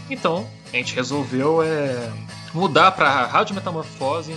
Então, 0.09 0.47
a 0.71 0.77
gente 0.77 0.95
resolveu 0.95 1.61
é, 1.61 2.11
mudar 2.53 2.91
para 2.91 3.25
Rádio 3.25 3.55
Metamorfose, 3.55 4.35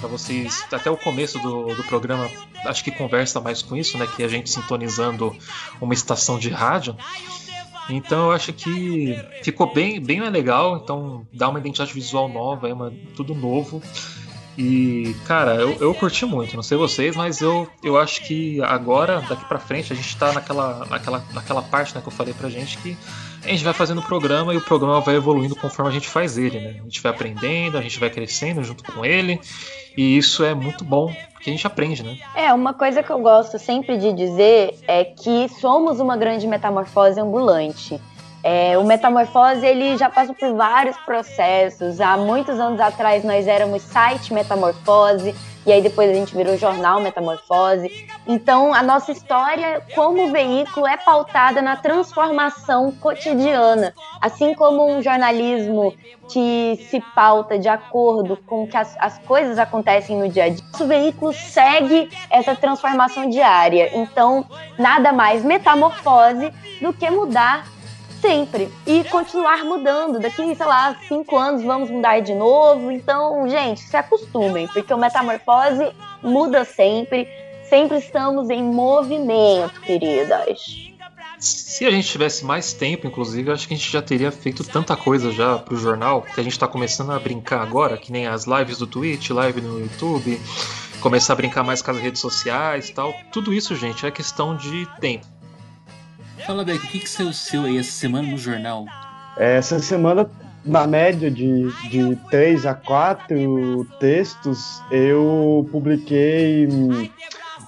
para 0.00 0.08
vocês, 0.08 0.64
até 0.72 0.90
o 0.90 0.96
começo 0.96 1.38
do, 1.40 1.74
do 1.74 1.84
programa, 1.84 2.30
acho 2.64 2.82
que 2.82 2.90
conversa 2.90 3.38
mais 3.38 3.60
com 3.60 3.76
isso, 3.76 3.98
né? 3.98 4.06
Que 4.06 4.22
a 4.24 4.28
gente 4.28 4.48
sintonizando 4.48 5.36
uma 5.78 5.92
estação 5.92 6.38
de 6.38 6.48
rádio. 6.48 6.96
Então 7.90 8.26
eu 8.26 8.32
acho 8.32 8.52
que 8.52 9.16
ficou 9.42 9.72
bem, 9.72 10.00
bem 10.00 10.20
legal. 10.30 10.80
Então 10.82 11.26
dá 11.32 11.48
uma 11.48 11.58
identidade 11.58 11.92
visual 11.92 12.28
nova, 12.28 12.68
é 12.68 12.72
uma, 12.72 12.92
tudo 13.14 13.34
novo. 13.34 13.82
E, 14.56 15.14
cara, 15.26 15.54
eu, 15.54 15.72
eu 15.80 15.94
curti 15.94 16.26
muito, 16.26 16.54
não 16.54 16.62
sei 16.62 16.76
vocês, 16.76 17.16
mas 17.16 17.40
eu, 17.40 17.68
eu 17.82 17.98
acho 17.98 18.22
que 18.24 18.60
agora, 18.62 19.20
daqui 19.22 19.44
pra 19.46 19.58
frente, 19.58 19.92
a 19.92 19.96
gente 19.96 20.16
tá 20.16 20.32
naquela, 20.32 20.84
naquela, 20.86 21.24
naquela 21.32 21.62
parte 21.62 21.94
né, 21.94 22.00
que 22.00 22.08
eu 22.08 22.12
falei 22.12 22.34
pra 22.34 22.50
gente 22.50 22.76
que 22.78 22.96
a 23.44 23.48
gente 23.48 23.64
vai 23.64 23.72
fazendo 23.72 23.98
o 23.98 24.02
programa 24.02 24.52
e 24.52 24.56
o 24.56 24.60
programa 24.60 25.00
vai 25.00 25.16
evoluindo 25.16 25.56
conforme 25.56 25.90
a 25.90 25.94
gente 25.94 26.08
faz 26.08 26.36
ele, 26.36 26.60
né? 26.60 26.76
A 26.80 26.84
gente 26.84 27.00
vai 27.00 27.12
aprendendo, 27.12 27.78
a 27.78 27.82
gente 27.82 27.98
vai 27.98 28.10
crescendo 28.10 28.62
junto 28.62 28.84
com 28.84 29.04
ele, 29.04 29.40
e 29.96 30.16
isso 30.16 30.44
é 30.44 30.54
muito 30.54 30.84
bom, 30.84 31.12
porque 31.32 31.50
a 31.50 31.52
gente 31.52 31.66
aprende, 31.66 32.02
né? 32.02 32.18
É, 32.34 32.52
uma 32.52 32.74
coisa 32.74 33.02
que 33.02 33.10
eu 33.10 33.18
gosto 33.18 33.58
sempre 33.58 33.96
de 33.96 34.12
dizer 34.12 34.78
é 34.86 35.04
que 35.04 35.48
somos 35.60 36.00
uma 36.00 36.16
grande 36.16 36.46
metamorfose 36.46 37.18
ambulante. 37.20 38.00
É, 38.42 38.78
o 38.78 38.84
Metamorfose 38.84 39.64
ele 39.66 39.96
já 39.96 40.08
passou 40.08 40.34
por 40.34 40.54
vários 40.54 40.96
processos. 40.98 42.00
Há 42.00 42.16
muitos 42.16 42.58
anos 42.58 42.80
atrás 42.80 43.22
nós 43.22 43.46
éramos 43.46 43.82
site 43.82 44.32
Metamorfose 44.32 45.34
e 45.66 45.70
aí 45.70 45.82
depois 45.82 46.10
a 46.10 46.14
gente 46.14 46.34
virou 46.34 46.56
jornal 46.56 47.00
Metamorfose. 47.00 48.08
Então 48.26 48.72
a 48.72 48.82
nossa 48.82 49.12
história 49.12 49.82
como 49.94 50.32
veículo 50.32 50.86
é 50.86 50.96
pautada 50.96 51.60
na 51.60 51.76
transformação 51.76 52.90
cotidiana, 52.92 53.94
assim 54.22 54.54
como 54.54 54.90
um 54.90 55.02
jornalismo 55.02 55.94
que 56.30 56.86
se 56.88 57.00
pauta 57.14 57.58
de 57.58 57.68
acordo 57.68 58.38
com 58.46 58.66
que 58.66 58.76
as, 58.76 58.96
as 58.98 59.18
coisas 59.18 59.58
acontecem 59.58 60.16
no 60.16 60.30
dia 60.30 60.44
a 60.44 60.48
dia. 60.48 60.64
O 60.80 60.86
veículo 60.86 61.34
segue 61.34 62.08
essa 62.30 62.54
transformação 62.54 63.28
diária. 63.28 63.90
Então 63.94 64.46
nada 64.78 65.12
mais 65.12 65.44
metamorfose 65.44 66.50
do 66.80 66.90
que 66.94 67.10
mudar 67.10 67.66
sempre. 68.20 68.70
E 68.86 69.04
continuar 69.04 69.64
mudando. 69.64 70.18
Daqui, 70.18 70.54
sei 70.54 70.66
lá, 70.66 70.96
cinco 71.08 71.36
anos 71.36 71.62
vamos 71.62 71.90
mudar 71.90 72.20
de 72.20 72.34
novo. 72.34 72.90
Então, 72.90 73.48
gente, 73.48 73.80
se 73.80 73.96
acostumem, 73.96 74.68
porque 74.68 74.92
o 74.92 74.98
Metamorfose 74.98 75.92
muda 76.22 76.64
sempre. 76.64 77.28
Sempre 77.68 77.98
estamos 77.98 78.50
em 78.50 78.62
movimento, 78.62 79.80
queridas. 79.80 80.90
Se 81.38 81.86
a 81.86 81.90
gente 81.90 82.08
tivesse 82.08 82.44
mais 82.44 82.72
tempo, 82.72 83.06
inclusive, 83.06 83.50
acho 83.50 83.66
que 83.66 83.72
a 83.72 83.76
gente 83.76 83.90
já 83.90 84.02
teria 84.02 84.30
feito 84.30 84.62
tanta 84.62 84.94
coisa 84.96 85.30
já 85.30 85.56
pro 85.56 85.76
jornal, 85.76 86.20
que 86.20 86.38
a 86.38 86.42
gente 86.42 86.58
tá 86.58 86.68
começando 86.68 87.12
a 87.12 87.18
brincar 87.18 87.62
agora, 87.62 87.96
que 87.96 88.12
nem 88.12 88.26
as 88.26 88.44
lives 88.44 88.76
do 88.76 88.86
Twitch, 88.86 89.30
live 89.30 89.60
no 89.60 89.80
YouTube, 89.80 90.38
começar 91.00 91.32
a 91.32 91.36
brincar 91.36 91.62
mais 91.62 91.80
com 91.80 91.92
as 91.92 91.98
redes 91.98 92.20
sociais 92.20 92.90
e 92.90 92.92
tal. 92.92 93.14
Tudo 93.32 93.54
isso, 93.54 93.74
gente, 93.74 94.04
é 94.04 94.10
questão 94.10 94.54
de 94.54 94.86
tempo. 95.00 95.26
Fala, 96.46 96.64
Beck, 96.64 96.84
o 96.84 96.88
que, 96.88 97.00
que 97.00 97.08
saiu 97.08 97.32
seu 97.32 97.64
aí 97.64 97.78
essa 97.78 97.90
semana 97.90 98.28
no 98.28 98.38
jornal? 98.38 98.84
Essa 99.36 99.78
semana, 99.78 100.28
na 100.64 100.86
média 100.86 101.30
de, 101.30 101.70
de 101.88 102.16
3 102.30 102.66
a 102.66 102.74
4 102.74 103.84
textos, 103.98 104.82
eu 104.90 105.68
publiquei 105.70 106.66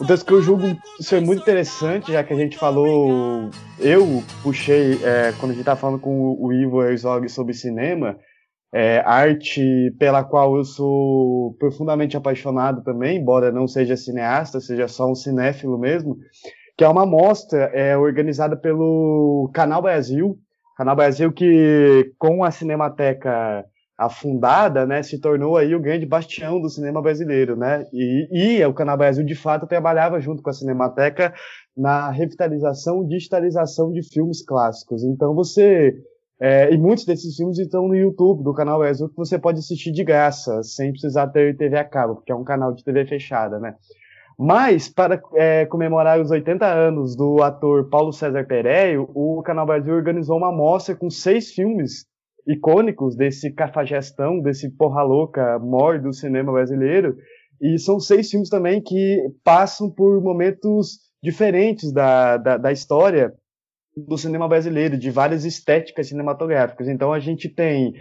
um 0.00 0.06
texto 0.06 0.26
que 0.26 0.32
eu 0.32 0.42
julgo 0.42 0.76
ser 1.00 1.20
muito 1.20 1.42
interessante, 1.42 2.12
já 2.12 2.24
que 2.24 2.32
a 2.32 2.36
gente 2.36 2.56
falou. 2.56 3.50
Eu 3.78 4.22
puxei, 4.42 4.98
é, 5.04 5.32
quando 5.38 5.50
a 5.50 5.54
gente 5.54 5.60
estava 5.60 5.80
falando 5.80 6.00
com 6.00 6.36
o 6.38 6.52
Ivo 6.52 6.82
Herzog 6.82 7.28
sobre 7.28 7.54
cinema, 7.54 8.18
é, 8.72 9.02
arte 9.04 9.94
pela 9.98 10.24
qual 10.24 10.56
eu 10.56 10.64
sou 10.64 11.54
profundamente 11.58 12.16
apaixonado 12.16 12.82
também, 12.82 13.18
embora 13.18 13.52
não 13.52 13.68
seja 13.68 13.96
cineasta, 13.96 14.60
seja 14.60 14.88
só 14.88 15.10
um 15.10 15.14
cinéfilo 15.14 15.78
mesmo 15.78 16.16
que 16.76 16.84
é 16.84 16.88
uma 16.88 17.06
mostra 17.06 17.70
é, 17.74 17.96
organizada 17.96 18.56
pelo 18.56 19.50
Canal 19.54 19.82
Brasil, 19.82 20.38
Canal 20.76 20.96
Brasil 20.96 21.32
que 21.32 22.12
com 22.18 22.42
a 22.42 22.50
Cinemateca 22.50 23.64
afundada, 23.96 24.86
né, 24.86 25.02
se 25.02 25.20
tornou 25.20 25.56
aí 25.56 25.74
o 25.74 25.80
grande 25.80 26.06
bastião 26.06 26.60
do 26.60 26.68
cinema 26.68 27.00
brasileiro, 27.00 27.56
né? 27.56 27.84
E, 27.92 28.58
e 28.58 28.64
o 28.64 28.74
Canal 28.74 28.96
Brasil 28.96 29.24
de 29.24 29.34
fato 29.34 29.66
trabalhava 29.66 30.18
junto 30.20 30.42
com 30.42 30.50
a 30.50 30.52
Cinemateca 30.52 31.32
na 31.76 32.10
revitalização, 32.10 33.06
digitalização 33.06 33.92
de 33.92 34.02
filmes 34.02 34.44
clássicos. 34.44 35.04
Então 35.04 35.34
você 35.34 35.94
é, 36.40 36.72
e 36.72 36.76
muitos 36.76 37.04
desses 37.04 37.36
filmes 37.36 37.58
estão 37.58 37.86
no 37.86 37.94
YouTube 37.94 38.42
do 38.42 38.52
Canal 38.52 38.78
Brasil 38.80 39.08
que 39.08 39.16
você 39.16 39.38
pode 39.38 39.60
assistir 39.60 39.92
de 39.92 40.02
graça, 40.02 40.60
sem 40.64 40.90
precisar 40.90 41.28
ter 41.28 41.56
TV 41.56 41.78
a 41.78 41.84
cabo, 41.84 42.16
porque 42.16 42.32
é 42.32 42.34
um 42.34 42.42
canal 42.42 42.74
de 42.74 42.82
TV 42.82 43.06
fechada, 43.06 43.60
né? 43.60 43.76
Mas, 44.44 44.88
para 44.88 45.22
é, 45.36 45.66
comemorar 45.66 46.20
os 46.20 46.32
80 46.32 46.66
anos 46.66 47.14
do 47.14 47.40
ator 47.44 47.88
Paulo 47.88 48.12
César 48.12 48.44
Pereio, 48.44 49.08
o 49.14 49.40
Canal 49.40 49.64
Brasil 49.64 49.94
organizou 49.94 50.36
uma 50.36 50.50
mostra 50.50 50.96
com 50.96 51.08
seis 51.08 51.52
filmes 51.52 52.06
icônicos 52.44 53.14
desse 53.14 53.52
cafajestão, 53.52 54.40
desse 54.40 54.68
porra 54.68 55.00
louca 55.04 55.60
mor 55.60 56.00
do 56.00 56.12
cinema 56.12 56.50
brasileiro. 56.50 57.14
E 57.60 57.78
são 57.78 58.00
seis 58.00 58.30
filmes 58.30 58.48
também 58.48 58.82
que 58.82 59.30
passam 59.44 59.88
por 59.88 60.20
momentos 60.20 60.98
diferentes 61.22 61.92
da, 61.92 62.36
da, 62.36 62.56
da 62.56 62.72
história 62.72 63.32
do 63.96 64.18
cinema 64.18 64.48
brasileiro, 64.48 64.98
de 64.98 65.08
várias 65.08 65.44
estéticas 65.44 66.08
cinematográficas. 66.08 66.88
Então 66.88 67.12
a 67.12 67.20
gente 67.20 67.48
tem 67.48 67.92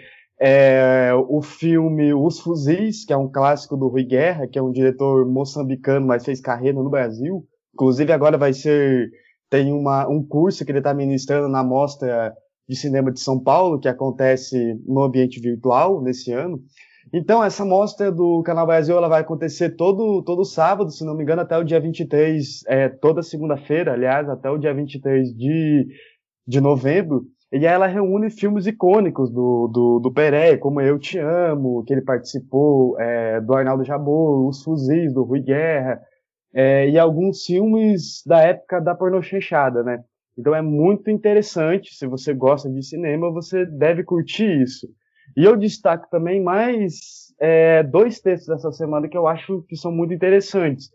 é, 0.43 1.11
o 1.13 1.39
filme 1.43 2.13
Os 2.15 2.39
Fuzis, 2.39 3.05
que 3.05 3.13
é 3.13 3.17
um 3.17 3.31
clássico 3.31 3.77
do 3.77 3.87
Rui 3.87 4.03
Guerra, 4.03 4.47
que 4.47 4.57
é 4.57 4.61
um 4.61 4.71
diretor 4.71 5.23
moçambicano, 5.27 6.07
mas 6.07 6.25
fez 6.25 6.41
carreira 6.41 6.81
no 6.81 6.89
Brasil. 6.89 7.45
Inclusive 7.75 8.11
agora 8.11 8.39
vai 8.39 8.51
ser 8.51 9.11
tem 9.51 9.71
uma, 9.71 10.07
um 10.07 10.25
curso 10.25 10.65
que 10.65 10.71
ele 10.71 10.79
está 10.79 10.93
ministrando 10.93 11.47
na 11.47 11.63
mostra 11.63 12.33
de 12.67 12.75
cinema 12.75 13.11
de 13.11 13.19
São 13.19 13.37
Paulo, 13.37 13.79
que 13.79 13.87
acontece 13.87 14.57
no 14.87 15.03
ambiente 15.03 15.39
virtual 15.39 16.01
nesse 16.01 16.31
ano. 16.31 16.59
Então, 17.13 17.43
essa 17.43 17.65
mostra 17.65 18.11
do 18.11 18.41
Canal 18.43 18.65
Brasil 18.65 18.95
ela 18.97 19.09
vai 19.09 19.21
acontecer 19.21 19.71
todo, 19.71 20.23
todo 20.23 20.45
sábado, 20.45 20.89
se 20.89 21.03
não 21.03 21.15
me 21.15 21.23
engano, 21.23 21.41
até 21.41 21.57
o 21.57 21.63
dia 21.63 21.79
23, 21.79 22.63
é, 22.67 22.89
toda 22.89 23.21
segunda-feira, 23.21 23.93
aliás, 23.93 24.29
até 24.29 24.49
o 24.49 24.57
dia 24.57 24.73
23 24.73 25.35
de, 25.35 25.87
de 26.47 26.61
novembro. 26.61 27.25
E 27.51 27.65
ela 27.65 27.85
reúne 27.85 28.29
filmes 28.29 28.65
icônicos 28.65 29.29
do, 29.29 29.67
do, 29.67 29.99
do 29.99 30.13
Peré, 30.13 30.55
como 30.55 30.79
Eu 30.79 30.97
Te 30.97 31.19
Amo, 31.19 31.83
que 31.83 31.93
ele 31.93 32.01
participou, 32.01 32.97
é, 32.97 33.41
do 33.41 33.53
Arnaldo 33.53 33.83
Jabor, 33.83 34.47
Os 34.47 34.63
Fuzis, 34.63 35.13
do 35.13 35.23
Rui 35.23 35.41
Guerra, 35.41 36.01
é, 36.53 36.89
e 36.89 36.97
alguns 36.97 37.43
filmes 37.43 38.23
da 38.25 38.39
época 38.41 38.79
da 38.79 38.95
pornochanchada, 38.95 39.83
né? 39.83 40.01
Então 40.37 40.55
é 40.55 40.61
muito 40.61 41.09
interessante, 41.11 41.93
se 41.93 42.07
você 42.07 42.33
gosta 42.33 42.69
de 42.69 42.81
cinema, 42.83 43.29
você 43.31 43.65
deve 43.65 44.03
curtir 44.03 44.61
isso. 44.61 44.87
E 45.35 45.43
eu 45.43 45.57
destaco 45.57 46.09
também 46.09 46.41
mais 46.41 47.33
é, 47.39 47.83
dois 47.83 48.21
textos 48.21 48.47
dessa 48.47 48.71
semana 48.71 49.09
que 49.09 49.17
eu 49.17 49.27
acho 49.27 49.61
que 49.67 49.75
são 49.75 49.91
muito 49.91 50.13
interessantes. 50.13 50.89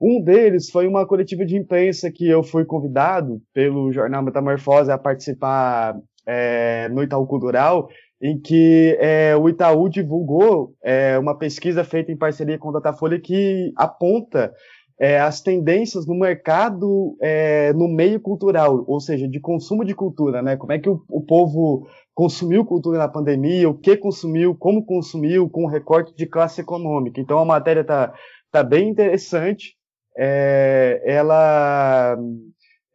Um 0.00 0.22
deles 0.22 0.70
foi 0.70 0.86
uma 0.86 1.06
coletiva 1.06 1.44
de 1.44 1.56
imprensa 1.56 2.10
que 2.10 2.28
eu 2.28 2.42
fui 2.42 2.64
convidado 2.64 3.40
pelo 3.54 3.90
jornal 3.92 4.22
Metamorfose 4.22 4.90
a 4.90 4.98
participar 4.98 5.96
é, 6.26 6.88
no 6.90 7.02
Itaú 7.02 7.26
Cultural, 7.26 7.88
em 8.20 8.38
que 8.38 8.96
é, 9.00 9.36
o 9.36 9.48
Itaú 9.48 9.88
divulgou 9.88 10.74
é, 10.82 11.18
uma 11.18 11.36
pesquisa 11.36 11.84
feita 11.84 12.12
em 12.12 12.16
parceria 12.16 12.58
com 12.58 12.68
o 12.68 12.72
Datafolha 12.72 13.20
que 13.20 13.72
aponta 13.76 14.52
é, 14.98 15.20
as 15.20 15.40
tendências 15.42 16.06
no 16.06 16.14
mercado, 16.14 17.16
é, 17.20 17.72
no 17.74 17.86
meio 17.86 18.18
cultural, 18.18 18.82
ou 18.86 18.98
seja, 18.98 19.28
de 19.28 19.38
consumo 19.38 19.84
de 19.84 19.94
cultura, 19.94 20.40
né? 20.40 20.56
Como 20.56 20.72
é 20.72 20.78
que 20.78 20.88
o, 20.88 21.02
o, 21.08 21.20
povo 21.20 21.86
consumiu 22.14 22.64
cultura 22.64 22.98
na 22.98 23.08
pandemia, 23.08 23.68
o 23.68 23.76
que 23.76 23.96
consumiu, 23.96 24.54
como 24.54 24.84
consumiu, 24.84 25.50
com 25.50 25.66
recorte 25.66 26.14
de 26.16 26.26
classe 26.26 26.62
econômica. 26.62 27.20
Então 27.20 27.38
a 27.38 27.44
matéria 27.44 27.84
tá, 27.84 28.14
tá 28.50 28.62
bem 28.62 28.88
interessante. 28.88 29.75
É, 30.18 31.02
ela 31.04 32.16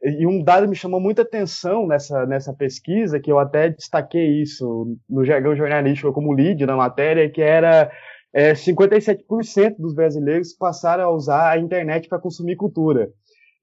e 0.03 0.25
um 0.25 0.43
dado 0.43 0.67
me 0.67 0.75
chamou 0.75 0.99
muita 0.99 1.21
atenção 1.21 1.85
nessa, 1.85 2.25
nessa 2.25 2.51
pesquisa, 2.53 3.19
que 3.19 3.31
eu 3.31 3.37
até 3.37 3.69
destaquei 3.69 4.41
isso 4.41 4.97
no 5.07 5.23
jargão 5.23 5.55
jornalístico 5.55 6.11
como 6.11 6.33
lead 6.33 6.65
na 6.65 6.75
matéria, 6.75 7.29
que 7.29 7.41
era 7.41 7.91
é, 8.33 8.53
57% 8.53 9.75
dos 9.77 9.93
brasileiros 9.93 10.53
passaram 10.53 11.03
a 11.03 11.11
usar 11.11 11.51
a 11.51 11.59
internet 11.59 12.09
para 12.09 12.19
consumir 12.19 12.55
cultura. 12.55 13.09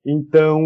Então, 0.07 0.63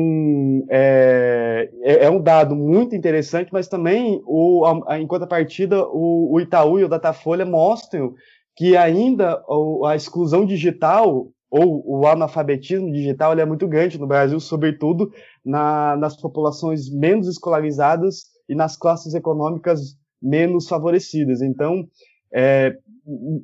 é, 0.71 1.71
é, 1.83 2.05
é, 2.05 2.11
um 2.11 2.21
dado 2.21 2.55
muito 2.55 2.95
interessante, 2.95 3.49
mas 3.51 3.67
também, 3.67 4.21
o, 4.27 4.85
a, 4.87 4.99
em 5.01 5.07
contrapartida, 5.07 5.85
o, 5.89 6.35
o 6.35 6.41
Itaú 6.41 6.79
e 6.79 6.85
o 6.85 6.89
Datafolha 6.89 7.47
mostram 7.47 8.13
que 8.55 8.77
ainda 8.77 9.43
a 9.87 9.97
exclusão 9.97 10.45
digital 10.45 11.29
ou 11.53 11.85
o 11.87 12.07
analfabetismo 12.07 12.91
digital 12.91 13.39
é 13.39 13.45
muito 13.45 13.69
grande 13.69 14.01
no 14.01 14.07
Brasil, 14.07 14.41
sobretudo 14.41 15.13
na, 15.45 15.95
nas 15.99 16.17
populações 16.19 16.91
menos 16.91 17.29
escolarizadas 17.29 18.23
e 18.49 18.55
nas 18.55 18.75
classes 18.75 19.13
econômicas 19.13 19.95
menos 20.21 20.67
favorecidas. 20.67 21.43
Então, 21.43 21.85
é, 22.33 22.75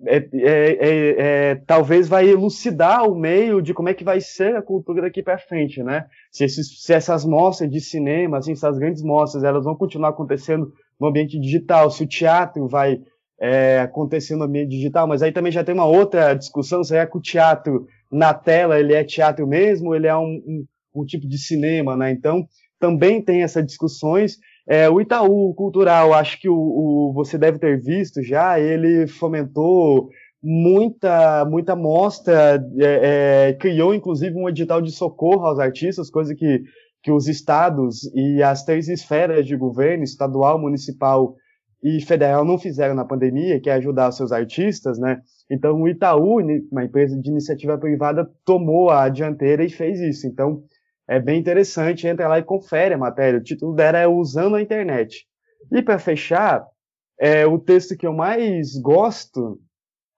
é, 0.06 0.28
é, 0.40 0.80
é, 1.50 1.54
talvez 1.66 2.08
vai 2.08 2.26
elucidar 2.26 3.06
o 3.06 3.14
meio 3.14 3.60
de 3.60 3.74
como 3.74 3.90
é 3.90 3.94
que 3.94 4.04
vai 4.04 4.22
ser 4.22 4.56
a 4.56 4.62
cultura 4.62 5.02
daqui 5.02 5.22
para 5.22 5.36
frente, 5.36 5.82
né? 5.82 6.06
Se, 6.32 6.44
esses, 6.44 6.82
se, 6.82 6.94
essas 6.94 7.26
mostras 7.26 7.70
de 7.70 7.78
cinema, 7.78 8.38
assim, 8.38 8.52
essas 8.52 8.78
grandes 8.78 9.02
mostras, 9.02 9.44
elas 9.44 9.64
vão 9.64 9.76
continuar 9.76 10.10
acontecendo 10.10 10.72
no 10.98 11.08
ambiente 11.08 11.38
digital, 11.38 11.90
se 11.90 12.04
o 12.04 12.08
teatro 12.08 12.66
vai 12.66 13.02
acontecer 13.84 14.34
no 14.34 14.42
ambiente 14.42 14.70
digital, 14.70 15.06
mas 15.06 15.22
aí 15.22 15.30
também 15.30 15.52
já 15.52 15.62
tem 15.62 15.72
uma 15.72 15.86
outra 15.86 16.34
discussão, 16.34 16.82
será 16.82 17.06
que 17.06 17.16
o 17.16 17.20
teatro 17.20 17.86
na 18.10 18.32
tela 18.34 18.78
ele 18.78 18.94
é 18.94 19.04
teatro 19.04 19.46
mesmo, 19.46 19.94
ele 19.94 20.06
é 20.06 20.16
um, 20.16 20.42
um, 20.46 20.64
um 20.94 21.04
tipo 21.04 21.28
de 21.28 21.38
cinema, 21.38 21.96
né? 21.96 22.10
Então 22.10 22.46
também 22.78 23.22
tem 23.22 23.42
essas 23.42 23.64
discussões 23.64 24.38
é, 24.68 24.88
o 24.88 25.00
Itaú 25.00 25.54
Cultural, 25.54 26.12
acho 26.12 26.38
que 26.38 26.48
o, 26.48 26.54
o, 26.54 27.12
você 27.14 27.38
deve 27.38 27.58
ter 27.58 27.80
visto 27.80 28.22
já, 28.22 28.60
ele 28.60 29.06
fomentou 29.06 30.10
muita 30.42 31.46
muita 31.46 31.74
mostra, 31.74 32.62
é, 32.78 33.48
é, 33.48 33.52
criou 33.54 33.94
inclusive 33.94 34.36
um 34.36 34.46
edital 34.46 34.82
de 34.82 34.92
socorro 34.92 35.46
aos 35.46 35.58
artistas, 35.58 36.10
coisa 36.10 36.34
que, 36.34 36.62
que 37.02 37.10
os 37.10 37.28
estados 37.28 38.04
e 38.14 38.42
as 38.42 38.62
três 38.62 38.88
esferas 38.88 39.46
de 39.46 39.56
governo, 39.56 40.04
estadual, 40.04 40.60
municipal 40.60 41.34
e 41.82 42.02
federal 42.02 42.44
não 42.44 42.58
fizeram 42.58 42.94
na 42.94 43.06
pandemia, 43.06 43.58
que 43.60 43.70
é 43.70 43.72
ajudar 43.72 44.10
os 44.10 44.16
seus 44.18 44.32
artistas, 44.32 44.98
né? 44.98 45.18
Então 45.50 45.80
o 45.80 45.88
Itaú, 45.88 46.38
uma 46.70 46.84
empresa 46.84 47.18
de 47.18 47.30
iniciativa 47.30 47.78
privada, 47.78 48.30
tomou 48.44 48.90
a 48.90 49.08
dianteira 49.08 49.64
e 49.64 49.70
fez 49.70 50.00
isso. 50.00 50.26
Então 50.26 50.62
é 51.08 51.18
bem 51.18 51.40
interessante, 51.40 52.06
entra 52.06 52.28
lá 52.28 52.38
e 52.38 52.44
confere 52.44 52.94
a 52.94 52.98
matéria. 52.98 53.38
O 53.40 53.42
título 53.42 53.74
dela 53.74 53.98
é 53.98 54.06
Usando 54.06 54.56
a 54.56 54.62
Internet. 54.62 55.26
E 55.72 55.82
para 55.82 55.98
fechar, 55.98 56.66
é, 57.18 57.46
o 57.46 57.58
texto 57.58 57.96
que 57.96 58.06
eu 58.06 58.12
mais 58.12 58.76
gosto, 58.76 59.58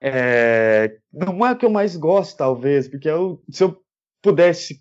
é, 0.03 0.97
não 1.13 1.47
é 1.47 1.53
o 1.53 1.57
que 1.57 1.65
eu 1.65 1.71
mais 1.71 1.97
gosto, 1.97 2.37
talvez, 2.37 2.89
porque 2.89 3.09
eu, 3.09 3.41
se 3.51 3.65
eu 3.65 3.77
pudesse, 4.23 4.81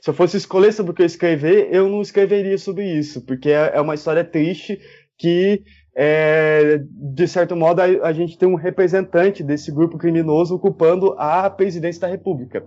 se 0.00 0.10
eu 0.10 0.14
fosse 0.14 0.36
escolher 0.36 0.72
sobre 0.72 0.92
o 0.92 0.94
que 0.94 1.02
eu 1.02 1.06
escrever, 1.06 1.68
eu 1.72 1.88
não 1.88 2.00
escreveria 2.00 2.58
sobre 2.58 2.90
isso, 2.90 3.24
porque 3.24 3.50
é, 3.50 3.72
é 3.74 3.80
uma 3.80 3.94
história 3.94 4.24
triste 4.24 4.80
que, 5.18 5.62
é, 5.94 6.80
de 6.92 7.28
certo 7.28 7.56
modo, 7.56 7.80
a, 7.80 7.84
a 7.84 8.12
gente 8.12 8.38
tem 8.38 8.48
um 8.48 8.54
representante 8.54 9.42
desse 9.42 9.72
grupo 9.72 9.98
criminoso 9.98 10.54
ocupando 10.54 11.14
a 11.18 11.48
presidência 11.50 12.00
da 12.00 12.08
República 12.08 12.64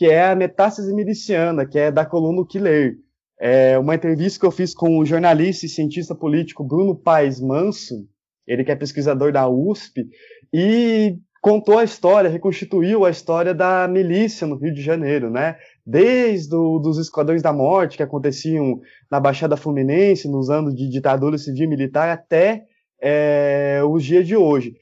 que 0.00 0.06
é 0.06 0.30
a 0.30 0.34
Metástase 0.34 0.94
Miliciana, 0.94 1.66
que 1.66 1.78
é 1.78 1.92
da 1.92 2.06
coluna 2.06 2.42
Killer. 2.48 2.96
É 3.38 3.78
uma 3.78 3.94
entrevista 3.94 4.40
que 4.40 4.46
eu 4.46 4.50
fiz 4.50 4.72
com 4.72 4.98
o 4.98 5.04
jornalista 5.04 5.66
e 5.66 5.68
cientista 5.68 6.14
político 6.14 6.64
Bruno 6.64 6.96
Paes 6.96 7.38
Manso, 7.38 8.08
ele 8.46 8.64
que 8.64 8.72
é 8.72 8.76
pesquisador 8.76 9.30
da 9.30 9.46
USP, 9.46 10.06
e 10.54 11.18
contou 11.42 11.78
a 11.78 11.84
história, 11.84 12.30
reconstituiu 12.30 13.04
a 13.04 13.10
história 13.10 13.52
da 13.52 13.86
milícia 13.86 14.46
no 14.46 14.56
Rio 14.56 14.72
de 14.72 14.80
Janeiro, 14.80 15.30
né? 15.30 15.56
Desde 15.86 16.54
os 16.54 16.98
esquadrões 16.98 17.42
da 17.42 17.52
morte 17.52 17.96
que 17.96 18.02
aconteciam 18.02 18.80
na 19.10 19.18
Baixada 19.18 19.56
Fluminense, 19.56 20.28
nos 20.28 20.50
anos 20.50 20.74
de 20.74 20.88
ditadura 20.88 21.38
civil 21.38 21.64
e 21.64 21.68
militar, 21.68 22.10
até 22.10 22.64
é, 23.02 23.80
os 23.84 24.04
dias 24.04 24.26
de 24.26 24.36
hoje 24.36 24.74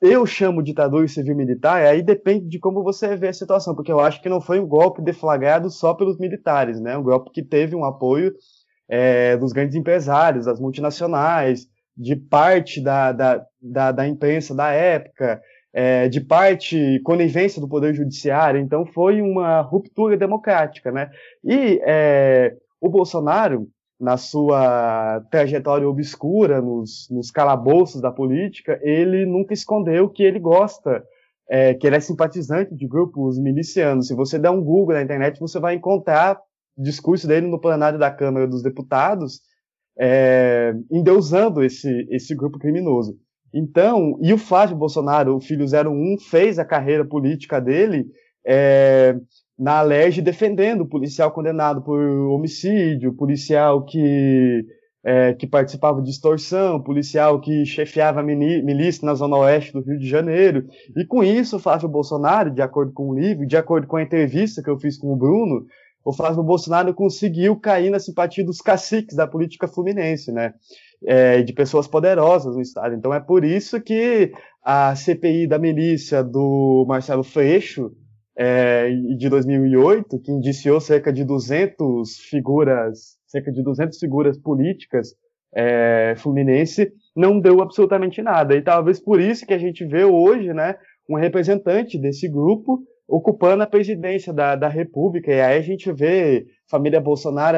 eu 0.00 0.26
chamo 0.26 0.62
ditadura 0.62 1.08
civil-militar, 1.08 1.82
aí 1.82 2.02
depende 2.02 2.46
de 2.48 2.58
como 2.58 2.82
você 2.82 3.16
vê 3.16 3.28
a 3.28 3.32
situação, 3.32 3.74
porque 3.74 3.90
eu 3.90 4.00
acho 4.00 4.20
que 4.20 4.28
não 4.28 4.40
foi 4.40 4.60
um 4.60 4.66
golpe 4.66 5.02
deflagrado 5.02 5.70
só 5.70 5.94
pelos 5.94 6.18
militares, 6.18 6.80
né? 6.80 6.96
Um 6.98 7.02
golpe 7.02 7.30
que 7.32 7.42
teve 7.42 7.74
um 7.74 7.84
apoio 7.84 8.32
é, 8.88 9.36
dos 9.36 9.52
grandes 9.52 9.74
empresários, 9.74 10.46
das 10.46 10.60
multinacionais, 10.60 11.66
de 11.96 12.14
parte 12.14 12.82
da, 12.82 13.10
da, 13.10 13.46
da, 13.60 13.92
da 13.92 14.06
imprensa 14.06 14.54
da 14.54 14.70
época, 14.70 15.40
é, 15.78 16.08
de 16.08 16.22
parte 16.22 16.98
conivência 17.04 17.60
do 17.60 17.68
poder 17.68 17.92
judiciário, 17.92 18.58
então 18.58 18.86
foi 18.86 19.20
uma 19.20 19.60
ruptura 19.60 20.16
democrática, 20.16 20.90
né? 20.90 21.10
E 21.44 21.78
é, 21.84 22.56
o 22.80 22.88
Bolsonaro, 22.88 23.68
na 24.00 24.16
sua 24.16 25.20
trajetória 25.30 25.86
obscura, 25.86 26.62
nos, 26.62 27.08
nos 27.10 27.30
calabouços 27.30 28.00
da 28.00 28.10
política, 28.10 28.80
ele 28.82 29.26
nunca 29.26 29.52
escondeu 29.52 30.08
que 30.08 30.22
ele 30.22 30.38
gosta, 30.38 31.04
é, 31.46 31.74
que 31.74 31.86
ele 31.86 31.96
é 31.96 32.00
simpatizante 32.00 32.74
de 32.74 32.88
grupos 32.88 33.38
milicianos. 33.38 34.06
Se 34.06 34.14
você 34.14 34.38
der 34.38 34.48
um 34.48 34.64
Google 34.64 34.94
na 34.94 35.02
internet, 35.02 35.38
você 35.38 35.60
vai 35.60 35.74
encontrar 35.74 36.40
discurso 36.74 37.28
dele 37.28 37.48
no 37.48 37.60
plenário 37.60 37.98
da 37.98 38.10
Câmara 38.10 38.48
dos 38.48 38.62
Deputados, 38.62 39.42
é, 39.98 40.74
endeusando 40.90 41.62
esse, 41.62 42.08
esse 42.10 42.34
grupo 42.34 42.58
criminoso. 42.58 43.18
Então, 43.58 44.18
e 44.20 44.34
o 44.34 44.38
Flávio 44.38 44.76
Bolsonaro, 44.76 45.34
o 45.34 45.40
filho 45.40 45.64
01, 45.64 46.18
fez 46.28 46.58
a 46.58 46.64
carreira 46.64 47.06
política 47.06 47.58
dele 47.58 48.04
é, 48.46 49.16
na 49.58 49.78
Alerj 49.78 50.20
defendendo 50.20 50.82
o 50.82 50.86
policial 50.86 51.32
condenado 51.32 51.80
por 51.80 51.98
homicídio, 51.98 53.14
policial 53.14 53.82
que, 53.82 54.62
é, 55.02 55.32
que 55.32 55.46
participava 55.46 56.02
de 56.02 56.10
extorsão, 56.10 56.82
policial 56.82 57.40
que 57.40 57.64
chefiava 57.64 58.22
milícia 58.22 59.06
na 59.06 59.14
zona 59.14 59.38
oeste 59.38 59.72
do 59.72 59.80
Rio 59.80 59.98
de 59.98 60.06
Janeiro. 60.06 60.66
E 60.94 61.06
com 61.06 61.24
isso, 61.24 61.56
o 61.56 61.58
Flávio 61.58 61.88
Bolsonaro, 61.88 62.50
de 62.50 62.60
acordo 62.60 62.92
com 62.92 63.08
o 63.08 63.18
livro, 63.18 63.46
de 63.46 63.56
acordo 63.56 63.86
com 63.86 63.96
a 63.96 64.02
entrevista 64.02 64.62
que 64.62 64.68
eu 64.68 64.78
fiz 64.78 64.98
com 64.98 65.14
o 65.14 65.16
Bruno, 65.16 65.64
o 66.06 66.12
Flávio 66.12 66.40
Bolsonaro 66.44 66.94
conseguiu 66.94 67.56
cair 67.56 67.90
na 67.90 67.98
simpatia 67.98 68.44
dos 68.44 68.58
caciques 68.58 69.16
da 69.16 69.26
política 69.26 69.66
fluminense, 69.66 70.30
né? 70.30 70.54
É, 71.04 71.42
de 71.42 71.52
pessoas 71.52 71.88
poderosas 71.88 72.54
no 72.54 72.62
estado. 72.62 72.94
Então 72.94 73.12
é 73.12 73.18
por 73.18 73.44
isso 73.44 73.80
que 73.80 74.32
a 74.64 74.94
CPI 74.94 75.48
da 75.48 75.58
milícia 75.58 76.22
do 76.22 76.84
Marcelo 76.86 77.24
Freixo, 77.24 77.90
é, 78.36 78.88
de 79.18 79.28
2008, 79.28 80.20
que 80.20 80.30
indiciou 80.30 80.80
cerca 80.80 81.12
de 81.12 81.24
200 81.24 82.18
figuras, 82.30 83.16
cerca 83.26 83.50
de 83.50 83.60
200 83.64 83.98
figuras 83.98 84.38
políticas 84.38 85.12
é, 85.52 86.14
fluminense, 86.18 86.92
não 87.16 87.40
deu 87.40 87.60
absolutamente 87.60 88.22
nada. 88.22 88.54
E 88.54 88.62
talvez 88.62 89.00
por 89.00 89.20
isso 89.20 89.44
que 89.44 89.54
a 89.54 89.58
gente 89.58 89.84
vê 89.84 90.04
hoje, 90.04 90.54
né, 90.54 90.76
um 91.10 91.16
representante 91.16 91.98
desse 91.98 92.28
grupo 92.28 92.80
ocupando 93.08 93.62
a 93.62 93.66
presidência 93.66 94.32
da, 94.32 94.56
da 94.56 94.68
República. 94.68 95.30
E 95.30 95.40
aí 95.40 95.58
a 95.58 95.62
gente 95.62 95.92
vê 95.92 96.46
família 96.68 97.00
Bolsonaro 97.00 97.56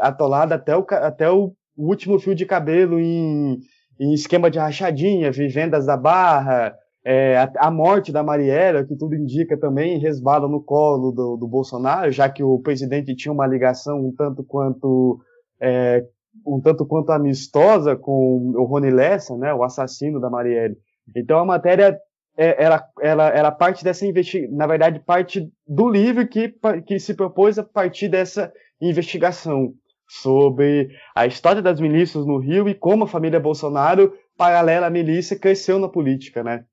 atolada 0.00 0.54
até 0.54 0.76
o, 0.76 0.86
até 0.90 1.30
o 1.30 1.52
último 1.76 2.18
fio 2.18 2.34
de 2.34 2.46
cabelo 2.46 2.98
em, 2.98 3.58
em 4.00 4.12
esquema 4.12 4.50
de 4.50 4.58
rachadinha, 4.58 5.30
vivendas 5.30 5.86
da 5.86 5.96
Barra, 5.96 6.74
é, 7.04 7.36
a, 7.38 7.52
a, 7.58 7.70
morte 7.70 8.10
da 8.10 8.22
Mariela, 8.22 8.84
que 8.84 8.96
tudo 8.96 9.14
indica 9.14 9.56
também, 9.56 9.98
resbala 9.98 10.48
no 10.48 10.60
colo 10.60 11.12
do, 11.12 11.36
do, 11.36 11.46
Bolsonaro, 11.46 12.10
já 12.10 12.28
que 12.28 12.42
o 12.42 12.58
presidente 12.58 13.14
tinha 13.14 13.32
uma 13.32 13.46
ligação 13.46 14.04
um 14.04 14.12
tanto 14.12 14.42
quanto 14.42 15.20
é, 15.60 16.04
um 16.44 16.60
tanto 16.60 16.84
quanto 16.84 17.12
amistosa 17.12 17.94
com 17.94 18.52
o 18.56 18.64
Rony 18.64 18.90
Lessa, 18.90 19.36
né, 19.36 19.54
o 19.54 19.62
assassino 19.62 20.18
da 20.18 20.28
Marielle. 20.28 20.76
Então 21.14 21.38
a 21.38 21.44
matéria 21.44 21.96
é, 21.96 21.98
ela, 22.36 22.84
ela, 23.00 23.28
ela 23.28 23.50
parte 23.50 23.82
dessa 23.82 24.06
investigação, 24.06 24.54
na 24.54 24.66
verdade 24.66 25.00
parte 25.00 25.50
do 25.66 25.88
livro 25.88 26.26
que, 26.26 26.54
que 26.86 26.98
se 26.98 27.14
propôs 27.14 27.58
a 27.58 27.64
partir 27.64 28.08
dessa 28.08 28.52
investigação 28.80 29.72
sobre 30.08 30.90
a 31.14 31.26
história 31.26 31.62
das 31.62 31.80
milícias 31.80 32.26
no 32.26 32.38
Rio 32.38 32.68
e 32.68 32.74
como 32.74 33.04
a 33.04 33.08
família 33.08 33.40
Bolsonaro, 33.40 34.12
paralela 34.36 34.86
à 34.86 34.90
milícia, 34.90 35.38
cresceu 35.38 35.78
na 35.78 35.88
política, 35.88 36.44
né? 36.44 36.64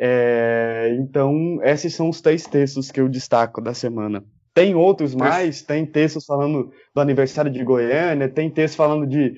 É, 0.00 0.96
então, 1.00 1.58
esses 1.62 1.94
são 1.94 2.08
os 2.08 2.20
três 2.20 2.44
textos 2.44 2.90
que 2.90 3.00
eu 3.00 3.08
destaco 3.08 3.60
da 3.60 3.74
semana. 3.74 4.24
Tem 4.54 4.74
outros 4.74 5.14
mais, 5.14 5.62
tem 5.62 5.86
textos 5.86 6.24
falando 6.24 6.72
do 6.94 7.00
aniversário 7.00 7.50
de 7.50 7.62
Goiânia, 7.62 8.28
tem 8.28 8.50
textos 8.50 8.76
falando 8.76 9.06
de 9.06 9.34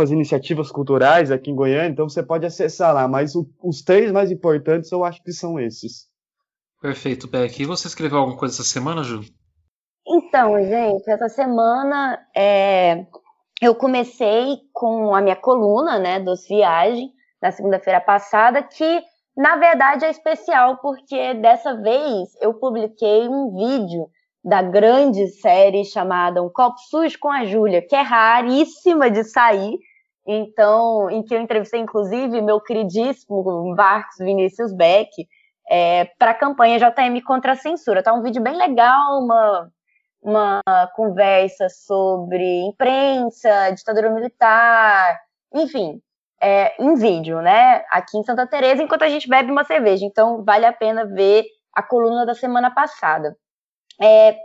as 0.00 0.10
iniciativas 0.10 0.70
culturais 0.70 1.32
aqui 1.32 1.50
em 1.50 1.56
Goiânia, 1.56 1.88
então 1.88 2.08
você 2.08 2.22
pode 2.22 2.46
acessar 2.46 2.94
lá, 2.94 3.08
mas 3.08 3.34
o, 3.34 3.48
os 3.60 3.82
três 3.82 4.12
mais 4.12 4.30
importantes 4.30 4.92
eu 4.92 5.04
acho 5.04 5.20
que 5.24 5.32
são 5.32 5.58
esses. 5.58 6.06
Perfeito, 6.80 7.26
Beck. 7.26 7.60
E 7.60 7.66
você 7.66 7.88
escreveu 7.88 8.18
alguma 8.18 8.38
coisa 8.38 8.54
essa 8.54 8.62
semana, 8.62 9.02
Ju? 9.02 9.22
Então, 10.06 10.54
gente, 10.62 11.10
essa 11.10 11.28
semana 11.28 12.18
é, 12.34 13.06
eu 13.60 13.74
comecei 13.74 14.58
com 14.72 15.14
a 15.14 15.20
minha 15.20 15.34
coluna, 15.34 15.98
né, 15.98 16.20
dos 16.20 16.46
Viagem, 16.46 17.12
na 17.42 17.50
segunda-feira 17.50 18.00
passada, 18.00 18.62
que 18.62 19.02
na 19.36 19.56
verdade 19.56 20.04
é 20.04 20.10
especial 20.10 20.78
porque 20.78 21.34
dessa 21.34 21.74
vez 21.74 22.28
eu 22.40 22.54
publiquei 22.54 23.28
um 23.28 23.52
vídeo 23.54 24.08
da 24.44 24.62
grande 24.62 25.26
série 25.28 25.84
chamada 25.84 26.42
Um 26.42 26.48
Copo 26.48 26.78
Sujo 26.88 27.18
com 27.18 27.30
a 27.30 27.44
Júlia, 27.44 27.82
que 27.82 27.94
é 27.94 28.00
raríssima 28.00 29.10
de 29.10 29.24
sair. 29.24 29.78
Então, 30.30 31.08
em 31.10 31.22
que 31.22 31.34
eu 31.34 31.40
entrevistei, 31.40 31.80
inclusive, 31.80 32.42
meu 32.42 32.60
queridíssimo 32.60 33.74
Marcos 33.74 34.18
Vinícius 34.18 34.74
Beck 34.74 35.10
é, 35.70 36.04
para 36.18 36.32
a 36.32 36.34
campanha 36.34 36.78
JM 36.78 37.18
contra 37.24 37.52
a 37.52 37.56
censura. 37.56 38.02
Tá 38.02 38.12
um 38.12 38.20
vídeo 38.20 38.42
bem 38.42 38.54
legal, 38.54 39.22
uma, 39.22 39.72
uma 40.22 40.62
conversa 40.94 41.70
sobre 41.70 42.44
imprensa, 42.66 43.70
ditadura 43.70 44.10
militar, 44.10 45.18
enfim, 45.54 45.98
é, 46.42 46.74
em 46.78 46.94
vídeo, 46.94 47.40
né? 47.40 47.82
Aqui 47.90 48.18
em 48.18 48.22
Santa 48.22 48.46
Teresa, 48.46 48.82
enquanto 48.82 49.04
a 49.04 49.08
gente 49.08 49.26
bebe 49.26 49.50
uma 49.50 49.64
cerveja. 49.64 50.04
Então, 50.04 50.44
vale 50.44 50.66
a 50.66 50.72
pena 50.74 51.06
ver 51.06 51.46
a 51.74 51.82
coluna 51.82 52.26
da 52.26 52.34
semana 52.34 52.70
passada. 52.70 53.34
É, 53.98 54.36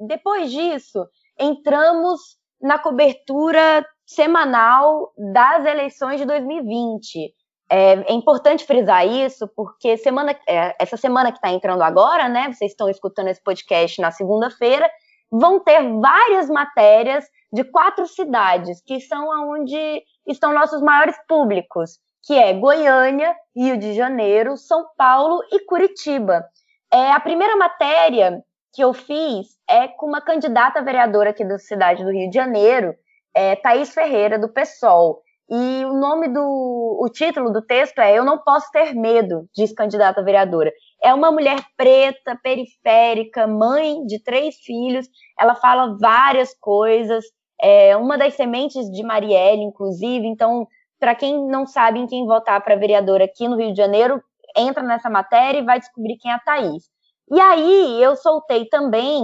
depois 0.00 0.50
disso, 0.50 1.06
entramos 1.38 2.38
na 2.60 2.78
cobertura 2.78 3.86
semanal 4.08 5.12
das 5.34 5.66
eleições 5.66 6.18
de 6.18 6.24
2020. 6.24 7.34
É, 7.70 7.92
é 7.92 8.12
importante 8.14 8.64
frisar 8.64 9.06
isso, 9.06 9.46
porque 9.54 9.98
semana, 9.98 10.34
é, 10.48 10.74
essa 10.80 10.96
semana 10.96 11.30
que 11.30 11.36
está 11.36 11.50
entrando 11.50 11.82
agora, 11.82 12.26
né? 12.26 12.50
Vocês 12.50 12.70
estão 12.70 12.88
escutando 12.88 13.28
esse 13.28 13.42
podcast 13.42 14.00
na 14.00 14.10
segunda-feira, 14.10 14.90
vão 15.30 15.60
ter 15.60 15.82
várias 16.00 16.48
matérias 16.48 17.26
de 17.52 17.64
quatro 17.64 18.06
cidades, 18.06 18.80
que 18.80 18.98
são 18.98 19.28
onde 19.52 20.02
estão 20.26 20.54
nossos 20.54 20.80
maiores 20.80 21.16
públicos, 21.28 21.98
que 22.26 22.32
é 22.32 22.54
Goiânia, 22.54 23.36
Rio 23.54 23.76
de 23.76 23.92
Janeiro, 23.92 24.56
São 24.56 24.86
Paulo 24.96 25.42
e 25.52 25.66
Curitiba. 25.66 26.46
É, 26.90 27.12
a 27.12 27.20
primeira 27.20 27.56
matéria 27.56 28.42
que 28.72 28.82
eu 28.82 28.94
fiz 28.94 29.48
é 29.68 29.86
com 29.86 30.06
uma 30.06 30.22
candidata 30.22 30.80
vereadora 30.80 31.30
aqui 31.30 31.44
da 31.44 31.58
cidade 31.58 32.02
do 32.02 32.10
Rio 32.10 32.30
de 32.30 32.34
Janeiro, 32.34 32.94
é, 33.38 33.54
Thaís 33.54 33.94
Ferreira, 33.94 34.36
do 34.36 34.48
PSOL. 34.48 35.22
E 35.48 35.84
o 35.84 35.94
nome 35.94 36.28
do. 36.28 36.98
O 37.00 37.08
título 37.08 37.50
do 37.50 37.62
texto 37.62 38.00
é 38.00 38.18
Eu 38.18 38.24
Não 38.24 38.36
Posso 38.36 38.70
Ter 38.70 38.94
Medo, 38.94 39.48
diz 39.54 39.72
candidata 39.72 40.22
vereadora. 40.22 40.70
É 41.02 41.14
uma 41.14 41.30
mulher 41.30 41.58
preta, 41.76 42.38
periférica, 42.42 43.46
mãe 43.46 44.04
de 44.04 44.22
três 44.22 44.56
filhos. 44.56 45.06
Ela 45.38 45.54
fala 45.54 45.96
várias 45.98 46.52
coisas, 46.58 47.24
é 47.60 47.96
uma 47.96 48.18
das 48.18 48.34
sementes 48.34 48.90
de 48.90 49.02
Marielle, 49.02 49.62
inclusive. 49.62 50.26
Então, 50.26 50.66
para 50.98 51.14
quem 51.14 51.46
não 51.46 51.64
sabe 51.64 52.00
em 52.00 52.06
quem 52.06 52.26
votar 52.26 52.62
para 52.62 52.76
vereadora 52.76 53.24
aqui 53.24 53.48
no 53.48 53.56
Rio 53.56 53.72
de 53.72 53.78
Janeiro, 53.78 54.20
entra 54.54 54.82
nessa 54.82 55.08
matéria 55.08 55.60
e 55.60 55.64
vai 55.64 55.78
descobrir 55.78 56.18
quem 56.18 56.30
é 56.30 56.34
a 56.34 56.40
Thaís. 56.40 56.90
E 57.30 57.40
aí, 57.40 58.02
eu 58.02 58.16
soltei 58.16 58.66
também, 58.66 59.22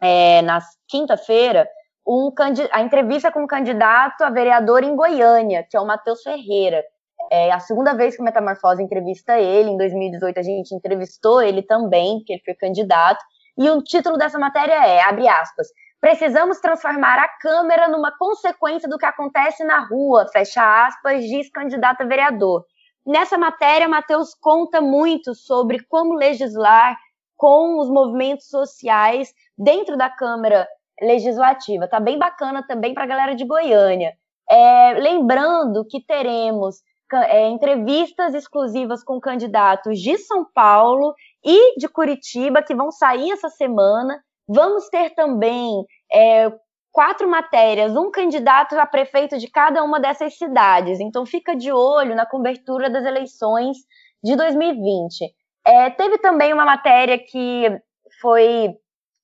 é, 0.00 0.42
na 0.42 0.58
quinta-feira, 0.88 1.68
um, 2.06 2.30
a 2.70 2.82
entrevista 2.82 3.32
com 3.32 3.42
um 3.42 3.46
candidato 3.46 4.22
a 4.22 4.30
vereador 4.30 4.84
em 4.84 4.94
Goiânia, 4.94 5.66
que 5.68 5.76
é 5.76 5.80
o 5.80 5.86
Matheus 5.86 6.22
Ferreira. 6.22 6.82
É 7.30 7.50
a 7.50 7.58
segunda 7.58 7.94
vez 7.94 8.14
que 8.14 8.22
o 8.22 8.24
Metamorfose 8.24 8.82
entrevista 8.82 9.38
ele, 9.38 9.70
em 9.70 9.76
2018 9.76 10.38
a 10.38 10.42
gente 10.42 10.74
entrevistou 10.74 11.42
ele 11.42 11.62
também, 11.62 12.18
porque 12.18 12.34
ele 12.34 12.42
foi 12.44 12.54
candidato, 12.54 13.24
e 13.58 13.68
o 13.70 13.82
título 13.82 14.16
dessa 14.16 14.38
matéria 14.38 14.86
é, 14.86 15.02
abre 15.02 15.26
aspas, 15.26 15.66
Precisamos 16.00 16.60
transformar 16.60 17.18
a 17.18 17.28
Câmara 17.40 17.88
numa 17.88 18.16
consequência 18.16 18.88
do 18.88 18.98
que 18.98 19.06
acontece 19.06 19.64
na 19.64 19.80
rua, 19.80 20.28
fecha 20.30 20.86
aspas, 20.86 21.24
diz 21.24 21.50
candidato 21.50 22.02
a 22.02 22.06
vereador. 22.06 22.64
Nessa 23.04 23.38
matéria, 23.38 23.88
Matheus 23.88 24.34
conta 24.34 24.80
muito 24.80 25.34
sobre 25.34 25.82
como 25.88 26.14
legislar 26.14 26.96
com 27.36 27.80
os 27.80 27.88
movimentos 27.88 28.48
sociais 28.48 29.32
dentro 29.56 29.96
da 29.96 30.10
Câmara 30.10 30.68
Legislativa. 31.00 31.88
Tá 31.88 32.00
bem 32.00 32.18
bacana 32.18 32.66
também 32.66 32.94
para 32.94 33.04
a 33.04 33.06
galera 33.08 33.34
de 33.34 33.44
Goiânia. 33.44 34.14
É, 34.50 34.94
lembrando 34.94 35.84
que 35.84 36.00
teremos 36.00 36.76
é, 37.12 37.48
entrevistas 37.48 38.34
exclusivas 38.34 39.02
com 39.04 39.20
candidatos 39.20 40.00
de 40.00 40.16
São 40.18 40.44
Paulo 40.44 41.14
e 41.44 41.78
de 41.78 41.88
Curitiba 41.88 42.62
que 42.62 42.74
vão 42.74 42.90
sair 42.90 43.30
essa 43.30 43.48
semana. 43.48 44.20
Vamos 44.48 44.88
ter 44.88 45.10
também 45.10 45.84
é, 46.12 46.50
quatro 46.92 47.28
matérias, 47.28 47.94
um 47.94 48.10
candidato 48.10 48.78
a 48.78 48.86
prefeito 48.86 49.36
de 49.38 49.48
cada 49.50 49.84
uma 49.84 50.00
dessas 50.00 50.38
cidades. 50.38 50.98
Então 50.98 51.26
fica 51.26 51.54
de 51.54 51.70
olho 51.70 52.14
na 52.14 52.24
cobertura 52.24 52.88
das 52.88 53.04
eleições 53.04 53.76
de 54.22 54.34
2020. 54.34 55.32
É, 55.66 55.90
teve 55.90 56.18
também 56.18 56.52
uma 56.52 56.64
matéria 56.64 57.18
que 57.18 57.80
foi 58.20 58.74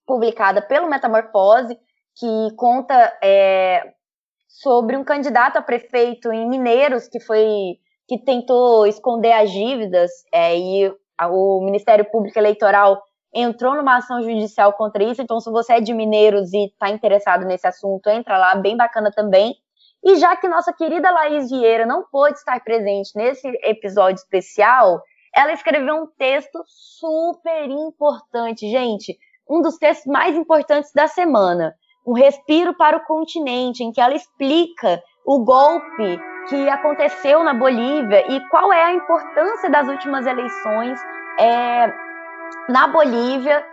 publicada 0.06 0.60
pelo 0.62 0.88
Metamorfose, 0.88 1.78
que 2.16 2.56
conta 2.56 2.94
é, 3.22 3.92
sobre 4.48 4.96
um 4.96 5.04
candidato 5.04 5.56
a 5.56 5.62
prefeito 5.62 6.32
em 6.32 6.48
Mineiros 6.48 7.08
que 7.08 7.20
foi 7.20 7.78
que 8.06 8.18
tentou 8.18 8.86
esconder 8.86 9.32
as 9.32 9.50
dívidas 9.50 10.10
é, 10.32 10.56
e 10.58 10.94
o 11.30 11.64
Ministério 11.64 12.04
Público 12.10 12.38
Eleitoral 12.38 13.00
entrou 13.32 13.74
numa 13.74 13.96
ação 13.96 14.20
judicial 14.22 14.72
contra 14.74 15.02
isso. 15.02 15.22
Então, 15.22 15.40
se 15.40 15.50
você 15.50 15.74
é 15.74 15.80
de 15.80 15.94
Mineiros 15.94 16.52
e 16.52 16.66
está 16.66 16.90
interessado 16.90 17.46
nesse 17.46 17.66
assunto, 17.66 18.08
entra 18.10 18.36
lá, 18.36 18.54
bem 18.56 18.76
bacana 18.76 19.10
também. 19.10 19.54
E 20.04 20.16
já 20.16 20.36
que 20.36 20.48
nossa 20.48 20.72
querida 20.72 21.10
Laís 21.10 21.48
Vieira 21.48 21.86
não 21.86 22.04
pôde 22.10 22.36
estar 22.36 22.62
presente 22.62 23.16
nesse 23.16 23.48
episódio 23.62 24.16
especial, 24.16 25.00
ela 25.34 25.52
escreveu 25.52 25.94
um 25.94 26.06
texto 26.06 26.62
super 26.66 27.70
importante, 27.70 28.68
gente. 28.68 29.16
Um 29.48 29.60
dos 29.60 29.76
textos 29.76 30.10
mais 30.10 30.36
importantes 30.36 30.92
da 30.92 31.06
semana. 31.06 31.74
Um 32.06 32.12
respiro 32.12 32.74
para 32.74 32.96
o 32.96 33.04
continente, 33.04 33.84
em 33.84 33.92
que 33.92 34.00
ela 34.00 34.14
explica 34.14 35.02
o 35.24 35.44
golpe 35.44 36.20
que 36.48 36.68
aconteceu 36.68 37.44
na 37.44 37.54
Bolívia 37.54 38.24
e 38.32 38.40
qual 38.48 38.72
é 38.72 38.82
a 38.82 38.92
importância 38.92 39.70
das 39.70 39.86
últimas 39.88 40.26
eleições 40.26 41.00
é, 41.38 41.92
na 42.68 42.88
Bolívia 42.88 43.64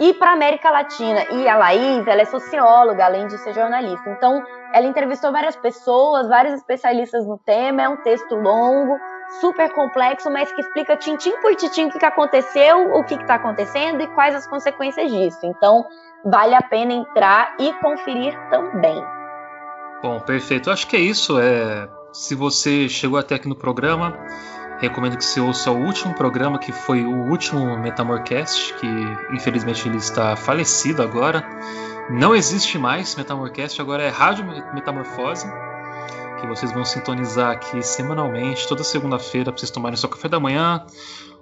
e 0.00 0.12
para 0.14 0.30
a 0.30 0.34
América 0.34 0.70
Latina. 0.70 1.24
E 1.30 1.48
a 1.48 1.56
Laís, 1.56 2.06
ela 2.06 2.22
é 2.22 2.24
socióloga, 2.24 3.04
além 3.04 3.26
de 3.26 3.38
ser 3.38 3.54
jornalista. 3.54 4.10
Então, 4.10 4.44
ela 4.72 4.86
entrevistou 4.86 5.32
várias 5.32 5.56
pessoas, 5.56 6.28
vários 6.28 6.54
especialistas 6.54 7.26
no 7.26 7.38
tema. 7.38 7.82
É 7.82 7.88
um 7.88 7.96
texto 7.98 8.34
longo, 8.34 8.98
super 9.40 9.72
complexo, 9.72 10.30
mas 10.30 10.50
que 10.52 10.60
explica 10.60 10.96
tintim 10.96 11.32
por 11.40 11.54
tintim 11.54 11.86
o 11.86 11.90
que, 11.90 11.98
que 11.98 12.06
aconteceu, 12.06 12.94
o 12.94 13.04
que 13.04 13.14
está 13.14 13.34
acontecendo 13.34 14.02
e 14.02 14.06
quais 14.08 14.34
as 14.34 14.46
consequências 14.46 15.10
disso. 15.10 15.40
Então, 15.44 15.86
vale 16.24 16.54
a 16.54 16.62
pena 16.62 16.92
entrar 16.92 17.54
e 17.58 17.72
conferir 17.74 18.34
também. 18.50 19.02
Bom, 20.02 20.20
perfeito. 20.20 20.70
Acho 20.70 20.86
que 20.86 20.96
é 20.96 21.00
isso. 21.00 21.38
É... 21.38 21.88
Se 22.12 22.34
você 22.34 22.88
chegou 22.88 23.18
até 23.18 23.34
aqui 23.34 23.48
no 23.48 23.56
programa, 23.56 24.16
recomendo 24.78 25.16
que 25.16 25.24
você 25.24 25.40
ouça 25.40 25.70
o 25.70 25.76
último 25.76 26.14
programa, 26.14 26.58
que 26.58 26.72
foi 26.72 27.04
o 27.04 27.28
último 27.28 27.76
Metamorcast, 27.78 28.72
que 28.74 28.86
infelizmente 29.32 29.86
ele 29.88 29.98
está 29.98 30.34
falecido 30.36 31.02
agora. 31.02 31.44
Não 32.08 32.34
existe 32.34 32.78
mais 32.78 33.14
Metamorcast, 33.16 33.80
agora 33.80 34.02
é 34.02 34.08
Rádio 34.08 34.46
Metamorfose, 34.72 35.46
que 36.40 36.46
vocês 36.46 36.72
vão 36.72 36.84
sintonizar 36.84 37.50
aqui 37.50 37.82
semanalmente, 37.82 38.66
toda 38.68 38.84
segunda-feira, 38.84 39.50
para 39.50 39.58
vocês 39.58 39.70
tomarem 39.70 39.96
seu 39.96 40.08
café 40.08 40.28
da 40.28 40.40
manhã, 40.40 40.84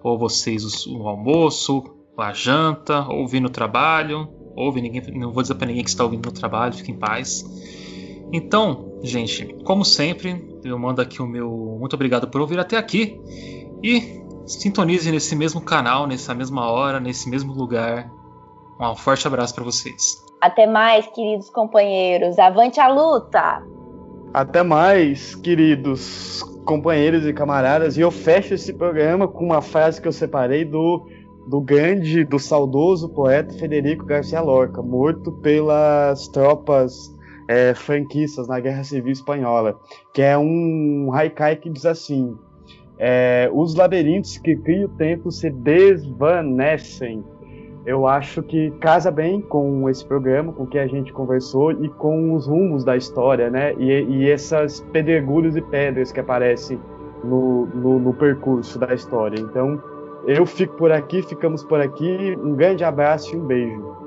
ou 0.02 0.18
vocês 0.18 0.86
o, 0.86 1.08
almoço, 1.08 1.82
a 2.16 2.32
janta, 2.32 3.06
ou 3.08 3.26
vir 3.26 3.40
no 3.40 3.50
trabalho, 3.50 4.28
ouve 4.56 4.80
ninguém, 4.80 5.02
não 5.18 5.32
vou 5.32 5.42
dizer 5.42 5.54
para 5.54 5.66
ninguém 5.66 5.82
que 5.82 5.90
está 5.90 6.04
ouvindo 6.04 6.26
no 6.26 6.32
trabalho, 6.32 6.74
fique 6.74 6.92
em 6.92 6.98
paz. 6.98 7.44
Então, 8.32 8.98
gente, 9.02 9.54
como 9.64 9.84
sempre, 9.84 10.44
eu 10.64 10.78
mando 10.78 11.00
aqui 11.00 11.20
o 11.20 11.26
meu 11.26 11.76
muito 11.78 11.94
obrigado 11.94 12.28
por 12.28 12.40
ouvir 12.40 12.58
até 12.58 12.76
aqui 12.76 13.20
e 13.82 14.22
sintonize 14.46 15.10
nesse 15.10 15.36
mesmo 15.36 15.60
canal, 15.60 16.06
nessa 16.06 16.34
mesma 16.34 16.70
hora, 16.70 17.00
nesse 17.00 17.28
mesmo 17.28 17.52
lugar. 17.52 18.10
Um 18.80 18.96
forte 18.96 19.26
abraço 19.26 19.54
para 19.54 19.64
vocês. 19.64 20.22
Até 20.40 20.66
mais, 20.66 21.06
queridos 21.06 21.48
companheiros. 21.48 22.38
Avante 22.38 22.80
a 22.80 22.88
luta! 22.88 23.73
Até 24.34 24.64
mais, 24.64 25.36
queridos 25.36 26.42
companheiros 26.64 27.24
e 27.24 27.32
camaradas. 27.32 27.96
E 27.96 28.00
eu 28.00 28.10
fecho 28.10 28.54
esse 28.54 28.72
programa 28.72 29.28
com 29.28 29.44
uma 29.44 29.62
frase 29.62 30.02
que 30.02 30.08
eu 30.08 30.12
separei 30.12 30.64
do, 30.64 31.06
do 31.46 31.60
grande, 31.60 32.24
do 32.24 32.40
saudoso 32.40 33.08
poeta 33.10 33.54
Federico 33.54 34.04
Garcia 34.04 34.40
Lorca, 34.40 34.82
morto 34.82 35.30
pelas 35.30 36.26
tropas 36.26 37.14
é, 37.46 37.74
franquistas 37.74 38.48
na 38.48 38.58
Guerra 38.58 38.82
Civil 38.82 39.12
Espanhola, 39.12 39.78
que 40.12 40.20
é 40.20 40.36
um 40.36 41.12
haikai 41.12 41.54
que 41.54 41.70
diz 41.70 41.86
assim: 41.86 42.36
é, 42.98 43.48
os 43.52 43.76
labirintos 43.76 44.36
que 44.36 44.56
cria 44.56 44.86
o 44.86 44.88
tempo 44.88 45.30
se 45.30 45.48
desvanecem. 45.48 47.22
Eu 47.86 48.06
acho 48.06 48.42
que 48.42 48.70
casa 48.80 49.10
bem 49.10 49.42
com 49.42 49.88
esse 49.90 50.04
programa, 50.04 50.52
com 50.52 50.62
o 50.62 50.66
que 50.66 50.78
a 50.78 50.86
gente 50.86 51.12
conversou 51.12 51.70
e 51.72 51.88
com 51.90 52.32
os 52.34 52.46
rumos 52.46 52.82
da 52.82 52.96
história, 52.96 53.50
né? 53.50 53.74
E, 53.74 53.90
e 54.04 54.30
essas 54.30 54.80
pedregulhos 54.92 55.54
e 55.54 55.60
pedras 55.60 56.10
que 56.10 56.18
aparecem 56.18 56.80
no, 57.22 57.66
no, 57.66 57.98
no 57.98 58.14
percurso 58.14 58.78
da 58.78 58.94
história. 58.94 59.38
Então, 59.38 59.82
eu 60.26 60.46
fico 60.46 60.76
por 60.76 60.90
aqui, 60.90 61.22
ficamos 61.22 61.62
por 61.62 61.80
aqui. 61.80 62.36
Um 62.42 62.54
grande 62.54 62.84
abraço 62.84 63.34
e 63.34 63.38
um 63.38 63.44
beijo. 63.44 64.03